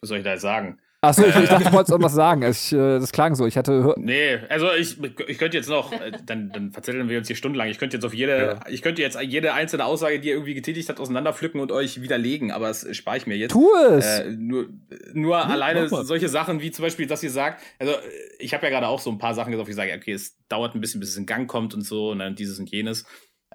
was 0.00 0.08
soll 0.08 0.18
ich 0.18 0.24
da 0.24 0.32
jetzt 0.32 0.42
sagen? 0.42 0.78
Achso, 1.04 1.26
ich, 1.26 1.34
ich 1.34 1.48
dachte, 1.48 1.64
du 1.64 1.72
wolltest 1.72 1.90
irgendwas 1.90 2.12
sagen. 2.12 2.42
Ich, 2.44 2.72
äh, 2.72 3.00
das 3.00 3.10
klang 3.10 3.34
so. 3.34 3.44
Ich 3.44 3.56
hatte. 3.56 3.92
Nee, 3.96 4.38
also 4.48 4.72
ich, 4.72 5.02
ich 5.26 5.36
könnte 5.36 5.56
jetzt 5.56 5.68
noch, 5.68 5.90
äh, 5.90 6.12
dann, 6.24 6.52
dann 6.52 6.70
verzetteln 6.70 7.08
wir 7.08 7.18
uns 7.18 7.26
hier 7.26 7.34
stundenlang. 7.34 7.68
Ich 7.70 7.80
könnte 7.80 7.96
jetzt 7.96 8.04
auf 8.04 8.14
jede, 8.14 8.60
ich 8.70 8.82
könnte 8.82 9.02
jetzt 9.02 9.20
jede 9.20 9.52
einzelne 9.52 9.84
Aussage, 9.84 10.20
die 10.20 10.28
ihr 10.28 10.34
irgendwie 10.34 10.54
getätigt 10.54 10.88
habt, 10.88 11.00
auseinanderpflücken 11.00 11.60
und 11.60 11.72
euch 11.72 12.02
widerlegen, 12.02 12.52
aber 12.52 12.68
das 12.68 12.86
spare 12.94 13.16
ich 13.16 13.26
mir 13.26 13.36
jetzt. 13.36 13.50
Tu 13.50 13.68
es! 13.90 14.20
Äh, 14.20 14.30
nur 14.30 14.68
nur 15.12 15.44
alleine 15.44 15.82
mach 15.82 15.90
mal. 15.90 16.04
solche 16.04 16.28
Sachen 16.28 16.60
wie 16.60 16.70
zum 16.70 16.84
Beispiel, 16.84 17.08
dass 17.08 17.20
ihr 17.24 17.30
sagt, 17.30 17.60
also 17.80 17.94
ich 18.38 18.54
habe 18.54 18.64
ja 18.66 18.70
gerade 18.70 18.86
auch 18.86 19.00
so 19.00 19.10
ein 19.10 19.18
paar 19.18 19.34
Sachen 19.34 19.50
gesagt, 19.50 19.66
wo 19.66 19.70
ich 19.70 19.76
sage, 19.76 19.92
okay, 19.96 20.12
es 20.12 20.38
dauert 20.46 20.76
ein 20.76 20.80
bisschen, 20.80 21.00
bis 21.00 21.08
es 21.08 21.16
in 21.16 21.26
Gang 21.26 21.50
kommt 21.50 21.74
und 21.74 21.82
so 21.82 22.10
und 22.10 22.20
dann 22.20 22.36
dieses 22.36 22.60
und 22.60 22.70
jenes. 22.70 23.06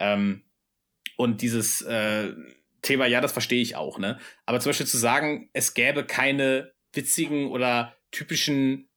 Ähm, 0.01 0.43
und 1.15 1.41
dieses 1.41 1.81
äh, 1.83 2.33
Thema, 2.81 3.05
ja, 3.05 3.21
das 3.21 3.31
verstehe 3.31 3.61
ich 3.61 3.77
auch, 3.77 3.99
ne? 3.99 4.19
Aber 4.45 4.59
zum 4.59 4.71
Beispiel 4.71 4.85
zu 4.85 4.97
sagen, 4.97 5.49
es 5.53 5.73
gäbe 5.73 6.03
keine 6.03 6.73
witzigen 6.97 7.47
oder 7.47 7.95
typischen 8.11 8.89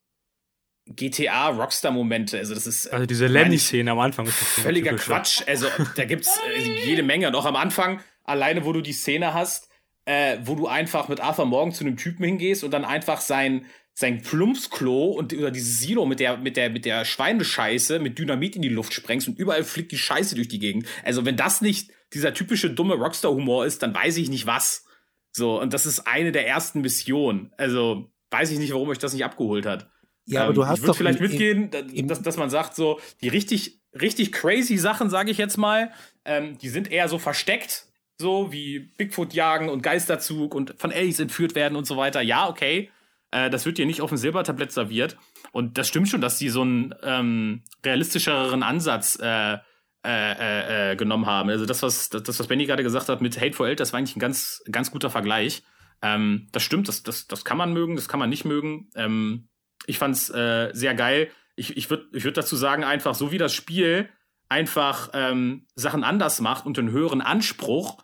GTA-Rockstar-Momente, 1.10 2.38
also 2.38 2.54
das 2.54 2.66
ist 2.66 2.88
Also 2.88 3.06
diese 3.06 3.24
meine 3.26 3.38
ich- 3.38 3.44
Lemmy-Szene 3.44 3.90
am 3.92 3.98
Anfang 4.00 4.26
ist 4.26 4.34
völliger 4.34 4.90
typisch. 4.90 5.06
Quatsch. 5.06 5.42
Also 5.46 5.68
da 5.96 6.04
gibt's 6.04 6.38
äh, 6.56 6.84
jede 6.86 7.02
Menge. 7.02 7.30
Noch 7.30 7.44
am 7.46 7.56
Anfang, 7.56 8.00
alleine 8.24 8.64
wo 8.64 8.72
du 8.72 8.80
die 8.80 8.92
Szene 8.92 9.32
hast, 9.34 9.68
äh, 10.06 10.38
wo 10.44 10.54
du 10.56 10.66
einfach 10.66 11.08
mit 11.08 11.20
Arthur 11.20 11.46
Morgan 11.46 11.72
zu 11.72 11.84
einem 11.84 11.96
Typen 11.96 12.24
hingehst 12.24 12.64
und 12.64 12.72
dann 12.72 12.84
einfach 12.84 13.20
sein 13.20 13.66
sein 13.92 14.22
Plumpsklo 14.22 15.06
und 15.10 15.32
oder 15.34 15.50
dieses 15.50 15.78
Silo 15.80 16.06
mit 16.06 16.20
der 16.20 16.38
mit 16.38 16.56
der 16.56 16.70
mit 16.70 16.84
der 16.84 17.04
Schweinescheiße 17.04 17.98
mit 17.98 18.18
Dynamit 18.18 18.56
in 18.56 18.62
die 18.62 18.68
Luft 18.68 18.94
sprengst 18.94 19.28
und 19.28 19.38
überall 19.38 19.62
fliegt 19.62 19.92
die 19.92 19.98
Scheiße 19.98 20.34
durch 20.36 20.48
die 20.48 20.58
Gegend. 20.58 20.86
Also 21.04 21.24
wenn 21.26 21.36
das 21.36 21.60
nicht 21.60 21.90
dieser 22.14 22.32
typische 22.32 22.70
dumme 22.70 22.94
Rockstar 22.94 23.30
Humor 23.32 23.66
ist, 23.66 23.82
dann 23.82 23.94
weiß 23.94 24.16
ich 24.16 24.28
nicht 24.30 24.46
was. 24.46 24.86
So 25.32 25.60
und 25.60 25.72
das 25.72 25.86
ist 25.86 26.06
eine 26.06 26.32
der 26.32 26.46
ersten 26.46 26.80
Missionen. 26.80 27.52
Also 27.56 28.10
weiß 28.30 28.50
ich 28.50 28.58
nicht, 28.58 28.72
warum 28.72 28.88
euch 28.88 28.98
das 28.98 29.12
nicht 29.12 29.24
abgeholt 29.24 29.66
hat. 29.66 29.88
Ja, 30.26 30.42
aber 30.42 30.50
Ähm, 30.50 30.54
du 30.56 30.62
ich 30.62 30.68
hast 30.68 30.78
würde 30.82 30.86
doch 30.88 30.96
vielleicht 30.96 31.20
im- 31.20 31.26
mitgehen, 31.28 31.70
im- 31.92 32.08
dass, 32.08 32.22
dass 32.22 32.36
man 32.36 32.50
sagt, 32.50 32.74
so 32.76 33.00
die 33.22 33.28
richtig, 33.28 33.80
richtig 34.00 34.32
crazy 34.32 34.76
Sachen, 34.76 35.10
sage 35.10 35.30
ich 35.30 35.38
jetzt 35.38 35.56
mal, 35.56 35.90
ähm, 36.24 36.58
die 36.58 36.68
sind 36.68 36.90
eher 36.92 37.08
so 37.08 37.18
versteckt, 37.18 37.86
so 38.18 38.52
wie 38.52 38.78
Bigfoot 38.98 39.32
jagen 39.32 39.68
und 39.68 39.82
Geisterzug 39.82 40.54
und 40.54 40.74
von 40.78 40.92
Aliens 40.92 41.18
entführt 41.20 41.54
werden 41.54 41.74
und 41.76 41.86
so 41.86 41.96
weiter. 41.96 42.20
Ja, 42.20 42.48
okay, 42.48 42.90
äh, 43.30 43.48
das 43.50 43.64
wird 43.66 43.78
dir 43.78 43.86
nicht 43.86 44.00
auf 44.02 44.10
dem 44.10 44.18
Silbertablett 44.18 44.72
serviert. 44.72 45.16
Und 45.52 45.78
das 45.78 45.88
stimmt 45.88 46.08
schon, 46.08 46.20
dass 46.20 46.36
die 46.38 46.48
so 46.50 46.60
einen 46.62 46.94
ähm, 47.02 47.62
realistischeren 47.84 48.62
Ansatz 48.62 49.18
äh, 49.20 49.58
äh, 50.04 50.32
äh, 50.32 50.92
äh, 50.92 50.96
genommen 50.96 51.26
haben. 51.26 51.50
Also 51.50 51.66
das, 51.66 51.82
was 51.82 52.08
das, 52.08 52.38
was 52.40 52.46
Benny 52.46 52.66
gerade 52.66 52.82
gesagt 52.82 53.08
hat 53.08 53.20
mit 53.20 53.40
Hateful 53.40 53.68
Eight, 53.68 53.80
das 53.80 53.92
war 53.92 53.98
eigentlich 53.98 54.16
ein 54.16 54.20
ganz, 54.20 54.62
ganz 54.70 54.90
guter 54.90 55.10
Vergleich. 55.10 55.62
Ähm, 56.02 56.48
das 56.52 56.62
stimmt, 56.62 56.88
das, 56.88 57.02
das, 57.02 57.26
das 57.26 57.44
kann 57.44 57.58
man 57.58 57.72
mögen, 57.72 57.96
das 57.96 58.08
kann 58.08 58.20
man 58.20 58.30
nicht 58.30 58.44
mögen. 58.44 58.88
Ähm, 58.94 59.48
ich 59.86 59.98
fand's 59.98 60.30
äh, 60.30 60.70
sehr 60.72 60.94
geil. 60.94 61.30
Ich, 61.56 61.76
ich 61.76 61.90
würde 61.90 62.06
ich 62.12 62.24
würd 62.24 62.36
dazu 62.36 62.56
sagen, 62.56 62.84
einfach 62.84 63.14
so 63.14 63.32
wie 63.32 63.38
das 63.38 63.52
Spiel 63.52 64.08
einfach 64.48 65.10
ähm, 65.12 65.66
Sachen 65.74 66.02
anders 66.02 66.40
macht 66.40 66.66
und 66.66 66.78
einen 66.78 66.90
höheren 66.90 67.20
Anspruch 67.20 67.98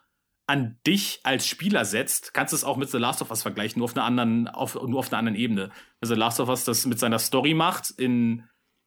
an 0.47 0.79
dich 0.87 1.21
als 1.25 1.47
Spieler 1.47 1.85
setzt, 1.85 2.33
kannst 2.33 2.53
du 2.53 2.57
es 2.57 2.65
auch 2.65 2.77
mit 2.77 2.89
The 2.89 2.99
Last 2.99 3.21
of 3.21 3.31
Us 3.31 3.43
vergleichen, 3.43 3.81
nur 3.81 3.87
auf 3.87 3.97
einer 3.97 4.05
anderen, 4.05 4.49
auf, 4.49 4.75
nur 4.75 5.01
auf 5.01 5.11
einer 5.11 5.19
anderen 5.19 5.37
Ebene. 5.37 5.71
Also 6.01 6.15
The 6.15 6.21
Last 6.21 6.41
of 6.41 6.49
Us 6.49 6.65
das 6.65 6.87
mit 6.87 7.01
seiner 7.01 7.19
Story 7.19 7.55
macht 7.55 7.91
in 7.91 8.45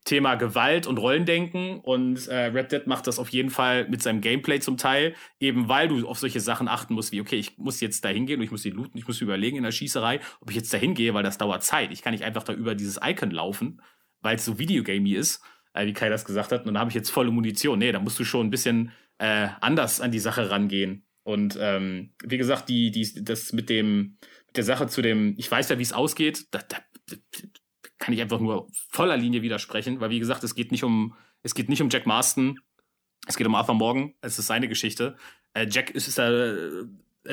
Thema 0.09 0.35
Gewalt 0.35 0.87
und 0.87 0.97
Rollendenken 0.97 1.79
und 1.79 2.27
äh, 2.27 2.45
Red 2.45 2.71
Dead 2.71 2.87
macht 2.87 3.05
das 3.05 3.19
auf 3.19 3.29
jeden 3.29 3.51
Fall 3.51 3.87
mit 3.89 4.01
seinem 4.01 4.21
Gameplay 4.21 4.59
zum 4.59 4.75
Teil, 4.75 5.13
eben 5.39 5.69
weil 5.69 5.87
du 5.87 6.07
auf 6.07 6.17
solche 6.17 6.39
Sachen 6.39 6.67
achten 6.67 6.95
musst, 6.95 7.11
wie 7.11 7.21
okay, 7.21 7.35
ich 7.35 7.59
muss 7.59 7.79
jetzt 7.79 8.03
da 8.03 8.09
hingehen 8.09 8.39
und 8.39 8.43
ich 8.43 8.49
muss 8.51 8.63
die 8.63 8.71
looten, 8.71 8.97
ich 8.97 9.07
muss 9.07 9.21
überlegen 9.21 9.57
in 9.57 9.63
der 9.63 9.71
Schießerei, 9.71 10.19
ob 10.41 10.49
ich 10.49 10.55
jetzt 10.55 10.73
da 10.73 10.79
hingehe, 10.79 11.13
weil 11.13 11.21
das 11.21 11.37
dauert 11.37 11.63
Zeit. 11.63 11.91
Ich 11.91 12.01
kann 12.01 12.13
nicht 12.13 12.23
einfach 12.23 12.41
da 12.41 12.53
über 12.53 12.73
dieses 12.73 12.99
Icon 13.03 13.29
laufen, 13.29 13.81
weil 14.21 14.37
es 14.37 14.45
so 14.45 14.57
Videogamey 14.57 15.13
ist. 15.13 15.43
äh, 15.73 15.85
wie 15.85 15.93
Kai 15.93 16.09
das 16.09 16.25
gesagt 16.25 16.51
hat, 16.51 16.61
und 16.61 16.67
dann 16.67 16.79
habe 16.79 16.89
ich 16.89 16.95
jetzt 16.95 17.11
volle 17.11 17.31
Munition. 17.31 17.79
Nee, 17.79 17.91
da 17.91 17.99
musst 17.99 18.19
du 18.19 18.23
schon 18.23 18.47
ein 18.47 18.49
bisschen 18.49 18.91
äh, 19.19 19.49
anders 19.61 20.01
an 20.01 20.11
die 20.11 20.19
Sache 20.19 20.49
rangehen. 20.49 21.05
Und 21.23 21.57
ähm, 21.61 22.13
wie 22.23 22.37
gesagt, 22.37 22.69
die, 22.69 22.91
die, 22.91 23.23
das 23.23 23.53
mit 23.53 23.69
dem, 23.69 24.17
der 24.55 24.63
Sache 24.63 24.87
zu 24.87 25.01
dem, 25.01 25.35
ich 25.37 25.51
weiß 25.51 25.69
ja, 25.69 25.77
wie 25.77 25.83
es 25.83 25.93
ausgeht, 25.93 26.47
da, 26.51 26.59
da, 26.67 26.77
kann 27.99 28.13
ich 28.13 28.21
einfach 28.21 28.39
nur 28.39 28.67
voller 28.89 29.17
Linie 29.17 29.41
widersprechen, 29.41 29.99
weil 29.99 30.09
wie 30.09 30.19
gesagt, 30.19 30.43
es 30.43 30.55
geht 30.55 30.71
nicht 30.71 30.83
um, 30.83 31.15
es 31.43 31.53
geht 31.53 31.69
nicht 31.69 31.81
um 31.81 31.89
Jack 31.89 32.05
Marston, 32.05 32.59
es 33.27 33.37
geht 33.37 33.45
um 33.45 33.55
Arthur 33.55 33.75
Morgan, 33.75 34.13
es 34.21 34.39
ist 34.39 34.47
seine 34.47 34.67
Geschichte. 34.67 35.17
Äh, 35.53 35.67
Jack 35.69 35.91
ist, 35.91 36.07
ist 36.07 36.17
äh, 36.17 36.85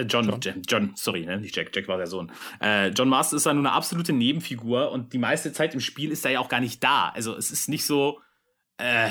John, 0.09 0.41
John, 0.41 0.63
John, 0.69 0.93
sorry, 0.97 1.25
ne? 1.25 1.41
nicht 1.41 1.57
Jack, 1.57 1.75
Jack 1.75 1.89
war 1.89 1.97
der 1.97 2.09
Sohn. 2.09 2.31
Äh, 2.61 2.89
John 2.89 3.09
Marston 3.09 3.37
ist 3.37 3.47
da 3.47 3.55
nur 3.55 3.63
eine 3.63 3.73
absolute 3.73 4.13
Nebenfigur 4.13 4.91
und 4.91 5.13
die 5.13 5.19
meiste 5.19 5.53
Zeit 5.53 5.75
im 5.75 5.81
Spiel 5.81 6.11
ist 6.11 6.25
er 6.25 6.33
ja 6.33 6.41
auch 6.41 6.49
gar 6.49 6.61
nicht 6.61 6.83
da. 6.83 7.09
Also 7.11 7.37
es 7.37 7.51
ist 7.51 7.69
nicht 7.69 7.87
so, 7.87 8.21
äh, 8.79 9.11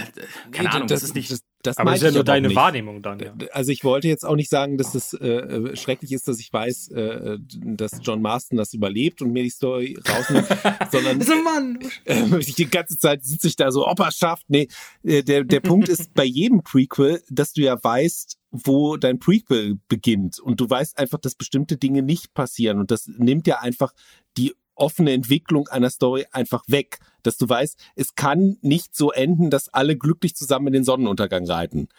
keine 0.52 0.70
nee, 0.70 0.76
Ahnung, 0.76 0.88
das, 0.88 1.02
das, 1.02 1.10
ist 1.10 1.16
nicht. 1.16 1.32
Das, 1.32 1.44
das 1.66 1.78
aber 1.78 1.96
ist 1.96 2.04
ja 2.04 2.12
nur 2.12 2.24
deine 2.24 2.54
Wahrnehmung 2.56 3.02
dann. 3.02 3.20
Ja. 3.20 3.34
Also 3.52 3.72
ich 3.72 3.84
wollte 3.84 4.08
jetzt 4.08 4.26
auch 4.26 4.36
nicht 4.36 4.50
sagen, 4.50 4.78
dass 4.78 4.96
es 4.96 5.14
äh, 5.14 5.28
äh, 5.28 5.76
schrecklich 5.76 6.12
ist, 6.12 6.28
dass 6.28 6.40
ich 6.40 6.52
weiß, 6.52 6.90
äh, 6.90 7.38
dass 7.40 8.00
John 8.02 8.22
Marston 8.22 8.58
das 8.58 8.74
überlebt 8.74 9.22
und 9.22 9.32
mir 9.32 9.44
die 9.44 9.50
Story 9.50 9.98
rausnimmt, 10.08 10.48
sondern 10.92 11.22
so 11.22 11.36
Mann. 11.44 11.80
Äh, 12.06 12.40
die 12.58 12.70
ganze 12.70 12.98
Zeit 12.98 13.24
sitze 13.24 13.48
ich 13.48 13.56
da 13.56 13.72
so, 13.72 13.88
ob 13.88 14.00
er 14.00 14.12
schafft. 14.12 14.46
Nee, 14.50 14.68
äh, 15.04 15.24
der, 15.24 15.44
der 15.44 15.60
Punkt 15.60 15.90
ist 15.90 16.14
bei 16.14 16.26
jedem 16.26 16.64
Prequel, 16.64 17.22
dass 17.30 17.54
du 17.54 17.62
ja 17.62 17.82
weißt, 17.82 18.38
wo 18.52 18.98
dein 18.98 19.20
Prequel 19.20 19.78
beginnt 19.88 20.40
und 20.40 20.62
du 20.62 20.70
weißt 20.70 20.98
einfach, 20.98 21.20
dass 21.20 21.36
bestimmte 21.36 21.78
Dinge 21.78 22.02
nicht 22.02 22.34
passieren 22.34 22.80
und 22.80 22.92
das 22.92 23.08
nimmt 23.08 23.48
ja 23.48 23.60
einfach 23.60 23.94
die 24.38 24.54
offene 24.76 25.14
Entwicklung 25.14 25.68
einer 25.68 25.90
Story 25.90 26.26
einfach 26.32 26.64
weg, 26.68 27.00
dass 27.24 27.38
du 27.38 27.48
weißt, 27.48 27.78
es 27.96 28.16
kann 28.16 28.58
nicht 28.62 28.96
so 28.96 29.12
enden, 29.12 29.50
dass 29.50 29.70
alle 29.70 29.98
glücklich 29.98 30.36
zusammen 30.36 30.68
in 30.68 30.74
den 30.74 30.84
Sonnenuntergang 30.84 31.50
reiten. 31.50 31.90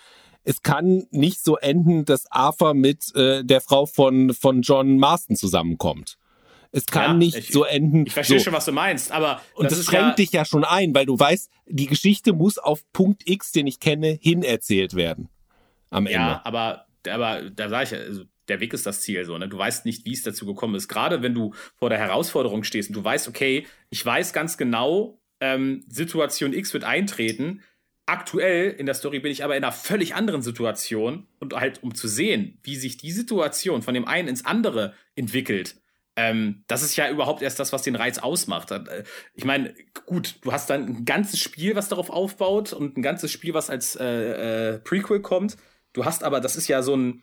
Es 0.44 0.62
kann 0.62 1.06
nicht 1.10 1.42
so 1.42 1.56
enden, 1.56 2.04
dass 2.04 2.30
Arthur 2.30 2.74
mit 2.74 3.14
äh, 3.16 3.44
der 3.44 3.60
Frau 3.60 3.86
von, 3.86 4.32
von 4.32 4.62
John 4.62 4.98
Marston 4.98 5.34
zusammenkommt. 5.34 6.18
Es 6.70 6.86
kann 6.86 7.12
ja, 7.12 7.14
nicht 7.14 7.36
ich, 7.36 7.52
so 7.52 7.64
enden. 7.64 8.06
Ich 8.06 8.12
verstehe 8.12 8.38
so. 8.38 8.44
schon, 8.44 8.52
was 8.52 8.66
du 8.66 8.72
meinst, 8.72 9.10
aber. 9.10 9.40
Und 9.54 9.70
das, 9.70 9.78
das 9.78 9.86
schränkt 9.86 10.06
ja 10.06 10.14
dich 10.14 10.32
ja 10.32 10.44
schon 10.44 10.62
ein, 10.64 10.94
weil 10.94 11.06
du 11.06 11.18
weißt, 11.18 11.50
die 11.66 11.86
Geschichte 11.86 12.32
muss 12.32 12.58
auf 12.58 12.82
Punkt 12.92 13.28
X, 13.28 13.52
den 13.52 13.66
ich 13.66 13.80
kenne, 13.80 14.18
hin 14.20 14.42
erzählt 14.42 14.94
werden. 14.94 15.28
Am 15.90 16.06
Ende. 16.06 16.18
Ja, 16.18 16.42
aber, 16.44 16.86
aber 17.08 17.50
da 17.50 17.68
sage 17.68 17.84
ich 17.84 17.90
ja, 17.92 17.98
also 17.98 18.24
der 18.48 18.60
Weg 18.60 18.72
ist 18.72 18.86
das 18.86 19.00
Ziel, 19.00 19.24
so, 19.24 19.36
ne? 19.38 19.48
Du 19.48 19.58
weißt 19.58 19.84
nicht, 19.84 20.04
wie 20.04 20.12
es 20.12 20.22
dazu 20.22 20.46
gekommen 20.46 20.74
ist. 20.74 20.88
Gerade 20.88 21.22
wenn 21.22 21.34
du 21.34 21.54
vor 21.76 21.90
der 21.90 21.98
Herausforderung 21.98 22.64
stehst 22.64 22.90
und 22.90 22.96
du 22.96 23.04
weißt, 23.04 23.28
okay, 23.28 23.66
ich 23.90 24.04
weiß 24.04 24.32
ganz 24.32 24.56
genau, 24.56 25.20
ähm, 25.40 25.84
Situation 25.88 26.52
X 26.52 26.72
wird 26.72 26.84
eintreten. 26.84 27.62
Aktuell 28.06 28.70
in 28.70 28.86
der 28.86 28.94
Story 28.94 29.18
bin 29.18 29.32
ich 29.32 29.42
aber 29.42 29.56
in 29.56 29.64
einer 29.64 29.72
völlig 29.72 30.14
anderen 30.14 30.42
Situation 30.42 31.26
und 31.40 31.54
halt 31.54 31.82
um 31.82 31.94
zu 31.94 32.06
sehen, 32.06 32.58
wie 32.62 32.76
sich 32.76 32.96
die 32.96 33.10
Situation 33.10 33.82
von 33.82 33.94
dem 33.94 34.06
einen 34.06 34.28
ins 34.28 34.44
andere 34.44 34.94
entwickelt. 35.16 35.76
Ähm, 36.14 36.64
das 36.66 36.82
ist 36.82 36.96
ja 36.96 37.10
überhaupt 37.10 37.42
erst 37.42 37.60
das, 37.60 37.72
was 37.72 37.82
den 37.82 37.94
Reiz 37.94 38.18
ausmacht. 38.18 38.70
Äh, 38.70 39.04
ich 39.34 39.44
meine, 39.44 39.74
gut, 40.06 40.36
du 40.40 40.52
hast 40.52 40.70
dann 40.70 40.86
ein 40.86 41.04
ganzes 41.04 41.40
Spiel, 41.40 41.76
was 41.76 41.88
darauf 41.88 42.08
aufbaut 42.08 42.72
und 42.72 42.96
ein 42.96 43.02
ganzes 43.02 43.30
Spiel, 43.30 43.52
was 43.52 43.68
als 43.68 43.96
äh, 43.96 44.74
äh, 44.74 44.78
Prequel 44.78 45.20
kommt. 45.20 45.56
Du 45.92 46.04
hast 46.04 46.24
aber, 46.24 46.40
das 46.40 46.56
ist 46.56 46.68
ja 46.68 46.82
so 46.82 46.96
ein, 46.96 47.22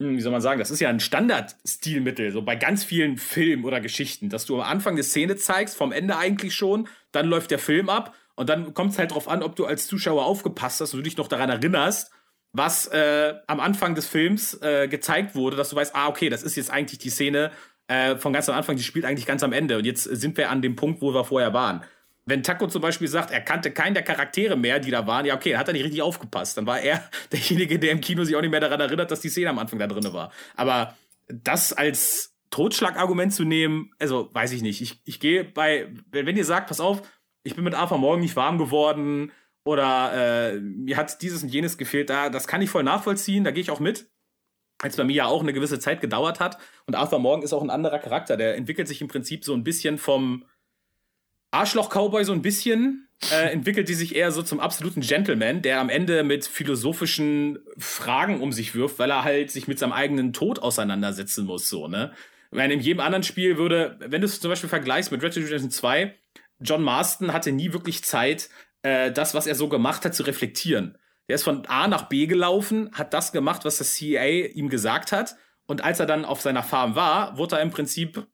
wie 0.00 0.20
soll 0.20 0.32
man 0.32 0.40
sagen, 0.40 0.58
das 0.58 0.70
ist 0.70 0.80
ja 0.80 0.88
ein 0.88 0.98
Standardstilmittel, 0.98 2.32
so 2.32 2.42
bei 2.42 2.56
ganz 2.56 2.82
vielen 2.84 3.18
Filmen 3.18 3.64
oder 3.64 3.80
Geschichten, 3.80 4.30
dass 4.30 4.46
du 4.46 4.56
am 4.56 4.68
Anfang 4.68 4.94
eine 4.94 5.02
Szene 5.02 5.36
zeigst, 5.36 5.76
vom 5.76 5.92
Ende 5.92 6.16
eigentlich 6.16 6.54
schon, 6.54 6.88
dann 7.12 7.26
läuft 7.26 7.50
der 7.50 7.58
Film 7.58 7.90
ab 7.90 8.14
und 8.34 8.48
dann 8.48 8.72
kommt 8.72 8.92
es 8.92 8.98
halt 8.98 9.10
darauf 9.10 9.28
an, 9.28 9.42
ob 9.42 9.56
du 9.56 9.66
als 9.66 9.86
Zuschauer 9.86 10.24
aufgepasst 10.24 10.80
hast 10.80 10.94
und 10.94 11.00
du 11.00 11.04
dich 11.04 11.18
noch 11.18 11.28
daran 11.28 11.50
erinnerst, 11.50 12.12
was 12.52 12.86
äh, 12.86 13.34
am 13.46 13.60
Anfang 13.60 13.94
des 13.94 14.06
Films 14.06 14.54
äh, 14.62 14.88
gezeigt 14.88 15.34
wurde, 15.34 15.56
dass 15.56 15.68
du 15.68 15.76
weißt, 15.76 15.94
ah, 15.94 16.08
okay, 16.08 16.30
das 16.30 16.42
ist 16.42 16.56
jetzt 16.56 16.70
eigentlich 16.70 16.98
die 16.98 17.10
Szene 17.10 17.52
äh, 17.88 18.16
von 18.16 18.32
ganz 18.32 18.48
am 18.48 18.56
Anfang, 18.56 18.76
die 18.76 18.82
spielt 18.82 19.04
eigentlich 19.04 19.26
ganz 19.26 19.42
am 19.42 19.52
Ende 19.52 19.76
und 19.76 19.84
jetzt 19.84 20.04
sind 20.04 20.36
wir 20.38 20.50
an 20.50 20.62
dem 20.62 20.76
Punkt, 20.76 21.02
wo 21.02 21.12
wir 21.12 21.24
vorher 21.24 21.52
waren 21.52 21.84
wenn 22.30 22.42
Taco 22.42 22.66
zum 22.66 22.80
Beispiel 22.80 23.08
sagt, 23.08 23.30
er 23.30 23.40
kannte 23.40 23.70
keinen 23.70 23.94
der 23.94 24.02
Charaktere 24.02 24.56
mehr, 24.56 24.80
die 24.80 24.90
da 24.90 25.06
waren, 25.06 25.26
ja, 25.26 25.34
okay, 25.34 25.50
dann 25.50 25.60
hat 25.60 25.68
er 25.68 25.74
nicht 25.74 25.84
richtig 25.84 26.02
aufgepasst. 26.02 26.56
Dann 26.56 26.66
war 26.66 26.80
er 26.80 27.08
derjenige, 27.32 27.78
der 27.78 27.92
im 27.92 28.00
Kino 28.00 28.24
sich 28.24 28.36
auch 28.36 28.40
nicht 28.40 28.50
mehr 28.50 28.60
daran 28.60 28.80
erinnert, 28.80 29.10
dass 29.10 29.20
die 29.20 29.28
Szene 29.28 29.50
am 29.50 29.58
Anfang 29.58 29.78
da 29.78 29.86
drin 29.86 30.10
war. 30.12 30.32
Aber 30.56 30.96
das 31.28 31.72
als 31.72 32.34
Totschlagargument 32.50 33.32
zu 33.32 33.44
nehmen, 33.44 33.92
also 33.98 34.30
weiß 34.32 34.52
ich 34.52 34.62
nicht. 34.62 34.80
Ich, 34.80 35.00
ich 35.04 35.20
gehe 35.20 35.44
bei, 35.44 35.88
wenn, 36.10 36.26
wenn 36.26 36.36
ihr 36.36 36.44
sagt, 36.44 36.68
pass 36.68 36.80
auf, 36.80 37.02
ich 37.42 37.54
bin 37.54 37.64
mit 37.64 37.74
Arthur 37.74 37.98
Morgen 37.98 38.22
nicht 38.22 38.36
warm 38.36 38.58
geworden 38.58 39.32
oder 39.64 40.52
äh, 40.52 40.60
mir 40.60 40.96
hat 40.96 41.22
dieses 41.22 41.42
und 41.42 41.48
jenes 41.50 41.78
gefehlt, 41.78 42.10
da, 42.10 42.28
das 42.28 42.48
kann 42.48 42.62
ich 42.62 42.70
voll 42.70 42.82
nachvollziehen, 42.82 43.44
da 43.44 43.50
gehe 43.50 43.62
ich 43.62 43.70
auch 43.70 43.80
mit. 43.80 44.10
Als 44.82 44.96
bei 44.96 45.04
mir 45.04 45.14
ja 45.14 45.26
auch 45.26 45.42
eine 45.42 45.52
gewisse 45.52 45.78
Zeit 45.78 46.00
gedauert 46.00 46.40
hat. 46.40 46.58
Und 46.86 46.96
Arthur 46.96 47.18
Morgan 47.18 47.42
ist 47.42 47.52
auch 47.52 47.62
ein 47.62 47.68
anderer 47.68 47.98
Charakter. 47.98 48.38
Der 48.38 48.56
entwickelt 48.56 48.88
sich 48.88 49.02
im 49.02 49.08
Prinzip 49.08 49.44
so 49.44 49.52
ein 49.52 49.62
bisschen 49.62 49.98
vom, 49.98 50.46
Arschloch-Cowboy 51.50 52.24
so 52.24 52.32
ein 52.32 52.42
bisschen, 52.42 53.08
äh, 53.32 53.52
entwickelt 53.52 53.88
die 53.88 53.94
sich 53.94 54.14
eher 54.14 54.32
so 54.32 54.42
zum 54.42 54.60
absoluten 54.60 55.00
Gentleman, 55.00 55.62
der 55.62 55.80
am 55.80 55.90
Ende 55.90 56.22
mit 56.22 56.46
philosophischen 56.46 57.58
Fragen 57.76 58.40
um 58.40 58.52
sich 58.52 58.74
wirft, 58.74 58.98
weil 58.98 59.10
er 59.10 59.24
halt 59.24 59.50
sich 59.50 59.68
mit 59.68 59.78
seinem 59.78 59.92
eigenen 59.92 60.32
Tod 60.32 60.60
auseinandersetzen 60.60 61.44
muss, 61.44 61.68
so, 61.68 61.88
ne? 61.88 62.12
Weil 62.50 62.72
in 62.72 62.80
jedem 62.80 63.00
anderen 63.00 63.22
Spiel 63.22 63.58
würde, 63.58 63.96
wenn 64.00 64.22
du 64.22 64.26
es 64.26 64.40
zum 64.40 64.50
Beispiel 64.50 64.68
vergleichst 64.68 65.12
mit 65.12 65.22
Red 65.22 65.36
Dead 65.36 65.44
Redemption 65.44 65.70
2, 65.70 66.14
John 66.60 66.82
Marston 66.82 67.32
hatte 67.32 67.52
nie 67.52 67.72
wirklich 67.72 68.02
Zeit, 68.02 68.50
äh, 68.82 69.12
das, 69.12 69.34
was 69.34 69.46
er 69.46 69.54
so 69.54 69.68
gemacht 69.68 70.04
hat, 70.04 70.14
zu 70.14 70.24
reflektieren. 70.24 70.98
Der 71.28 71.36
ist 71.36 71.44
von 71.44 71.64
A 71.66 71.86
nach 71.86 72.08
B 72.08 72.26
gelaufen, 72.26 72.90
hat 72.92 73.14
das 73.14 73.30
gemacht, 73.30 73.64
was 73.64 73.78
das 73.78 73.94
CIA 73.94 74.48
ihm 74.48 74.68
gesagt 74.68 75.12
hat. 75.12 75.36
Und 75.66 75.84
als 75.84 76.00
er 76.00 76.06
dann 76.06 76.24
auf 76.24 76.40
seiner 76.40 76.64
Farm 76.64 76.96
war, 76.96 77.38
wurde 77.38 77.56
er 77.56 77.62
im 77.62 77.70
Prinzip 77.70 78.26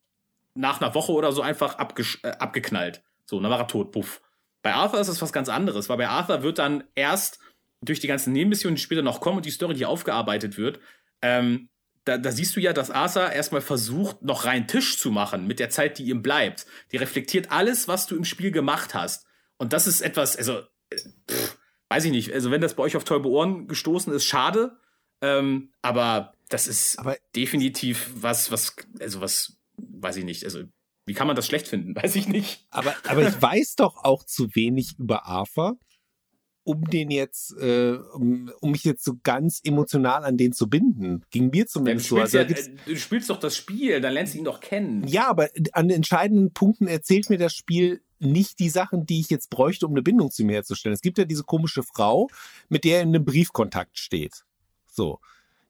nach 0.55 0.81
einer 0.81 0.95
Woche 0.95 1.13
oder 1.13 1.33
so 1.33 1.43
einfach 1.43 1.79
äh, 1.79 2.29
abgeknallt. 2.29 3.03
So, 3.27 3.41
dann 3.41 3.51
war 3.51 3.59
er 3.59 3.69
tot, 3.69 3.93
puff. 3.93 4.23
Bei 4.63 4.75
Arthur 4.75 5.01
ist 5.01 5.09
es 5.09 5.23
was 5.23 5.33
ganz 5.33 5.49
anderes, 5.49 5.89
weil 5.89 5.99
bei 5.99 6.09
Arthur 6.09 6.43
wird 6.43 6.59
dann 6.59 6.85
erst 6.95 7.39
durch 7.83 8.01
die 8.01 8.07
ganzen 8.07 8.33
Nebenmissionen, 8.33 8.77
die 8.77 8.83
später 8.83 9.03
noch 9.03 9.21
kommen 9.21 9.39
und 9.39 9.47
die 9.47 9.51
Story, 9.51 9.75
die 9.75 9.87
aufgearbeitet 9.87 10.57
wird, 10.57 10.81
ähm, 11.23 11.69
da, 12.05 12.19
da 12.19 12.31
siehst 12.31 12.55
du 12.55 12.61
ja, 12.61 12.73
dass 12.73 12.91
Arthur 12.91 13.33
erstmal 13.33 13.61
versucht, 13.61 14.23
noch 14.23 14.45
rein 14.45 14.69
Tisch 14.69 14.99
zu 14.99 15.11
machen 15.11 15.47
mit 15.47 15.59
der 15.59 15.71
Zeit, 15.71 15.99
die 15.99 16.09
ihm 16.09 16.23
bleibt. 16.23 16.67
Die 16.93 16.97
reflektiert 16.97 17.51
alles, 17.51 17.89
was 17.89 18.07
du 18.07 18.17
im 18.17 18.25
Spiel 18.25 18.53
gemacht 18.53 18.95
hast. 18.95 19.27
Und 19.59 19.73
das 19.73 19.87
ist 19.87 20.01
etwas, 20.03 20.37
also, 20.37 20.61
äh, 20.91 20.97
pff, 21.29 21.59
weiß 21.89 22.05
ich 22.05 22.13
nicht, 22.13 22.33
also 22.33 22.51
wenn 22.51 22.61
das 22.61 22.75
bei 22.75 22.83
euch 22.85 22.97
auf 22.97 23.05
teure 23.05 23.29
Ohren 23.29 23.67
gestoßen 23.67 24.13
ist, 24.13 24.25
schade. 24.25 24.79
Ähm, 25.21 25.73
aber 25.83 26.35
das 26.49 26.69
ist 26.69 26.99
aber 26.99 27.17
definitiv 27.35 28.11
was, 28.15 28.53
was, 28.53 28.77
also 29.01 29.21
was, 29.21 29.57
weiß 29.77 30.17
ich 30.17 30.25
nicht, 30.25 30.45
also 30.45 30.63
wie 31.07 31.15
kann 31.15 31.27
man 31.27 31.37
das 31.37 31.47
schlecht 31.47 31.69
finden? 31.69 31.95
Weiß 32.03 32.15
ich 32.17 32.29
nicht. 32.29 32.67
Aber, 32.71 32.95
aber 33.07 33.27
ich 33.27 33.41
weiß 33.41 33.77
doch 33.77 34.05
auch 34.05 34.25
zu 34.25 34.55
wenig 34.55 34.99
über 34.99 35.25
Arthur, 35.27 35.79
um 36.65 36.85
den 36.85 37.13
jetzt, 37.13 37.57
äh, 37.59 37.97
um, 38.13 38.51
um 38.61 38.73
mich 38.73 38.83
jetzt 38.83 39.05
so 39.05 39.15
ganz 39.23 39.61
emotional 39.63 40.25
an 40.25 40.37
den 40.37 40.53
zu 40.53 40.69
binden. 40.69 41.25
Ging 41.31 41.51
mir 41.51 41.67
zumindest 41.69 42.11
ja, 42.11 42.27
so. 42.27 42.39
Also, 42.39 42.39
ja, 42.39 42.45
du 42.85 42.97
spielst 42.97 43.31
doch 43.31 43.39
das 43.39 43.57
Spiel, 43.57 44.01
dann 44.01 44.13
lernst 44.13 44.35
du 44.35 44.39
ihn 44.39 44.45
doch 44.45 44.61
kennen. 44.61 45.07
Ja, 45.07 45.29
aber 45.29 45.49
an 45.73 45.91
entscheidenden 45.91 46.53
Punkten 46.53 46.89
erzählt 46.89 47.31
mir 47.31 47.39
das 47.39 47.55
Spiel 47.55 48.03
nicht 48.19 48.59
die 48.59 48.71
Sachen, 48.71 49.07
die 49.07 49.21
ich 49.21 49.31
jetzt 49.31 49.51
bräuchte, 49.51 49.87
um 49.87 49.93
eine 49.93 50.03
Bindung 50.03 50.31
zu 50.31 50.43
mir 50.45 50.55
herzustellen. 50.55 50.95
Es 50.95 51.03
gibt 51.03 51.19
ja 51.19 51.25
diese 51.25 51.45
komische 51.45 51.83
Frau, 51.85 52.29
mit 52.69 52.83
der 52.83 52.97
er 52.97 53.03
in 53.03 53.11
einem 53.11 53.25
Briefkontakt 53.25 53.99
steht. 53.99 54.45
So 54.87 55.21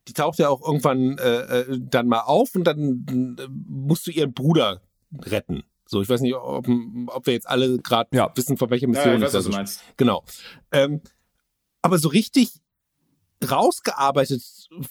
die 0.08 0.12
taucht 0.12 0.38
ja 0.38 0.48
auch 0.48 0.64
irgendwann 0.64 1.18
äh, 1.18 1.60
äh 1.60 1.80
dann 1.80 2.06
mal 2.06 2.20
auf 2.20 2.54
und 2.54 2.64
dann 2.64 3.36
äh, 3.38 3.48
musst 3.50 4.06
du 4.06 4.10
ihren 4.10 4.32
Bruder 4.32 4.80
retten. 5.22 5.64
So, 5.88 6.02
ich 6.02 6.08
weiß 6.08 6.20
nicht, 6.20 6.34
ob, 6.34 6.66
ob 7.08 7.26
wir 7.26 7.32
jetzt 7.32 7.48
alle 7.48 7.78
gerade 7.78 8.10
ja. 8.16 8.30
wissen, 8.34 8.56
von 8.56 8.70
welcher 8.70 8.88
Mission 8.88 9.08
ja, 9.08 9.16
ich 9.16 9.22
weiß, 9.22 9.34
was 9.34 9.44
du 9.44 9.50
meinst. 9.50 9.82
Genau. 9.96 10.24
Ähm, 10.72 11.00
aber 11.82 11.98
so 11.98 12.08
richtig 12.08 12.60
rausgearbeitet, 13.48 14.42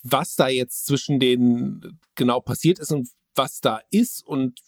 was 0.04 0.36
da 0.36 0.48
jetzt 0.48 0.86
zwischen 0.86 1.20
denen 1.20 2.00
genau 2.16 2.40
passiert 2.40 2.80
ist 2.80 2.92
und 2.92 3.10
was 3.36 3.60
da 3.60 3.82
ist 3.92 4.26
und 4.26 4.62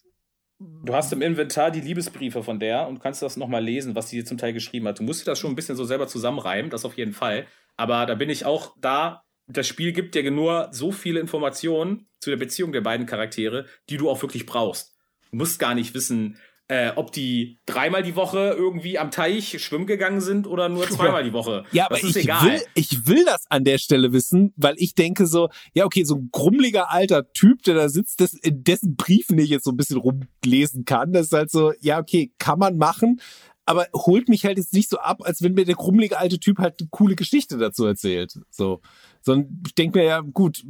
Du 0.59 0.95
hast 0.95 1.13
im 1.13 1.21
Inventar 1.21 1.69
die 1.69 1.81
Liebesbriefe 1.81 2.41
von 2.41 2.59
der 2.59 2.87
und 2.87 2.99
kannst 2.99 3.21
das 3.21 3.37
nochmal 3.37 3.63
lesen, 3.63 3.93
was 3.93 4.09
sie 4.09 4.23
zum 4.23 4.39
Teil 4.39 4.53
geschrieben 4.53 4.87
hat. 4.87 4.97
Du 4.97 5.03
musst 5.03 5.21
dir 5.21 5.25
das 5.25 5.37
schon 5.37 5.51
ein 5.51 5.55
bisschen 5.55 5.75
so 5.75 5.85
selber 5.85 6.07
zusammenreimen, 6.07 6.71
das 6.71 6.83
auf 6.83 6.97
jeden 6.97 7.13
Fall. 7.13 7.45
Aber 7.75 8.07
da 8.07 8.15
bin 8.15 8.31
ich 8.31 8.43
auch 8.43 8.75
da. 8.81 9.23
Das 9.45 9.67
Spiel 9.67 9.91
gibt 9.91 10.15
dir 10.15 10.29
nur 10.31 10.69
so 10.71 10.91
viele 10.91 11.19
Informationen 11.19 12.07
zu 12.19 12.31
der 12.31 12.37
Beziehung 12.37 12.71
der 12.71 12.81
beiden 12.81 13.05
Charaktere, 13.05 13.67
die 13.87 13.97
du 13.97 14.09
auch 14.09 14.19
wirklich 14.23 14.47
brauchst. 14.47 14.96
Musst 15.37 15.59
gar 15.59 15.75
nicht 15.75 15.93
wissen, 15.93 16.37
äh, 16.67 16.91
ob 16.95 17.11
die 17.11 17.59
dreimal 17.65 18.03
die 18.03 18.15
Woche 18.15 18.55
irgendwie 18.57 18.99
am 18.99 19.09
Teich 19.11 19.61
schwimmen 19.63 19.85
gegangen 19.85 20.19
sind 20.19 20.47
oder 20.47 20.67
nur 20.67 20.85
zweimal 20.89 21.23
die 21.23 21.31
Woche. 21.31 21.63
Ja, 21.71 21.85
aber 21.85 21.97
ich 21.97 22.13
will, 22.13 22.61
ich 22.73 23.07
will 23.07 23.23
das 23.23 23.45
an 23.49 23.63
der 23.63 23.77
Stelle 23.77 24.11
wissen, 24.11 24.53
weil 24.57 24.75
ich 24.77 24.93
denke 24.95 25.27
so, 25.27 25.49
ja, 25.73 25.85
okay, 25.85 26.03
so 26.03 26.15
ein 26.15 26.29
grummeliger 26.31 26.91
alter 26.91 27.31
Typ, 27.31 27.63
der 27.63 27.75
da 27.75 27.89
sitzt, 27.89 28.19
das, 28.19 28.33
in 28.33 28.63
dessen 28.63 28.95
Briefen 28.95 29.37
ich 29.37 29.49
jetzt 29.49 29.63
so 29.63 29.71
ein 29.71 29.77
bisschen 29.77 29.97
rumlesen 29.97 30.83
kann, 30.83 31.13
das 31.13 31.27
ist 31.27 31.33
halt 31.33 31.51
so, 31.51 31.71
ja, 31.79 31.99
okay, 31.99 32.33
kann 32.37 32.59
man 32.59 32.77
machen, 32.77 33.21
aber 33.67 33.87
holt 33.93 34.29
mich 34.29 34.45
halt 34.45 34.57
jetzt 34.57 34.73
nicht 34.73 34.89
so 34.89 34.97
ab, 34.97 35.19
als 35.23 35.41
wenn 35.41 35.53
mir 35.53 35.65
der 35.65 35.75
krummelige 35.75 36.17
alte 36.17 36.39
Typ 36.39 36.57
halt 36.57 36.75
eine 36.79 36.89
coole 36.89 37.15
Geschichte 37.15 37.57
dazu 37.57 37.85
erzählt. 37.85 38.39
So. 38.49 38.81
Sondern 39.27 39.61
ich 39.67 39.75
denke 39.75 39.99
mir 39.99 40.05
ja, 40.05 40.21
gut, 40.21 40.63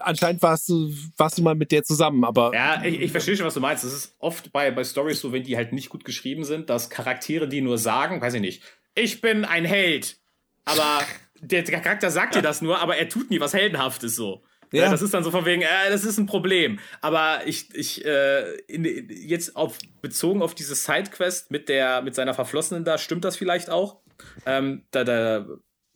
anscheinend 0.00 0.42
warst 0.42 0.68
du, 0.68 0.92
warst 1.16 1.38
du 1.38 1.42
mal 1.42 1.54
mit 1.54 1.70
der 1.70 1.84
zusammen, 1.84 2.24
aber. 2.24 2.52
Ja, 2.52 2.82
ich, 2.84 3.00
ich 3.00 3.12
verstehe 3.12 3.36
schon, 3.36 3.46
was 3.46 3.54
du 3.54 3.60
meinst. 3.60 3.84
Es 3.84 3.92
ist 3.92 4.16
oft 4.18 4.52
bei, 4.52 4.72
bei 4.72 4.82
Stories 4.82 5.20
so, 5.20 5.32
wenn 5.32 5.44
die 5.44 5.56
halt 5.56 5.72
nicht 5.72 5.88
gut 5.88 6.04
geschrieben 6.04 6.42
sind, 6.42 6.68
dass 6.68 6.90
Charaktere, 6.90 7.46
die 7.46 7.60
nur 7.60 7.78
sagen, 7.78 8.20
weiß 8.20 8.34
ich 8.34 8.40
nicht, 8.40 8.62
ich 8.96 9.20
bin 9.20 9.44
ein 9.44 9.64
Held. 9.64 10.18
Aber 10.64 11.00
der 11.40 11.62
Charakter 11.62 12.10
sagt 12.10 12.34
dir 12.34 12.42
das 12.42 12.60
nur, 12.60 12.80
aber 12.80 12.96
er 12.96 13.08
tut 13.08 13.30
nie 13.30 13.38
was 13.38 13.54
Heldenhaftes 13.54 14.16
so. 14.16 14.42
Ja. 14.72 14.84
ja. 14.84 14.90
das 14.90 15.00
ist 15.00 15.14
dann 15.14 15.22
so 15.22 15.30
von 15.30 15.44
wegen, 15.46 15.62
äh, 15.62 15.90
das 15.90 16.04
ist 16.04 16.18
ein 16.18 16.26
Problem. 16.26 16.80
Aber 17.00 17.46
ich, 17.46 17.72
ich, 17.74 18.04
äh, 18.04 18.56
in, 18.66 19.08
jetzt 19.08 19.54
auf, 19.54 19.78
bezogen 20.02 20.42
auf 20.42 20.56
diese 20.56 20.74
Sidequest 20.74 21.52
mit 21.52 21.68
der, 21.68 22.02
mit 22.02 22.16
seiner 22.16 22.34
Verflossenen 22.34 22.84
da, 22.84 22.98
stimmt 22.98 23.24
das 23.24 23.36
vielleicht 23.36 23.70
auch? 23.70 24.00
Ähm, 24.44 24.82
da, 24.90 25.04
da 25.04 25.46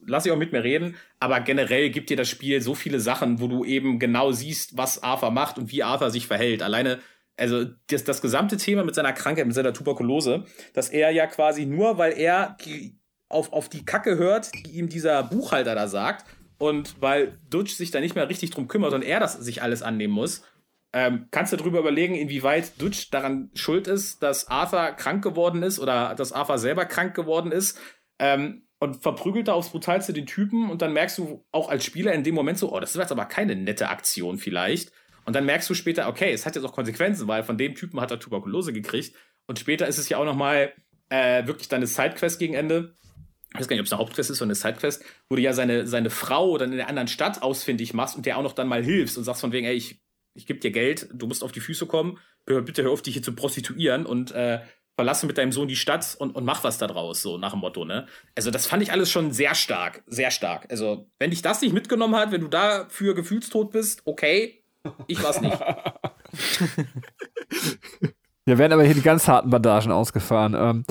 lass 0.07 0.27
ich 0.27 0.33
auch 0.33 0.37
mit 0.37 0.53
mir 0.53 0.65
reden. 0.65 0.97
Aber 1.21 1.41
generell 1.41 1.91
gibt 1.91 2.11
dir 2.11 2.17
das 2.17 2.29
Spiel 2.29 2.61
so 2.61 2.75
viele 2.75 3.01
Sachen, 3.01 3.41
wo 3.41 3.49
du 3.49 3.65
eben 3.65 3.99
genau 3.99 4.33
siehst, 4.33 4.77
was 4.77 5.03
Arthur 5.03 5.31
macht 5.31 5.59
und 5.59 5.71
wie 5.73 5.83
Arthur 5.83 6.11
sich 6.11 6.27
verhält. 6.27 6.63
Alleine, 6.63 7.01
also 7.37 7.65
das, 7.89 8.05
das 8.05 8.23
gesamte 8.23 8.57
Thema 8.57 8.85
mit 8.85 8.95
seiner 8.95 9.13
Krankheit, 9.13 9.47
mit 9.47 9.55
seiner 9.55 9.73
Tuberkulose, 9.73 10.45
dass 10.73 10.89
er 10.89 11.11
ja 11.11 11.27
quasi 11.27 11.67
nur, 11.67 11.99
weil 11.99 12.19
er 12.19 12.57
auf, 13.29 13.53
auf 13.53 13.69
die 13.69 13.85
Kacke 13.85 14.17
hört, 14.17 14.51
die 14.67 14.79
ihm 14.79 14.89
dieser 14.89 15.23
Buchhalter 15.23 15.75
da 15.75 15.89
sagt, 15.89 16.25
und 16.59 16.95
weil 17.01 17.39
Dutch 17.51 17.75
sich 17.75 17.91
da 17.91 18.01
nicht 18.01 18.15
mehr 18.15 18.29
richtig 18.29 18.51
drum 18.51 18.69
kümmert 18.69 18.95
und 18.95 19.03
er 19.03 19.21
das 19.21 19.35
sich 19.35 19.63
alles 19.63 19.83
annehmen 19.83 20.15
muss, 20.15 20.43
ähm, 20.95 21.27
kannst 21.33 21.53
du 21.53 21.57
darüber 21.57 21.81
überlegen, 21.81 22.15
inwieweit 22.15 22.81
Dutch 22.81 23.11
daran 23.11 23.51
schuld 23.55 23.89
ist, 23.89 24.23
dass 24.23 24.47
Arthur 24.47 24.93
krank 24.93 25.25
geworden 25.25 25.65
ist 25.65 25.81
oder 25.81 26.15
dass 26.15 26.33
Arthur 26.33 26.59
selber 26.59 26.85
krank 26.85 27.15
geworden 27.15 27.51
ist. 27.51 27.81
Ähm, 28.21 28.64
und 28.81 29.03
verprügelt 29.03 29.49
da 29.49 29.55
aufs 29.55 29.71
Brutalste 29.71 30.13
den 30.13 30.27
Typen 30.27 30.71
und 30.71 30.83
dann 30.83 30.93
merkst 30.93 31.19
du 31.19 31.45
auch 31.53 31.69
als 31.69 31.85
Spieler 31.85 32.13
in 32.13 32.25
dem 32.25 32.35
Moment 32.35 32.59
so, 32.59 32.73
oh, 32.73 32.81
das 32.81 32.91
ist 32.91 33.01
jetzt 33.01 33.13
aber 33.13 33.27
keine 33.27 33.57
nette 33.57 33.89
Aktion 33.89 34.39
vielleicht. 34.39 34.93
Und 35.25 35.35
dann 35.35 35.47
merkst 35.47 35.71
du 35.71 35.75
später, 35.75 36.09
okay, 36.09 36.33
es 36.33 36.45
hat 36.45 36.55
jetzt 36.55 36.65
auch 36.65 36.73
Konsequenzen, 36.73 37.29
weil 37.29 37.45
von 37.45 37.57
dem 37.57 37.75
Typen 37.75 38.01
hat 38.01 38.11
er 38.11 38.21
Tuberkulose 38.21 38.73
gekriegt. 38.73 39.17
Und 39.47 39.59
später 39.59 39.87
ist 39.87 39.99
es 39.99 40.09
ja 40.09 40.19
auch 40.19 40.25
noch 40.25 40.37
mal 40.37 40.73
äh, 41.09 41.47
wirklich 41.47 41.69
deine 41.69 41.87
Sidequest 41.87 42.39
gegen 42.39 42.55
Ende, 42.55 42.95
ich 43.55 43.61
weiß 43.61 43.69
gar 43.69 43.77
nicht, 43.77 43.83
ob 43.83 43.87
es 43.87 43.93
eine 43.93 44.01
Hauptquest 44.01 44.31
ist 44.31 44.43
oder 44.43 44.49
eine 44.49 44.57
Sidequest, 44.57 45.05
wo 45.29 45.37
du 45.37 45.43
ja 45.43 45.53
seine, 45.53 45.87
seine 45.87 46.11
Frau 46.11 46.59
dann 46.59 46.73
in 46.73 46.77
der 46.77 46.89
anderen 46.89 47.07
Stadt 47.07 47.41
ausfindig 47.41 47.95
machst 47.95 48.17
und 48.17 48.27
der 48.27 48.37
auch 48.37 48.43
noch 48.43 48.53
dann 48.53 48.67
mal 48.67 48.83
hilfst 48.83 49.17
und 49.17 49.23
sagst 49.23 49.41
von 49.41 49.53
wegen, 49.53 49.67
ey, 49.67 49.75
ich, 49.75 50.03
ich 50.35 50.47
gebe 50.47 50.59
dir 50.59 50.73
Geld, 50.73 51.09
du 51.13 51.29
musst 51.29 51.45
auf 51.45 51.53
die 51.53 51.61
Füße 51.61 51.87
kommen, 51.87 52.19
bitte 52.47 52.83
hör 52.83 52.91
auf, 52.91 53.03
dich 53.03 53.15
hier 53.15 53.23
zu 53.23 53.33
prostituieren 53.33 54.07
und 54.07 54.33
äh, 54.33 54.61
verlasse 54.97 55.27
mit 55.27 55.39
deinem 55.39 55.53
Sohn 55.53 55.69
die 55.69 55.77
Stadt 55.77 56.17
und, 56.19 56.37
und 56.37 56.45
mach 56.45 56.65
was 56.65 56.79
da 56.79 56.87
draus, 56.87 57.23
so 57.23 57.39
nach 57.39 57.53
dem 57.53 57.61
Motto, 57.61 57.85
ne? 57.85 58.07
Also, 58.35 58.51
das 58.51 58.67
fand 58.67 58.83
ich 58.83 58.93
alles 58.93 59.11
schon 59.11 59.33
sehr 59.33 59.55
stark, 59.55 60.03
sehr 60.07 60.31
stark. 60.31 60.67
Also, 60.71 61.09
wenn 61.19 61.31
dich 61.31 61.43
das 61.43 61.61
nicht 61.61 61.73
mitgenommen 61.73 62.17
hat, 62.17 62.33
wenn 62.33 62.41
du 62.41 62.49
dafür 62.49 63.15
gefühlstot 63.15 63.73
bist, 63.73 64.03
okay, 64.05 64.65
ich 65.07 65.23
war's 65.23 65.41
nicht. 65.41 65.59
Wir 68.47 68.59
werden 68.59 68.75
aber 68.75 68.85
hier 68.85 68.95
die 68.95 69.01
ganz 69.01 69.27
harten 69.27 69.49
Bandagen 69.49 69.91
ausgefahren. 69.91 70.55
Ähm, 70.55 70.85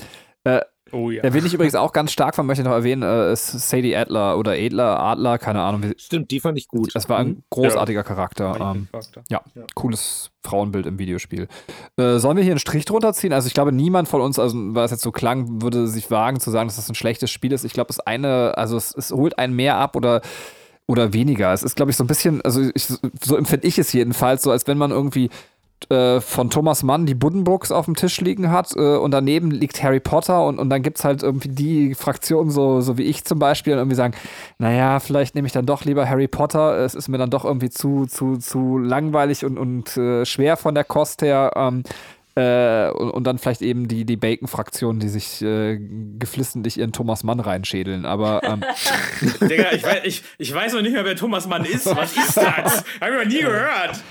äh, 0.43 0.61
Oh 0.93 1.09
ja. 1.09 1.23
Der, 1.23 1.33
wen 1.33 1.45
ich 1.45 1.53
übrigens 1.53 1.73
auch 1.73 1.91
ganz 1.91 2.11
stark 2.11 2.35
fand, 2.35 2.47
möchte 2.47 2.61
ich 2.61 2.67
noch 2.67 2.75
erwähnen, 2.75 3.01
äh, 3.01 3.33
ist 3.33 3.47
Sadie 3.47 3.95
Adler 3.95 4.37
oder 4.37 4.51
Adler, 4.51 4.99
Adler, 4.99 5.39
keine 5.39 5.61
Ahnung. 5.61 5.91
Stimmt, 5.97 6.29
die 6.29 6.39
fand 6.39 6.57
ich 6.57 6.67
gut. 6.67 6.95
Das 6.95 7.09
war 7.09 7.17
ein 7.17 7.27
mhm. 7.27 7.43
großartiger 7.49 8.01
ja. 8.01 8.03
Charakter. 8.03 8.73
Ähm, 8.75 8.87
ja, 9.29 9.41
ja, 9.55 9.63
cooles 9.73 10.29
Frauenbild 10.43 10.85
im 10.85 10.99
Videospiel. 10.99 11.47
Äh, 11.97 12.19
sollen 12.19 12.37
wir 12.37 12.43
hier 12.43 12.53
einen 12.53 12.59
Strich 12.59 12.85
drunter 12.85 13.13
ziehen? 13.13 13.33
Also 13.33 13.47
ich 13.47 13.55
glaube, 13.55 13.71
niemand 13.71 14.07
von 14.07 14.21
uns, 14.21 14.37
also 14.37 14.55
weil 14.75 14.85
es 14.85 14.91
jetzt 14.91 15.03
so 15.03 15.11
klang, 15.11 15.63
würde 15.63 15.87
sich 15.87 16.11
wagen 16.11 16.39
zu 16.39 16.51
sagen, 16.51 16.67
dass 16.67 16.75
das 16.75 16.89
ein 16.89 16.95
schlechtes 16.95 17.31
Spiel 17.31 17.51
ist. 17.53 17.65
Ich 17.65 17.73
glaube, 17.73 17.89
es 17.89 17.99
eine, 17.99 18.55
also 18.55 18.77
es, 18.77 18.93
es 18.95 19.11
holt 19.11 19.39
einen 19.39 19.55
mehr 19.55 19.77
ab 19.77 19.95
oder 19.95 20.21
oder 20.85 21.13
weniger. 21.13 21.53
Es 21.53 21.63
ist, 21.63 21.75
glaube 21.75 21.91
ich, 21.91 21.97
so 21.97 22.03
ein 22.03 22.07
bisschen, 22.07 22.41
also 22.41 22.61
ich, 22.75 22.85
so 22.85 23.37
empfinde 23.37 23.65
ich 23.65 23.79
es 23.79 23.93
jedenfalls, 23.93 24.43
so 24.43 24.51
als 24.51 24.67
wenn 24.67 24.77
man 24.77 24.91
irgendwie 24.91 25.29
äh, 25.89 26.21
von 26.21 26.49
Thomas 26.49 26.83
Mann 26.83 27.05
die 27.05 27.15
Buddenbrooks 27.15 27.71
auf 27.71 27.85
dem 27.85 27.95
Tisch 27.95 28.21
liegen 28.21 28.51
hat 28.51 28.75
äh, 28.75 28.95
und 28.95 29.11
daneben 29.11 29.51
liegt 29.51 29.83
Harry 29.83 29.99
Potter 29.99 30.45
und, 30.45 30.59
und 30.59 30.69
dann 30.69 30.81
gibt 30.81 30.99
es 30.99 31.05
halt 31.05 31.23
irgendwie 31.23 31.49
die 31.49 31.95
Fraktion, 31.95 32.49
so, 32.49 32.81
so 32.81 32.97
wie 32.97 33.03
ich 33.03 33.25
zum 33.25 33.39
Beispiel, 33.39 33.73
und 33.73 33.79
irgendwie 33.79 33.95
sagen, 33.95 34.13
naja, 34.59 34.99
vielleicht 34.99 35.35
nehme 35.35 35.45
ich 35.45 35.53
dann 35.53 35.65
doch 35.65 35.85
lieber 35.85 36.07
Harry 36.07 36.27
Potter, 36.27 36.77
es 36.77 36.95
ist 36.95 37.09
mir 37.09 37.17
dann 37.17 37.29
doch 37.29 37.45
irgendwie 37.45 37.69
zu, 37.69 38.05
zu, 38.05 38.37
zu 38.37 38.77
langweilig 38.77 39.45
und, 39.45 39.57
und 39.57 39.97
äh, 39.97 40.25
schwer 40.25 40.57
von 40.57 40.75
der 40.75 40.83
Kost 40.83 41.21
her. 41.21 41.51
Ähm, 41.55 41.83
äh, 42.35 42.89
und, 42.89 43.11
und, 43.11 43.25
dann 43.25 43.37
vielleicht 43.37 43.61
eben 43.61 43.87
die, 43.87 44.05
die 44.05 44.17
Bacon-Fraktion, 44.17 44.99
die 44.99 45.09
sich 45.09 45.43
äh, 45.43 45.77
geflissentlich 46.17 46.79
ihren 46.79 46.91
Thomas 46.91 47.23
Mann 47.23 47.39
reinschädeln. 47.39 48.05
Aber. 48.05 48.41
Ähm. 48.43 48.63
Digga, 49.47 49.71
ich 49.71 49.83
weiß, 49.83 50.01
ich, 50.05 50.23
ich 50.39 50.51
weiß 50.51 50.73
noch 50.73 50.81
nicht 50.81 50.93
mehr, 50.93 51.05
wer 51.05 51.15
Thomas 51.15 51.47
Mann 51.47 51.63
ist. 51.63 51.85
Was 51.85 52.17
ist 52.17 52.37
das? 52.37 52.83
Hab 52.99 53.09
ich 53.09 53.17
noch 53.19 53.25
nie 53.25 53.41
gehört. 53.41 54.01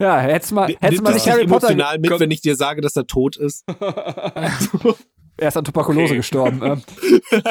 Ja, 0.00 0.18
hättest 0.18 0.52
mal, 0.52 0.74
hättest 0.80 1.02
mal 1.02 1.14
nicht 1.14 1.28
Harry 1.28 1.46
Potter 1.46 1.68
emotional 1.68 1.98
mit, 1.98 2.10
wenn 2.18 2.30
ich 2.30 2.40
dir 2.40 2.56
sage, 2.56 2.80
dass 2.80 2.96
er 2.96 3.06
tot 3.06 3.36
ist. 3.36 3.64
er 5.36 5.48
ist 5.48 5.56
an 5.56 5.64
Tuberkulose 5.64 6.06
okay. 6.06 6.16
gestorben. 6.16 6.60
Ähm. 6.62 6.82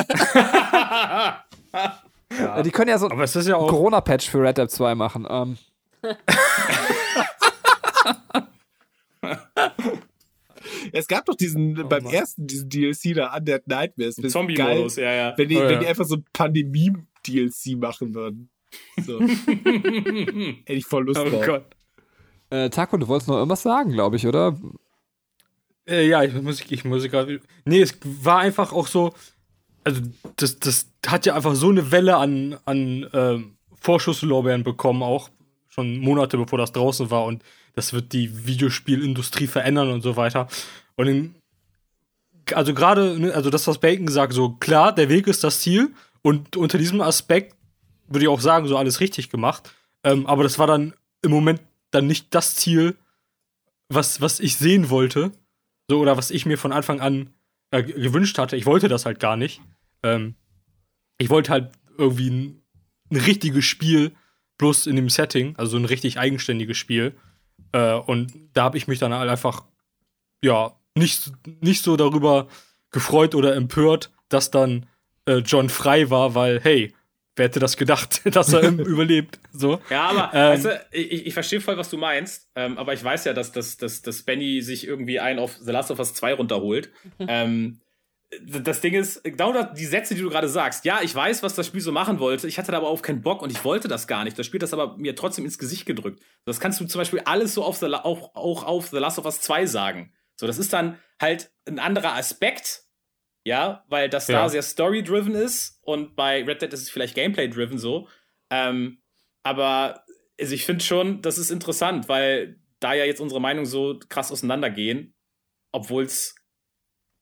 ja. 2.38 2.62
Die 2.64 2.72
können 2.72 2.90
ja 2.90 2.98
so 2.98 3.08
ein 3.08 3.18
ja 3.20 3.58
Corona-Patch 3.58 4.30
für 4.30 4.42
Red 4.42 4.58
Dead 4.58 4.70
2 4.70 4.96
machen. 4.96 5.26
Ähm. 5.30 5.58
Es 10.94 11.08
gab 11.08 11.26
doch 11.26 11.36
diesen, 11.36 11.80
oh, 11.80 11.88
beim 11.88 12.04
Mann. 12.04 12.14
ersten, 12.14 12.48
diesen 12.48 12.70
DLC 12.70 13.16
da, 13.16 13.36
Undead 13.36 13.68
Nightmares. 13.68 14.16
Zombie-Modus, 14.16 14.98
ja, 14.98 15.14
ja. 15.14 15.34
Wenn 15.38 15.48
die, 15.48 15.58
oh, 15.58 15.64
ja. 15.64 15.70
wenn 15.70 15.80
die 15.80 15.88
einfach 15.88 16.06
so 16.06 16.16
ein 16.16 16.26
Pandemie-DLC 16.34 17.78
machen 17.78 18.14
würden. 18.14 18.50
So. 19.06 19.20
Hätte 19.20 20.64
ich 20.68 20.86
voll 20.86 21.06
Lust 21.06 21.20
oh 21.20 21.30
drauf. 21.30 21.46
Gott. 21.46 21.66
Äh, 22.52 22.70
Taco, 22.70 22.98
du 22.98 23.08
wolltest 23.08 23.30
noch 23.30 23.38
irgendwas 23.38 23.64
sagen, 23.64 23.92
glaube 23.92 24.18
ich, 24.18 24.28
oder? 24.28 24.58
Äh, 25.88 26.08
ja, 26.08 26.22
ich 26.24 26.34
muss, 26.34 26.62
ich 26.70 26.86
muss 26.86 27.04
gerade. 27.04 27.42
Nee, 27.66 27.82
es 27.82 27.98
war 28.04 28.40
einfach 28.40 28.74
auch 28.74 28.88
so. 28.88 29.14
Also, 29.84 30.02
das, 30.36 30.60
das 30.60 30.88
hat 31.08 31.26
ja 31.26 31.34
einfach 31.34 31.56
so 31.56 31.70
eine 31.70 31.92
Welle 31.92 32.18
an, 32.18 32.58
an 32.66 33.10
ähm, 33.14 33.56
Vorschusslorbeeren 33.80 34.64
bekommen, 34.64 35.02
auch 35.02 35.30
schon 35.70 35.98
Monate 35.98 36.38
bevor 36.38 36.60
das 36.60 36.74
draußen 36.74 37.10
war. 37.10 37.24
Und 37.24 37.42
das 37.74 37.94
wird 37.94 38.12
die 38.14 38.46
Videospielindustrie 38.46 39.48
verändern 39.48 39.90
und 39.90 40.02
so 40.02 40.18
weiter. 40.18 40.48
Und 40.98 41.08
in, 41.08 41.36
also 42.54 42.74
gerade, 42.74 43.18
ne, 43.18 43.34
also 43.34 43.50
das, 43.50 43.66
was 43.66 43.80
Bacon 43.80 44.06
gesagt, 44.06 44.34
so 44.34 44.52
klar, 44.52 44.94
der 44.94 45.10
Weg 45.10 45.26
ist 45.28 45.44
das 45.44 45.62
Ziel. 45.62 45.94
Und 46.22 46.58
unter 46.58 46.78
diesem 46.78 47.02
Aspekt 47.02 47.56
würde 48.08 48.26
ich 48.26 48.30
auch 48.30 48.42
sagen, 48.42 48.68
so 48.68 48.78
alles 48.78 49.00
richtig 49.00 49.30
gemacht. 49.30 49.72
Ähm, 50.04 50.28
aber 50.28 50.44
das 50.44 50.60
war 50.60 50.68
dann 50.68 50.94
im 51.24 51.32
Moment 51.32 51.62
dann 51.92 52.08
nicht 52.08 52.34
das 52.34 52.56
Ziel, 52.56 52.98
was, 53.90 54.22
was 54.22 54.40
ich 54.40 54.58
sehen 54.58 54.90
wollte. 54.90 55.32
So, 55.90 56.00
oder 56.00 56.18
was 56.18 56.32
ich 56.32 56.46
mir 56.46 56.58
von 56.58 56.72
Anfang 56.72 57.02
an 57.02 57.34
äh, 57.72 57.84
gewünscht 57.84 58.38
hatte. 58.38 58.56
Ich 58.56 58.66
wollte 58.66 58.88
das 58.88 59.06
halt 59.06 59.20
gar 59.20 59.36
nicht. 59.36 59.62
Ähm, 60.04 60.36
ich 61.18 61.30
wollte 61.30 61.52
halt 61.52 61.72
irgendwie 61.98 62.30
ein, 62.30 62.64
ein, 63.12 63.18
richtiges 63.18 63.66
Spiel, 63.66 64.12
bloß 64.58 64.88
in 64.88 64.96
dem 64.96 65.10
Setting, 65.10 65.56
also 65.58 65.78
ein 65.78 65.86
richtig 65.86 66.18
eigenständiges 66.18 66.78
Spiel. 66.78 67.16
Äh, 67.74 67.94
und 67.94 68.34
da 68.54 68.64
habe 68.64 68.78
ich 68.78 68.88
mich 68.88 69.00
dann 69.00 69.14
halt 69.14 69.30
einfach, 69.30 69.66
ja, 70.44 70.76
nicht, 70.96 71.32
nicht 71.62 71.84
so 71.84 71.98
darüber 71.98 72.48
gefreut 72.92 73.36
oder 73.36 73.56
empört, 73.56 74.12
dass 74.30 74.52
dann 74.52 74.86
äh, 75.26 75.38
John 75.38 75.70
frei 75.70 76.10
war, 76.10 76.36
weil, 76.36 76.60
hey, 76.62 76.94
wer 77.36 77.46
hätte 77.46 77.60
das 77.60 77.78
gedacht, 77.78 78.22
dass 78.36 78.54
er 78.54 78.64
überlebt? 78.70 79.40
So. 79.52 79.82
Ja, 79.90 80.10
aber 80.10 80.32
ähm, 80.34 80.54
weißt 80.54 80.66
du, 80.66 80.86
ich, 80.92 81.28
ich 81.28 81.34
verstehe 81.34 81.62
voll, 81.62 81.78
was 81.78 81.90
du 81.90 81.98
meinst, 81.98 82.50
ähm, 82.56 82.78
aber 82.78 82.94
ich 82.94 83.04
weiß 83.04 83.26
ja, 83.26 83.34
dass, 83.34 83.52
dass, 83.52 83.78
dass, 83.78 84.02
dass 84.02 84.24
Benny 84.24 84.62
sich 84.62 84.88
irgendwie 84.88 85.20
ein 85.20 85.40
auf 85.40 85.58
The 85.58 85.72
Last 85.72 85.92
of 85.92 86.00
Us 86.00 86.14
2 86.14 86.34
runterholt. 86.34 86.92
ähm, 87.20 87.82
das 88.46 88.80
Ding 88.80 88.94
ist, 88.94 89.24
genau 89.24 89.62
die 89.74 89.86
Sätze, 89.86 90.16
die 90.16 90.22
du 90.22 90.30
gerade 90.30 90.48
sagst, 90.48 90.86
ja, 90.86 91.02
ich 91.02 91.14
weiß, 91.14 91.44
was 91.44 91.56
das 91.56 91.68
Spiel 91.68 91.82
so 91.82 91.92
machen 91.92 92.20
wollte, 92.20 92.48
ich 92.48 92.58
hatte 92.58 92.72
da 92.72 92.78
aber 92.78 92.88
auch 92.88 93.02
keinen 93.02 93.22
Bock 93.22 93.42
und 93.42 93.52
ich 93.52 93.64
wollte 93.66 93.90
das 93.90 94.08
gar 94.08 94.24
nicht. 94.24 94.40
Das 94.40 94.46
Spiel 94.46 94.60
hat 94.60 94.64
das 94.64 94.74
aber 94.74 94.98
mir 94.98 95.16
trotzdem 95.16 95.44
ins 95.44 95.58
Gesicht 95.58 95.86
gedrückt. 95.86 96.24
Das 96.46 96.60
kannst 96.60 96.80
du 96.80 96.86
zum 96.86 97.00
Beispiel 97.00 97.22
alles 97.26 97.54
so 97.54 97.64
auf 97.64 97.78
The, 97.78 97.88
auch, 97.88 98.34
auch 98.36 98.64
auf 98.64 98.88
The 98.88 98.98
Last 98.98 99.20
of 99.20 99.26
Us 99.26 99.42
2 99.42 99.66
sagen. 99.66 100.14
So, 100.38 100.48
das 100.48 100.58
ist 100.58 100.72
dann 100.72 100.98
halt 101.22 101.52
ein 101.68 101.80
anderer 101.80 102.16
Aspekt, 102.16 102.84
ja, 103.44 103.84
weil 103.88 104.10
das 104.10 104.28
ja. 104.28 104.42
da 104.42 104.50
sehr 104.50 104.62
story-driven 104.62 105.36
ist 105.36 105.80
und 105.82 106.16
bei 106.16 106.44
Red 106.44 106.62
Dead 106.62 106.74
ist 106.74 106.82
es 106.82 106.90
vielleicht 106.90 107.16
Gameplay-driven 107.16 107.78
so. 107.78 108.08
Ähm, 108.52 109.02
aber 109.44 110.04
also 110.40 110.54
ich 110.54 110.66
finde 110.66 110.84
schon, 110.84 111.22
das 111.22 111.38
ist 111.38 111.52
interessant, 111.52 112.10
weil 112.10 112.60
da 112.80 112.94
ja 112.94 113.06
jetzt 113.06 113.22
unsere 113.22 113.42
Meinungen 113.42 113.66
so 113.66 114.00
krass 114.10 114.32
auseinandergehen, 114.32 115.14
obwohl 115.72 116.04
es 116.04 116.36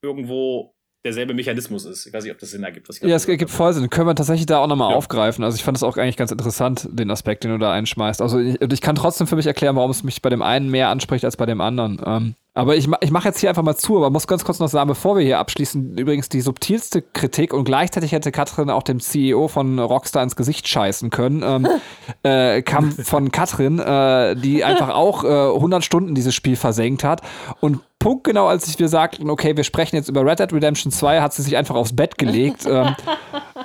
irgendwo 0.02 0.76
derselbe 1.06 1.34
Mechanismus 1.34 1.86
ist. 1.86 2.06
Ich 2.06 2.14
weiß 2.14 2.24
nicht, 2.24 2.34
ob 2.34 2.40
das 2.40 2.52
Sinn 2.52 2.64
ergibt. 2.64 2.90
ja, 3.02 3.16
es 3.16 3.26
ergibt 3.26 3.52
voll 3.52 3.74
Sinn. 3.74 3.90
Können 3.90 4.08
wir 4.08 4.16
tatsächlich 4.16 4.46
da 4.46 4.60
auch 4.60 4.68
nochmal 4.68 4.92
ja. 4.92 4.98
aufgreifen. 4.98 5.44
Also 5.44 5.56
ich 5.56 5.64
fand 5.64 5.78
es 5.78 5.84
auch 5.84 5.96
eigentlich 5.98 6.18
ganz 6.18 6.32
interessant, 6.32 6.88
den 6.92 7.10
Aspekt, 7.10 7.44
den 7.44 7.52
du 7.52 7.58
da 7.58 7.72
einschmeißt. 7.72 8.22
Also 8.22 8.40
ich, 8.40 8.60
ich, 8.62 8.82
kann 8.82 8.96
trotzdem 8.96 9.26
für 9.26 9.38
mich 9.38 9.46
erklären, 9.46 9.78
warum 9.78 9.92
es 9.92 10.04
mich 10.04 10.22
bei 10.22 10.30
dem 10.30 10.42
einen 10.42 10.70
mehr 10.70 10.90
anspricht 10.90 11.24
als 11.24 11.38
bei 11.38 11.46
dem 11.46 11.62
anderen. 11.62 12.02
Ähm, 12.06 12.36
Aber 12.60 12.76
ich, 12.76 12.90
ich 13.00 13.12
mache 13.12 13.30
jetzt 13.30 13.40
hier 13.40 13.48
einfach 13.48 13.64
mal 13.64 13.78
zu, 13.78 13.96
aber 13.96 14.10
muss 14.10 14.28
ganz 14.28 14.44
kurz 14.44 14.60
noch 14.60 14.68
sagen, 14.68 14.90
bevor 14.90 15.16
wir 15.16 15.24
hier 15.24 15.40
abschließen, 15.40 15.98
übrigens 15.98 16.28
die 16.28 16.42
subtilste 16.42 17.02
Kritik 17.02 17.54
und 17.54 17.64
gleichzeitig 17.64 18.12
hätte 18.12 18.34
Katrin 18.34 18.70
auch 18.70 18.84
dem 18.84 19.00
CEO 19.00 19.48
von 19.48 19.80
Rockstar 19.80 20.24
ins 20.24 20.36
Gesicht 20.36 20.68
scheißen 20.68 21.10
können, 21.10 21.42
ähm, 21.42 21.68
äh, 22.24 22.62
kam 22.62 22.92
von 22.92 23.32
Katrin, 23.32 23.80
äh, 23.80 24.36
die 24.36 24.66
einfach 24.66 24.90
auch 24.90 25.24
äh, 25.24 25.56
100 25.56 25.86
Stunden 25.86 26.16
dieses 26.16 26.36
Spiel 26.36 26.58
versenkt 26.58 27.06
hat 27.06 27.22
und 27.62 27.80
punktgenau, 27.98 28.48
als 28.48 28.78
wir 28.78 28.90
sagten, 28.90 29.30
okay, 29.30 29.56
wir 29.56 29.64
sprechen 29.64 29.96
jetzt 29.96 30.10
über 30.10 30.26
Red 30.26 30.40
Dead 30.40 30.52
Redemption 30.52 30.92
2, 30.92 31.22
hat 31.22 31.34
sie 31.34 31.44
sich 31.44 31.56
einfach 31.56 31.76
aufs 31.76 31.96
Bett 31.96 32.18
gelegt 32.18 32.66
ähm, 32.70 32.94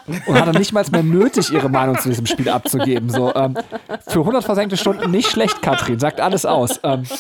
und 0.29 0.41
hatte 0.41 0.57
nicht 0.57 0.73
mal 0.73 0.85
mehr 0.93 1.03
nötig, 1.03 1.51
ihre 1.51 1.69
Meinung 1.69 1.99
zu 1.99 2.11
diesem 2.11 2.27
Spiel 2.27 2.49
abzugeben. 2.49 3.11
So, 3.11 3.35
ähm, 3.35 3.57
für 4.07 4.21
100 4.21 4.45
versenkte 4.45 4.77
Stunden 4.77 5.11
nicht 5.11 5.31
schlecht, 5.31 5.63
Katrin, 5.63 5.99
sagt 5.99 6.21
alles 6.21 6.47
aus. 6.47 6.79
Ähm, 6.85 7.03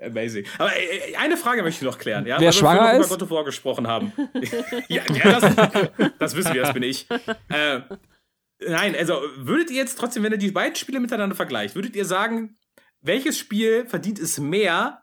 Amazing. 0.00 0.46
Aber 0.58 0.70
äh, 0.76 1.14
eine 1.16 1.36
Frage 1.36 1.62
möchte 1.62 1.84
ich 1.84 1.90
noch 1.90 1.98
klären. 1.98 2.26
Ja? 2.26 2.40
Wer 2.40 2.46
Weil 2.46 2.52
schwanger 2.52 2.92
ist? 2.94 3.06
über 3.06 3.08
God 3.08 3.22
of 3.22 3.30
War 3.30 3.44
gesprochen 3.44 3.86
haben. 3.86 4.12
ja, 4.88 5.02
ja 5.12 5.40
das, 5.40 5.90
das 6.18 6.36
wissen 6.36 6.54
wir, 6.54 6.62
das 6.62 6.72
bin 6.72 6.82
ich. 6.82 7.06
Äh, 7.48 7.80
nein, 8.66 8.96
also 8.96 9.20
würdet 9.36 9.70
ihr 9.70 9.76
jetzt 9.76 9.98
trotzdem, 9.98 10.22
wenn 10.22 10.32
ihr 10.32 10.38
die 10.38 10.50
beiden 10.50 10.76
Spiele 10.76 11.00
miteinander 11.00 11.36
vergleicht, 11.36 11.74
würdet 11.74 11.96
ihr 11.96 12.04
sagen, 12.04 12.56
welches 13.00 13.38
Spiel 13.38 13.86
verdient 13.86 14.18
es 14.18 14.38
mehr, 14.38 15.02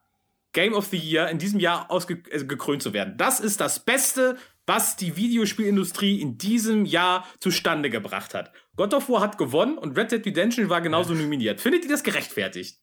Game 0.53 0.73
of 0.73 0.87
the 0.87 0.97
Year 0.97 1.29
in 1.29 1.37
diesem 1.37 1.59
Jahr 1.59 1.91
ausgekrönt 1.91 2.33
also 2.33 2.47
gekrönt 2.47 2.81
zu 2.81 2.93
werden? 2.93 3.15
Das 3.17 3.39
ist 3.39 3.59
das 3.61 3.83
Beste, 3.83 4.37
was 4.65 4.97
die 4.97 5.15
Videospielindustrie 5.15 6.19
in 6.19 6.37
diesem 6.37 6.85
Jahr 6.85 7.25
zustande 7.39 7.89
gebracht 7.89 8.33
hat. 8.33 8.51
God 8.75 8.93
of 8.93 9.09
War 9.09 9.21
hat 9.21 9.37
gewonnen 9.37 9.77
und 9.77 9.97
Red 9.97 10.11
Dead 10.11 10.25
Redemption 10.25 10.69
war 10.69 10.81
genauso 10.81 11.13
nominiert. 11.13 11.61
Findet 11.61 11.85
ihr 11.85 11.89
das 11.89 12.03
gerechtfertigt? 12.03 12.79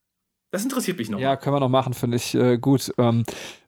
Das 0.54 0.62
interessiert 0.62 0.98
mich 0.98 1.10
noch. 1.10 1.18
ja, 1.18 1.34
können 1.34 1.56
wir 1.56 1.60
noch 1.60 1.68
machen, 1.68 1.94
finde 1.94 2.16
ich 2.16 2.32
äh, 2.36 2.58
gut. 2.58 2.92
Ähm, 2.96 3.24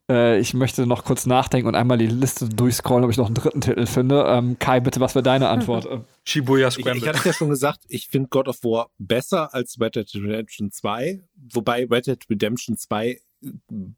äh, 0.09 0.39
ich 0.39 0.55
möchte 0.55 0.87
noch 0.87 1.03
kurz 1.03 1.27
nachdenken 1.27 1.67
und 1.67 1.75
einmal 1.75 1.99
die 1.99 2.07
Liste 2.07 2.49
durchscrollen, 2.49 3.05
ob 3.05 3.11
ich 3.11 3.17
noch 3.17 3.27
einen 3.27 3.35
dritten 3.35 3.61
Titel 3.61 3.87
finde. 3.87 4.25
Ähm, 4.29 4.57
Kai, 4.61 4.79
bitte, 4.79 5.01
was 5.01 5.17
wäre 5.17 5.25
deine 5.25 5.49
Antwort? 5.49 5.89
Shibuya 6.25 6.69
Ich, 6.69 6.79
ich 6.79 6.85
Scramble. 6.85 7.09
hatte 7.09 7.19
es 7.19 7.25
ja 7.25 7.33
schon 7.33 7.49
gesagt, 7.49 7.81
ich 7.89 8.07
finde 8.07 8.29
God 8.29 8.47
of 8.47 8.63
War 8.63 8.91
besser 8.99 9.53
als 9.53 9.81
Red 9.81 9.97
Dead 9.97 10.15
Redemption 10.15 10.71
2, 10.71 11.25
wobei 11.53 11.87
Red 11.91 12.07
Dead 12.07 12.25
Redemption 12.31 12.77
2 12.77 13.21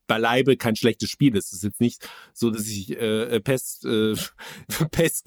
beileibe 0.06 0.56
kein 0.56 0.74
schlechtes 0.74 1.10
Spiel 1.10 1.36
ist. 1.36 1.48
Es 1.48 1.59
ist 1.59 1.65
jetzt 1.65 1.81
nicht 1.82 2.09
so, 2.32 2.51
dass 2.51 2.66
ich 2.66 2.90
äh, 2.98 3.39
Pest, 3.40 3.85
äh, 3.85 4.15
Pest 4.90 5.24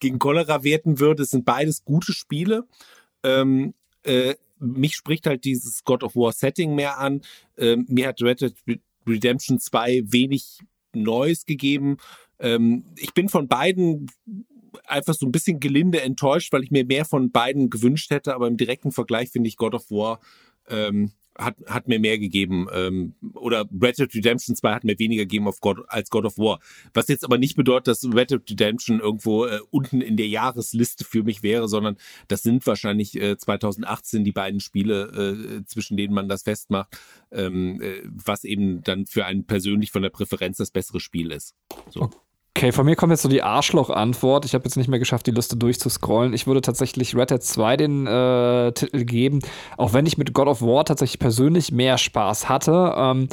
gegen 0.00 0.18
Cholera 0.18 0.64
werten 0.64 0.98
würde. 0.98 1.22
Es 1.22 1.30
sind 1.30 1.44
beides 1.44 1.84
gute 1.84 2.12
Spiele. 2.12 2.64
Ähm, 3.22 3.72
äh, 4.02 4.34
mich 4.64 4.96
spricht 4.96 5.26
halt 5.26 5.44
dieses 5.44 5.84
God 5.84 6.02
of 6.02 6.16
War 6.16 6.32
Setting 6.32 6.74
mehr 6.74 6.98
an. 6.98 7.22
Ähm, 7.56 7.86
mir 7.88 8.08
hat 8.08 8.22
Red 8.22 8.40
Dead 8.40 8.80
Redemption 9.06 9.60
2 9.60 10.02
wenig 10.06 10.60
Neues 10.94 11.44
gegeben. 11.44 11.98
Ähm, 12.38 12.84
ich 12.96 13.12
bin 13.14 13.28
von 13.28 13.48
beiden 13.48 14.10
einfach 14.86 15.14
so 15.14 15.26
ein 15.26 15.32
bisschen 15.32 15.60
gelinde 15.60 16.00
enttäuscht, 16.00 16.52
weil 16.52 16.64
ich 16.64 16.70
mir 16.70 16.84
mehr 16.84 17.04
von 17.04 17.30
beiden 17.30 17.70
gewünscht 17.70 18.10
hätte, 18.10 18.34
aber 18.34 18.48
im 18.48 18.56
direkten 18.56 18.92
Vergleich 18.92 19.30
finde 19.30 19.48
ich 19.48 19.56
God 19.56 19.74
of 19.74 19.90
War 19.90 20.20
ähm, 20.68 21.12
hat, 21.38 21.56
hat 21.66 21.88
mir 21.88 21.98
mehr 21.98 22.18
gegeben. 22.18 22.66
Ähm, 22.72 23.14
oder 23.34 23.68
Red 23.80 23.98
Dead 23.98 24.14
Redemption 24.14 24.56
2 24.56 24.74
hat 24.74 24.84
mir 24.84 24.98
weniger 24.98 25.22
gegeben 25.22 25.48
auf 25.48 25.60
God, 25.60 25.78
als 25.88 26.10
God 26.10 26.24
of 26.24 26.38
War. 26.38 26.60
Was 26.92 27.08
jetzt 27.08 27.24
aber 27.24 27.38
nicht 27.38 27.56
bedeutet, 27.56 27.88
dass 27.88 28.04
Red 28.04 28.30
Dead 28.30 28.50
Redemption 28.50 29.00
irgendwo 29.00 29.46
äh, 29.46 29.60
unten 29.70 30.00
in 30.00 30.16
der 30.16 30.28
Jahresliste 30.28 31.04
für 31.04 31.22
mich 31.22 31.42
wäre, 31.42 31.68
sondern 31.68 31.96
das 32.28 32.42
sind 32.42 32.66
wahrscheinlich 32.66 33.20
äh, 33.20 33.36
2018 33.36 34.24
die 34.24 34.32
beiden 34.32 34.60
Spiele, 34.60 35.60
äh, 35.60 35.64
zwischen 35.64 35.96
denen 35.96 36.14
man 36.14 36.28
das 36.28 36.42
festmacht, 36.42 36.96
ähm, 37.30 37.80
äh, 37.80 38.02
was 38.04 38.44
eben 38.44 38.82
dann 38.82 39.06
für 39.06 39.24
einen 39.24 39.44
persönlich 39.44 39.90
von 39.90 40.02
der 40.02 40.10
Präferenz 40.10 40.58
das 40.58 40.70
bessere 40.70 41.00
Spiel 41.00 41.32
ist. 41.32 41.54
So. 41.90 42.10
Okay, 42.56 42.70
von 42.70 42.86
mir 42.86 42.94
kommt 42.94 43.10
jetzt 43.10 43.22
so 43.22 43.28
die 43.28 43.42
Arschloch-Antwort. 43.42 44.44
Ich 44.44 44.54
habe 44.54 44.62
jetzt 44.64 44.76
nicht 44.76 44.86
mehr 44.86 45.00
geschafft, 45.00 45.26
die 45.26 45.32
Liste 45.32 45.56
durchzuscrollen. 45.56 46.32
Ich 46.32 46.46
würde 46.46 46.60
tatsächlich 46.60 47.16
Red 47.16 47.30
Dead 47.30 47.42
2 47.42 47.76
den 47.76 48.06
äh, 48.06 48.70
Titel 48.72 49.04
geben, 49.04 49.40
auch 49.76 49.92
wenn 49.92 50.06
ich 50.06 50.18
mit 50.18 50.32
God 50.34 50.46
of 50.46 50.62
War 50.62 50.84
tatsächlich 50.84 51.18
persönlich 51.18 51.72
mehr 51.72 51.98
Spaß 51.98 52.48
hatte. 52.48 52.94
Ähm, 52.96 53.28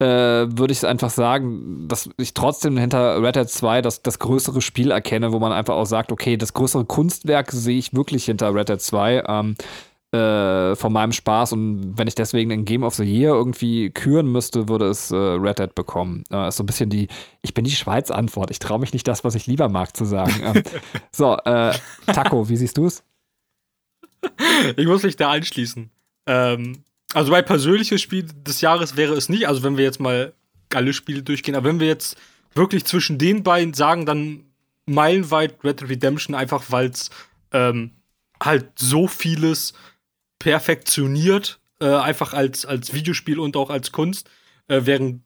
äh, 0.00 0.06
würde 0.06 0.72
ich 0.72 0.86
einfach 0.86 1.08
sagen, 1.08 1.88
dass 1.88 2.10
ich 2.18 2.34
trotzdem 2.34 2.76
hinter 2.76 3.22
Red 3.22 3.36
Dead 3.36 3.48
2 3.48 3.80
das, 3.80 4.02
das 4.02 4.18
größere 4.18 4.60
Spiel 4.60 4.90
erkenne, 4.90 5.32
wo 5.32 5.38
man 5.38 5.52
einfach 5.52 5.74
auch 5.74 5.86
sagt, 5.86 6.12
okay, 6.12 6.36
das 6.36 6.52
größere 6.52 6.84
Kunstwerk 6.84 7.50
sehe 7.50 7.78
ich 7.78 7.94
wirklich 7.94 8.26
hinter 8.26 8.54
Red 8.54 8.68
Dead 8.68 8.80
2. 8.80 9.24
Ähm, 9.26 9.56
äh, 10.12 10.74
von 10.74 10.92
meinem 10.92 11.12
Spaß 11.12 11.52
und 11.52 11.98
wenn 11.98 12.08
ich 12.08 12.14
deswegen 12.14 12.50
ein 12.50 12.64
Game 12.64 12.82
of 12.82 12.94
the 12.94 13.04
Year 13.04 13.34
irgendwie 13.34 13.90
küren 13.90 14.30
müsste, 14.32 14.68
würde 14.68 14.86
es 14.86 15.10
äh, 15.10 15.16
Red 15.16 15.58
Dead 15.58 15.74
bekommen. 15.74 16.24
Äh, 16.30 16.48
ist 16.48 16.56
so 16.56 16.62
ein 16.62 16.66
bisschen 16.66 16.88
die, 16.88 17.08
ich 17.42 17.52
bin 17.52 17.64
die 17.64 17.70
Schweiz-Antwort. 17.70 18.50
Ich 18.50 18.58
traue 18.58 18.78
mich 18.78 18.92
nicht, 18.92 19.06
das, 19.06 19.22
was 19.24 19.34
ich 19.34 19.46
lieber 19.46 19.68
mag, 19.68 19.94
zu 19.94 20.06
sagen. 20.06 20.32
ähm, 20.42 20.62
so, 21.12 21.36
äh, 21.44 21.74
Taco, 22.06 22.48
wie 22.48 22.56
siehst 22.56 22.78
du 22.78 22.86
es? 22.86 23.04
Ich 24.76 24.86
muss 24.86 25.02
mich 25.02 25.16
da 25.16 25.30
anschließen. 25.30 25.90
Ähm, 26.26 26.84
also 27.12 27.30
mein 27.30 27.44
persönliches 27.44 28.00
Spiel 28.00 28.24
des 28.24 28.60
Jahres 28.60 28.96
wäre 28.96 29.14
es 29.14 29.28
nicht, 29.28 29.46
also 29.46 29.62
wenn 29.62 29.76
wir 29.76 29.84
jetzt 29.84 30.00
mal 30.00 30.32
alle 30.74 30.92
Spiele 30.92 31.22
durchgehen, 31.22 31.54
aber 31.54 31.68
wenn 31.68 31.80
wir 31.80 31.86
jetzt 31.86 32.16
wirklich 32.54 32.84
zwischen 32.84 33.18
den 33.18 33.42
beiden 33.42 33.74
sagen, 33.74 34.06
dann 34.06 34.44
meilenweit 34.86 35.62
Red 35.64 35.80
Dead 35.80 35.90
Redemption, 35.90 36.34
einfach 36.34 36.64
weil 36.70 36.90
es 36.90 37.10
ähm, 37.52 37.92
halt 38.42 38.70
so 38.78 39.06
vieles 39.06 39.74
perfektioniert, 40.38 41.60
äh, 41.80 41.94
einfach 41.94 42.32
als, 42.32 42.64
als 42.66 42.94
Videospiel 42.94 43.38
und 43.38 43.56
auch 43.56 43.70
als 43.70 43.92
Kunst, 43.92 44.28
äh, 44.68 44.82
während 44.84 45.22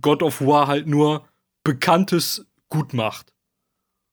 God 0.00 0.22
of 0.22 0.40
War 0.40 0.66
halt 0.66 0.86
nur 0.86 1.26
Bekanntes 1.64 2.46
gut 2.68 2.94
macht. 2.94 3.32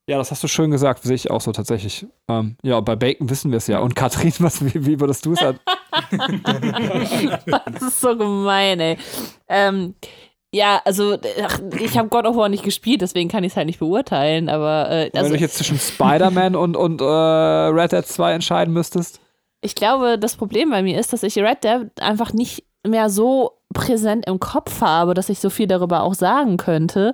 Ja, 0.09 0.17
das 0.17 0.31
hast 0.31 0.43
du 0.43 0.47
schön 0.47 0.71
gesagt, 0.71 1.03
sehe 1.03 1.15
ich 1.15 1.29
auch 1.29 1.39
so 1.39 1.51
tatsächlich. 1.51 2.07
Ähm, 2.27 2.57
ja, 2.63 2.79
bei 2.79 2.95
Bacon 2.95 3.29
wissen 3.29 3.51
wir 3.51 3.57
es 3.57 3.67
ja. 3.67 3.77
Und 3.77 3.95
Katrin, 3.95 4.33
was, 4.39 4.65
wie, 4.65 4.85
wie 4.85 4.99
würdest 4.99 5.25
du 5.25 5.33
es 5.33 5.41
halt? 5.41 5.59
Das 7.45 7.81
ist 7.81 8.01
so 8.01 8.17
gemein, 8.17 8.79
ey. 8.79 8.97
Ähm, 9.47 9.93
ja, 10.51 10.81
also 10.83 11.15
ach, 11.43 11.59
ich 11.79 11.95
habe 11.95 12.09
God 12.09 12.25
of 12.25 12.35
War 12.35 12.49
nicht 12.49 12.63
gespielt, 12.63 13.01
deswegen 13.01 13.29
kann 13.29 13.43
ich 13.43 13.53
es 13.53 13.55
halt 13.55 13.67
nicht 13.67 13.77
beurteilen, 13.77 14.49
aber 14.49 14.89
äh, 14.89 15.09
Wenn 15.13 15.19
also, 15.19 15.29
du 15.29 15.33
dich 15.33 15.41
jetzt 15.41 15.57
zwischen 15.57 15.77
Spider-Man 15.77 16.55
und, 16.55 16.75
und 16.75 17.01
äh, 17.01 17.05
Red 17.05 17.91
Dead 17.91 18.05
2 18.05 18.33
entscheiden 18.33 18.73
müsstest? 18.73 19.19
Ich 19.61 19.75
glaube, 19.75 20.17
das 20.17 20.35
Problem 20.35 20.69
bei 20.69 20.81
mir 20.81 20.99
ist, 20.99 21.13
dass 21.13 21.23
ich 21.23 21.37
Red 21.37 21.63
Dead 21.63 21.89
einfach 21.99 22.33
nicht 22.33 22.63
mehr 22.87 23.09
so 23.09 23.51
präsent 23.73 24.25
im 24.27 24.39
Kopf 24.39 24.81
habe, 24.81 25.13
dass 25.13 25.29
ich 25.29 25.39
so 25.39 25.49
viel 25.49 25.67
darüber 25.67 26.03
auch 26.03 26.13
sagen 26.13 26.57
könnte. 26.57 27.13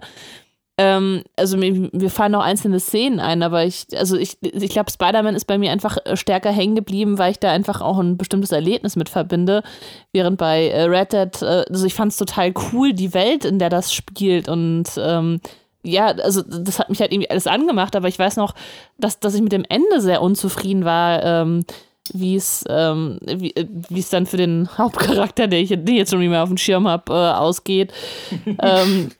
Ähm, 0.77 1.23
also 1.37 1.55
mir, 1.55 1.89
mir 1.93 2.09
fallen 2.09 2.33
noch 2.33 2.43
einzelne 2.43 2.81
Szenen 2.81 3.21
ein, 3.21 3.43
aber 3.43 3.63
ich, 3.63 3.87
also 3.97 4.17
ich, 4.17 4.37
ich 4.41 4.69
glaube, 4.71 4.91
Spider-Man 4.91 5.35
ist 5.35 5.45
bei 5.45 5.57
mir 5.57 5.71
einfach 5.71 5.97
äh, 6.03 6.17
stärker 6.17 6.51
hängen 6.51 6.75
geblieben, 6.75 7.17
weil 7.17 7.31
ich 7.31 7.39
da 7.39 7.49
einfach 7.51 7.81
auch 7.81 7.97
ein 7.97 8.17
bestimmtes 8.17 8.51
Erlebnis 8.51 8.97
mit 8.97 9.07
verbinde. 9.07 9.63
Während 10.11 10.37
bei 10.37 10.67
äh, 10.67 10.83
Red 10.83 11.13
Dead, 11.13 11.41
äh, 11.41 11.65
also 11.69 11.85
ich 11.85 11.93
fand 11.93 12.11
es 12.11 12.17
total 12.17 12.53
cool, 12.73 12.91
die 12.91 13.13
Welt, 13.13 13.45
in 13.45 13.57
der 13.57 13.69
das 13.69 13.93
spielt 13.93 14.49
und 14.49 14.89
ähm, 14.97 15.39
ja, 15.81 16.07
also 16.07 16.41
das 16.41 16.79
hat 16.79 16.89
mich 16.89 16.99
halt 16.99 17.13
irgendwie 17.13 17.29
alles 17.29 17.47
angemacht, 17.47 17.95
aber 17.95 18.07
ich 18.07 18.19
weiß 18.19 18.37
noch, 18.37 18.53
dass, 18.97 19.19
dass 19.19 19.35
ich 19.35 19.41
mit 19.41 19.51
dem 19.51 19.65
Ende 19.69 20.01
sehr 20.01 20.21
unzufrieden 20.21 20.83
war, 20.83 21.23
ähm, 21.23 21.63
wie 22.13 22.35
es 22.35 22.63
ähm, 22.69 23.19
wie, 23.25 23.51
äh, 23.55 23.67
es 23.93 24.09
dann 24.09 24.25
für 24.25 24.37
den 24.37 24.69
Hauptcharakter, 24.77 25.47
der 25.47 25.59
ich 25.59 25.69
den 25.69 25.87
ich 25.87 25.95
jetzt 25.95 26.11
schon 26.11 26.19
nicht 26.19 26.29
mehr 26.29 26.43
auf 26.43 26.49
dem 26.49 26.57
Schirm 26.57 26.87
habe, 26.87 27.11
äh, 27.11 27.31
ausgeht. 27.33 27.91
ähm, 28.61 29.11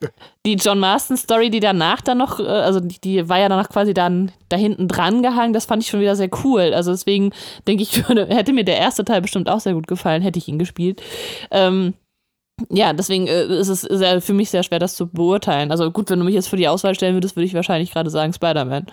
die 0.46 0.56
John 0.56 0.80
Marston 0.80 1.18
Story, 1.18 1.50
die 1.50 1.60
danach 1.60 2.02
dann 2.02 2.20
noch, 2.20 2.40
äh, 2.40 2.44
also 2.44 2.80
die, 2.80 3.00
die 3.00 3.28
war 3.28 3.40
ja 3.40 3.50
danach 3.50 3.70
quasi 3.70 3.94
dann 3.94 4.32
da 4.50 4.58
hinten 4.58 4.88
dran 4.88 5.24
gehangen, 5.24 5.54
das 5.54 5.66
fand 5.66 5.84
ich 5.84 5.90
schon 5.90 6.00
wieder 6.00 6.16
sehr 6.16 6.30
cool. 6.44 6.74
Also 6.74 6.92
deswegen 6.92 7.32
denke 7.68 7.84
ich, 7.84 8.08
würde, 8.08 8.28
hätte 8.28 8.54
mir 8.54 8.66
der 8.66 8.78
erste 8.78 9.04
Teil 9.04 9.22
bestimmt 9.22 9.50
auch 9.50 9.60
sehr 9.60 9.74
gut 9.74 9.88
gefallen, 9.88 10.22
hätte 10.22 10.40
ich 10.40 10.48
ihn 10.48 10.60
gespielt. 10.60 11.02
Ähm, 11.52 11.96
ja, 12.70 12.94
deswegen 12.94 13.28
äh, 13.28 13.46
ist 13.46 13.68
es 13.68 13.82
sehr, 13.82 14.22
für 14.22 14.34
mich 14.34 14.50
sehr 14.50 14.64
schwer, 14.64 14.80
das 14.80 14.96
zu 14.96 15.08
beurteilen. 15.08 15.72
Also 15.72 15.92
gut, 15.92 16.10
wenn 16.10 16.20
du 16.20 16.26
mich 16.26 16.36
jetzt 16.36 16.48
für 16.48 16.58
die 16.58 16.68
Auswahl 16.68 16.96
stellen 16.96 17.16
würdest, 17.16 17.36
würde 17.36 17.46
ich 17.46 17.54
wahrscheinlich 17.54 17.92
gerade 17.92 18.10
sagen 18.10 18.32
Spider-Man. 18.34 18.86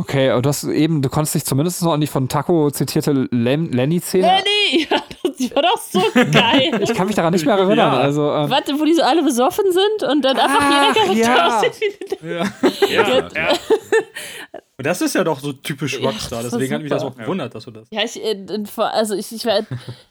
Okay, 0.00 0.30
aber 0.30 0.40
du 0.40 0.48
hast 0.48 0.64
eben, 0.64 1.02
du 1.02 1.10
konntest 1.10 1.34
dich 1.34 1.44
zumindest 1.44 1.82
noch 1.82 1.92
an 1.92 2.00
die 2.00 2.06
von 2.06 2.26
Taco 2.28 2.70
zitierte 2.70 3.28
Len 3.30 3.70
Lenny-Szene. 3.70 4.26
Lenny! 4.26 4.88
Ja, 4.90 5.02
das 5.24 5.54
war 5.56 5.62
doch 5.62 5.78
so 5.78 6.00
geil. 6.30 6.80
Ich 6.82 6.94
kann 6.94 7.06
mich 7.06 7.16
daran 7.16 7.32
nicht 7.32 7.44
mehr 7.44 7.56
erinnern. 7.56 7.76
Ja. 7.76 7.98
Also, 8.00 8.22
ähm, 8.32 8.48
Warte, 8.50 8.78
wo 8.78 8.84
die 8.84 8.94
so 8.94 9.02
alle 9.02 9.22
besoffen 9.22 9.64
sind 9.72 10.08
und 10.10 10.24
dann 10.24 10.36
einfach 10.36 10.60
Ach, 10.60 10.94
jeder 10.94 10.94
Charakter 10.94 11.36
ja. 11.36 11.58
aussieht 11.58 12.18
wie 12.20 12.94
Ja, 12.94 13.28
ja. 13.34 13.48
Und 14.78 14.86
das 14.86 15.00
ist 15.02 15.14
ja 15.14 15.24
doch 15.24 15.40
so 15.40 15.52
typisch 15.52 15.98
Ja, 15.98 16.08
Rockstar, 16.08 16.42
das 16.42 16.52
deswegen 16.52 16.74
hat 16.74 16.82
mich 16.82 16.90
das 16.90 17.02
auch 17.02 17.14
gewundert, 17.16 17.54
dass 17.54 17.64
du 17.64 17.70
das. 17.72 17.88
Ja, 17.90 18.02
ich, 18.04 18.22
äh, 18.22 18.46
also 18.76 19.14
ich, 19.14 19.30
ich, 19.32 19.42
weiß- 19.44 19.66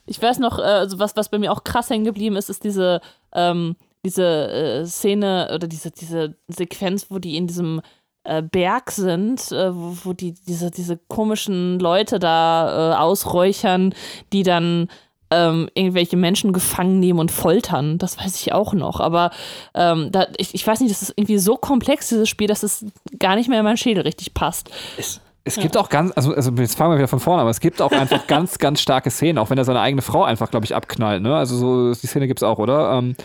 ich 0.06 0.22
weiß 0.22 0.40
noch, 0.40 0.60
äh, 0.60 0.64
also 0.64 1.00
was, 1.00 1.16
was 1.16 1.30
bei 1.30 1.40
mir 1.40 1.52
auch 1.52 1.64
krass 1.64 1.90
hängen 1.90 2.06
geblieben 2.06 2.36
ist, 2.36 2.50
ist 2.50 2.64
diese, 2.64 3.00
ähm, 3.34 3.76
diese 4.06 4.24
äh, 4.26 4.86
Szene 4.86 5.50
oder 5.56 5.68
diese, 5.68 5.90
diese 5.92 6.36
Sequenz, 6.48 7.08
wo 7.10 7.18
die 7.20 7.36
in 7.38 7.48
diesem 7.48 7.82
äh, 8.24 8.42
Berg 8.42 8.92
sind, 8.92 9.52
äh, 9.52 9.76
wo, 9.76 9.98
wo 10.04 10.14
die 10.14 10.34
diese, 10.48 10.72
diese 10.72 10.98
komischen 11.08 11.80
Leute 11.80 12.20
da 12.20 12.94
äh, 12.94 12.96
ausräuchern, 12.96 13.94
die 14.34 14.44
dann 14.44 14.90
ähm, 15.32 15.70
irgendwelche 15.74 16.18
Menschen 16.18 16.54
gefangen 16.54 17.00
nehmen 17.00 17.20
und 17.20 17.32
foltern. 17.32 17.98
Das 17.98 18.18
weiß 18.18 18.36
ich 18.42 18.54
auch 18.54 18.74
noch. 18.74 19.00
Aber 19.00 19.32
ähm, 19.74 20.12
da, 20.12 20.28
ich, 20.38 20.56
ich 20.56 20.66
weiß 20.66 20.80
nicht, 20.80 20.92
das 20.92 21.02
ist 21.02 21.14
irgendwie 21.16 21.38
so 21.38 21.56
komplex, 21.56 22.10
dieses 22.10 22.30
Spiel, 22.30 22.48
dass 22.48 22.64
es 22.64 22.86
gar 23.20 23.36
nicht 23.36 23.50
mehr 23.50 23.60
in 23.60 23.66
meinen 23.66 23.78
Schädel 23.78 24.04
richtig 24.04 24.34
passt. 24.34 24.70
Es, 24.98 25.22
es 25.44 25.58
gibt 25.58 25.78
auch 25.78 25.90
ganz, 25.90 26.12
also, 26.16 26.34
also 26.34 26.52
jetzt 26.54 26.78
fangen 26.78 26.92
wir 26.92 26.98
wieder 26.98 27.08
von 27.08 27.20
vorne, 27.20 27.42
aber 27.42 27.50
es 27.50 27.60
gibt 27.60 27.82
auch 27.82 27.92
einfach 27.92 28.28
ganz, 28.28 28.58
ganz 28.60 28.82
starke 28.82 29.10
Szenen, 29.10 29.38
auch 29.38 29.50
wenn 29.50 29.58
er 29.58 29.66
seine 29.66 29.82
eigene 29.82 30.02
Frau 30.02 30.24
einfach, 30.24 30.52
glaube 30.52 30.66
ich, 30.66 30.76
abknallt. 30.76 31.24
Ne? 31.24 31.36
Also 31.36 31.56
so 31.56 32.00
die 32.00 32.08
Szene 32.08 32.28
gibt 32.28 32.40
es 32.40 32.44
auch, 32.44 32.60
oder? 32.60 32.98
Ähm, 32.98 33.16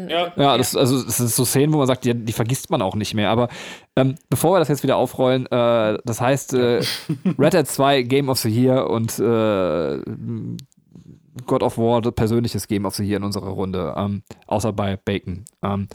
Ja. 0.00 0.32
Ja, 0.36 0.56
das, 0.58 0.74
also, 0.74 1.02
das 1.02 1.20
ist 1.20 1.36
so 1.36 1.44
Szenen, 1.44 1.72
wo 1.72 1.78
man 1.78 1.86
sagt, 1.86 2.04
die, 2.04 2.14
die 2.14 2.32
vergisst 2.32 2.68
man 2.70 2.82
auch 2.82 2.96
nicht 2.96 3.14
mehr. 3.14 3.30
Aber 3.30 3.48
ähm, 3.94 4.16
bevor 4.28 4.54
wir 4.54 4.58
das 4.58 4.68
jetzt 4.68 4.82
wieder 4.82 4.96
aufrollen, 4.96 5.46
äh, 5.46 5.98
das 6.04 6.20
heißt 6.20 6.54
äh, 6.54 6.82
Red 7.38 7.52
Dead 7.52 7.66
2 7.66 8.02
Game 8.02 8.28
of 8.28 8.38
the 8.38 8.48
Year 8.48 8.90
und 8.90 9.18
äh, 9.20 10.00
God 11.46 11.62
of 11.62 11.78
War 11.78 12.00
persönliches 12.12 12.66
Game 12.66 12.86
of 12.86 12.94
the 12.96 13.04
Year 13.04 13.18
in 13.18 13.24
unserer 13.24 13.48
Runde, 13.50 13.94
ähm, 13.96 14.22
außer 14.46 14.72
bei 14.72 14.96
Bacon. 14.96 15.44
Ähm, 15.62 15.88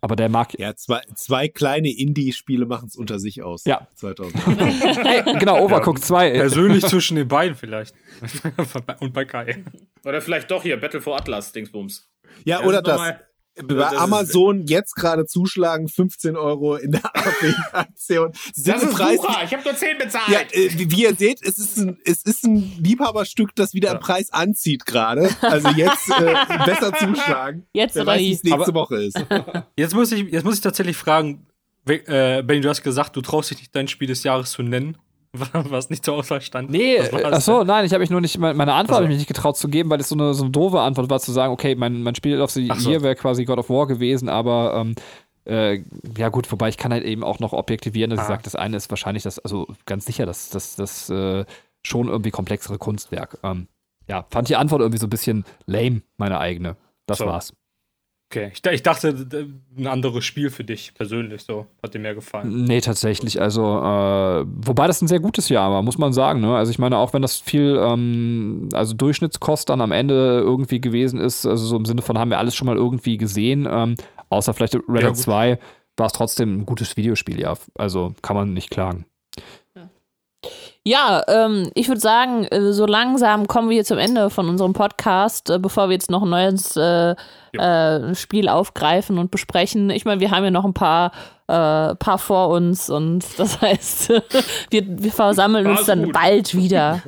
aber 0.00 0.14
der 0.14 0.28
mag. 0.28 0.56
Ja, 0.60 0.76
zwei, 0.76 1.00
zwei 1.16 1.48
kleine 1.48 1.90
Indie-Spiele 1.90 2.66
machen 2.66 2.86
es 2.86 2.94
unter 2.96 3.18
sich 3.18 3.42
aus. 3.42 3.64
Ja. 3.64 3.88
2000. 3.96 4.34
Ey, 5.04 5.38
genau, 5.40 5.64
Overcooked 5.64 6.04
2. 6.04 6.30
äh, 6.30 6.38
Persönlich 6.38 6.84
zwischen 6.86 7.16
den 7.16 7.26
beiden 7.26 7.56
vielleicht. 7.56 7.92
Und 9.00 9.12
bei 9.12 9.24
Kai. 9.24 9.64
Oder 10.04 10.20
vielleicht 10.20 10.48
doch 10.52 10.62
hier, 10.62 10.78
Battle 10.80 11.00
for 11.00 11.16
Atlas, 11.16 11.50
Dingsbums. 11.50 12.08
Ja, 12.44 12.60
Ja, 12.60 12.66
oder 12.66 12.80
das 12.82 12.94
nochmal- 12.96 13.20
Bei 13.56 13.74
das 13.74 13.92
ist- 13.92 13.98
Amazon 13.98 14.66
jetzt 14.66 14.94
gerade 14.94 15.26
zuschlagen, 15.26 15.86
15 15.88 16.36
Euro 16.36 16.76
in 16.76 16.92
der 16.92 17.04
AB-Aktion. 17.14 18.32
Das 18.56 18.82
ist 18.82 18.98
Wucher, 18.98 19.44
ich 19.44 19.52
habe 19.52 19.62
nur 19.64 19.76
10 19.76 19.98
bezahlt. 19.98 20.28
Ja, 20.28 20.40
äh, 20.52 20.70
wie 20.74 21.02
ihr 21.02 21.14
seht, 21.14 21.42
es 21.42 21.58
ist 21.58 21.76
ein, 21.78 21.98
es 22.04 22.22
ist 22.22 22.44
ein 22.44 22.72
Liebhaberstück, 22.78 23.54
das 23.54 23.74
wieder 23.74 23.92
im 23.92 24.00
Preis 24.00 24.32
anzieht 24.32 24.86
gerade. 24.86 25.28
Also 25.42 25.68
jetzt 25.70 26.08
äh, 26.10 26.34
besser 26.64 26.92
zuschlagen. 26.94 27.66
Jetzt 27.74 27.94
Wer 27.94 28.02
oder 28.04 28.12
weiß, 28.12 28.20
nächste 28.20 28.52
Aber- 28.54 28.74
Woche 28.74 29.02
ist. 29.04 29.22
Jetzt 29.76 29.94
muss 29.94 30.12
ich, 30.12 30.30
jetzt 30.30 30.44
muss 30.44 30.54
ich 30.54 30.60
tatsächlich 30.60 30.96
fragen, 30.96 31.46
äh, 31.86 32.42
Benny, 32.42 32.60
du 32.60 32.68
hast 32.68 32.82
gesagt, 32.82 33.16
du 33.16 33.20
traust 33.20 33.50
dich 33.50 33.58
nicht, 33.58 33.74
dein 33.74 33.88
Spiel 33.88 34.08
des 34.08 34.22
Jahres 34.22 34.52
zu 34.52 34.62
nennen, 34.62 34.96
was 35.32 35.88
nicht 35.90 36.04
zur 36.04 36.14
Auswahl 36.14 36.40
stand. 36.40 36.70
Nee, 36.70 36.98
achso, 37.00 37.58
denn? 37.58 37.66
nein, 37.66 37.84
ich 37.84 37.92
habe 37.92 38.00
mich 38.00 38.10
nur 38.10 38.20
nicht, 38.20 38.38
meine 38.38 38.72
Antwort 38.74 38.74
Ach 38.74 38.86
so. 38.88 38.94
habe 38.96 39.04
ich 39.04 39.08
mich 39.10 39.18
nicht 39.18 39.26
getraut 39.28 39.56
zu 39.56 39.68
geben, 39.68 39.88
weil 39.90 40.00
es 40.00 40.08
so 40.10 40.14
eine, 40.14 40.34
so 40.34 40.42
eine 40.44 40.50
doofe 40.52 40.80
Antwort 40.80 41.08
war, 41.10 41.20
zu 41.20 41.32
sagen, 41.32 41.52
okay, 41.52 41.74
mein, 41.74 42.02
mein 42.02 42.14
Spiel 42.14 42.40
of 42.40 42.50
the 42.50 42.68
Ach 42.70 42.78
so. 42.78 42.90
Year 42.90 43.02
wäre 43.02 43.14
quasi 43.16 43.44
God 43.44 43.58
of 43.58 43.70
War 43.70 43.86
gewesen, 43.86 44.28
aber 44.28 44.74
ähm, 44.76 44.94
äh, 45.44 45.82
ja 46.18 46.28
gut, 46.28 46.50
wobei 46.52 46.68
ich 46.68 46.76
kann 46.76 46.92
halt 46.92 47.04
eben 47.04 47.24
auch 47.24 47.38
noch 47.40 47.52
objektivieren, 47.52 48.10
dass 48.10 48.20
ich 48.20 48.24
Ah. 48.26 48.28
sage, 48.28 48.42
das 48.44 48.54
eine 48.56 48.76
ist 48.76 48.90
wahrscheinlich 48.90 49.22
das, 49.22 49.38
also 49.38 49.66
ganz 49.86 50.04
sicher, 50.04 50.26
das, 50.26 50.50
das, 50.50 50.76
das 50.76 51.08
äh, 51.10 51.44
schon 51.82 52.08
irgendwie 52.08 52.30
komplexere 52.30 52.78
Kunstwerk. 52.78 53.38
Ähm, 53.42 53.68
ja, 54.08 54.26
fand 54.30 54.48
die 54.48 54.56
Antwort 54.56 54.80
irgendwie 54.82 54.98
so 54.98 55.06
ein 55.06 55.10
bisschen 55.10 55.44
lame, 55.66 56.02
meine 56.18 56.38
eigene. 56.38 56.76
Das 57.06 57.18
So. 57.18 57.26
war's. 57.26 57.54
Okay, 58.32 58.50
ich, 58.54 58.64
ich 58.72 58.82
dachte, 58.82 59.14
ein 59.76 59.86
anderes 59.86 60.24
Spiel 60.24 60.48
für 60.48 60.64
dich 60.64 60.94
persönlich, 60.94 61.42
so. 61.42 61.66
Hat 61.82 61.92
dir 61.92 61.98
mehr 61.98 62.14
gefallen. 62.14 62.64
Nee, 62.64 62.80
tatsächlich. 62.80 63.38
Also, 63.42 63.60
äh, 63.62 64.46
wobei 64.46 64.86
das 64.86 65.02
ein 65.02 65.06
sehr 65.06 65.20
gutes 65.20 65.50
Jahr 65.50 65.70
war, 65.70 65.82
muss 65.82 65.98
man 65.98 66.14
sagen. 66.14 66.40
Ne? 66.40 66.56
Also, 66.56 66.70
ich 66.70 66.78
meine, 66.78 66.96
auch 66.96 67.12
wenn 67.12 67.20
das 67.20 67.36
viel, 67.36 67.78
ähm, 67.78 68.70
also 68.72 68.94
Durchschnittskost 68.94 69.68
dann 69.68 69.82
am 69.82 69.92
Ende 69.92 70.40
irgendwie 70.42 70.80
gewesen 70.80 71.20
ist, 71.20 71.44
also 71.44 71.62
so 71.62 71.76
im 71.76 71.84
Sinne 71.84 72.00
von, 72.00 72.18
haben 72.18 72.30
wir 72.30 72.38
alles 72.38 72.54
schon 72.54 72.64
mal 72.64 72.76
irgendwie 72.76 73.18
gesehen, 73.18 73.68
ähm, 73.70 73.96
außer 74.30 74.54
vielleicht 74.54 74.76
Red 74.76 74.82
Ja, 74.88 75.00
Dead 75.00 75.08
gut. 75.08 75.18
2, 75.18 75.58
war 75.98 76.06
es 76.06 76.12
trotzdem 76.14 76.60
ein 76.60 76.64
gutes 76.64 76.96
Videospiel, 76.96 77.38
ja. 77.38 77.52
Also, 77.74 78.14
kann 78.22 78.34
man 78.34 78.54
nicht 78.54 78.70
klagen. 78.70 79.04
Ja, 80.84 81.22
ähm, 81.28 81.70
ich 81.74 81.86
würde 81.86 82.00
sagen, 82.00 82.44
äh, 82.46 82.72
so 82.72 82.86
langsam 82.86 83.46
kommen 83.46 83.68
wir 83.68 83.74
hier 83.74 83.84
zum 83.84 83.98
Ende 83.98 84.30
von 84.30 84.48
unserem 84.48 84.72
Podcast, 84.72 85.50
äh, 85.50 85.58
bevor 85.58 85.88
wir 85.88 85.92
jetzt 85.92 86.10
noch 86.10 86.22
ein 86.22 86.30
neues 86.30 86.76
äh, 86.76 87.14
äh, 87.58 88.14
Spiel 88.14 88.48
aufgreifen 88.48 89.18
und 89.18 89.30
besprechen. 89.30 89.90
Ich 89.90 90.04
meine, 90.04 90.20
wir 90.20 90.30
haben 90.30 90.44
ja 90.44 90.50
noch 90.50 90.64
ein 90.64 90.74
paar, 90.74 91.12
äh, 91.48 91.94
paar 91.96 92.18
vor 92.18 92.48
uns 92.48 92.88
und 92.88 93.24
das 93.38 93.60
heißt, 93.60 94.08
wir, 94.70 94.82
wir 94.86 95.12
versammeln 95.12 95.66
uns 95.66 95.84
dann 95.84 96.04
gut. 96.04 96.12
bald 96.14 96.54
wieder. 96.54 97.02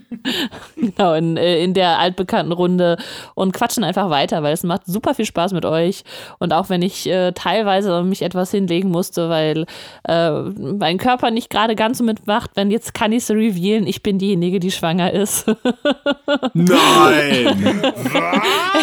genau, 0.76 1.14
in, 1.14 1.36
äh, 1.36 1.62
in 1.62 1.74
der 1.74 1.98
altbekannten 1.98 2.52
Runde 2.52 2.96
und 3.34 3.52
quatschen 3.52 3.84
einfach 3.84 4.08
weiter, 4.08 4.42
weil 4.42 4.54
es 4.54 4.62
macht 4.62 4.86
super 4.86 5.14
viel 5.14 5.26
Spaß 5.26 5.52
mit 5.52 5.64
euch. 5.64 6.04
Und 6.38 6.52
auch 6.52 6.68
wenn 6.68 6.82
ich 6.82 7.08
äh, 7.08 7.32
teilweise 7.32 8.02
mich 8.02 8.22
etwas 8.22 8.50
hinlegen 8.50 8.90
musste, 8.90 9.28
weil 9.28 9.66
äh, 10.08 10.30
mein 10.30 10.98
Körper 10.98 11.30
nicht 11.30 11.50
gerade 11.50 11.76
ganz 11.76 11.98
so 11.98 12.04
mitmacht, 12.04 12.52
wenn 12.54 12.70
jetzt 12.70 12.94
kann 12.94 13.12
ich 13.12 13.24
es 13.24 13.30
revealen, 13.30 13.86
ich 13.86 14.02
bin 14.02 14.18
diejenige, 14.18 14.60
die 14.60 14.70
schwanger 14.70 15.12
ist. 15.12 15.46
Nein! 16.54 17.82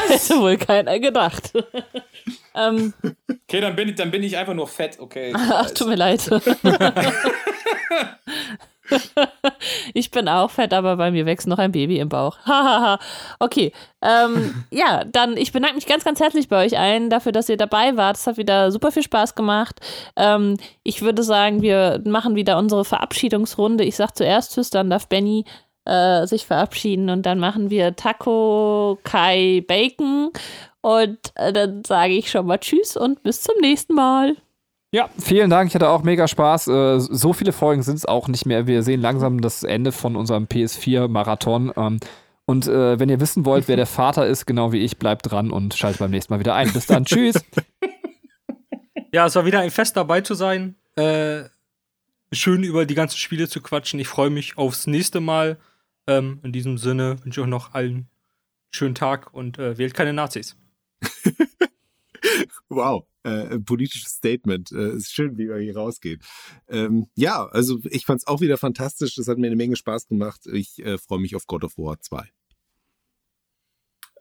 Hätte 0.07 0.39
wohl 0.39 0.57
keiner 0.85 0.99
gedacht. 0.99 1.53
ähm, 2.55 2.93
Okay, 3.53 3.61
dann 3.61 3.75
bin, 3.75 3.89
ich, 3.89 3.95
dann 3.95 4.09
bin 4.09 4.23
ich 4.23 4.35
einfach 4.35 4.55
nur 4.55 4.67
fett, 4.67 4.99
okay. 4.99 5.31
ach, 5.37 5.69
tut 5.71 5.87
mir 5.87 5.95
leid. 5.95 6.27
ich 9.93 10.09
bin 10.09 10.27
auch 10.27 10.49
fett, 10.49 10.73
aber 10.73 10.97
bei 10.97 11.11
mir 11.11 11.27
wächst 11.27 11.45
noch 11.45 11.59
ein 11.59 11.71
Baby 11.71 11.99
im 11.99 12.09
Bauch. 12.09 12.39
Okay. 13.37 13.71
Ähm, 14.01 14.65
ja, 14.71 15.03
dann 15.03 15.37
ich 15.37 15.51
bedanke 15.51 15.75
mich 15.75 15.85
ganz, 15.85 16.03
ganz 16.03 16.19
herzlich 16.19 16.47
bei 16.47 16.65
euch 16.65 16.79
allen 16.79 17.11
dafür, 17.11 17.31
dass 17.31 17.47
ihr 17.47 17.57
dabei 17.57 17.95
wart. 17.95 18.17
Es 18.17 18.25
hat 18.25 18.37
wieder 18.37 18.71
super 18.71 18.91
viel 18.91 19.03
Spaß 19.03 19.35
gemacht. 19.35 19.79
Ähm, 20.15 20.57
ich 20.81 21.03
würde 21.03 21.21
sagen, 21.21 21.61
wir 21.61 22.01
machen 22.05 22.35
wieder 22.35 22.57
unsere 22.57 22.85
Verabschiedungsrunde. 22.85 23.83
Ich 23.83 23.97
sag 23.97 24.15
zuerst 24.15 24.55
Tschüss, 24.55 24.71
dann 24.71 24.89
darf 24.89 25.07
Benny 25.07 25.45
äh, 25.85 26.25
sich 26.25 26.45
verabschieden 26.45 27.09
und 27.09 27.25
dann 27.25 27.39
machen 27.39 27.69
wir 27.69 27.95
Taco, 27.95 28.97
Kai, 29.03 29.63
Bacon 29.67 30.31
und 30.83 31.17
äh, 31.35 31.53
dann 31.53 31.83
sage 31.85 32.13
ich 32.13 32.29
schon 32.29 32.45
mal 32.45 32.57
Tschüss 32.57 32.97
und 32.97 33.23
bis 33.23 33.41
zum 33.41 33.55
nächsten 33.61 33.95
Mal. 33.95 34.35
Ja, 34.91 35.09
vielen 35.17 35.49
Dank. 35.49 35.69
Ich 35.69 35.75
hatte 35.75 35.89
auch 35.89 36.03
mega 36.03 36.27
Spaß. 36.27 36.67
Äh, 36.67 36.99
so 36.99 37.31
viele 37.31 37.53
Folgen 37.53 37.83
sind 37.83 37.95
es 37.95 38.05
auch 38.05 38.27
nicht 38.27 38.45
mehr. 38.45 38.67
Wir 38.67 38.83
sehen 38.83 38.99
langsam 38.99 39.39
das 39.39 39.63
Ende 39.63 39.93
von 39.93 40.17
unserem 40.17 40.43
PS4-Marathon. 40.43 41.71
Ähm, 41.75 41.99
und 42.45 42.67
äh, 42.67 42.99
wenn 42.99 43.07
ihr 43.07 43.21
wissen 43.21 43.45
wollt, 43.45 43.69
wer 43.69 43.77
der 43.77 43.85
Vater 43.87 44.27
ist, 44.27 44.45
genau 44.45 44.73
wie 44.73 44.79
ich, 44.79 44.97
bleibt 44.97 45.31
dran 45.31 45.51
und 45.51 45.73
schaltet 45.73 45.99
beim 45.99 46.11
nächsten 46.11 46.33
Mal 46.33 46.41
wieder 46.41 46.53
ein. 46.53 46.71
Bis 46.73 46.85
dann. 46.85 47.05
Tschüss. 47.05 47.35
Ja, 49.13 49.27
es 49.27 49.35
war 49.35 49.45
wieder 49.45 49.61
ein 49.61 49.71
Fest 49.71 49.95
dabei 49.95 50.21
zu 50.21 50.33
sein. 50.33 50.75
Äh, 50.95 51.43
schön 52.33 52.63
über 52.63 52.85
die 52.85 52.95
ganzen 52.95 53.17
Spiele 53.17 53.47
zu 53.47 53.61
quatschen. 53.61 53.99
Ich 53.99 54.07
freue 54.07 54.31
mich 54.31 54.57
aufs 54.57 54.85
nächste 54.85 55.21
Mal. 55.21 55.59
Ähm, 56.07 56.39
in 56.43 56.51
diesem 56.51 56.77
Sinne 56.77 57.23
wünsche 57.23 57.39
ich 57.39 57.43
euch 57.45 57.49
noch 57.49 57.73
allen 57.73 57.93
einen 57.93 58.09
schönen 58.71 58.95
Tag 58.95 59.33
und 59.33 59.59
äh, 59.59 59.77
wählt 59.77 59.93
keine 59.93 60.13
Nazis. 60.13 60.57
Wow, 62.69 63.05
äh, 63.23 63.59
politisches 63.59 64.13
Statement. 64.13 64.71
Äh, 64.71 64.95
ist 64.95 65.13
schön, 65.13 65.37
wie 65.37 65.49
wir 65.49 65.57
hier 65.57 65.75
rausgehen. 65.75 66.21
Ähm, 66.67 67.07
ja, 67.15 67.45
also 67.47 67.79
ich 67.83 68.05
fand 68.05 68.21
es 68.21 68.27
auch 68.27 68.41
wieder 68.41 68.57
fantastisch. 68.57 69.15
Das 69.15 69.27
hat 69.27 69.37
mir 69.37 69.47
eine 69.47 69.55
Menge 69.55 69.75
Spaß 69.75 70.07
gemacht. 70.07 70.41
Ich 70.51 70.79
äh, 70.79 70.97
freue 70.97 71.19
mich 71.19 71.35
auf 71.35 71.45
God 71.45 71.63
of 71.63 71.77
War 71.77 71.99
2. 71.99 72.29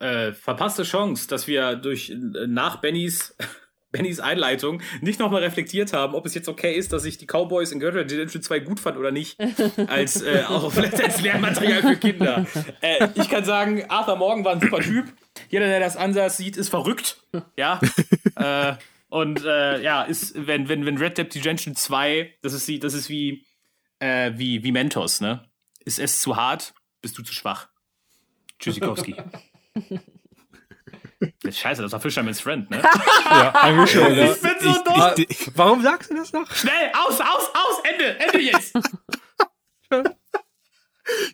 äh, 0.02 0.32
verpasste 0.32 0.82
Chance, 0.82 1.28
dass 1.28 1.46
wir 1.46 1.76
durch 1.76 2.10
äh, 2.10 2.46
nach 2.46 2.80
Bennys 2.80 3.36
Bennys 3.92 4.18
Einleitung 4.20 4.82
nicht 5.00 5.20
nochmal 5.20 5.42
reflektiert 5.42 5.92
haben, 5.92 6.14
ob 6.14 6.26
es 6.26 6.34
jetzt 6.34 6.48
okay 6.48 6.74
ist, 6.74 6.92
dass 6.92 7.04
ich 7.04 7.18
die 7.18 7.26
Cowboys 7.26 7.70
in 7.70 7.78
Dead 7.78 7.94
Redemption 7.94 8.42
2 8.42 8.60
gut 8.60 8.80
fand 8.80 8.96
oder 8.96 9.10
nicht, 9.12 9.38
als 9.86 10.22
äh, 10.22 10.42
auch 10.48 10.72
vielleicht 10.72 11.02
als 11.02 11.20
Lehrmaterial 11.20 11.82
für 11.82 11.96
Kinder. 11.96 12.46
Äh, 12.80 13.08
ich 13.14 13.28
kann 13.28 13.44
sagen, 13.44 13.84
Arthur 13.88 14.16
Morgan 14.16 14.44
war 14.44 14.52
ein 14.54 14.60
super 14.60 14.80
Typ. 14.80 15.12
Jeder, 15.50 15.66
der 15.66 15.78
das 15.80 15.96
Ansatz 15.96 16.38
sieht, 16.38 16.56
ist 16.56 16.70
verrückt. 16.70 17.18
Ja. 17.56 17.80
äh, 18.36 18.74
und 19.08 19.44
äh, 19.44 19.82
ja, 19.82 20.02
ist, 20.04 20.34
wenn, 20.46 20.68
wenn, 20.70 20.86
wenn 20.86 20.96
Red 20.96 21.18
Dead 21.18 21.34
Redemption 21.36 21.76
2, 21.76 22.34
das 22.40 22.54
ist, 22.54 22.66
wie- 22.68 22.78
das 22.78 22.94
ist 22.94 23.10
wie, 23.10 23.44
äh, 23.98 24.32
wie, 24.36 24.64
wie 24.64 24.72
Mentos, 24.72 25.20
ne? 25.20 25.44
Ist 25.84 25.98
es 25.98 26.20
zu 26.20 26.36
hart, 26.36 26.72
bist 27.02 27.18
du 27.18 27.22
zu 27.22 27.34
schwach. 27.34 27.68
Tschüssikowski. 28.58 29.16
Scheiße, 31.48 31.82
das 31.82 31.92
war 31.92 32.00
Fisherman's 32.00 32.40
Friend, 32.40 32.70
ne? 32.70 32.82
Ja, 33.30 33.54
eigentlich 33.54 33.90
schon. 33.92 34.14
ja. 34.14 34.32
Ich 34.32 34.40
bin 34.40 34.52
so 34.60 34.72
dumm. 34.84 35.12
Ich, 35.16 35.30
ich, 35.30 35.50
Warum 35.54 35.82
sagst 35.82 36.10
du 36.10 36.14
das 36.14 36.32
noch? 36.32 36.50
Schnell, 36.54 36.90
aus, 36.94 37.20
aus, 37.20 37.50
aus, 37.54 37.82
Ende, 37.84 38.18
Ende 38.18 38.40
jetzt. 38.40 38.74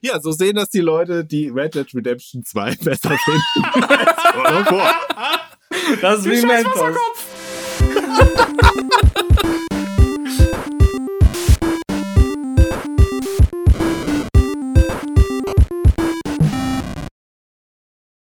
ja, 0.02 0.20
so 0.20 0.32
sehen 0.32 0.56
das 0.56 0.69
die 0.70 0.81
Leute, 0.81 1.24
die 1.24 1.48
Red 1.48 1.74
Dead 1.74 1.86
Redemption 1.94 2.44
2 2.44 2.77
besser 2.82 3.16
finden. 3.19 3.43
Das 6.01 6.20
ist 6.20 6.24
wie 6.27 6.40
Scheiß 6.40 6.44
Mentos. 6.44 6.77
Wasserkopf. 6.77 7.27